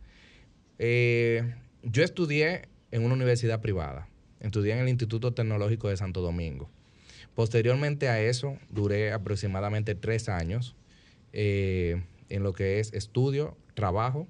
Yo 0.78 2.02
estudié 2.02 2.68
en 2.90 3.04
una 3.04 3.14
universidad 3.14 3.60
privada, 3.60 4.08
estudié 4.40 4.72
en 4.72 4.80
el 4.80 4.88
Instituto 4.88 5.32
Tecnológico 5.32 5.88
de 5.88 5.96
Santo 5.96 6.20
Domingo. 6.20 6.68
Posteriormente 7.34 8.08
a 8.08 8.20
eso, 8.20 8.58
duré 8.70 9.12
aproximadamente 9.12 9.94
tres 9.94 10.28
años 10.28 10.74
eh, 11.32 12.02
en 12.28 12.42
lo 12.42 12.52
que 12.52 12.80
es 12.80 12.92
estudio, 12.92 13.56
trabajo, 13.74 14.26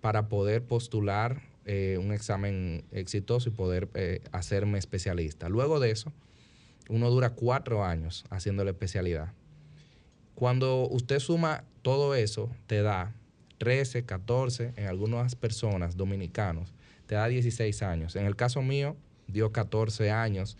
para 0.00 0.28
poder 0.28 0.62
postular 0.62 1.42
eh, 1.64 1.96
un 2.00 2.12
examen 2.12 2.84
exitoso 2.90 3.48
y 3.48 3.52
poder 3.52 3.88
eh, 3.94 4.20
hacerme 4.32 4.78
especialista. 4.78 5.48
Luego 5.48 5.80
de 5.80 5.92
eso, 5.92 6.12
uno 6.88 7.08
dura 7.10 7.30
cuatro 7.30 7.84
años 7.84 8.24
haciendo 8.30 8.64
la 8.64 8.70
especialidad. 8.70 9.32
Cuando 10.34 10.88
usted 10.88 11.20
suma 11.20 11.64
todo 11.82 12.14
eso, 12.14 12.50
te 12.66 12.82
da 12.82 13.14
13, 13.58 14.04
14, 14.04 14.72
en 14.76 14.86
algunas 14.86 15.36
personas 15.36 15.96
dominicanos, 15.96 16.72
te 17.06 17.14
da 17.14 17.28
16 17.28 17.82
años. 17.82 18.16
En 18.16 18.26
el 18.26 18.34
caso 18.34 18.60
mío, 18.60 18.96
dio 19.28 19.52
14 19.52 20.10
años 20.10 20.56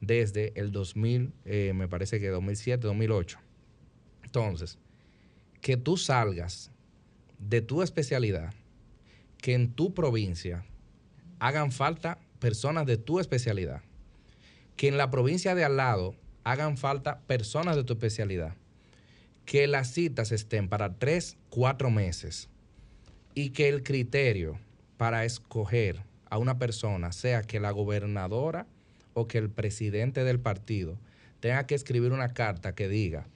desde 0.00 0.52
el 0.58 0.72
2000, 0.72 1.32
eh, 1.44 1.72
me 1.74 1.88
parece 1.88 2.20
que 2.20 2.28
2007, 2.28 2.86
2008. 2.86 3.38
Entonces, 4.24 4.78
que 5.60 5.76
tú 5.76 5.96
salgas 5.96 6.70
de 7.38 7.60
tu 7.60 7.82
especialidad, 7.82 8.52
que 9.38 9.54
en 9.54 9.72
tu 9.72 9.94
provincia 9.94 10.64
hagan 11.38 11.72
falta 11.72 12.18
personas 12.38 12.86
de 12.86 12.96
tu 12.96 13.20
especialidad, 13.20 13.82
que 14.76 14.88
en 14.88 14.96
la 14.96 15.10
provincia 15.10 15.54
de 15.54 15.64
al 15.64 15.76
lado 15.76 16.14
hagan 16.44 16.76
falta 16.76 17.20
personas 17.20 17.76
de 17.76 17.84
tu 17.84 17.94
especialidad, 17.94 18.54
que 19.44 19.66
las 19.66 19.92
citas 19.92 20.32
estén 20.32 20.68
para 20.68 20.94
tres, 20.98 21.36
cuatro 21.50 21.90
meses 21.90 22.48
y 23.34 23.50
que 23.50 23.68
el 23.68 23.82
criterio 23.82 24.58
para 24.96 25.24
escoger 25.24 26.02
a 26.30 26.38
una 26.38 26.58
persona 26.58 27.12
sea 27.12 27.42
que 27.42 27.60
la 27.60 27.70
gobernadora 27.70 28.66
o 29.16 29.26
que 29.26 29.38
el 29.38 29.48
presidente 29.48 30.24
del 30.24 30.38
partido 30.38 30.98
tenga 31.40 31.66
que 31.66 31.74
escribir 31.74 32.12
una 32.12 32.34
carta 32.34 32.74
que 32.74 32.86
diga, 32.86 33.26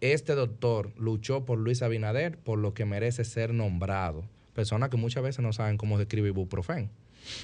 este 0.00 0.34
doctor 0.36 0.92
luchó 0.96 1.44
por 1.44 1.58
Luis 1.58 1.82
Abinader 1.82 2.38
por 2.38 2.58
lo 2.60 2.72
que 2.72 2.84
merece 2.84 3.24
ser 3.24 3.52
nombrado. 3.52 4.24
Personas 4.54 4.90
que 4.90 4.96
muchas 4.96 5.24
veces 5.24 5.42
no 5.42 5.52
saben 5.52 5.76
cómo 5.76 5.96
se 5.96 6.04
escribe 6.04 6.28
ibuprofen, 6.28 6.88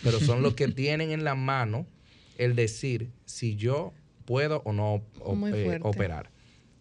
pero 0.04 0.20
son 0.20 0.42
los 0.42 0.54
que 0.54 0.68
tienen 0.82 1.10
en 1.10 1.24
la 1.24 1.34
mano 1.34 1.84
el 2.38 2.54
decir 2.54 3.10
si 3.24 3.56
yo 3.56 3.92
puedo 4.24 4.62
o 4.64 4.72
no 4.72 5.02
op- 5.18 5.34
eh, 5.56 5.64
operar. 5.88 6.30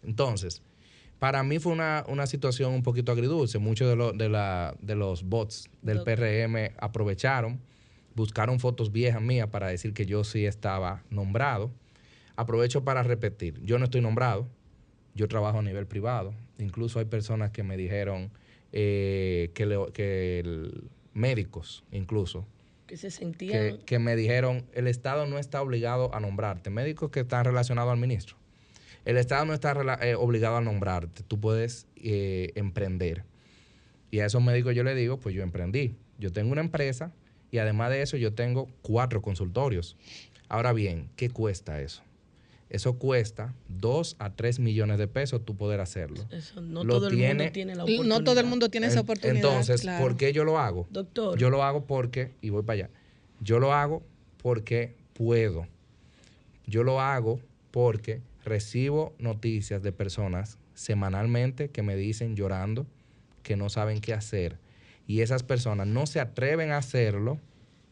Entonces, 0.04 0.62
para 1.18 1.42
mí 1.42 1.58
fue 1.58 1.72
una, 1.72 2.04
una 2.06 2.26
situación 2.28 2.72
un 2.72 2.84
poquito 2.84 3.10
agridulce. 3.10 3.58
Muchos 3.58 3.88
de, 3.88 3.96
lo- 3.96 4.12
de, 4.12 4.28
la- 4.28 4.76
de 4.80 4.94
los 4.94 5.24
bots 5.24 5.68
del 5.82 5.98
PRM 6.04 6.72
aprovecharon, 6.78 7.60
buscaron 8.14 8.60
fotos 8.60 8.92
viejas 8.92 9.22
mías 9.22 9.48
para 9.48 9.68
decir 9.68 9.92
que 9.94 10.06
yo 10.06 10.24
sí 10.24 10.46
estaba 10.46 11.02
nombrado. 11.10 11.70
Aprovecho 12.36 12.84
para 12.84 13.02
repetir, 13.02 13.60
yo 13.62 13.78
no 13.78 13.84
estoy 13.84 14.00
nombrado, 14.00 14.48
yo 15.14 15.28
trabajo 15.28 15.58
a 15.58 15.62
nivel 15.62 15.86
privado. 15.86 16.32
Incluso 16.58 16.98
hay 16.98 17.04
personas 17.04 17.50
que 17.50 17.62
me 17.62 17.76
dijeron 17.76 18.30
eh, 18.72 19.50
que, 19.54 19.66
le- 19.66 19.92
que 19.92 20.40
el- 20.40 20.84
médicos 21.12 21.82
incluso 21.90 22.46
que 22.86 22.96
se 22.96 23.10
sentían 23.10 23.78
que, 23.78 23.84
que 23.84 23.98
me 23.98 24.14
dijeron, 24.16 24.64
el 24.72 24.86
Estado 24.86 25.26
no 25.26 25.38
está 25.38 25.60
obligado 25.62 26.14
a 26.14 26.20
nombrarte. 26.20 26.70
Médicos 26.70 27.10
que 27.10 27.20
están 27.20 27.44
relacionados 27.44 27.92
al 27.92 27.98
ministro. 27.98 28.36
El 29.04 29.16
Estado 29.16 29.44
no 29.44 29.54
está 29.54 29.72
eh, 30.02 30.14
obligado 30.16 30.56
a 30.56 30.60
nombrarte. 30.60 31.22
Tú 31.22 31.38
puedes 31.40 31.86
eh, 31.96 32.50
emprender. 32.56 33.24
Y 34.10 34.20
a 34.20 34.26
esos 34.26 34.42
médicos 34.42 34.74
yo 34.74 34.82
le 34.82 34.94
digo, 34.96 35.18
pues 35.18 35.34
yo 35.34 35.42
emprendí. 35.42 35.94
Yo 36.18 36.32
tengo 36.32 36.50
una 36.52 36.60
empresa 36.62 37.12
y 37.50 37.58
además 37.58 37.90
de 37.90 38.02
eso 38.02 38.16
yo 38.16 38.32
tengo 38.32 38.68
cuatro 38.82 39.22
consultorios. 39.22 39.96
Ahora 40.48 40.72
bien, 40.72 41.08
¿qué 41.16 41.30
cuesta 41.30 41.80
eso? 41.80 42.02
Eso 42.70 42.94
cuesta 42.94 43.52
2 43.68 44.16
a 44.20 44.30
3 44.30 44.60
millones 44.60 44.98
de 44.98 45.08
pesos 45.08 45.44
tú 45.44 45.56
poder 45.56 45.80
hacerlo. 45.80 46.24
Eso, 46.30 46.60
no, 46.60 46.84
todo 46.84 47.08
el 47.08 47.16
mundo 47.16 47.50
tiene 47.52 47.74
la 47.74 47.82
oportunidad. 47.82 48.18
No 48.18 48.24
todo 48.24 48.40
el 48.40 48.46
mundo 48.46 48.68
tiene 48.68 48.86
esa 48.86 49.00
oportunidad. 49.00 49.36
Entonces, 49.36 49.80
claro. 49.80 50.04
¿por 50.04 50.16
qué 50.16 50.32
yo 50.32 50.44
lo 50.44 50.58
hago? 50.58 50.86
Doctor. 50.90 51.36
Yo 51.36 51.50
lo 51.50 51.64
hago 51.64 51.84
porque, 51.84 52.30
y 52.40 52.50
voy 52.50 52.62
para 52.62 52.84
allá, 52.84 52.90
yo 53.40 53.58
lo 53.58 53.74
hago 53.74 54.02
porque 54.40 54.94
puedo. 55.14 55.66
Yo 56.66 56.84
lo 56.84 57.00
hago 57.00 57.40
porque 57.72 58.20
recibo 58.44 59.14
noticias 59.18 59.82
de 59.82 59.90
personas 59.90 60.56
semanalmente 60.74 61.70
que 61.70 61.82
me 61.82 61.96
dicen 61.96 62.36
llorando 62.36 62.86
que 63.42 63.56
no 63.56 63.68
saben 63.68 64.00
qué 64.00 64.14
hacer. 64.14 64.58
Y 65.10 65.22
esas 65.22 65.42
personas 65.42 65.88
no 65.88 66.06
se 66.06 66.20
atreven 66.20 66.70
a 66.70 66.76
hacerlo 66.76 67.40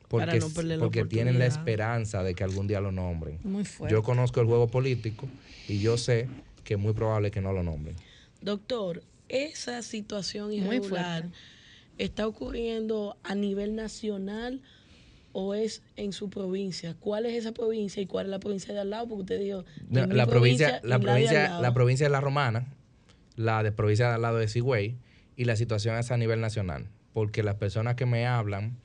porque, 0.06 0.38
no 0.38 0.88
la 0.88 1.04
tienen 1.08 1.40
la 1.40 1.46
esperanza 1.46 2.22
de 2.22 2.36
que 2.36 2.44
algún 2.44 2.68
día 2.68 2.80
lo 2.80 2.92
nombren. 2.92 3.40
Muy 3.42 3.64
fuerte. 3.64 3.92
Yo 3.92 4.04
conozco 4.04 4.40
el 4.40 4.46
juego 4.46 4.68
político 4.68 5.28
y 5.66 5.80
yo 5.80 5.98
sé 5.98 6.28
que 6.62 6.74
es 6.74 6.80
muy 6.80 6.92
probable 6.92 7.32
que 7.32 7.40
no 7.40 7.52
lo 7.52 7.64
nombren. 7.64 7.96
Doctor, 8.40 9.02
esa 9.28 9.82
situación 9.82 10.52
irregular 10.52 11.28
está 11.98 12.28
ocurriendo 12.28 13.16
a 13.24 13.34
nivel 13.34 13.74
nacional 13.74 14.62
o 15.32 15.54
es 15.54 15.82
en 15.96 16.12
su 16.12 16.30
provincia. 16.30 16.94
¿Cuál 17.00 17.26
es 17.26 17.34
esa 17.34 17.50
provincia 17.50 18.00
y 18.00 18.06
cuál 18.06 18.26
es 18.26 18.30
la 18.30 18.38
provincia 18.38 18.72
de 18.72 18.78
al 18.78 18.90
lado? 18.90 19.08
Porque 19.08 19.22
usted 19.22 19.40
dijo 19.40 19.64
La, 19.90 20.06
la 20.06 20.28
provincia, 20.28 20.80
la, 20.84 21.00
provincia, 21.00 21.58
la 21.58 21.74
provincia 21.74 22.06
de 22.06 22.10
La 22.10 22.20
Romana, 22.20 22.68
la 23.34 23.64
de 23.64 23.72
provincia 23.72 24.06
de 24.06 24.14
al 24.14 24.22
lado 24.22 24.38
de 24.38 24.46
Sigüey, 24.46 24.94
y 25.34 25.46
la 25.46 25.56
situación 25.56 25.96
es 25.96 26.12
a 26.12 26.16
nivel 26.16 26.40
nacional, 26.40 26.86
porque 27.18 27.42
las 27.42 27.56
personas 27.56 27.96
que 27.96 28.06
me 28.06 28.28
hablan, 28.28 28.76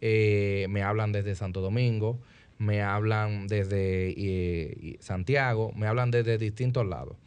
eh, 0.00 0.66
me 0.70 0.82
hablan 0.82 1.12
desde 1.12 1.34
Santo 1.34 1.60
Domingo, 1.60 2.18
me 2.56 2.80
hablan 2.80 3.48
desde 3.48 4.14
eh, 4.16 4.96
Santiago, 5.00 5.74
me 5.76 5.86
hablan 5.86 6.10
desde 6.10 6.38
distintos 6.38 6.86
lados. 6.86 7.18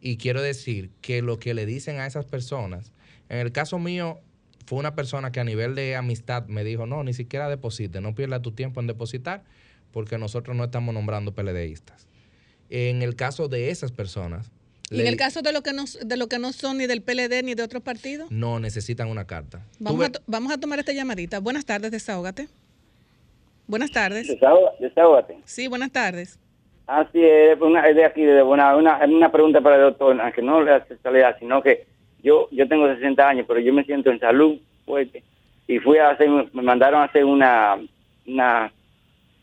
Y 0.00 0.16
quiero 0.16 0.40
decir 0.40 0.90
que 1.02 1.20
lo 1.20 1.38
que 1.38 1.52
le 1.52 1.66
dicen 1.66 2.00
a 2.00 2.06
esas 2.06 2.24
personas, 2.24 2.90
en 3.28 3.36
el 3.36 3.52
caso 3.52 3.78
mío, 3.78 4.18
fue 4.64 4.78
una 4.78 4.94
persona 4.94 5.30
que 5.30 5.40
a 5.40 5.44
nivel 5.44 5.74
de 5.74 5.94
amistad 5.94 6.46
me 6.46 6.64
dijo, 6.64 6.86
no, 6.86 7.04
ni 7.04 7.12
siquiera 7.12 7.50
deposite, 7.50 8.00
no 8.00 8.14
pierda 8.14 8.40
tu 8.40 8.52
tiempo 8.52 8.80
en 8.80 8.86
depositar, 8.86 9.44
porque 9.92 10.16
nosotros 10.16 10.56
no 10.56 10.64
estamos 10.64 10.94
nombrando 10.94 11.34
PLDistas. 11.34 12.08
En 12.70 13.02
el 13.02 13.14
caso 13.14 13.48
de 13.48 13.68
esas 13.68 13.92
personas, 13.92 14.50
Y 14.96 15.00
en 15.00 15.06
el 15.06 15.16
caso 15.16 15.42
de 15.42 15.52
lo 15.52 15.62
que 15.62 15.72
no, 15.72 15.84
de 16.04 16.16
lo 16.16 16.28
que 16.28 16.38
no 16.38 16.52
son 16.52 16.78
ni 16.78 16.86
del 16.86 17.02
PLD 17.02 17.42
ni 17.42 17.54
de 17.54 17.62
otros 17.62 17.82
partidos, 17.82 18.30
no 18.30 18.58
necesitan 18.60 19.08
una 19.08 19.26
carta. 19.26 19.60
vamos, 19.78 20.00
Tuve- 20.06 20.16
a, 20.18 20.22
vamos 20.26 20.52
a 20.52 20.58
tomar 20.58 20.78
esta 20.78 20.92
llamadita. 20.92 21.40
Buenas 21.40 21.64
tardes, 21.64 21.90
desahógate. 21.90 22.48
Buenas 23.66 23.90
tardes. 23.90 24.28
Desahógate. 24.80 25.38
Sí, 25.44 25.68
buenas 25.68 25.90
tardes. 25.90 26.38
Así 26.86 27.22
es, 27.22 27.58
una, 27.60 27.88
es 27.88 27.96
de 27.96 28.04
aquí, 28.04 28.22
de 28.22 28.42
una, 28.42 28.76
una, 28.76 28.98
una 29.06 29.32
pregunta 29.32 29.60
para 29.62 29.76
el 29.76 29.82
doctor, 29.82 30.20
aunque 30.20 30.42
no 30.42 30.62
le 30.62 30.72
hace 30.72 30.98
salida, 30.98 31.34
sino 31.38 31.62
que 31.62 31.86
yo 32.22 32.48
yo 32.50 32.68
tengo 32.68 32.86
60 32.94 33.26
años, 33.26 33.46
pero 33.48 33.60
yo 33.60 33.72
me 33.72 33.84
siento 33.84 34.10
en 34.10 34.20
salud 34.20 34.58
fuerte. 34.84 35.22
Y 35.66 35.78
fui 35.78 35.96
a 35.96 36.10
hacer, 36.10 36.28
me 36.28 36.62
mandaron 36.62 37.00
a 37.00 37.04
hacer 37.04 37.24
una, 37.24 37.78
una 38.26 38.70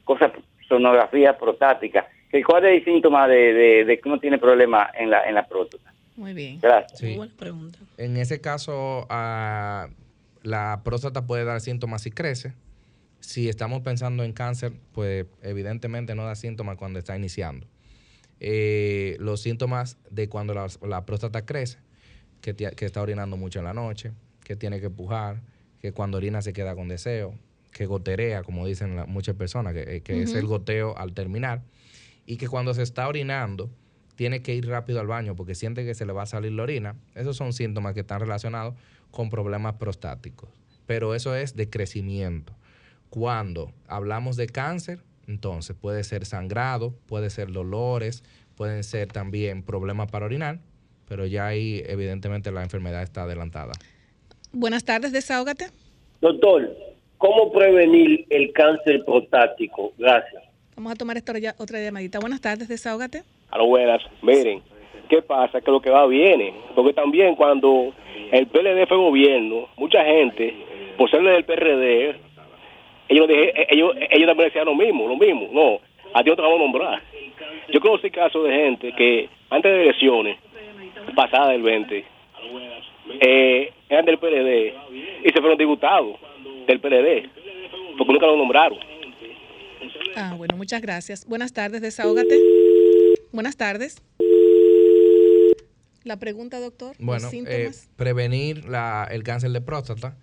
cosa, 0.03 0.32
sonografía 0.68 1.36
prostática. 1.36 2.07
Que 2.31 2.43
¿Cuál 2.43 2.65
es 2.65 2.77
el 2.79 2.85
síntoma 2.85 3.27
de, 3.27 3.53
de, 3.53 3.85
de 3.85 3.99
que 3.99 4.07
uno 4.07 4.19
tiene 4.19 4.37
problemas 4.37 4.89
en 4.97 5.09
la, 5.09 5.27
en 5.27 5.35
la 5.35 5.47
próstata? 5.47 5.93
Muy 6.15 6.33
bien. 6.33 6.59
Gracias. 6.61 6.99
Sí. 6.99 7.17
pregunta. 7.37 7.77
En 7.97 8.15
ese 8.17 8.39
caso, 8.41 9.05
ah, 9.09 9.89
la 10.43 10.81
próstata 10.83 11.25
puede 11.25 11.43
dar 11.43 11.59
síntomas 11.61 12.03
si 12.03 12.11
crece. 12.11 12.53
Si 13.19 13.49
estamos 13.49 13.81
pensando 13.81 14.23
en 14.23 14.33
cáncer, 14.33 14.73
pues 14.93 15.25
evidentemente 15.43 16.15
no 16.15 16.25
da 16.25 16.35
síntomas 16.35 16.77
cuando 16.77 16.99
está 16.99 17.15
iniciando. 17.15 17.67
Eh, 18.39 19.17
los 19.19 19.41
síntomas 19.41 19.97
de 20.09 20.27
cuando 20.29 20.53
la, 20.53 20.67
la 20.87 21.05
próstata 21.05 21.45
crece, 21.45 21.77
que, 22.41 22.55
que 22.55 22.85
está 22.85 23.01
orinando 23.01 23.37
mucho 23.37 23.59
en 23.59 23.65
la 23.65 23.73
noche, 23.73 24.11
que 24.43 24.55
tiene 24.55 24.81
que 24.81 24.89
pujar, 24.89 25.41
que 25.79 25.91
cuando 25.91 26.17
orina 26.17 26.41
se 26.41 26.53
queda 26.53 26.73
con 26.75 26.87
deseo, 26.87 27.35
que 27.71 27.85
goterea, 27.85 28.41
como 28.43 28.65
dicen 28.65 28.95
la- 28.95 29.05
muchas 29.05 29.35
personas, 29.35 29.73
que, 29.73 29.97
eh, 29.97 30.01
que 30.01 30.23
es 30.23 30.33
el 30.33 30.47
goteo 30.47 30.97
al 30.97 31.13
terminar, 31.13 31.61
y 32.31 32.37
que 32.37 32.47
cuando 32.47 32.73
se 32.73 32.81
está 32.81 33.09
orinando 33.09 33.69
tiene 34.15 34.41
que 34.41 34.55
ir 34.55 34.65
rápido 34.65 35.01
al 35.01 35.07
baño 35.07 35.35
porque 35.35 35.53
siente 35.53 35.83
que 35.83 35.93
se 35.93 36.05
le 36.05 36.13
va 36.13 36.21
a 36.21 36.25
salir 36.25 36.53
la 36.53 36.63
orina. 36.63 36.95
Esos 37.13 37.35
son 37.35 37.51
síntomas 37.51 37.93
que 37.93 37.99
están 37.99 38.21
relacionados 38.21 38.75
con 39.11 39.29
problemas 39.29 39.73
prostáticos. 39.73 40.49
Pero 40.85 41.13
eso 41.13 41.35
es 41.35 41.57
de 41.57 41.69
crecimiento. 41.69 42.53
Cuando 43.09 43.73
hablamos 43.85 44.37
de 44.37 44.47
cáncer, 44.47 44.99
entonces 45.27 45.75
puede 45.75 46.05
ser 46.05 46.25
sangrado, 46.25 46.93
puede 47.05 47.29
ser 47.29 47.51
dolores, 47.51 48.23
pueden 48.55 48.85
ser 48.85 49.09
también 49.09 49.61
problemas 49.61 50.09
para 50.09 50.25
orinar, 50.25 50.59
pero 51.09 51.25
ya 51.25 51.47
ahí 51.47 51.83
evidentemente 51.85 52.49
la 52.53 52.63
enfermedad 52.63 53.03
está 53.03 53.23
adelantada. 53.23 53.73
Buenas 54.53 54.85
tardes, 54.85 55.11
desahógate. 55.11 55.65
Doctor, 56.21 56.73
¿cómo 57.17 57.51
prevenir 57.51 58.25
el 58.29 58.53
cáncer 58.53 59.03
prostático? 59.03 59.91
Gracias. 59.97 60.51
Vamos 60.76 60.93
a 60.93 60.95
tomar 60.95 61.18
esta 61.18 61.34
otra 61.60 61.80
llamadita. 61.80 62.19
Buenas 62.19 62.41
tardes, 62.41 62.68
desahógate. 62.68 63.23
A 63.52 63.57
lo 63.57 63.65
buenas, 63.68 64.02
miren, 64.22 64.61
¿qué 65.10 65.22
pasa? 65.22 65.61
Que 65.61 65.72
lo 65.72 65.81
que 65.81 65.89
va 65.89 66.07
viene, 66.07 66.53
porque 66.76 66.93
también 66.93 67.35
cuando 67.35 67.93
el 68.31 68.48
PLD 68.48 68.88
fue 68.88 68.98
gobierno, 68.98 69.68
mucha 69.77 70.03
gente, 70.06 70.56
por 70.98 71.10
ser 71.11 71.22
del 71.22 71.43
PRD, 71.43 72.15
ellos, 73.10 73.27
dije- 73.27 73.68
ellos, 73.69 73.93
ellos 74.10 74.27
también 74.27 74.48
decían 74.49 74.65
lo 74.65 74.76
mismo, 74.76 75.07
lo 75.07 75.18
mismo, 75.18 75.49
no, 75.52 75.80
a 76.14 76.23
ti 76.23 76.30
no 76.30 76.35
te 76.38 76.41
vamos 76.41 76.60
a 76.60 76.64
nombrar. 76.64 77.02
Yo 77.73 77.80
conocí 77.81 78.10
casos 78.10 78.45
de 78.48 78.53
gente 78.53 78.93
que 78.93 79.30
antes 79.49 79.72
de 79.72 79.81
elecciones, 79.84 80.38
pasadas 81.15 81.49
del 81.49 81.61
20, 81.61 82.06
eh, 83.19 83.73
eran 83.89 84.06
del 84.06 84.18
PLD 84.18 84.73
y 85.26 85.30
se 85.30 85.39
fueron 85.41 85.57
diputados 85.57 86.15
del 86.68 86.80
PLD, 86.80 87.30
porque 87.98 88.14
nunca 88.14 88.27
lo 88.27 88.38
nombraron. 88.38 88.80
Ah, 90.15 90.35
bueno, 90.37 90.55
muchas 90.57 90.81
gracias. 90.81 91.25
Buenas 91.25 91.53
tardes, 91.53 91.81
desahógate. 91.81 92.39
Buenas 93.31 93.55
tardes. 93.57 93.95
La 96.03 96.17
pregunta, 96.17 96.59
doctor. 96.59 96.95
Bueno, 96.99 97.27
eh, 97.27 97.31
síntomas. 97.31 97.87
prevenir 97.95 98.65
la- 98.65 99.07
el 99.11 99.23
cáncer 99.23 99.51
de 99.51 99.61
próstata, 99.61 100.17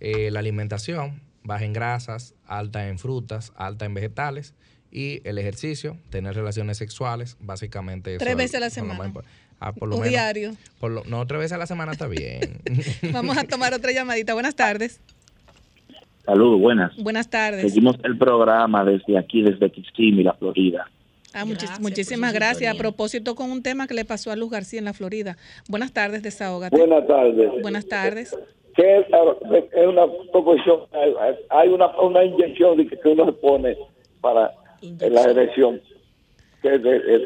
eh, 0.00 0.30
la 0.30 0.40
alimentación, 0.40 1.22
baja 1.42 1.64
en 1.64 1.72
grasas, 1.72 2.34
alta 2.44 2.88
en 2.88 2.98
frutas, 2.98 3.52
alta 3.56 3.84
en 3.86 3.94
vegetales 3.94 4.54
y 4.90 5.26
el 5.26 5.38
ejercicio, 5.38 5.96
tener 6.10 6.34
relaciones 6.34 6.76
sexuales, 6.78 7.36
básicamente. 7.40 8.10
eso 8.14 8.18
Tres 8.18 8.32
es 8.32 8.36
veces 8.36 8.54
a 8.56 8.60
la 8.60 8.70
semana. 8.70 9.12
ah, 9.58 9.72
por 9.72 9.88
lo 9.88 9.96
O 9.96 9.98
menos- 10.00 10.10
diario. 10.10 10.54
por 10.78 10.90
lo- 10.90 11.04
no, 11.04 11.26
tres 11.26 11.38
veces 11.40 11.52
a 11.52 11.58
la 11.58 11.66
semana 11.66 11.92
está 11.92 12.06
bien. 12.08 12.60
Vamos 13.12 13.38
a 13.38 13.44
tomar 13.44 13.72
otra 13.72 13.90
llamadita. 13.90 14.34
Buenas 14.34 14.54
tardes. 14.54 15.00
Saludos, 16.24 16.60
buenas. 16.60 16.96
Buenas 16.96 17.28
tardes. 17.28 17.62
Seguimos 17.62 17.96
el 18.04 18.16
programa 18.16 18.84
desde 18.84 19.18
aquí, 19.18 19.42
desde 19.42 19.70
Kissimmee, 19.70 20.22
la 20.22 20.34
Florida. 20.34 20.88
Ah, 21.34 21.44
muchísimas 21.80 22.32
gracias. 22.34 22.74
A 22.74 22.78
propósito, 22.78 23.34
con 23.34 23.50
un 23.50 23.62
tema 23.62 23.86
que 23.86 23.94
le 23.94 24.04
pasó 24.04 24.30
a 24.30 24.36
Luz 24.36 24.50
García 24.50 24.78
en 24.78 24.84
la 24.84 24.92
Florida. 24.92 25.36
Buenas 25.68 25.92
tardes, 25.92 26.22
desahógate. 26.22 26.76
Buenas 26.76 27.06
tardes. 27.06 27.50
Buenas 27.62 27.86
tardes. 27.86 28.36
que 28.74 28.98
es, 29.00 29.06
es 29.06 29.86
una 29.86 30.06
proporción, 30.30 30.80
hay- 30.92 31.34
hay 31.50 31.68
una, 31.68 31.88
una 32.00 32.24
inyección 32.24 32.78
de 32.78 32.86
que 32.86 32.96
uno 33.06 33.26
se 33.26 33.32
pone 33.32 33.76
para 34.22 34.50
la 34.80 35.22
erección, 35.24 35.78
que 36.62 36.76
es 36.76 36.82
de- 36.82 36.96
es- 36.96 37.22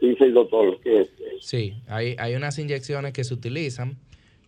dice 0.00 0.24
el 0.24 0.34
doctor, 0.34 0.80
que 0.80 1.02
es, 1.02 1.08
Sí, 1.40 1.74
hay, 1.86 2.16
hay 2.18 2.34
unas 2.34 2.58
inyecciones 2.58 3.12
que 3.12 3.22
se 3.22 3.32
utilizan 3.32 3.96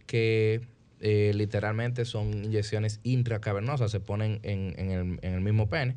que 0.09 0.61
eh, 1.01 1.33
literalmente 1.35 2.05
son 2.05 2.45
inyecciones 2.45 3.01
intracavernosas, 3.03 3.91
se 3.91 4.01
ponen 4.01 4.41
en, 4.43 4.75
en 4.79 4.91
el, 4.91 5.19
en 5.23 5.35
el 5.35 5.41
mismo 5.41 5.69
pene. 5.69 5.97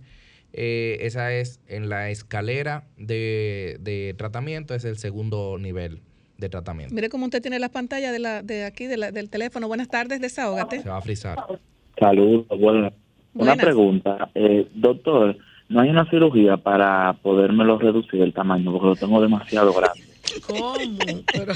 Eh, 0.54 0.98
esa 1.02 1.34
es 1.34 1.60
en 1.68 1.90
la 1.90 2.10
escalera 2.10 2.86
de, 2.98 3.78
de 3.82 4.14
tratamiento, 4.18 4.76
es 4.76 4.86
el 4.86 4.98
segundo 4.98 5.58
nivel 5.60 6.02
de 6.38 6.48
tratamiento. 6.50 6.94
Mire 6.94 7.10
cómo 7.10 7.26
usted 7.26 7.42
tiene 7.42 7.58
la 7.60 7.70
pantalla 7.70 8.12
de, 8.12 8.20
la, 8.20 8.44
de 8.44 8.66
aquí 8.66 8.86
de 8.86 8.98
la- 8.98 9.12
del 9.12 9.30
teléfono. 9.30 9.68
Buenas 9.68 9.88
tardes, 9.88 10.22
desahógate. 10.22 10.82
Se 10.82 10.90
va 10.90 10.98
a 10.98 11.02
frizar. 11.02 11.38
Saludos, 12.00 12.48
buenas. 12.60 12.94
Una 13.36 13.56
pregunta, 13.56 14.30
eh, 14.36 14.68
doctor, 14.76 15.36
¿no 15.70 15.80
hay 15.82 15.90
una 15.90 16.08
cirugía 16.10 16.58
para 16.58 17.14
podérmelo 17.24 17.80
reducir 17.80 18.22
el 18.22 18.32
tamaño? 18.34 18.72
Porque 18.72 18.88
lo 18.88 18.96
tengo 18.96 19.22
demasiado 19.22 19.74
grande. 19.74 20.02
¿Cómo? 20.48 20.76
Pero- 21.34 21.54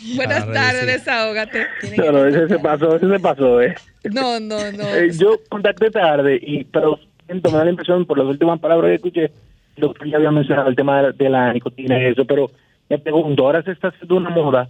Buenas 0.16 0.46
tardes, 0.52 0.86
desahógate. 0.86 1.66
No, 1.96 2.12
no, 2.12 2.26
ese 2.26 2.48
se 2.48 2.58
pasó, 2.58 2.96
ese 2.96 3.08
se 3.08 3.20
pasó, 3.20 3.60
¿eh? 3.60 3.74
No, 4.12 4.40
no, 4.40 4.56
no. 4.72 4.84
Eh, 4.94 5.10
yo 5.16 5.38
contacté 5.48 5.90
tarde, 5.90 6.38
y 6.40 6.64
pero 6.64 6.98
siento, 7.26 7.50
me 7.50 7.58
da 7.58 7.64
la 7.64 7.70
impresión, 7.70 8.06
por 8.06 8.18
las 8.18 8.26
últimas 8.26 8.58
palabras 8.60 8.88
que 8.90 8.94
escuché, 8.96 9.24
el 9.76 9.80
doctor 9.80 10.08
ya 10.08 10.16
había 10.16 10.30
mencionado 10.30 10.68
el 10.68 10.76
tema 10.76 10.96
de 10.96 11.02
la, 11.02 11.12
de 11.12 11.28
la 11.28 11.52
nicotina 11.52 12.00
y 12.00 12.06
eso, 12.06 12.24
pero 12.24 12.50
me 12.88 12.98
pregunto, 12.98 13.44
ahora 13.44 13.62
se 13.62 13.72
está 13.72 13.88
haciendo 13.88 14.16
una 14.16 14.30
moda, 14.30 14.68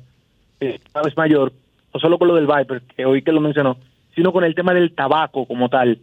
eh, 0.61 0.78
cada 0.93 1.05
vez 1.05 1.16
mayor, 1.16 1.52
no 1.93 2.01
solo 2.01 2.19
con 2.19 2.28
lo 2.28 2.35
del 2.35 2.47
Viper, 2.47 2.82
que 2.97 3.05
hoy 3.05 3.23
que 3.23 3.32
lo 3.32 3.40
mencionó, 3.40 3.77
sino 4.15 4.32
con 4.32 4.44
el 4.44 4.55
tema 4.55 4.74
del 4.74 4.93
tabaco 4.93 5.47
como 5.47 5.69
tal. 5.69 5.98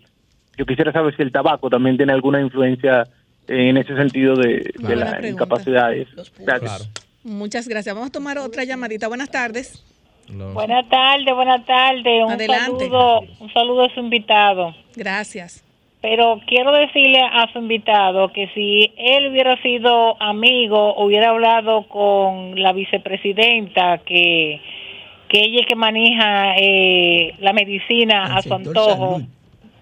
Yo 0.57 0.65
quisiera 0.65 0.91
saber 0.91 1.15
si 1.15 1.21
el 1.21 1.31
tabaco 1.31 1.69
también 1.69 1.97
tiene 1.97 2.13
alguna 2.13 2.41
influencia 2.41 3.07
en 3.47 3.77
ese 3.77 3.95
sentido 3.95 4.35
de, 4.35 4.73
de 4.79 4.95
las 4.95 5.23
incapacidades. 5.23 6.07
Gracias. 6.39 6.89
Muchas 7.27 7.67
gracias. 7.67 7.93
Vamos 7.93 8.09
a 8.09 8.13
tomar 8.13 8.37
otra 8.37 8.63
llamadita. 8.63 9.09
Buenas 9.09 9.29
tardes. 9.29 9.83
Buenas 10.29 10.87
tardes, 10.87 11.35
buenas 11.35 11.65
tardes. 11.65 12.23
Un 12.23 12.31
Adelante. 12.31 12.85
saludo, 12.85 13.19
un 13.39 13.53
saludo 13.53 13.83
a 13.83 13.93
su 13.93 13.99
invitado. 13.99 14.73
Gracias. 14.95 15.63
Pero 16.01 16.39
quiero 16.47 16.71
decirle 16.71 17.19
a 17.19 17.51
su 17.51 17.59
invitado 17.59 18.31
que 18.31 18.47
si 18.53 18.93
él 18.97 19.27
hubiera 19.27 19.61
sido 19.61 20.21
amigo, 20.21 20.95
hubiera 21.03 21.31
hablado 21.31 21.87
con 21.89 22.61
la 22.61 22.71
vicepresidenta, 22.71 23.97
que, 23.99 24.61
que 25.27 25.39
ella 25.39 25.61
es 25.61 25.67
que 25.67 25.75
maneja 25.75 26.55
eh, 26.55 27.35
la 27.39 27.51
medicina 27.51 28.37
a 28.37 28.41
su 28.41 28.53
antojo, 28.53 29.21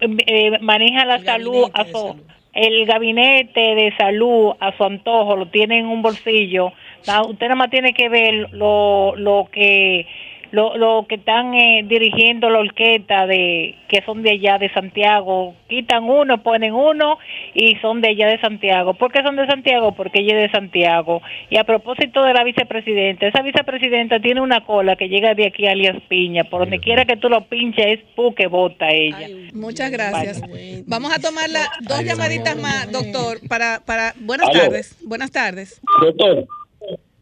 eh, 0.00 0.58
maneja 0.60 1.04
la 1.04 1.20
salud 1.20 1.70
a 1.72 1.84
su 1.84 2.16
el 2.56 2.86
gabinete 2.86 3.60
de 3.60 3.94
salud 3.98 4.54
a 4.58 4.74
su 4.76 4.82
antojo, 4.82 5.36
lo 5.36 5.46
tiene 5.48 5.78
en 5.78 5.86
un 5.86 6.00
bolsillo. 6.00 6.72
Na- 7.06 7.22
Usted 7.22 7.46
nada 7.46 7.56
más 7.56 7.70
tiene 7.70 7.92
que 7.94 8.08
ver 8.08 8.48
lo, 8.52 9.14
lo 9.16 9.48
que 9.52 10.06
lo, 10.52 10.76
lo 10.76 11.06
que 11.08 11.16
están 11.16 11.54
eh, 11.54 11.82
dirigiendo 11.86 12.48
la 12.48 12.60
orquesta 12.60 13.26
de 13.26 13.74
que 13.88 14.00
son 14.06 14.22
de 14.22 14.30
allá 14.30 14.58
de 14.58 14.72
Santiago 14.72 15.56
quitan 15.68 16.04
uno 16.04 16.40
ponen 16.44 16.72
uno 16.72 17.18
y 17.52 17.74
son 17.82 18.00
de 18.00 18.10
allá 18.10 18.28
de 18.28 18.40
Santiago 18.40 18.94
¿por 18.94 19.10
qué 19.10 19.22
son 19.24 19.34
de 19.34 19.44
Santiago? 19.46 19.92
porque 19.96 20.20
ella 20.20 20.36
es 20.36 20.42
de 20.52 20.56
Santiago 20.56 21.20
y 21.50 21.58
a 21.58 21.64
propósito 21.64 22.22
de 22.22 22.32
la 22.32 22.44
vicepresidenta 22.44 23.26
esa 23.26 23.42
vicepresidenta 23.42 24.20
tiene 24.20 24.40
una 24.40 24.64
cola 24.64 24.94
que 24.94 25.08
llega 25.08 25.34
de 25.34 25.48
aquí 25.48 25.66
a 25.66 25.72
Alias 25.72 26.00
Piña 26.08 26.44
por 26.44 26.60
donde 26.60 26.78
quiera 26.78 27.04
que 27.04 27.16
tú 27.16 27.28
lo 27.28 27.40
pinches 27.48 27.84
es 27.86 28.00
pu 28.14 28.32
que 28.32 28.46
vota 28.46 28.88
ella 28.90 29.26
Muchas 29.52 29.90
gracias. 29.90 30.40
Vamos 30.86 31.12
a 31.12 31.20
tomar 31.20 31.50
las 31.50 31.68
dos 31.88 31.98
Ay, 31.98 32.04
llamaditas 32.06 32.56
más, 32.56 32.90
doctor, 32.92 33.38
para, 33.48 33.80
para... 33.84 34.12
Buenas 34.20 34.48
Aló. 34.48 34.60
tardes. 34.60 34.96
Buenas 35.04 35.30
tardes. 35.32 35.80
Doctor, 36.00 36.46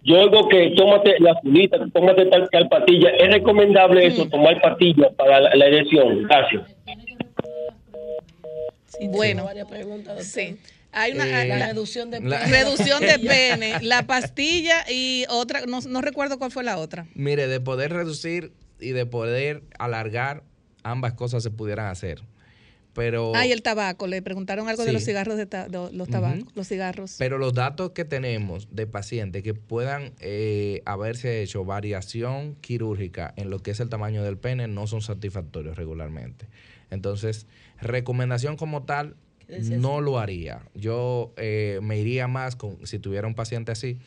yo 0.05 0.17
oigo 0.21 0.49
que 0.49 0.73
tómate 0.77 1.19
la 1.21 1.33
azulita, 1.33 1.79
tómate 1.93 2.27
tal, 2.27 2.49
tal 2.51 2.69
pastilla. 2.69 3.11
¿Es 3.19 3.29
recomendable 3.33 4.07
eso, 4.07 4.29
tomar 4.29 4.61
pastillas 4.61 5.13
para 5.17 5.41
la, 5.41 5.55
la 5.55 5.67
erección? 5.67 6.23
Gracias. 6.25 6.63
bueno, 9.11 9.45
varias 9.45 9.69
preguntas, 9.69 10.15
doctor. 10.17 10.25
sí. 10.25 10.57
Hay 10.97 11.11
una 11.13 11.25
Eh, 11.27 11.49
la- 11.49 11.57
la 11.59 11.67
reducción 11.69 12.11
de 12.13 12.21
la- 12.21 12.39
pene. 12.39 12.53
reducción 12.65 13.01
de 13.01 13.19
pene, 13.19 13.73
la 13.83 14.05
pastilla 14.07 14.85
y 14.89 15.25
otra, 15.29 15.63
no, 15.67 15.81
no 15.81 16.01
recuerdo 16.01 16.39
cuál 16.39 16.53
fue 16.53 16.63
la 16.63 16.79
otra. 16.79 17.07
Mire, 17.15 17.49
de 17.49 17.59
poder 17.61 17.93
reducir 17.93 18.53
y 18.79 18.91
de 18.91 19.05
poder 19.05 19.63
alargar, 19.81 20.45
ambas 20.85 21.15
cosas 21.15 21.43
se 21.43 21.51
pudieran 21.51 21.87
hacer. 21.87 22.21
Pero, 22.95 23.33
Ah, 23.35 23.45
y 23.47 23.51
el 23.53 23.61
tabaco, 23.63 24.07
le 24.07 24.23
preguntaron 24.23 24.69
algo 24.69 24.85
de 24.85 24.93
los 24.93 25.05
cigarros 25.05 25.37
de, 25.37 25.47
ta- 25.47 25.69
de 25.69 25.93
los 25.93 26.09
tabacos, 26.09 26.55
los 26.55 26.69
cigarros. 26.69 27.17
pero 27.19 27.39
los 27.39 27.53
datos 27.53 27.91
que 27.91 28.05
tenemos 28.05 28.69
de 28.71 28.87
pacientes 28.87 29.43
que 29.43 29.53
puedan 29.55 30.13
eh, 30.21 30.81
haberse 30.85 31.43
hecho 31.43 31.65
variación 31.65 32.55
quirúrgica 32.61 33.35
en 33.37 33.51
lo 33.51 33.59
que 33.59 33.73
es 33.73 33.81
el 33.81 33.89
tamaño 33.89 34.23
del 34.23 34.39
pene 34.39 34.69
no 34.69 34.87
son 34.87 35.03
satisfactorios 35.03 35.77
regularmente. 35.77 36.47
Entonces, 36.91 37.47
recomendación 37.81 38.57
como 38.57 38.85
tal, 38.85 39.17
no 39.81 40.01
lo 40.01 40.19
haría. 40.19 40.63
Yo 40.75 41.33
eh, 41.37 41.81
me 41.83 41.99
iría 41.99 42.29
más 42.29 42.57
con, 42.57 42.87
si 42.87 42.99
tuviera 42.99 43.27
un 43.27 43.35
paciente 43.35 43.73
así, 43.73 43.99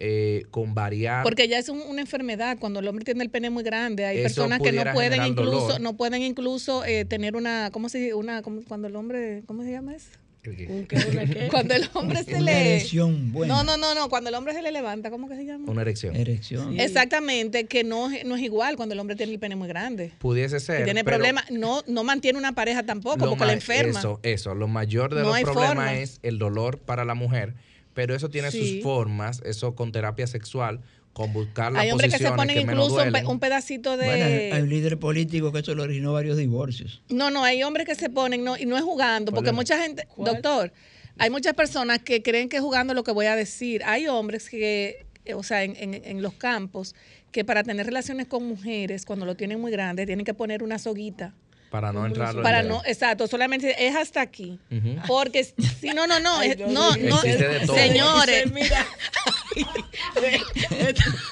eh, 0.00 0.44
con 0.50 0.74
variar. 0.74 1.22
Porque 1.24 1.48
ya 1.48 1.58
es 1.58 1.68
un- 1.68 1.80
una 1.82 2.00
enfermedad 2.00 2.56
cuando 2.60 2.80
el 2.80 2.88
hombre 2.88 3.04
tiene 3.04 3.22
el 3.24 3.30
pene 3.30 3.50
muy 3.50 3.62
grande. 3.64 4.04
Hay 4.04 4.18
Eso 4.18 4.22
personas 4.42 4.60
que 4.60 4.72
no 4.72 4.84
pueden 4.92 5.24
incluso, 5.26 5.60
dolor. 5.60 5.80
no 5.80 5.96
pueden 5.96 6.22
incluso 6.22 6.84
eh, 6.84 7.04
tener 7.04 7.34
una, 7.36 7.70
¿cómo 7.72 7.88
se 7.88 7.98
dice? 7.98 8.14
Una, 8.14 8.42
¿cómo- 8.42 8.62
cuando 8.68 8.88
el 8.88 8.96
hombre, 8.96 9.42
¿cómo 9.46 9.62
se 9.64 9.72
llama 9.72 9.94
eso? 9.96 10.08
Cuando 11.50 11.74
el 11.74 11.88
hombre 11.94 12.22
se 12.24 12.36
Una 12.36 12.40
le 12.44 12.70
erección. 12.76 13.32
No, 13.32 13.64
no, 13.64 13.76
no, 13.76 13.94
no, 13.94 14.08
cuando 14.08 14.30
el 14.30 14.34
hombre 14.36 14.54
se 14.54 14.62
le 14.62 14.72
levanta, 14.72 15.10
¿cómo 15.10 15.28
que 15.28 15.36
se 15.36 15.44
llama? 15.44 15.70
Una 15.70 15.82
erección. 15.82 16.16
Erección. 16.16 16.78
Exactamente, 16.80 17.66
que 17.66 17.84
no, 17.84 18.10
es- 18.10 18.24
no 18.24 18.36
es 18.36 18.42
igual 18.42 18.76
cuando 18.76 18.94
el 18.94 19.00
hombre 19.00 19.16
tiene 19.16 19.32
el 19.32 19.38
pene 19.38 19.56
muy 19.56 19.68
grande. 19.68 20.12
Pudiese 20.18 20.60
ser. 20.60 20.82
Y 20.82 20.84
tiene 20.84 21.04
problemas, 21.04 21.50
no, 21.50 21.82
no 21.86 22.04
mantiene 22.04 22.38
una 22.38 22.52
pareja 22.52 22.84
tampoco, 22.84 23.18
porque 23.28 23.40
la 23.40 23.46
ma- 23.48 23.52
enferma. 23.52 23.98
Eso, 23.98 24.20
eso. 24.22 24.54
Lo 24.54 24.68
mayor 24.68 25.14
de 25.14 25.22
No 25.22 25.28
los 25.30 25.40
problemas 25.42 25.68
forma. 25.68 25.98
es 25.98 26.18
el 26.22 26.38
dolor 26.38 26.78
para 26.78 27.04
la 27.04 27.14
mujer, 27.14 27.54
pero 27.98 28.14
eso 28.14 28.28
tiene 28.30 28.52
Sí. 28.52 28.74
sus 28.74 28.82
formas, 28.84 29.42
eso 29.44 29.74
con 29.74 29.90
terapia 29.90 30.28
sexual, 30.28 30.82
con 31.12 31.32
buscar 31.32 31.72
las 31.72 31.82
Hay 31.82 31.90
hombres 31.90 32.12
que 32.12 32.18
se 32.18 32.24
posiciones 32.30 32.36
ponen 32.38 32.54
que 32.54 32.60
incluso 32.72 32.92
un, 32.94 32.96
pe- 33.02 33.10
duelen. 33.10 33.26
un 33.26 33.40
pedacito 33.40 33.96
de... 33.96 34.06
Bueno, 34.06 34.24
hay- 34.54 34.62
un 34.62 34.68
líder 34.68 35.00
político 35.00 35.50
que 35.50 35.58
eso 35.58 35.74
le 35.74 35.82
originó 35.82 36.12
varios 36.12 36.36
divorcios. 36.36 37.02
No, 37.08 37.32
no, 37.32 37.42
hay 37.42 37.64
hombres 37.64 37.88
que 37.88 37.96
se 37.96 38.08
ponen, 38.08 38.44
no, 38.44 38.56
y 38.56 38.66
no 38.66 38.76
es 38.76 38.84
jugando, 38.84 39.32
porque 39.32 39.50
es? 39.50 39.56
mucha 39.56 39.82
gente, 39.82 40.06
doctor, 40.16 40.72
hay 41.18 41.28
muchas 41.30 41.54
personas 41.54 41.98
que 41.98 42.22
creen 42.22 42.48
que 42.48 42.58
es 42.58 42.62
jugando 42.62 42.94
lo 42.94 43.02
que 43.02 43.10
voy 43.10 43.26
a 43.26 43.34
decir. 43.34 43.82
Hay 43.84 44.06
hombres 44.06 44.48
que, 44.48 45.06
eh, 45.24 45.34
o 45.34 45.42
sea, 45.42 45.64
en, 45.64 45.74
en- 45.74 46.00
en 46.04 46.22
los 46.22 46.34
campos, 46.34 46.94
que 47.32 47.44
para 47.44 47.64
tener 47.64 47.84
relaciones 47.84 48.28
con 48.28 48.46
mujeres, 48.46 49.04
cuando 49.04 49.26
lo 49.26 49.34
tienen 49.34 49.60
muy 49.60 49.72
grande, 49.72 50.06
tienen 50.06 50.24
que 50.24 50.34
poner 50.34 50.62
una 50.62 50.78
soguita. 50.78 51.34
Para 51.70 51.92
no 51.92 52.06
entrar 52.06 52.40
Para 52.42 52.62
no, 52.62 52.82
exacto, 52.86 53.26
solamente 53.26 53.86
es 53.86 53.94
hasta 53.94 54.20
aquí. 54.20 54.58
Porque 55.06 55.44
si 55.44 55.90
no, 55.90 56.06
no, 56.06 56.18
no, 56.20 56.38
Ay, 56.38 56.54
Dios 56.54 56.70
no, 56.70 56.96
no, 56.96 57.16
Existe 57.22 57.48
de 57.48 57.66
todo. 57.66 57.76
señores, 57.76 58.44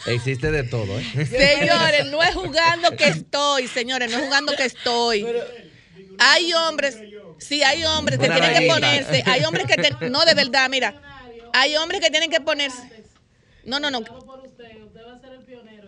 Existe 0.07 0.51
de 0.51 0.65
todo, 0.65 0.99
¿eh? 0.99 1.27
Señores, 1.27 2.07
no 2.07 2.23
es 2.23 2.35
jugando 2.35 2.97
que 2.97 3.09
estoy, 3.09 3.69
señores, 3.69 4.11
no 4.11 4.19
es 4.19 4.25
jugando 4.25 4.55
que 4.57 4.65
estoy. 4.65 5.27
Hay 6.19 6.53
hombres, 6.55 6.99
sí, 7.39 7.63
hay 7.63 7.85
hombres 7.85 8.19
que 8.19 8.29
tienen 8.29 8.55
que 8.55 8.67
ponerse, 8.69 9.23
hay 9.27 9.45
hombres 9.45 9.67
que, 9.67 9.77
te- 9.77 10.11
no, 10.11 10.25
de 10.25 10.35
verdad, 10.35 10.69
mira, 10.71 10.95
hay 11.53 11.77
hombres 11.77 12.01
que 12.01 12.11
tienen 12.11 12.31
que 12.31 12.41
ponerse, 12.41 12.79
no, 13.65 13.79
no, 13.81 13.91
no, 13.91 14.03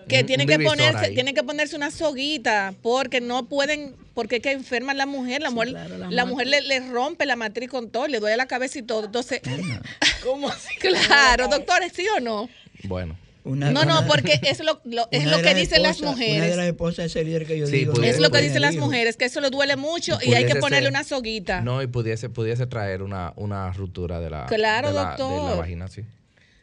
que 0.08 0.24
tienen 0.24 0.46
que 0.48 0.58
ponerse, 0.58 1.06
ahí. 1.06 1.14
tienen 1.14 1.34
que 1.34 1.42
ponerse 1.42 1.76
una 1.76 1.90
soguita, 1.90 2.74
porque 2.82 3.20
no 3.20 3.46
pueden, 3.48 3.94
porque 4.14 4.36
es 4.36 4.42
que 4.42 4.50
enferma 4.52 4.94
la 4.94 5.06
mujer, 5.06 5.42
la 5.42 5.50
mujer, 5.50 5.72
la 6.10 6.24
mujer 6.24 6.46
le, 6.48 6.60
le 6.62 6.80
rompe 6.90 7.26
la 7.26 7.36
matriz 7.36 7.68
con 7.70 7.90
todo, 7.90 8.08
le 8.08 8.18
duele 8.20 8.36
la 8.36 8.46
cabeza 8.46 8.78
y 8.78 8.82
todo, 8.82 9.04
entonces, 9.06 9.40
¿Cómo 10.24 10.48
así? 10.48 10.74
claro, 10.80 11.48
doctores, 11.48 11.92
¿sí 11.94 12.04
o 12.16 12.20
no? 12.20 12.48
Bueno. 12.84 13.16
Una- 13.44 13.70
no, 13.70 13.84
no, 13.86 14.00
una- 14.00 14.06
porque 14.06 14.38
es 14.42 14.60
lo, 14.62 14.80
lo- 14.84 15.08
es 15.10 15.22
una 15.22 15.36
lo 15.38 15.42
que 15.42 15.54
dicen 15.54 15.82
las 15.82 16.00
Una 16.00 16.10
de 16.10 16.16
mujeres. 16.16 16.56
las 16.56 16.66
esposas 16.66 16.96
de 16.96 17.04
ese 17.06 17.24
líder 17.24 17.46
que 17.46 17.58
yo 17.58 17.66
Sí, 17.66 17.72
digo. 17.78 17.94
pudiese- 17.94 18.10
Es 18.16 18.20
lo 18.20 18.30
que 18.30 18.42
dicen 18.42 18.60
las 18.60 18.74
mujeres, 18.76 19.16
que 19.16 19.24
eso 19.24 19.40
le 19.40 19.48
duele 19.48 19.76
mucho 19.76 20.18
y 20.20 20.34
hay 20.34 20.44
que 20.44 20.56
ponerle 20.56 20.88
ser- 20.88 20.90
una 20.94 21.04
soguita. 21.04 21.62
No, 21.62 21.80
y 21.80 21.86
pudiese, 21.86 22.28
pudiese 22.28 22.66
traer 22.66 23.02
una, 23.02 23.32
una 23.36 23.72
ruptura 23.72 24.20
de 24.20 24.28
la, 24.28 24.44
Claro, 24.46 24.88
de 24.88 24.94
la, 24.94 25.04
doctor. 25.16 25.44
de 25.44 25.48
la 25.50 25.54
vagina, 25.54 25.88
sí. 25.88 26.02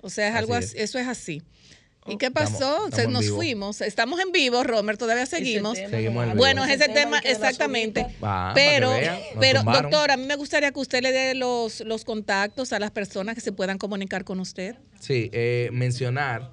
O 0.01 0.09
sea, 0.11 0.27
es 0.27 0.35
algo 0.35 0.53
Así 0.53 0.65
así, 0.65 0.77
es. 0.77 0.83
eso 0.91 0.99
es 0.99 1.07
así. 1.07 1.41
¿Y 2.07 2.17
qué 2.17 2.29
pasó? 2.29 2.87
estamos 2.87 2.95
Se- 2.95 3.03
en 3.03 3.11
nos 3.13 3.21
vivo. 3.23 3.35
fuimos. 3.37 3.81
Estamos 3.81 4.19
en 4.19 4.31
vivo, 4.31 4.63
Romer, 4.63 4.97
todavía 4.97 5.25
seguimos. 5.25 5.73
tema 5.75 5.89
Seguimos 5.89 6.23
en 6.23 6.29
vivo. 6.31 6.37
bueno, 6.39 6.63
es 6.63 6.71
Ese 6.71 6.83
ese 6.85 6.93
tema 6.93 7.17
exactamente. 7.19 8.05
pero, 8.53 8.91
vean, 8.91 9.17
pero 9.39 9.63
doctor, 9.63 10.11
a 10.11 10.17
mí 10.17 10.25
me 10.25 10.35
gustaría 10.35 10.71
que 10.71 10.79
usted 10.79 11.01
le 11.01 11.11
dé 11.11 11.33
los, 11.35 11.81
los 11.81 12.05
contactos 12.05 12.73
a 12.73 12.79
las 12.79 12.91
personas 12.91 13.33
que 13.35 13.41
se 13.41 13.51
puedan 13.51 13.77
comunicar 13.79 14.23
con 14.23 14.39
usted. 14.39 14.75
Sí, 14.99 15.29
eh, 15.33 15.69
mencionar 15.73 16.51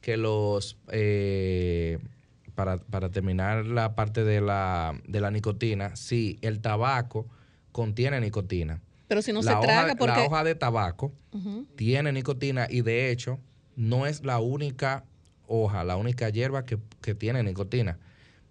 que 0.00 0.16
los, 0.16 0.78
eh, 0.90 1.98
para, 2.54 2.78
para 2.78 3.10
terminar 3.10 3.66
la 3.66 3.94
parte 3.94 4.24
de 4.24 4.40
la, 4.40 4.98
de 5.06 5.20
la 5.20 5.30
nicotina, 5.30 5.96
sí, 5.96 6.38
el 6.40 6.60
tabaco 6.60 7.26
contiene 7.72 8.20
nicotina. 8.20 8.80
Pero 9.08 9.20
si 9.20 9.32
no 9.34 9.42
la 9.42 9.50
se 9.52 9.56
hoja, 9.58 9.66
traga, 9.66 9.94
porque... 9.96 10.16
La 10.16 10.24
hoja 10.24 10.44
de 10.44 10.54
tabaco 10.54 11.12
tiene 11.76 12.10
nicotina 12.12 12.66
y 12.70 12.80
de 12.80 13.10
hecho 13.10 13.38
no 13.76 14.06
es 14.06 14.24
la 14.24 14.40
única 14.40 15.04
hoja, 15.46 15.84
la 15.84 15.96
única 15.96 16.28
hierba 16.30 16.64
que, 16.64 16.78
que 17.02 17.14
tiene 17.14 17.42
nicotina. 17.42 17.98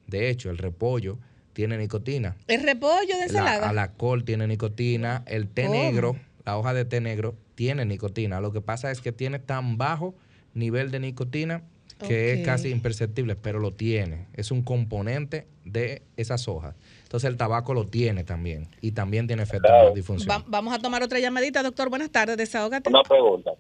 De 0.08 0.30
hecho, 0.30 0.50
el 0.50 0.58
repollo 0.58 1.18
tiene 1.54 1.78
nicotina. 1.78 2.36
El 2.48 2.64
repollo 2.64 3.18
de 3.18 3.28
La, 3.28 3.40
ensalada. 3.40 3.74
la 3.74 3.92
col 3.94 4.24
tiene 4.24 4.48
nicotina, 4.48 5.24
el 5.28 5.48
té 5.48 5.70
negro, 5.70 6.16
la 6.46 6.58
hoja 6.58 6.74
de 6.74 6.86
té 6.86 7.00
negro 7.02 7.36
tiene 7.56 7.86
nicotina. 7.86 8.42
Lo 8.42 8.52
que 8.52 8.62
pasa 8.62 8.92
es 8.92 9.02
que 9.02 9.12
tiene 9.12 9.40
tan 9.40 9.78
bajo 9.78 10.14
nivel 10.54 10.92
de 10.92 11.00
nicotina 11.00 11.64
que 12.08 12.34
es 12.34 12.46
casi 12.46 12.70
imperceptible, 12.70 13.36
pero 13.38 13.60
lo 13.60 13.72
tiene. 13.72 14.28
Es 14.34 14.52
un 14.52 14.62
componente 14.62 15.48
de 15.64 16.02
esas 16.18 16.48
hojas. 16.50 16.76
Entonces 17.04 17.30
el 17.30 17.38
tabaco 17.38 17.74
lo 17.74 17.86
tiene 17.88 18.24
también 18.26 18.68
y 18.82 18.92
también 18.92 19.26
tiene 19.28 19.44
efecto 19.44 19.70
la 19.72 19.92
disfunción. 19.92 20.30
Va- 20.30 20.44
vamos 20.48 20.74
a 20.74 20.80
tomar 20.80 21.02
otra 21.02 21.20
llamadita, 21.20 21.64
doctor. 21.64 21.90
Buenas 21.90 22.10
tardes, 22.12 22.36
desahógate. 22.36 22.90
Una 22.90 23.04
pregunta. 23.04 23.52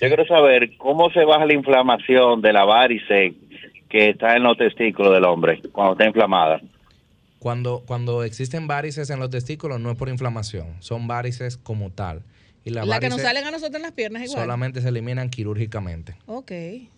Yo 0.00 0.08
quiero 0.08 0.26
saber 0.26 0.76
cómo 0.78 1.10
se 1.10 1.24
baja 1.24 1.44
la 1.44 1.54
inflamación 1.54 2.40
de 2.40 2.52
la 2.52 2.64
varice 2.64 3.34
que 3.88 4.10
está 4.10 4.36
en 4.36 4.42
los 4.42 4.56
testículos 4.56 5.12
del 5.12 5.24
hombre 5.24 5.60
cuando 5.70 5.92
está 5.92 6.06
inflamada. 6.06 6.60
Cuando, 7.38 7.82
cuando 7.86 8.22
existen 8.22 8.66
varices 8.66 9.10
en 9.10 9.18
los 9.18 9.28
testículos 9.28 9.80
no 9.80 9.90
es 9.90 9.96
por 9.96 10.08
inflamación, 10.08 10.76
son 10.80 11.06
varices 11.06 11.56
como 11.56 11.90
tal. 11.90 12.22
Y 12.64 12.70
las 12.70 12.86
La 12.86 13.00
que 13.00 13.08
nos 13.08 13.20
salen 13.20 13.44
a 13.44 13.50
nosotros 13.50 13.76
en 13.76 13.82
las 13.82 13.92
piernas 13.92 14.22
igual. 14.22 14.42
solamente 14.42 14.80
se 14.80 14.88
eliminan 14.88 15.28
quirúrgicamente. 15.28 16.14
Ok. 16.26 16.52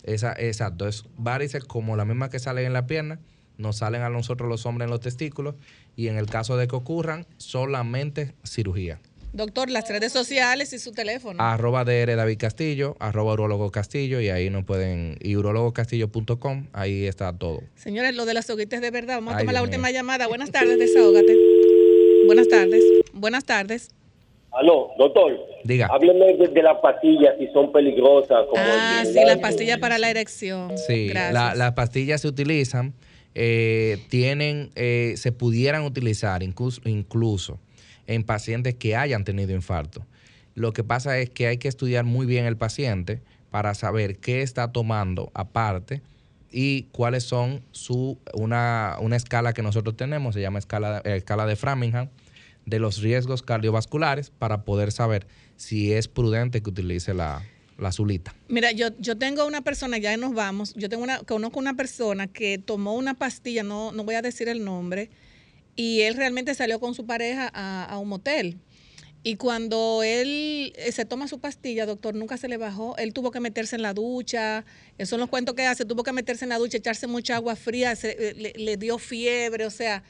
Esa, 0.04 0.34
exacto, 0.38 0.86
es 0.86 1.04
varices 1.16 1.64
como 1.64 1.96
la 1.96 2.04
misma 2.04 2.28
que 2.28 2.38
salen 2.38 2.66
en 2.66 2.74
la 2.74 2.86
pierna, 2.86 3.18
nos 3.56 3.78
salen 3.78 4.02
a 4.02 4.10
nosotros 4.10 4.48
los 4.48 4.66
hombres 4.66 4.86
en 4.86 4.90
los 4.90 5.00
testículos 5.00 5.54
y 5.96 6.08
en 6.08 6.18
el 6.18 6.26
caso 6.26 6.56
de 6.56 6.68
que 6.68 6.76
ocurran, 6.76 7.26
solamente 7.38 8.34
cirugía. 8.44 9.00
Doctor, 9.34 9.68
las 9.68 9.88
redes 9.88 10.12
sociales 10.12 10.72
y 10.72 10.78
su 10.78 10.92
teléfono. 10.92 11.42
Arroba 11.42 11.84
DR 11.84 12.14
David 12.14 12.38
Castillo, 12.38 12.96
arroba 13.00 13.32
urologo 13.32 13.68
Castillo 13.72 14.20
y 14.20 14.28
ahí 14.28 14.48
nos 14.48 14.64
pueden, 14.64 15.16
y 15.20 15.34
urologocastillo.com, 15.34 16.68
ahí 16.72 17.06
está 17.06 17.36
todo. 17.36 17.60
Señores, 17.74 18.14
lo 18.14 18.26
de 18.26 18.34
las 18.34 18.48
hoguitas 18.48 18.80
de 18.80 18.92
verdad. 18.92 19.16
Vamos 19.16 19.34
a 19.34 19.38
Ay, 19.38 19.42
tomar 19.42 19.54
la 19.54 19.62
última 19.64 19.90
llamada. 19.90 20.28
Buenas 20.28 20.52
tardes, 20.52 20.78
desahógate. 20.78 21.36
Buenas 22.26 22.46
tardes. 22.48 22.84
Buenas 23.12 23.44
tardes. 23.44 23.90
Aló, 24.52 24.90
doctor. 24.98 25.32
Diga. 25.64 25.88
Hábleme 25.90 26.36
de, 26.36 26.48
de 26.48 26.62
las 26.62 26.78
pastillas, 26.80 27.34
si 27.40 27.48
son 27.48 27.72
peligrosas. 27.72 28.46
Como 28.48 28.62
Ah, 28.64 29.02
sí, 29.04 29.18
la 29.26 29.40
pastilla 29.40 29.78
para 29.78 29.98
la 29.98 30.10
erección. 30.10 30.78
Sí, 30.78 31.08
Gracias. 31.08 31.34
la- 31.34 31.54
las 31.56 31.72
pastillas 31.72 32.20
se 32.20 32.28
utilizan, 32.28 32.94
eh, 33.34 33.98
tienen, 34.10 34.70
eh, 34.76 35.14
se 35.16 35.32
pudieran 35.32 35.82
utilizar 35.82 36.44
incluso, 36.44 36.80
incluso 36.84 37.58
en 38.06 38.24
pacientes 38.24 38.74
que 38.74 38.96
hayan 38.96 39.24
tenido 39.24 39.52
infarto. 39.52 40.06
Lo 40.54 40.72
que 40.72 40.84
pasa 40.84 41.18
es 41.18 41.30
que 41.30 41.46
hay 41.46 41.58
que 41.58 41.68
estudiar 41.68 42.04
muy 42.04 42.26
bien 42.26 42.44
el 42.44 42.56
paciente 42.56 43.20
para 43.50 43.74
saber 43.74 44.18
qué 44.18 44.42
está 44.42 44.72
tomando 44.72 45.30
aparte 45.34 46.02
y 46.50 46.84
cuáles 46.92 47.24
son 47.24 47.62
su 47.72 48.18
una, 48.32 48.96
una 49.00 49.16
escala 49.16 49.52
que 49.52 49.62
nosotros 49.62 49.96
tenemos, 49.96 50.34
se 50.34 50.40
llama 50.40 50.60
escala, 50.60 50.98
escala 51.04 51.46
de 51.46 51.56
Framingham, 51.56 52.08
de 52.66 52.78
los 52.78 53.00
riesgos 53.02 53.42
cardiovasculares 53.42 54.30
para 54.30 54.62
poder 54.62 54.92
saber 54.92 55.26
si 55.56 55.92
es 55.92 56.08
prudente 56.08 56.62
que 56.62 56.70
utilice 56.70 57.14
la, 57.14 57.42
la 57.78 57.88
azulita. 57.88 58.34
Mira, 58.48 58.72
yo, 58.72 58.88
yo 58.98 59.18
tengo 59.18 59.46
una 59.46 59.62
persona, 59.62 59.98
ya 59.98 60.16
nos 60.16 60.34
vamos, 60.34 60.74
yo 60.74 60.88
tengo 60.88 61.02
una, 61.02 61.18
conozco 61.20 61.58
una 61.58 61.74
persona 61.74 62.26
que 62.28 62.58
tomó 62.58 62.94
una 62.94 63.14
pastilla, 63.14 63.62
no, 63.62 63.92
no 63.92 64.04
voy 64.04 64.14
a 64.14 64.22
decir 64.22 64.48
el 64.48 64.64
nombre, 64.64 65.10
y 65.76 66.00
él 66.02 66.14
realmente 66.16 66.54
salió 66.54 66.80
con 66.80 66.94
su 66.94 67.06
pareja 67.06 67.50
a, 67.52 67.84
a 67.84 67.98
un 67.98 68.08
motel. 68.08 68.58
Y 69.26 69.36
cuando 69.36 70.02
él 70.04 70.74
eh, 70.76 70.92
se 70.92 71.06
toma 71.06 71.28
su 71.28 71.38
pastilla, 71.40 71.86
doctor, 71.86 72.14
nunca 72.14 72.36
se 72.36 72.46
le 72.46 72.58
bajó. 72.58 72.94
Él 72.98 73.14
tuvo 73.14 73.30
que 73.30 73.40
meterse 73.40 73.74
en 73.74 73.80
la 73.80 73.94
ducha. 73.94 74.66
Esos 74.98 75.08
son 75.10 75.20
los 75.20 75.30
cuentos 75.30 75.54
que 75.54 75.64
hace. 75.64 75.86
Tuvo 75.86 76.02
que 76.02 76.12
meterse 76.12 76.44
en 76.44 76.50
la 76.50 76.58
ducha, 76.58 76.76
echarse 76.76 77.06
mucha 77.06 77.36
agua 77.36 77.56
fría, 77.56 77.96
se- 77.96 78.16
eh, 78.18 78.34
le, 78.34 78.52
le 78.54 78.76
dio 78.76 78.98
fiebre, 78.98 79.64
o 79.64 79.70
sea. 79.70 80.02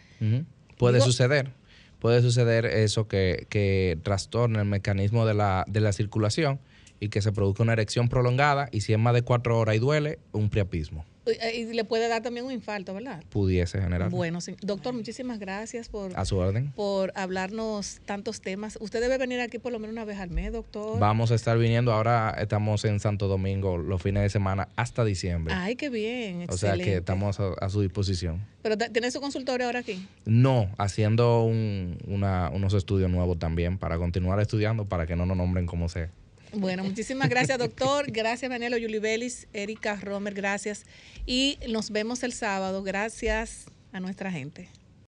Puede 0.78 0.95
Digo- 0.99 1.07
suceder. 1.07 1.53
Puede 2.01 2.20
suceder 2.23 2.66
eso 2.66 3.07
que, 3.07 3.47
que 3.49 3.97
trastorna 4.03 4.59
el 4.61 4.66
mecanismo 4.69 5.24
de 5.27 5.35
la, 5.35 5.65
de 5.69 5.81
la 5.81 5.93
circulación 5.93 6.59
y 7.01 7.09
que 7.09 7.23
se 7.23 7.31
produzca 7.32 7.62
una 7.62 7.73
erección 7.73 8.09
prolongada 8.09 8.69
y 8.73 8.81
si 8.82 8.93
es 8.93 8.99
más 8.99 9.15
de 9.15 9.23
cuatro 9.23 9.59
horas 9.59 9.77
y 9.77 9.78
duele, 9.78 10.19
un 10.32 10.51
priapismo 10.51 11.07
y, 11.26 11.59
y 11.60 11.72
le 11.72 11.84
puede 11.84 12.09
dar 12.09 12.22
también 12.22 12.46
un 12.46 12.52
infarto, 12.52 12.92
¿verdad? 12.94 13.22
pudiese 13.30 13.80
generar. 13.80 14.10
Bueno, 14.10 14.40
sí. 14.40 14.56
doctor, 14.62 14.92
muchísimas 14.94 15.38
gracias 15.38 15.88
por, 15.88 16.12
A 16.18 16.24
su 16.24 16.36
orden. 16.36 16.70
por 16.76 17.12
hablarnos 17.14 18.01
tantos 18.05 18.40
temas. 18.40 18.76
Usted 18.80 19.01
debe 19.01 19.18
venir 19.18 19.40
aquí 19.40 19.59
por 19.59 19.72
lo 19.72 19.78
menos 19.78 19.92
una 19.94 20.05
vez 20.05 20.18
al 20.18 20.30
mes, 20.30 20.52
doctor. 20.52 20.98
Vamos 20.98 21.30
a 21.30 21.34
estar 21.34 21.56
viniendo, 21.59 21.92
ahora 21.92 22.34
estamos 22.40 22.84
en 22.84 23.01
Santo 23.01 23.28
Domingo 23.28 23.76
los 23.78 24.02
fines 24.02 24.22
de 24.22 24.30
semana 24.30 24.68
hasta 24.76 25.05
diciembre. 25.05 25.55
Ay, 25.56 25.76
qué 25.76 25.88
bien, 25.90 26.46
o 26.48 26.56
sea 26.56 26.74
que 26.76 26.96
estamos 26.96 27.40
a, 27.40 27.52
a 27.60 27.68
su 27.68 27.80
disposición. 27.80 28.42
Pero 28.62 28.76
tiene 28.78 29.10
su 29.10 29.20
consultorio 29.20 29.66
ahora 29.66 29.80
aquí. 29.80 30.06
No, 30.24 30.70
haciendo 30.78 31.42
un- 31.44 31.98
una- 32.06 32.51
unos 32.51 32.72
estudios 32.74 33.10
nuevos 33.10 33.38
también 33.38 33.78
para 33.78 33.98
continuar 33.98 34.40
estudiando 34.40 34.86
para 34.86 35.06
que 35.06 35.16
no 35.16 35.26
nos 35.26 35.36
nombren 35.36 35.66
como 35.66 35.88
sea. 35.88 36.10
Bueno, 36.56 36.85
muchísimas 36.85 37.28
gracias, 37.28 37.59
doctor. 37.59 38.10
Gracias, 38.10 38.48
Manelo 38.51 38.76
Yulibelis, 38.76 39.47
Erika 39.52 39.97
Romer, 39.97 40.35
gracias. 40.35 40.85
Y 41.26 41.59
nos 41.68 41.90
vemos 41.90 42.22
el 42.22 42.32
sábado. 42.32 42.82
Gracias 42.82 43.66
a 43.93 44.01
nuestra 44.01 44.31
gente. 44.31 44.68